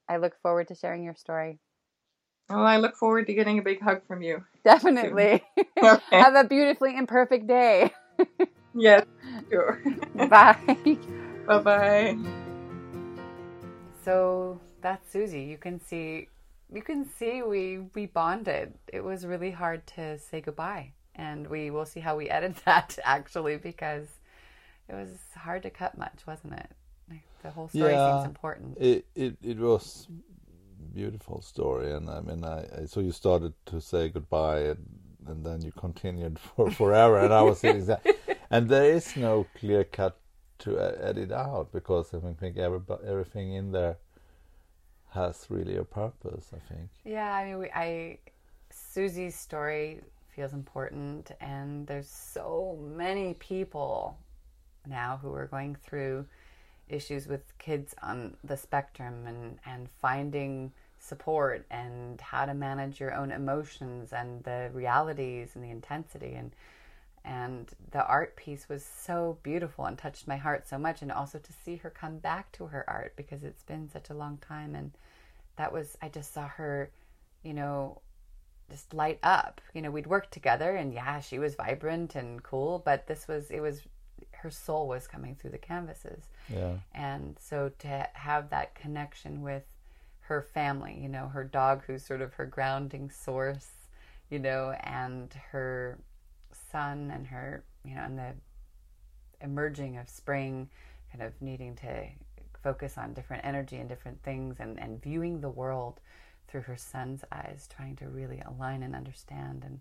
I 0.09 0.17
look 0.17 0.33
forward 0.41 0.67
to 0.69 0.75
sharing 0.75 1.03
your 1.03 1.15
story. 1.15 1.59
well 2.49 2.65
i 2.65 2.77
look 2.77 2.95
forward 2.95 3.27
to 3.27 3.33
getting 3.33 3.59
a 3.59 3.61
big 3.61 3.81
hug 3.81 4.05
from 4.07 4.21
you 4.21 4.43
Definitely. 4.63 5.43
okay 5.83 6.21
Have 6.21 6.35
a 6.35 6.43
beautifully 6.43 6.95
imperfect 6.97 7.47
day. 7.47 7.91
yes 8.73 9.03
sure 9.51 9.81
Bye. 10.29 10.97
bye-bye 11.47 12.40
So 14.03 14.59
that's 14.81 15.11
Susie. 15.11 15.43
You 15.43 15.57
can 15.57 15.79
see 15.79 16.27
you 16.73 16.81
can 16.81 17.05
see 17.05 17.41
we 17.41 17.79
we 17.95 18.05
bonded. 18.05 18.73
It 18.87 19.03
was 19.03 19.25
really 19.25 19.51
hard 19.51 19.85
to 19.95 20.17
say 20.19 20.41
goodbye, 20.41 20.93
and 21.15 21.47
we 21.47 21.69
will 21.69 21.85
see 21.85 21.99
how 21.99 22.15
we 22.17 22.29
edit 22.29 22.55
that 22.65 22.97
actually 23.03 23.57
because 23.57 24.07
it 24.89 24.95
was 24.95 25.09
hard 25.35 25.63
to 25.63 25.69
cut 25.69 25.97
much, 25.97 26.21
wasn't 26.27 26.53
it? 26.53 26.71
Like, 27.09 27.23
the 27.43 27.51
whole 27.51 27.69
story 27.69 27.93
Yeah. 27.93 28.13
seems 28.13 28.25
important. 28.25 28.77
It 28.79 29.05
it 29.15 29.37
it 29.43 29.57
was 29.57 30.07
beautiful 30.93 31.41
story, 31.41 31.91
and 31.93 32.09
I 32.09 32.21
mean, 32.21 32.43
I, 32.43 32.65
I 32.81 32.85
so 32.85 32.99
you 32.99 33.11
started 33.11 33.53
to 33.67 33.81
say 33.81 34.09
goodbye, 34.09 34.61
and, 34.61 34.85
and 35.27 35.45
then 35.45 35.61
you 35.61 35.71
continued 35.71 36.39
for 36.39 36.69
forever, 36.81 37.19
and 37.19 37.33
I 37.33 37.41
was 37.43 37.59
thinking 37.59 37.85
that, 37.85 38.05
and 38.49 38.69
there 38.69 38.91
is 38.95 39.15
no 39.15 39.47
clear 39.55 39.83
cut 39.83 40.17
to 40.61 40.79
edit 40.79 41.31
out 41.31 41.71
because 41.71 42.13
I 42.13 42.19
think 42.33 42.57
every, 42.57 42.79
everything 43.05 43.53
in 43.53 43.71
there 43.71 43.97
has 45.09 45.45
really 45.49 45.77
a 45.77 45.83
purpose. 45.83 46.51
I 46.53 46.73
think. 46.73 46.89
Yeah, 47.03 47.33
I 47.33 47.45
mean, 47.45 47.59
we, 47.59 47.69
I 47.71 48.17
Susie's 48.69 49.35
story 49.35 50.01
feels 50.35 50.53
important, 50.53 51.31
and 51.41 51.85
there's 51.87 52.09
so 52.09 52.79
many 52.95 53.33
people 53.35 54.17
now 54.87 55.19
who 55.21 55.33
are 55.33 55.47
going 55.47 55.75
through 55.75 56.25
issues 56.89 57.27
with 57.27 57.57
kids 57.57 57.93
on 58.01 58.35
the 58.43 58.57
spectrum 58.57 59.25
and 59.27 59.59
and 59.65 59.89
finding 59.89 60.71
support 60.99 61.65
and 61.71 62.21
how 62.21 62.45
to 62.45 62.53
manage 62.53 62.99
your 62.99 63.13
own 63.13 63.31
emotions 63.31 64.13
and 64.13 64.43
the 64.43 64.69
realities 64.73 65.51
and 65.55 65.63
the 65.63 65.69
intensity 65.69 66.33
and 66.33 66.51
and 67.23 67.69
the 67.91 68.05
art 68.05 68.35
piece 68.35 68.67
was 68.67 68.83
so 68.83 69.37
beautiful 69.43 69.85
and 69.85 69.97
touched 69.97 70.27
my 70.27 70.37
heart 70.37 70.67
so 70.67 70.77
much 70.77 71.01
and 71.01 71.11
also 71.11 71.37
to 71.37 71.53
see 71.53 71.75
her 71.77 71.89
come 71.89 72.17
back 72.17 72.51
to 72.53 72.67
her 72.67 72.83
art 72.89 73.13
because 73.15 73.43
it's 73.43 73.63
been 73.63 73.89
such 73.89 74.09
a 74.09 74.13
long 74.13 74.37
time 74.37 74.73
and 74.75 74.91
that 75.57 75.71
was 75.71 75.97
I 76.01 76.09
just 76.09 76.33
saw 76.33 76.47
her 76.47 76.89
you 77.43 77.53
know 77.53 78.01
just 78.69 78.93
light 78.93 79.19
up 79.21 79.61
you 79.73 79.81
know 79.81 79.91
we'd 79.91 80.07
worked 80.07 80.31
together 80.31 80.75
and 80.75 80.93
yeah 80.93 81.19
she 81.19 81.37
was 81.39 81.55
vibrant 81.55 82.15
and 82.15 82.41
cool 82.41 82.81
but 82.83 83.05
this 83.07 83.27
was 83.27 83.51
it 83.51 83.59
was 83.59 83.81
her 84.31 84.49
soul 84.49 84.87
was 84.87 85.07
coming 85.07 85.35
through 85.35 85.49
the 85.51 85.57
canvases 85.57 86.23
Yeah. 86.49 86.75
and 86.93 87.37
so 87.39 87.71
to 87.79 88.07
have 88.13 88.49
that 88.49 88.73
connection 88.75 89.41
with 89.41 89.63
her 90.21 90.41
family 90.53 90.97
you 91.01 91.09
know 91.09 91.27
her 91.27 91.43
dog 91.43 91.83
who's 91.85 92.03
sort 92.05 92.21
of 92.21 92.33
her 92.35 92.45
grounding 92.45 93.09
source 93.11 93.69
you 94.29 94.39
know 94.39 94.71
and 94.83 95.33
her 95.51 95.99
son 96.71 97.11
and 97.13 97.27
her 97.27 97.63
you 97.85 97.95
know 97.95 98.01
and 98.01 98.17
the 98.17 98.33
emerging 99.41 99.97
of 99.97 100.09
spring 100.09 100.69
kind 101.11 101.23
of 101.23 101.33
needing 101.41 101.75
to 101.75 102.05
focus 102.63 102.97
on 102.97 103.13
different 103.13 103.43
energy 103.45 103.77
and 103.77 103.89
different 103.89 104.21
things 104.23 104.57
and, 104.59 104.79
and 104.79 105.01
viewing 105.01 105.41
the 105.41 105.49
world 105.49 105.99
through 106.47 106.61
her 106.61 106.77
son's 106.77 107.23
eyes 107.31 107.67
trying 107.75 107.95
to 107.95 108.07
really 108.07 108.41
align 108.45 108.83
and 108.83 108.95
understand 108.95 109.63
and 109.65 109.79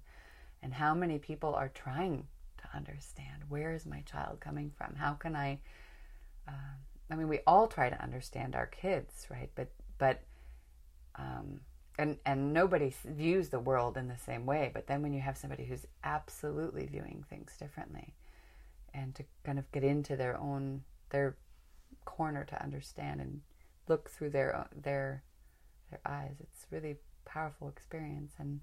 and 0.62 0.74
how 0.74 0.94
many 0.94 1.18
people 1.18 1.54
are 1.54 1.70
trying 1.74 2.26
to 2.58 2.64
understand 2.76 3.42
where 3.48 3.72
is 3.72 3.86
my 3.86 4.02
child 4.02 4.38
coming 4.40 4.70
from? 4.76 4.94
How 4.94 5.14
can 5.14 5.36
i 5.36 5.58
uh, 6.48 6.74
i 7.10 7.16
mean 7.16 7.28
we 7.28 7.40
all 7.46 7.66
try 7.66 7.90
to 7.90 8.02
understand 8.02 8.54
our 8.54 8.66
kids 8.66 9.26
right? 9.30 9.50
But 9.54 9.70
but 9.98 10.22
um, 11.16 11.60
and 12.00 12.18
and 12.24 12.52
nobody 12.52 12.92
views 13.04 13.48
the 13.48 13.60
world 13.60 13.96
in 13.96 14.08
the 14.08 14.16
same 14.16 14.46
way 14.46 14.70
but 14.72 14.86
then 14.86 15.02
when 15.02 15.12
you 15.12 15.20
have 15.20 15.36
somebody 15.36 15.64
who's 15.64 15.86
absolutely 16.04 16.86
viewing 16.86 17.24
things 17.28 17.56
differently 17.58 18.14
and 18.94 19.14
to 19.14 19.24
kind 19.44 19.58
of 19.58 19.70
get 19.72 19.84
into 19.84 20.16
their 20.16 20.36
own 20.38 20.82
their 21.10 21.36
corner 22.04 22.44
to 22.44 22.62
understand 22.62 23.20
and 23.20 23.40
look 23.88 24.10
through 24.10 24.30
their 24.30 24.66
their 24.74 25.22
their 25.90 26.00
eyes 26.06 26.36
it's 26.40 26.66
really 26.70 26.96
powerful 27.30 27.68
experience. 27.68 28.32
And 28.38 28.60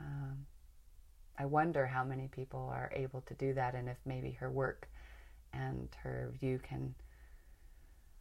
um, 0.00 0.46
I 1.38 1.46
wonder 1.46 1.86
how 1.86 2.04
many 2.04 2.28
people 2.28 2.70
are 2.72 2.90
able 2.94 3.22
to 3.22 3.34
do 3.34 3.54
that 3.54 3.74
and 3.74 3.88
if 3.88 3.98
maybe 4.04 4.32
her 4.32 4.50
work 4.50 4.88
and 5.52 5.88
her 6.02 6.32
view 6.38 6.60
can 6.62 6.94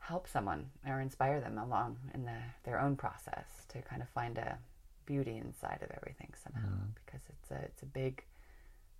help 0.01 0.27
someone 0.27 0.65
or 0.87 0.99
inspire 0.99 1.39
them 1.39 1.57
along 1.57 1.97
in 2.13 2.25
the, 2.25 2.37
their 2.63 2.79
own 2.79 2.95
process 2.95 3.45
to 3.69 3.81
kind 3.81 4.01
of 4.01 4.09
find 4.09 4.37
a 4.37 4.57
beauty 5.05 5.37
inside 5.37 5.79
of 5.81 5.89
everything 5.95 6.31
somehow 6.43 6.69
because 7.05 7.21
it's 7.29 7.51
a 7.51 7.59
it's 7.65 7.81
a 7.83 7.85
big 7.85 8.23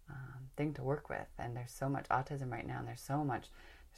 um, 0.10 0.50
thing 0.58 0.74
to 0.74 0.84
work 0.84 1.10
with. 1.10 1.28
And 1.40 1.56
there's 1.56 1.72
so 1.72 1.88
much 1.90 2.08
autism 2.10 2.52
right 2.52 2.68
now 2.68 2.80
and 2.80 2.88
there's 2.88 3.02
so 3.02 3.24
much 3.24 3.48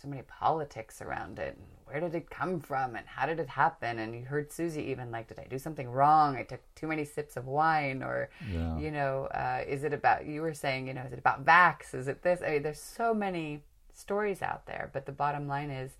so 0.01 0.07
many 0.07 0.23
politics 0.23 1.01
around 1.03 1.37
it. 1.39 1.55
And 1.55 1.67
where 1.85 1.99
did 1.99 2.15
it 2.15 2.29
come 2.29 2.59
from? 2.59 2.95
And 2.95 3.05
how 3.05 3.27
did 3.27 3.39
it 3.39 3.47
happen? 3.49 3.99
And 3.99 4.15
you 4.15 4.25
heard 4.25 4.51
Susie 4.51 4.83
even 4.83 5.11
like 5.11 5.27
did 5.27 5.39
I 5.39 5.45
do 5.49 5.59
something 5.59 5.89
wrong? 5.89 6.35
I 6.35 6.43
took 6.43 6.61
too 6.75 6.87
many 6.87 7.05
sips 7.05 7.35
of 7.37 7.45
wine 7.47 8.01
or 8.01 8.29
Yeah. 8.51 8.77
you 8.79 8.91
know 8.91 9.25
uh, 9.27 9.61
is 9.67 9.83
it 9.83 9.93
about 9.93 10.25
you 10.25 10.41
were 10.41 10.53
saying 10.53 10.87
you 10.87 10.93
know 10.93 11.01
is 11.03 11.13
it 11.13 11.19
about 11.19 11.43
vax? 11.45 11.93
Is 11.93 12.07
it 12.07 12.21
this? 12.23 12.41
I 12.41 12.49
mean, 12.51 12.63
there's 12.63 12.79
so 12.81 13.13
many 13.13 13.61
stories 13.93 14.41
out 14.41 14.65
there 14.65 14.89
but 14.93 15.05
the 15.05 15.11
bottom 15.11 15.47
line 15.47 15.69
is 15.69 15.91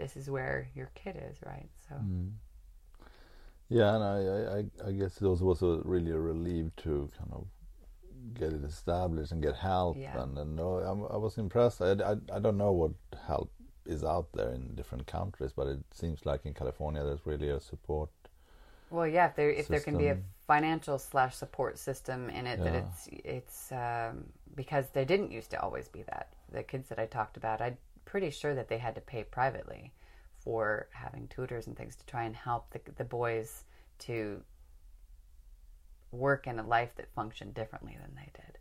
this 0.00 0.16
is 0.16 0.30
where 0.30 0.68
your 0.74 0.90
kid 0.94 1.16
is 1.30 1.36
right 1.46 1.68
so 1.88 1.94
Yeah, 3.68 3.94
and 3.94 4.04
I, 4.04 4.16
I, 4.18 4.58
I- 4.58 4.88
I 4.88 4.92
guess 4.92 5.20
it 5.22 5.26
was 5.28 5.42
also 5.42 5.82
really 5.84 6.10
a 6.10 6.18
relief 6.18 6.74
to 6.78 7.08
kind 7.16 7.30
of 7.32 7.46
get 8.34 8.52
it 8.52 8.64
established 8.64 9.32
and 9.32 9.42
get 9.42 9.56
help. 9.56 9.96
Yeah. 9.96 10.22
And, 10.22 10.38
and 10.38 10.56
no, 10.56 10.78
I'm, 10.78 11.04
I 11.12 11.16
was 11.16 11.38
impressed. 11.38 11.80
I, 11.82 11.92
I, 11.92 12.16
I 12.34 12.38
don't 12.40 12.58
know 12.58 12.72
what 12.72 12.92
help 13.26 13.50
is 13.86 14.04
out 14.04 14.28
there 14.34 14.50
in 14.52 14.74
different 14.74 15.06
countries, 15.06 15.52
but 15.54 15.66
it 15.68 15.80
seems 15.92 16.26
like 16.26 16.46
in 16.46 16.54
California 16.54 17.04
there's 17.04 17.26
really 17.26 17.50
a 17.50 17.60
support. 17.60 18.10
Well, 18.90 19.06
yeah, 19.06 19.26
if 19.26 19.36
there 19.36 19.50
if 19.50 19.68
there 19.68 19.80
can 19.80 19.96
be 19.96 20.08
a 20.08 20.18
financial 20.46 20.98
slash 20.98 21.36
support 21.36 21.78
system 21.78 22.28
in 22.30 22.46
it, 22.46 22.62
that 22.64 22.74
it's 22.74 23.08
it's 23.24 23.72
um, 23.72 24.24
because 24.56 24.90
they 24.90 25.04
didn't 25.04 25.30
used 25.30 25.50
to 25.52 25.60
always 25.62 25.88
be 25.88 26.02
that. 26.04 26.32
The 26.52 26.62
kids 26.64 26.88
that 26.88 26.98
I 26.98 27.06
talked 27.06 27.36
about, 27.36 27.60
I'm 27.60 27.78
pretty 28.10 28.30
sure 28.30 28.56
that 28.56 28.68
they 28.68 28.78
had 28.78 28.96
to 28.96 29.00
pay 29.00 29.22
privately 29.22 29.92
for 30.40 30.88
having 30.92 31.28
tutors 31.28 31.68
and 31.68 31.76
things 31.76 31.94
to 31.94 32.04
try 32.06 32.24
and 32.24 32.34
help 32.34 32.68
the 32.70 32.80
the 32.96 33.04
boys 33.04 33.62
to 33.98 34.42
work 36.10 36.48
in 36.48 36.58
a 36.58 36.66
life 36.66 36.92
that 36.96 37.06
functioned 37.14 37.54
differently 37.54 37.96
than 38.02 38.12
they 38.16 38.28
did. 38.34 38.58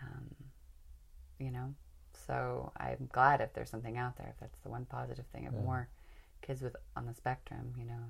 Um, 0.00 0.34
you 1.40 1.50
know, 1.50 1.74
so 2.26 2.70
I'm 2.76 3.08
glad 3.10 3.40
if 3.40 3.52
there's 3.52 3.68
something 3.68 3.96
out 3.96 4.16
there. 4.16 4.28
If 4.28 4.38
that's 4.38 4.60
the 4.60 4.68
one 4.68 4.84
positive 4.84 5.26
thing 5.32 5.48
of 5.48 5.54
more 5.54 5.88
kids 6.40 6.62
with 6.62 6.76
on 6.94 7.06
the 7.06 7.14
spectrum, 7.14 7.74
you 7.76 7.84
know, 7.84 8.04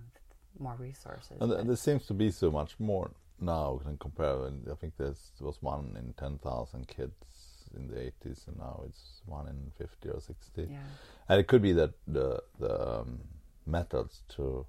more 0.59 0.77
resources. 0.79 1.39
And 1.41 1.51
but- 1.51 1.67
there 1.67 1.77
seems 1.77 2.05
to 2.09 2.15
be 2.15 2.31
so 2.31 2.51
much 2.51 2.79
more 2.79 3.13
now 3.41 3.81
than 3.83 3.97
compared. 3.97 4.69
I 4.71 4.75
think 4.75 4.99
there 4.99 5.15
was 5.41 5.63
one 5.63 5.97
in 5.99 6.13
10,000 6.13 6.89
kids 6.89 7.15
in 7.77 7.89
the 7.89 7.97
80s, 7.97 8.47
and 8.49 8.59
now 8.59 8.83
it's 8.87 9.23
one 9.27 9.49
in 9.49 9.71
50 9.79 10.09
or 10.09 10.21
60. 10.21 10.63
yeah, 10.71 10.79
And 11.29 11.41
it 11.41 11.47
could 11.47 11.63
be 11.63 11.73
that 11.73 11.91
the, 12.07 12.43
the 12.59 13.01
um, 13.01 13.21
methods 13.67 14.23
to 14.37 14.67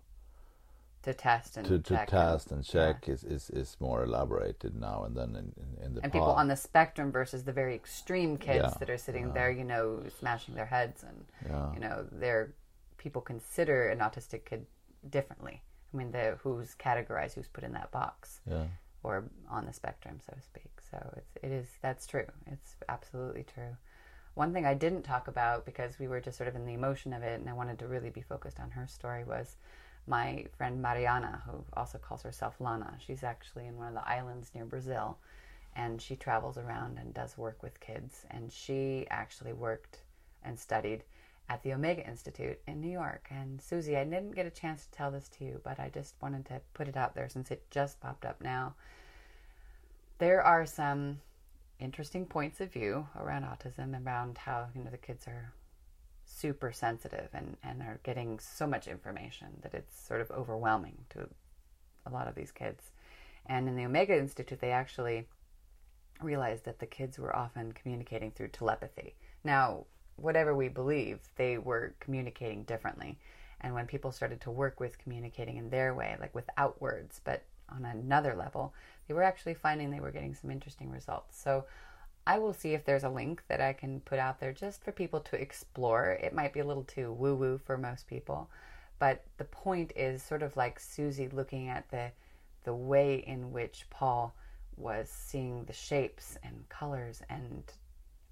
to 1.01 1.13
test 1.13 1.55
and 1.55 1.65
to, 1.65 1.79
to 1.79 1.95
check 1.95 2.09
test 2.09 2.51
and 2.51 2.65
yeah. 2.67 2.73
check 2.73 3.07
is, 3.07 3.23
is, 3.23 3.49
is 3.51 3.77
more 3.79 4.03
elaborated 4.03 4.75
now 4.75 5.05
and 5.05 5.15
then 5.15 5.29
in, 5.29 5.53
in, 5.55 5.85
in 5.85 5.93
the 5.95 6.03
and 6.03 6.11
people 6.11 6.31
on 6.31 6.49
the 6.49 6.57
spectrum 6.57 7.09
versus 7.09 7.45
the 7.45 7.53
very 7.53 7.73
extreme 7.73 8.35
kids 8.37 8.65
Yeah, 8.65 8.73
that 8.79 8.89
are 8.89 8.97
sitting 8.97 9.27
yeah. 9.27 9.33
there, 9.33 9.49
you 9.49 9.63
know, 9.63 10.03
smashing 10.19 10.55
their 10.55 10.65
heads 10.65 11.03
and 11.03 11.23
Yeah. 11.49 11.73
you 11.73 11.79
know, 11.79 12.05
they're 12.11 12.51
people 12.97 13.21
consider 13.21 13.87
an 13.87 13.99
autistic 13.99 14.43
kid 14.43 14.65
differently. 15.09 15.61
I 15.93 15.97
mean, 15.97 16.11
the 16.11 16.37
who's 16.43 16.75
categorized, 16.75 17.35
who's 17.35 17.47
put 17.47 17.63
in 17.63 17.71
that 17.71 17.91
box, 17.91 18.41
yeah 18.45 18.65
or 19.03 19.23
on 19.49 19.65
the 19.65 19.73
spectrum, 19.73 20.19
so 20.25 20.33
to 20.33 20.41
speak. 20.41 20.69
So 20.91 21.13
it's 21.17 21.31
it 21.43 21.51
is 21.51 21.67
that's 21.81 22.07
true. 22.07 22.27
It's 22.47 22.75
absolutely 22.87 23.45
true. 23.53 23.77
One 24.35 24.53
thing 24.53 24.65
I 24.65 24.73
didn't 24.73 25.03
talk 25.03 25.27
about 25.27 25.65
because 25.65 25.99
we 25.99 26.07
were 26.07 26.21
just 26.21 26.37
sort 26.37 26.47
of 26.47 26.55
in 26.55 26.65
the 26.65 26.73
emotion 26.73 27.13
of 27.13 27.23
it, 27.23 27.39
and 27.39 27.49
I 27.49 27.53
wanted 27.53 27.79
to 27.79 27.87
really 27.87 28.09
be 28.09 28.21
focused 28.21 28.59
on 28.59 28.71
her 28.71 28.87
story 28.87 29.23
was 29.23 29.57
my 30.07 30.45
friend 30.57 30.81
Mariana, 30.81 31.43
who 31.45 31.63
also 31.73 31.97
calls 31.97 32.23
herself 32.23 32.55
Lana. 32.59 32.97
She's 33.05 33.23
actually 33.23 33.67
in 33.67 33.77
one 33.77 33.89
of 33.89 33.93
the 33.93 34.07
islands 34.07 34.51
near 34.55 34.65
Brazil, 34.65 35.17
and 35.75 36.01
she 36.01 36.15
travels 36.15 36.57
around 36.57 36.97
and 36.97 37.13
does 37.13 37.37
work 37.37 37.61
with 37.61 37.79
kids. 37.79 38.25
And 38.31 38.51
she 38.51 39.05
actually 39.09 39.53
worked 39.53 39.99
and 40.43 40.59
studied 40.59 41.03
at 41.49 41.61
the 41.63 41.73
Omega 41.73 42.07
Institute 42.07 42.59
in 42.67 42.79
New 42.79 42.91
York. 42.91 43.27
And 43.29 43.61
Susie, 43.61 43.97
I 43.97 44.03
didn't 44.03 44.35
get 44.35 44.45
a 44.45 44.51
chance 44.51 44.85
to 44.85 44.91
tell 44.91 45.11
this 45.11 45.29
to 45.29 45.45
you, 45.45 45.61
but 45.63 45.79
I 45.79 45.89
just 45.89 46.15
wanted 46.21 46.45
to 46.45 46.61
put 46.73 46.87
it 46.87 46.97
out 46.97 47.15
there 47.15 47.29
since 47.29 47.51
it 47.51 47.69
just 47.71 47.99
popped 47.99 48.25
up 48.25 48.41
now. 48.41 48.75
There 50.19 50.41
are 50.41 50.65
some 50.65 51.21
interesting 51.79 52.25
points 52.25 52.59
of 52.59 52.71
view 52.73 53.07
around 53.17 53.43
autism, 53.43 54.05
around 54.05 54.37
how 54.37 54.67
you 54.75 54.83
know 54.83 54.91
the 54.91 54.97
kids 54.97 55.27
are 55.27 55.53
super 56.25 56.71
sensitive 56.71 57.29
and, 57.33 57.55
and 57.63 57.81
are 57.81 57.99
getting 58.03 58.37
so 58.39 58.67
much 58.67 58.87
information 58.87 59.47
that 59.61 59.73
it's 59.73 59.99
sort 59.99 60.21
of 60.21 60.29
overwhelming 60.31 60.97
to 61.11 61.27
a 62.05 62.09
lot 62.11 62.27
of 62.27 62.35
these 62.35 62.51
kids. 62.51 62.91
And 63.45 63.67
in 63.67 63.75
the 63.75 63.85
Omega 63.85 64.17
Institute, 64.17 64.59
they 64.59 64.71
actually 64.71 65.25
realized 66.21 66.65
that 66.65 66.79
the 66.79 66.85
kids 66.85 67.17
were 67.17 67.35
often 67.35 67.71
communicating 67.71 68.31
through 68.31 68.49
telepathy. 68.49 69.15
Now, 69.43 69.85
whatever 70.17 70.53
we 70.53 70.67
believe, 70.67 71.19
they 71.37 71.57
were 71.57 71.93
communicating 72.01 72.63
differently. 72.63 73.17
And 73.61 73.73
when 73.73 73.87
people 73.87 74.11
started 74.11 74.41
to 74.41 74.51
work 74.51 74.79
with 74.79 74.99
communicating 74.99 75.57
in 75.57 75.69
their 75.69 75.93
way, 75.93 76.17
like 76.19 76.35
without 76.35 76.81
words, 76.81 77.21
but 77.23 77.43
on 77.69 77.85
another 77.85 78.35
level, 78.35 78.73
they 79.09 79.15
were 79.15 79.23
actually 79.23 79.55
finding 79.55 79.89
they 79.89 79.99
were 79.99 80.11
getting 80.11 80.35
some 80.35 80.51
interesting 80.51 80.91
results. 80.91 81.41
So 81.41 81.65
I 82.27 82.37
will 82.37 82.53
see 82.53 82.73
if 82.73 82.85
there's 82.85 83.03
a 83.03 83.09
link 83.09 83.41
that 83.47 83.59
I 83.59 83.73
can 83.73 84.01
put 84.01 84.19
out 84.19 84.39
there 84.39 84.53
just 84.53 84.83
for 84.83 84.91
people 84.91 85.19
to 85.21 85.41
explore. 85.41 86.11
It 86.11 86.35
might 86.35 86.53
be 86.53 86.59
a 86.59 86.65
little 86.65 86.83
too 86.83 87.11
woo 87.11 87.35
woo 87.35 87.57
for 87.57 87.75
most 87.75 88.05
people, 88.05 88.51
but 88.99 89.23
the 89.37 89.45
point 89.45 89.91
is 89.95 90.21
sort 90.21 90.43
of 90.43 90.55
like 90.55 90.79
Susie 90.79 91.27
looking 91.27 91.69
at 91.69 91.89
the 91.89 92.11
the 92.65 92.75
way 92.75 93.23
in 93.25 93.51
which 93.51 93.85
Paul 93.89 94.35
was 94.77 95.09
seeing 95.09 95.65
the 95.65 95.73
shapes 95.73 96.37
and 96.43 96.69
colors 96.69 97.23
and 97.29 97.63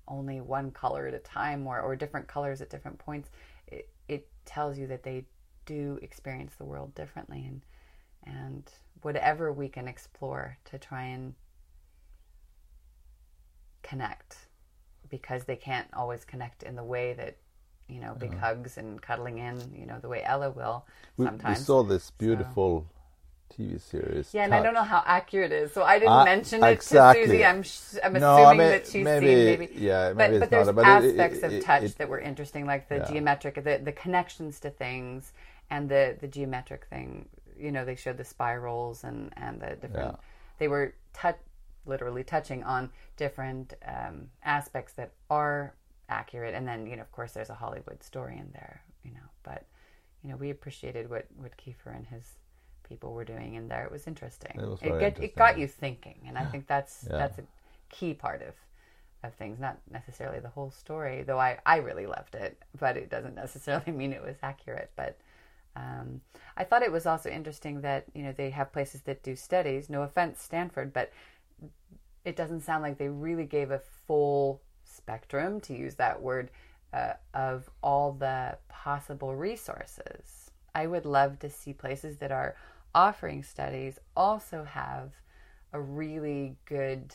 only 0.08 0.42
one 0.42 0.70
color 0.70 1.08
at 1.08 1.16
a 1.16 1.20
time 1.20 1.66
or, 1.66 1.82
or 1.82 1.96
different 1.96 2.28
colors 2.28 2.62
at 2.62 2.70
different 2.70 3.00
points, 3.00 3.32
it, 3.68 3.90
it 4.08 4.28
tells 4.46 4.78
you 4.78 4.86
that 4.88 5.02
they 5.02 5.26
do 5.66 5.98
experience 6.04 6.54
the 6.56 6.66
world 6.66 6.94
differently 6.94 7.46
and 7.48 7.62
and 8.28 8.64
whatever 9.02 9.52
we 9.52 9.70
can 9.70 9.88
explore 9.88 10.58
to 10.66 10.78
try 10.78 11.04
and 11.04 11.34
connect 13.84 14.38
because 15.10 15.46
they 15.46 15.56
can't 15.56 15.88
always 15.94 16.26
connect 16.26 16.64
in 16.64 16.76
the 16.76 16.84
way 16.84 17.14
that 17.14 17.38
you 17.88 18.02
know 18.02 18.14
big 18.20 18.38
hugs 18.38 18.78
and 18.78 19.02
cuddling 19.02 19.38
in 19.38 19.58
you 19.74 19.86
know 19.86 19.98
the 20.02 20.10
way 20.10 20.22
Ella 20.24 20.50
will 20.50 20.86
We, 21.16 21.28
we 21.28 21.56
saw 21.56 21.84
this 21.84 22.12
beautiful 22.12 22.86
TV 23.58 23.80
series. 23.80 24.34
yeah 24.34 24.44
and 24.44 24.54
I 24.54 24.62
don't 24.62 24.74
know 24.74 24.84
how 24.84 25.02
accurate 25.06 25.54
it 25.54 25.64
is 25.64 25.72
so 25.74 25.84
I 25.84 26.00
didn't 26.00 26.12
Uh, 26.12 26.26
mention 26.26 26.62
it 26.64 26.68
exactly. 26.68 27.24
to 27.24 27.30
Susie 27.30 27.46
I'm 27.46 27.64
sh- 27.64 27.96
I'm 28.04 28.16
assuming 28.18 28.46
I 28.46 28.50
mean, 28.50 28.58
that 28.58 28.88
she's 28.88 29.06
maybe- 29.06 29.26
seen 29.28 29.46
maybe 29.46 29.70
yeah, 29.76 30.10
but 30.10 30.18
maybe 30.18 30.36
it's 30.36 30.40
but 30.42 30.50
there's 30.50 30.66
not, 30.68 30.76
but 30.76 30.88
it- 30.88 31.06
it- 31.06 31.20
aspects 31.20 31.44
of 31.44 31.64
touch 31.64 31.96
that 31.96 32.10
were 32.10 32.20
interesting 32.20 32.66
like 32.66 32.90
the 32.90 32.98
Yeah. 32.98 33.06
geometric 33.12 33.56
the 33.64 33.80
the 33.82 33.94
connections 33.94 34.60
to 34.62 34.70
things 34.70 35.32
and 35.70 35.88
the 35.88 36.18
the 36.20 36.28
geometric 36.28 36.86
thing 36.88 37.30
you 37.60 37.72
know 37.72 37.86
they 37.86 37.96
showed 37.96 38.18
the 38.18 38.24
spirals 38.26 39.04
and 39.04 39.32
and 39.38 39.62
the 39.62 39.76
different 39.76 40.14
Yeah. 40.14 40.20
they 40.60 40.68
were 40.68 40.94
touch 41.14 41.38
literally 41.86 42.24
touching 42.24 42.64
on 42.64 42.90
different 43.16 43.74
um, 43.86 44.30
aspects 44.44 44.94
that 44.94 45.12
are 45.30 45.74
accurate. 46.10 46.54
And 46.54 46.68
then 46.68 46.86
you 46.88 46.96
know 46.96 47.02
of 47.04 47.12
course 47.12 47.32
there's 47.34 47.50
a 47.50 47.56
hollywood 47.56 48.04
story 48.04 48.38
in 48.38 48.50
there 48.54 48.82
you 49.04 49.12
know 49.12 49.28
but 49.44 49.64
you 50.24 50.30
know 50.30 50.36
we 50.38 50.50
appreciated 50.50 51.10
what 51.10 51.26
what 51.38 51.56
kiefer 51.58 51.96
and 51.96 52.06
his 52.08 52.36
people 52.88 53.14
were 53.14 53.26
doing 53.26 53.56
in 53.56 53.68
there. 53.68 53.84
It 53.86 53.92
was 53.92 54.08
interesting. 54.08 54.52
It 54.56 54.66
was 54.70 54.82
it, 54.82 55.00
get, 55.00 55.20
it 55.22 55.36
got 55.36 55.58
you 55.58 55.68
thinking 55.68 56.16
and 56.28 56.38
i 56.38 56.46
think 56.46 56.68
that's 56.68 57.06
Yeah. 57.10 57.18
that's 57.18 57.38
a 57.40 57.44
key 57.90 58.14
part 58.14 58.42
of 58.42 58.54
of 59.24 59.34
things 59.34 59.60
not 59.60 59.78
necessarily 59.92 60.40
the 60.40 60.50
whole 60.50 60.72
story 60.72 61.24
though 61.24 61.40
i 61.40 61.58
i 61.66 61.78
really 61.78 62.06
loved 62.06 62.36
it 62.36 62.58
but 62.80 62.96
it 62.98 63.10
doesn't 63.10 63.36
necessarily 63.44 63.92
mean 63.92 64.14
it 64.14 64.22
was 64.22 64.36
accurate 64.44 64.92
but 64.96 65.18
um, 65.78 66.22
I 66.56 66.64
thought 66.64 66.82
it 66.82 66.92
was 66.92 67.06
also 67.06 67.30
interesting 67.30 67.82
that 67.82 68.06
you 68.14 68.24
know 68.24 68.32
they 68.32 68.50
have 68.50 68.74
places 68.74 69.02
that 69.02 69.22
do 69.22 69.36
studies. 69.36 69.90
No 69.90 70.02
offense, 70.02 70.42
Stanford, 70.42 70.92
but 70.92 71.12
it 72.26 72.36
doesn't 72.36 72.62
sound 72.62 72.84
like 72.84 72.98
they 72.98 73.10
really 73.10 73.46
gave 73.46 73.72
a 73.72 73.82
full 74.08 74.62
spectrum, 74.84 75.62
to 75.62 75.74
use 75.74 75.96
that 75.96 76.22
word, 76.22 76.50
uh, 76.94 77.14
of 77.34 77.70
all 77.84 78.12
the 78.14 78.58
possible 78.70 79.36
resources. 79.36 80.52
I 80.74 80.88
would 80.88 81.06
love 81.06 81.40
to 81.40 81.50
see 81.50 81.74
places 81.74 82.18
that 82.18 82.32
are 82.32 82.56
offering 82.96 83.44
studies 83.44 84.00
also 84.16 84.64
have 84.64 85.12
a 85.74 85.80
really 85.80 86.56
good 86.66 87.14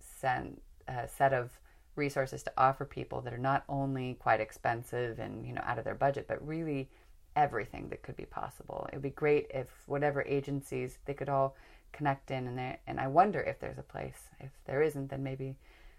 sen- 0.00 0.60
uh, 0.86 1.06
set 1.06 1.32
of 1.32 1.50
resources 1.94 2.42
to 2.42 2.52
offer 2.58 2.84
people 2.84 3.22
that 3.22 3.32
are 3.32 3.38
not 3.38 3.64
only 3.68 4.14
quite 4.14 4.40
expensive 4.40 5.18
and 5.18 5.46
you 5.46 5.54
know 5.54 5.62
out 5.64 5.78
of 5.78 5.84
their 5.84 5.94
budget, 5.94 6.26
but 6.28 6.46
really 6.46 6.90
everything 7.36 7.88
that 7.90 8.02
could 8.02 8.16
be 8.16 8.24
possible. 8.24 8.88
It 8.92 8.96
would 8.96 9.02
be 9.02 9.10
great 9.10 9.46
if 9.50 9.68
whatever 9.86 10.22
agencies 10.22 10.98
they 11.04 11.14
could 11.14 11.28
all 11.28 11.54
connect 11.92 12.30
in, 12.30 12.46
and. 12.46 12.78
And 12.86 13.00
I 13.00 13.06
wonder 13.06 13.40
if 13.40 13.60
there's 13.60 13.78
a 13.78 13.82
place. 13.82 14.30
If 14.40 14.50
there 14.64 14.82
isn't, 14.82 15.10
then 15.10 15.22
maybe 15.22 15.56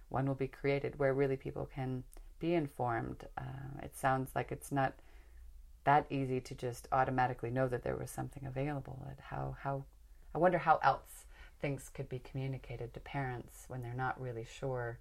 one 0.09 0.25
will 0.25 0.35
be 0.35 0.47
created 0.47 0.97
where 0.99 1.13
really 1.13 1.37
people 1.37 1.69
can 1.73 2.03
be 2.39 2.53
informed. 2.53 3.25
Uh, 3.37 3.83
it 3.83 3.95
sounds 3.95 4.31
like 4.35 4.51
it's 4.51 4.71
not 4.71 4.93
that 5.83 6.05
easy 6.09 6.41
to 6.41 6.53
just 6.53 6.87
automatically 6.91 7.49
know 7.49 7.67
that 7.67 7.83
there 7.83 7.95
was 7.95 8.11
something 8.11 8.45
available. 8.45 9.01
And 9.07 9.17
how 9.19 9.55
how 9.61 9.85
I 10.35 10.37
wonder 10.37 10.57
how 10.57 10.79
else 10.83 11.25
things 11.61 11.89
could 11.93 12.09
be 12.09 12.19
communicated 12.19 12.93
to 12.93 12.99
parents 12.99 13.65
when 13.67 13.81
they're 13.81 13.93
not 13.93 14.19
really 14.21 14.45
sure 14.45 14.99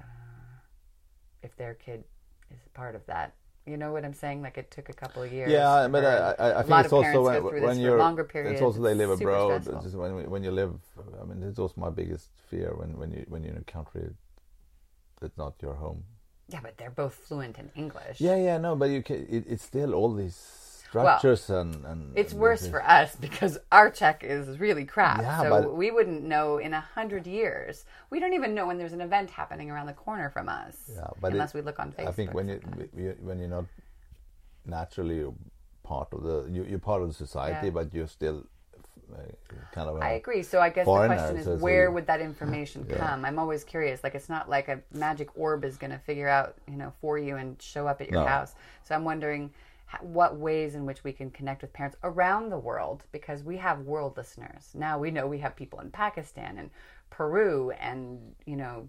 uh, 0.00 0.60
if 1.42 1.56
their 1.56 1.74
kid 1.74 2.04
is 2.50 2.60
part 2.74 2.94
of 2.94 3.04
that. 3.06 3.34
You 3.68 3.76
know 3.76 3.92
what 3.92 4.04
I'm 4.04 4.14
saying? 4.14 4.40
Like 4.40 4.56
it 4.56 4.70
took 4.70 4.88
a 4.88 4.92
couple 4.94 5.22
of 5.22 5.30
years. 5.32 5.50
Yeah, 5.52 5.88
but 5.88 6.04
I, 6.04 6.34
I, 6.44 6.58
I 6.60 6.62
think 6.62 6.84
it's 6.84 6.92
also 6.92 7.24
when, 7.24 7.62
when 7.62 7.78
you're 7.78 7.98
longer 7.98 8.24
periods. 8.24 8.54
It's 8.54 8.62
also 8.62 8.80
they 8.80 8.94
live 8.94 9.10
abroad. 9.10 9.64
Just 9.82 9.94
when 9.94 10.30
when 10.30 10.42
you 10.42 10.50
live. 10.50 10.74
I 11.20 11.24
mean, 11.24 11.42
it's 11.42 11.58
also 11.58 11.74
my 11.76 11.90
biggest 11.90 12.30
fear 12.50 12.74
when 12.74 12.96
when 12.96 13.10
you 13.12 13.24
when 13.28 13.42
you're 13.44 13.52
in 13.52 13.58
a 13.58 13.72
country 13.72 14.08
that's 15.20 15.36
not 15.36 15.54
your 15.60 15.74
home. 15.74 16.04
Yeah, 16.48 16.60
but 16.62 16.78
they're 16.78 16.90
both 16.90 17.14
fluent 17.14 17.58
in 17.58 17.70
English. 17.76 18.20
Yeah, 18.20 18.36
yeah, 18.36 18.56
no, 18.56 18.74
but 18.74 18.88
you 18.88 19.02
can. 19.02 19.26
It, 19.28 19.44
it's 19.46 19.64
still 19.64 19.92
all 19.92 20.14
these 20.14 20.67
structures 20.88 21.50
and 21.50 21.84
and. 21.84 22.12
It's 22.16 22.32
and 22.32 22.40
worse 22.40 22.66
for 22.66 22.82
us 22.82 23.16
because 23.16 23.58
our 23.70 23.90
Czech 23.90 24.24
is 24.24 24.58
really 24.58 24.84
crap. 24.84 25.20
Yeah, 25.20 25.42
so 25.42 25.70
we 25.72 25.90
wouldn't 25.90 26.22
know 26.22 26.58
in 26.58 26.72
a 26.74 26.80
hundred 26.80 27.26
years. 27.26 27.84
We 28.10 28.20
don't 28.20 28.34
even 28.34 28.54
know 28.54 28.66
when 28.66 28.78
there's 28.78 28.92
an 28.94 29.00
event 29.00 29.30
happening 29.30 29.70
around 29.70 29.86
the 29.86 29.92
corner 30.06 30.30
from 30.30 30.48
us. 30.48 30.76
Yeah, 30.94 31.08
but 31.20 31.32
unless 31.32 31.50
it- 31.54 31.58
we 31.58 31.62
look 31.62 31.78
on 31.78 31.92
Facebook. 31.92 32.08
I 32.08 32.12
think 32.12 32.34
when 32.34 32.48
you 32.48 33.16
when 33.20 33.38
you're 33.38 33.48
not 33.48 33.64
naturally 34.66 35.24
part 35.82 36.08
of 36.12 36.22
the 36.22 36.46
you, 36.50 36.64
you're 36.64 36.78
part 36.78 37.02
of 37.02 37.08
the 37.08 37.14
society, 37.14 37.66
Yeah. 37.68 37.72
but 37.72 37.94
you're 37.94 38.08
still 38.08 38.44
uh, 39.10 39.16
kind 39.72 39.88
of. 39.88 40.02
I 40.02 40.12
agree. 40.12 40.42
So 40.42 40.60
I 40.60 40.68
guess 40.68 40.84
the 40.86 41.06
question 41.06 41.36
is, 41.38 41.44
so- 41.46 41.56
where 41.56 41.84
you- 41.88 41.92
would 41.92 42.06
that 42.06 42.20
information 42.20 42.84
come? 42.84 43.24
I'm 43.24 43.38
always 43.38 43.64
curious. 43.64 44.04
Like, 44.04 44.14
it's 44.14 44.28
not 44.28 44.50
like 44.50 44.68
a 44.68 44.80
magic 44.92 45.28
orb 45.34 45.64
is 45.64 45.78
going 45.78 45.92
to 45.92 45.98
figure 45.98 46.28
out, 46.28 46.56
you 46.66 46.76
know, 46.76 46.92
for 47.00 47.16
you 47.16 47.36
and 47.36 47.60
show 47.62 47.86
up 47.86 48.02
at 48.02 48.10
your 48.10 48.20
No. 48.20 48.26
house. 48.26 48.54
So 48.84 48.94
I'm 48.94 49.04
wondering 49.04 49.50
what 50.00 50.36
ways 50.36 50.74
in 50.74 50.84
which 50.84 51.02
we 51.02 51.12
can 51.12 51.30
connect 51.30 51.62
with 51.62 51.72
parents 51.72 51.96
around 52.02 52.50
the 52.50 52.58
world 52.58 53.04
because 53.12 53.42
we 53.42 53.56
have 53.56 53.80
world 53.80 54.16
listeners. 54.16 54.70
Now 54.74 54.98
we 54.98 55.10
know 55.10 55.26
we 55.26 55.38
have 55.38 55.56
people 55.56 55.80
in 55.80 55.90
Pakistan 55.90 56.58
and 56.58 56.70
Peru 57.10 57.70
and 57.70 58.34
you 58.46 58.56
know, 58.56 58.86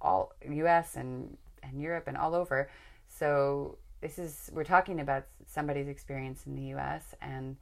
all 0.00 0.32
U.S. 0.48 0.96
and 0.96 1.36
and 1.62 1.80
Europe 1.80 2.04
and 2.06 2.16
all 2.16 2.34
over. 2.34 2.68
So 3.08 3.78
this 4.00 4.18
is 4.18 4.50
we're 4.52 4.64
talking 4.64 5.00
about 5.00 5.24
somebody's 5.46 5.88
experience 5.88 6.46
in 6.46 6.54
the 6.54 6.62
U.S. 6.62 7.14
and 7.22 7.56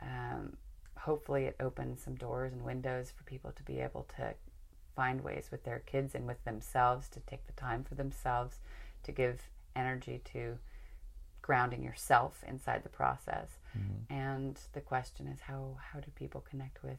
um, 0.00 0.56
hopefully 0.96 1.44
it 1.44 1.56
opens 1.58 2.02
some 2.02 2.14
doors 2.14 2.52
and 2.52 2.62
windows 2.62 3.10
for 3.10 3.24
people 3.24 3.50
to 3.52 3.62
be 3.64 3.80
able 3.80 4.06
to 4.16 4.34
find 4.94 5.22
ways 5.22 5.48
with 5.50 5.64
their 5.64 5.80
kids 5.80 6.14
and 6.14 6.26
with 6.26 6.42
themselves 6.44 7.08
to 7.08 7.20
take 7.20 7.46
the 7.46 7.52
time 7.54 7.82
for 7.82 7.94
themselves 7.94 8.58
to 9.02 9.10
give 9.10 9.40
energy 9.74 10.20
to 10.32 10.58
grounding 11.42 11.82
yourself 11.82 12.42
inside 12.46 12.82
the 12.82 12.88
process. 12.88 13.48
And 14.10 14.58
the 14.72 14.80
question 14.80 15.26
is 15.26 15.40
how 15.40 15.76
how 15.92 16.00
do 16.00 16.10
people 16.14 16.40
connect 16.48 16.82
with 16.82 16.98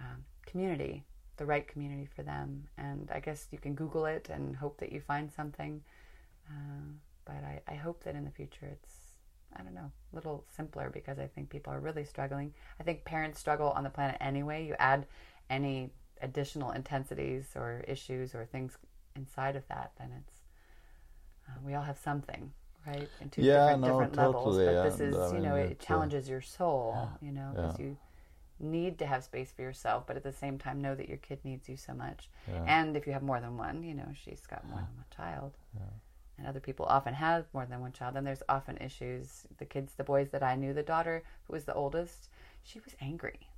um, 0.00 0.24
community 0.46 1.04
the 1.36 1.46
right 1.46 1.66
community 1.66 2.06
for 2.14 2.22
them? 2.22 2.68
And 2.76 3.10
i 3.12 3.20
guess 3.20 3.48
you 3.50 3.58
can 3.58 3.74
google 3.74 4.06
it 4.06 4.28
and 4.30 4.56
hope 4.56 4.78
that 4.78 4.92
you 4.92 5.00
find 5.00 5.32
something. 5.32 5.82
Uh, 6.48 6.92
but 7.24 7.42
I, 7.44 7.60
I 7.68 7.74
hope 7.74 8.04
that 8.04 8.14
in 8.14 8.24
the 8.24 8.30
future 8.30 8.66
it's 8.66 8.94
I 9.56 9.62
don't 9.62 9.74
know, 9.74 9.90
a 10.12 10.14
little 10.14 10.44
simpler 10.56 10.90
because 10.90 11.18
I 11.18 11.26
think 11.26 11.50
people 11.50 11.72
are 11.72 11.80
really 11.80 12.04
struggling. 12.04 12.54
I 12.78 12.84
think 12.84 13.04
parents 13.04 13.40
struggle 13.40 13.70
on 13.70 13.82
the 13.82 13.90
planet 13.90 14.16
anyway. 14.20 14.64
You 14.64 14.76
add 14.78 15.06
any 15.48 15.90
additional 16.22 16.70
intensities 16.70 17.46
or 17.56 17.84
issues 17.88 18.34
or 18.34 18.44
things 18.44 18.78
inside 19.16 19.56
of 19.56 19.66
that, 19.68 19.92
then 19.98 20.12
it's 20.18 20.36
uh, 21.48 21.58
we 21.64 21.74
all 21.74 21.82
have 21.82 21.98
something, 21.98 22.52
right? 22.86 23.08
In 23.20 23.30
two 23.30 23.42
Yeah, 23.42 23.76
different, 23.76 23.80
no, 23.82 23.88
different 23.88 24.16
levels. 24.16 24.56
totally, 24.56 24.66
But 24.66 24.84
this 24.84 25.00
and, 25.00 25.14
is, 25.14 25.16
I 25.16 25.34
you 25.34 25.42
know, 25.42 25.54
it 25.56 25.78
uh, 25.80 25.84
challenges 25.84 26.28
your 26.28 26.40
soul, 26.40 27.08
you 27.20 27.32
know, 27.32 27.52
because 27.54 27.78
yeah. 27.78 27.86
you 27.86 27.96
need 28.58 28.98
to 28.98 29.06
have 29.06 29.24
space 29.24 29.50
for 29.52 29.62
yourself, 29.62 30.06
but 30.06 30.16
at 30.16 30.22
the 30.22 30.32
same 30.32 30.58
time 30.58 30.80
know 30.82 30.94
that 30.94 31.08
your 31.08 31.18
kid 31.18 31.38
needs 31.44 31.68
you 31.68 31.76
so 31.76 31.94
much. 31.94 32.28
Yeah. 32.46 32.64
And 32.66 32.96
if 32.96 33.06
you 33.06 33.12
have 33.12 33.22
more 33.22 33.40
than 33.40 33.56
one, 33.56 33.82
you 33.82 33.94
know, 33.94 34.08
she's 34.14 34.46
got 34.46 34.66
more 34.66 34.78
than 34.78 34.96
one 34.96 35.06
child 35.16 35.52
and 36.40 36.48
other 36.48 36.60
people 36.60 36.86
often 36.86 37.14
have 37.14 37.44
more 37.52 37.66
than 37.66 37.80
one 37.80 37.92
child, 37.92 38.16
And 38.16 38.26
there's 38.26 38.42
often 38.48 38.78
issues. 38.78 39.46
The 39.58 39.66
kids, 39.66 39.92
the 39.94 40.04
boys 40.04 40.30
that 40.30 40.42
I 40.42 40.56
knew, 40.56 40.72
the 40.72 40.82
daughter 40.82 41.22
who 41.46 41.52
was 41.52 41.64
the 41.64 41.74
oldest, 41.74 42.30
she 42.62 42.80
was 42.80 42.94
angry 43.00 43.50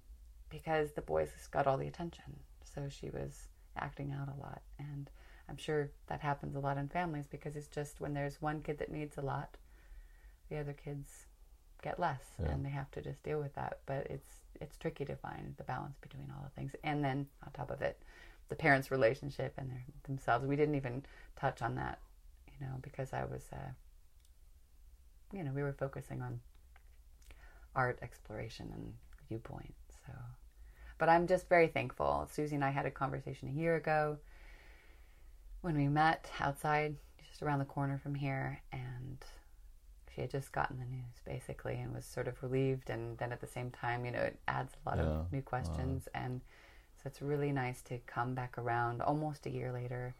because 0.50 0.92
the 0.92 1.00
boys 1.00 1.30
got 1.50 1.66
all 1.66 1.78
the 1.78 1.86
attention. 1.86 2.40
So 2.74 2.88
she 2.88 3.08
was 3.08 3.46
acting 3.76 4.12
out 4.12 4.28
a 4.28 4.40
lot. 4.40 4.62
And 4.78 5.08
I'm 5.48 5.56
sure 5.56 5.90
that 6.06 6.20
happens 6.20 6.54
a 6.54 6.60
lot 6.60 6.78
in 6.78 6.88
families 6.88 7.26
because 7.26 7.56
it's 7.56 7.68
just 7.68 8.00
when 8.00 8.14
there's 8.14 8.40
one 8.40 8.62
kid 8.62 8.78
that 8.78 8.90
needs 8.90 9.18
a 9.18 9.22
lot, 9.22 9.56
the 10.48 10.58
other 10.58 10.72
kids 10.72 11.26
get 11.82 11.98
less 11.98 12.22
and 12.38 12.64
they 12.64 12.70
have 12.70 12.90
to 12.92 13.02
just 13.02 13.22
deal 13.22 13.40
with 13.40 13.54
that. 13.54 13.80
But 13.86 14.06
it's 14.08 14.30
it's 14.60 14.76
tricky 14.76 15.04
to 15.04 15.16
find 15.16 15.54
the 15.56 15.64
balance 15.64 15.96
between 16.00 16.30
all 16.30 16.44
the 16.44 16.50
things. 16.50 16.72
And 16.84 17.04
then 17.04 17.26
on 17.44 17.52
top 17.52 17.70
of 17.70 17.82
it, 17.82 18.00
the 18.48 18.54
parents' 18.54 18.90
relationship 18.90 19.54
and 19.58 19.70
their, 19.70 19.84
themselves. 20.04 20.46
We 20.46 20.56
didn't 20.56 20.76
even 20.76 21.04
touch 21.36 21.62
on 21.62 21.74
that 21.74 21.98
you 22.60 22.66
know, 22.66 22.74
because 22.82 23.12
I 23.12 23.24
was 23.24 23.44
uh, 23.52 23.70
you 25.32 25.42
know, 25.42 25.52
we 25.52 25.62
were 25.62 25.72
focusing 25.72 26.22
on 26.22 26.40
art 27.74 27.98
exploration 28.02 28.70
and 28.74 28.92
viewpoint. 29.28 29.74
So, 30.06 30.12
but 30.98 31.08
I'm 31.08 31.26
just 31.26 31.48
very 31.48 31.68
thankful. 31.68 32.28
Susie 32.30 32.54
and 32.54 32.64
I 32.64 32.70
had 32.70 32.86
a 32.86 32.90
conversation 32.90 33.48
a 33.48 33.52
year 33.52 33.76
ago 33.76 34.18
when 35.62 35.76
we 35.76 35.88
met 35.88 36.30
outside, 36.40 36.96
just 37.28 37.42
around 37.42 37.60
the 37.60 37.64
corner 37.64 37.98
from 37.98 38.14
here, 38.14 38.60
and 38.72 39.18
she 40.14 40.20
had 40.20 40.30
just 40.30 40.52
gotten 40.52 40.78
the 40.78 40.84
news 40.84 41.22
basically 41.24 41.76
and 41.80 41.94
was 41.94 42.04
sort 42.04 42.28
of 42.28 42.42
relieved. 42.42 42.90
And 42.90 43.16
then 43.18 43.32
at 43.32 43.40
the 43.40 43.46
same 43.46 43.70
time, 43.70 44.04
you 44.04 44.10
know, 44.10 44.20
it 44.20 44.38
adds 44.46 44.74
a 44.84 44.88
lot 44.88 44.98
Yeah. 44.98 45.04
of 45.04 45.32
new 45.32 45.40
questions. 45.42 46.08
And 46.14 46.40
so 46.96 47.02
it's 47.06 47.22
really 47.22 47.52
nice 47.52 47.80
to 47.82 47.98
come 48.06 48.34
back 48.34 48.58
around 48.58 49.00
almost 49.00 49.46
a 49.46 49.50
year 49.50 49.72
later 49.72 50.14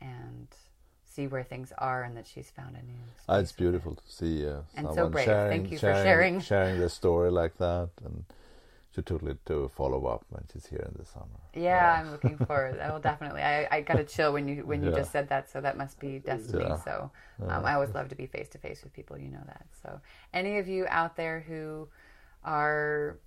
and 0.00 0.48
see 1.04 1.26
where 1.26 1.42
things 1.42 1.72
are 1.78 2.02
and 2.02 2.16
that 2.16 2.26
she's 2.26 2.50
found 2.50 2.76
a 2.76 2.82
new. 2.82 2.94
Ah, 3.28 3.38
it's 3.38 3.52
with 3.52 3.58
it. 3.58 3.62
beautiful 3.62 3.94
to 3.94 4.02
see 4.06 4.46
uh, 4.46 4.60
And 4.76 4.88
so 4.94 5.08
brave. 5.08 5.26
sharing, 5.26 5.50
Thank 5.50 5.72
you 5.72 5.78
for 5.78 5.80
sharing, 5.80 6.04
sharing. 6.04 6.40
sharing 6.40 6.78
their 6.78 6.88
story 6.88 7.30
like 7.30 7.58
that, 7.58 7.90
and 8.04 8.24
she 8.96 9.02
totally 9.02 9.36
a 9.50 9.68
follow 9.68 10.06
up 10.06 10.24
when 10.30 10.42
she's 10.52 10.66
here 10.66 10.88
in 10.90 10.94
the 10.98 11.04
summer. 11.04 11.26
Yeah, 11.54 12.00
I'm 12.00 12.10
looking 12.10 12.38
forward. 12.38 12.80
I 12.82 12.90
will 12.90 12.98
definitely. 13.00 13.42
I, 13.42 13.68
I 13.70 13.80
got 13.82 13.98
a 13.98 14.04
chill 14.04 14.32
when 14.32 14.48
you 14.48 14.64
when 14.66 14.82
you 14.82 14.90
Yeah. 14.90 14.96
just 14.96 15.12
said 15.12 15.28
that. 15.28 15.50
So 15.50 15.60
that 15.60 15.76
must 15.76 16.00
be 16.00 16.18
destiny. 16.18 16.64
Yeah. 16.64 16.76
So 16.82 17.10
um, 17.48 17.64
I 17.64 17.74
always 17.74 17.94
love 17.94 18.08
to 18.08 18.14
be 18.16 18.26
face 18.26 18.48
to 18.50 18.58
face 18.58 18.82
with 18.82 18.94
people. 18.94 19.18
You 19.18 19.28
know 19.28 19.42
that. 19.46 19.66
So 19.82 20.00
any 20.32 20.58
of 20.58 20.66
you 20.66 20.86
out 20.88 21.16
there 21.16 21.40
who 21.46 21.88
are 22.42 23.18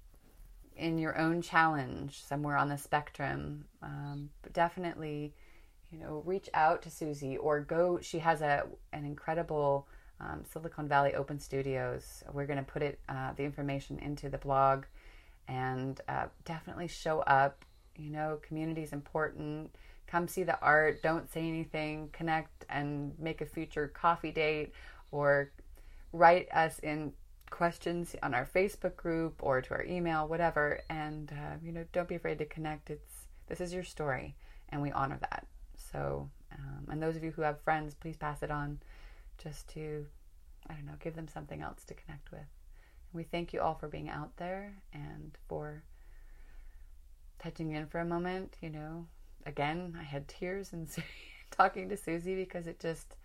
in 0.75 0.97
your 0.97 1.17
own 1.19 1.41
challenge 1.41 2.23
somewhere 2.23 2.57
on 2.57 2.69
the 2.69 2.77
spectrum, 2.77 3.65
um, 3.83 4.29
definitely, 4.53 5.33
you 5.91 5.99
know, 5.99 6.23
reach 6.25 6.49
out 6.53 6.81
to 6.83 6.89
Susie 6.89 7.37
or 7.37 7.59
go. 7.59 7.99
She 8.01 8.19
has 8.19 8.41
a 8.41 8.65
an 8.91 9.05
incredible 9.05 9.87
um, 10.19 10.43
Silicon 10.51 10.87
Valley 10.87 11.13
Open 11.15 11.39
Studios. 11.39 12.23
We're 12.31 12.45
going 12.47 12.59
to 12.59 12.71
put 12.71 12.81
it 12.81 12.99
uh, 13.07 13.33
the 13.35 13.43
information 13.43 13.99
into 13.99 14.29
the 14.29 14.37
blog, 14.37 14.85
and 15.49 15.99
uh, 16.07 16.27
definitely 16.45 16.87
show 16.87 17.19
up. 17.21 17.65
You 17.97 18.11
know, 18.11 18.39
community 18.41 18.83
is 18.83 18.93
important. 18.93 19.75
Come 20.07 20.27
see 20.27 20.43
the 20.43 20.59
art. 20.61 21.01
Don't 21.03 21.29
say 21.29 21.41
anything. 21.41 22.09
Connect 22.13 22.65
and 22.69 23.17
make 23.19 23.41
a 23.41 23.45
future 23.45 23.87
coffee 23.87 24.31
date, 24.31 24.71
or 25.11 25.51
write 26.13 26.47
us 26.53 26.79
in 26.79 27.11
questions 27.49 28.15
on 28.21 28.35
our 28.35 28.45
Facebook 28.45 28.95
group 28.95 29.41
or 29.41 29.59
to 29.61 29.73
our 29.73 29.83
email, 29.83 30.27
whatever. 30.27 30.81
And 30.89 31.31
uh, 31.31 31.55
you 31.61 31.71
know, 31.71 31.83
don't 31.91 32.07
be 32.07 32.15
afraid 32.15 32.37
to 32.37 32.45
connect. 32.45 32.89
It's 32.91 33.25
this 33.47 33.59
is 33.59 33.73
your 33.73 33.83
story, 33.83 34.35
and 34.69 34.81
we 34.81 34.91
honor 34.91 35.17
that. 35.19 35.47
So, 35.91 36.29
um, 36.53 36.85
and 36.91 37.01
those 37.01 37.15
of 37.15 37.23
you 37.23 37.31
who 37.31 37.41
have 37.41 37.59
friends, 37.61 37.95
please 37.95 38.15
pass 38.15 38.43
it 38.43 38.51
on, 38.51 38.79
just 39.39 39.67
to 39.69 40.05
I 40.69 40.75
don't 40.75 40.85
know, 40.85 40.93
give 40.99 41.15
them 41.15 41.27
something 41.27 41.61
else 41.61 41.83
to 41.85 41.95
connect 41.95 42.31
with. 42.31 42.45
We 43.13 43.23
thank 43.23 43.53
you 43.53 43.61
all 43.61 43.75
for 43.75 43.87
being 43.87 44.09
out 44.09 44.35
there 44.37 44.73
and 44.93 45.37
for 45.47 45.83
touching 47.39 47.71
in 47.71 47.87
for 47.87 47.99
a 47.99 48.05
moment. 48.05 48.57
You 48.61 48.69
know, 48.69 49.07
again, 49.45 49.97
I 49.99 50.03
had 50.03 50.27
tears 50.27 50.73
and 50.73 50.87
talking 51.51 51.89
to 51.89 51.97
Susie 51.97 52.35
because 52.35 52.67
it 52.67 52.79
just, 52.79 53.15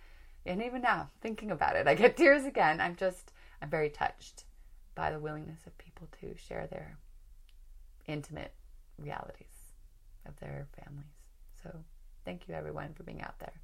and 0.46 0.62
even 0.62 0.82
now, 0.82 1.10
thinking 1.20 1.50
about 1.50 1.76
it, 1.76 1.86
I 1.86 1.94
get 1.94 2.16
tears 2.16 2.44
again. 2.44 2.80
I'm 2.80 2.96
just, 2.96 3.32
I'm 3.60 3.68
very 3.68 3.90
touched 3.90 4.44
by 4.94 5.10
the 5.10 5.18
willingness 5.18 5.66
of 5.66 5.76
people 5.78 6.08
to 6.20 6.36
share 6.36 6.66
their 6.66 6.96
intimate 8.06 8.54
realities 8.98 9.46
of 10.26 10.38
their 10.40 10.66
families. 10.78 11.06
So, 11.62 11.70
thank 12.24 12.48
you 12.48 12.54
everyone 12.54 12.94
for 12.94 13.02
being 13.02 13.22
out 13.22 13.38
there. 13.38 13.60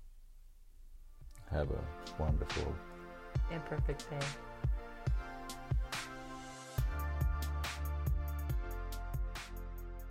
Have 1.50 1.70
a 1.70 2.22
wonderful 2.22 2.74
Imperfect 3.50 4.08
day. 4.10 4.26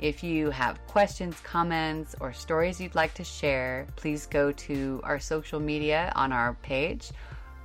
If 0.00 0.24
you 0.24 0.50
have 0.50 0.86
questions, 0.88 1.36
comments, 1.44 2.16
or 2.20 2.32
stories 2.32 2.80
you'd 2.80 2.96
like 2.96 3.14
to 3.14 3.22
share, 3.22 3.86
please 3.94 4.26
go 4.26 4.50
to 4.50 5.00
our 5.04 5.20
social 5.20 5.60
media 5.60 6.12
on 6.16 6.32
our 6.32 6.54
page 6.62 7.12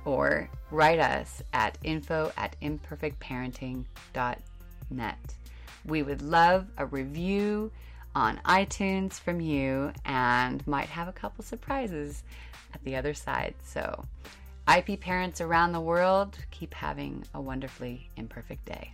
or 0.06 0.48
write 0.70 0.98
us 0.98 1.42
at 1.52 1.76
info 1.82 2.32
at 2.38 2.56
imperfectparenting.net. 2.62 5.34
We 5.84 6.02
would 6.02 6.22
love 6.22 6.66
a 6.78 6.86
review 6.86 7.70
on 8.14 8.40
iTunes 8.46 9.20
from 9.20 9.42
you 9.42 9.92
and 10.06 10.66
might 10.66 10.88
have 10.88 11.08
a 11.08 11.12
couple 11.12 11.44
surprises 11.44 12.22
at 12.72 12.82
the 12.84 12.96
other 12.96 13.12
side. 13.12 13.54
So, 13.62 14.06
IP 14.74 14.98
parents 15.00 15.40
around 15.40 15.72
the 15.72 15.80
world, 15.80 16.38
keep 16.50 16.72
having 16.72 17.24
a 17.34 17.40
wonderfully 17.40 18.08
imperfect 18.16 18.64
day. 18.64 18.92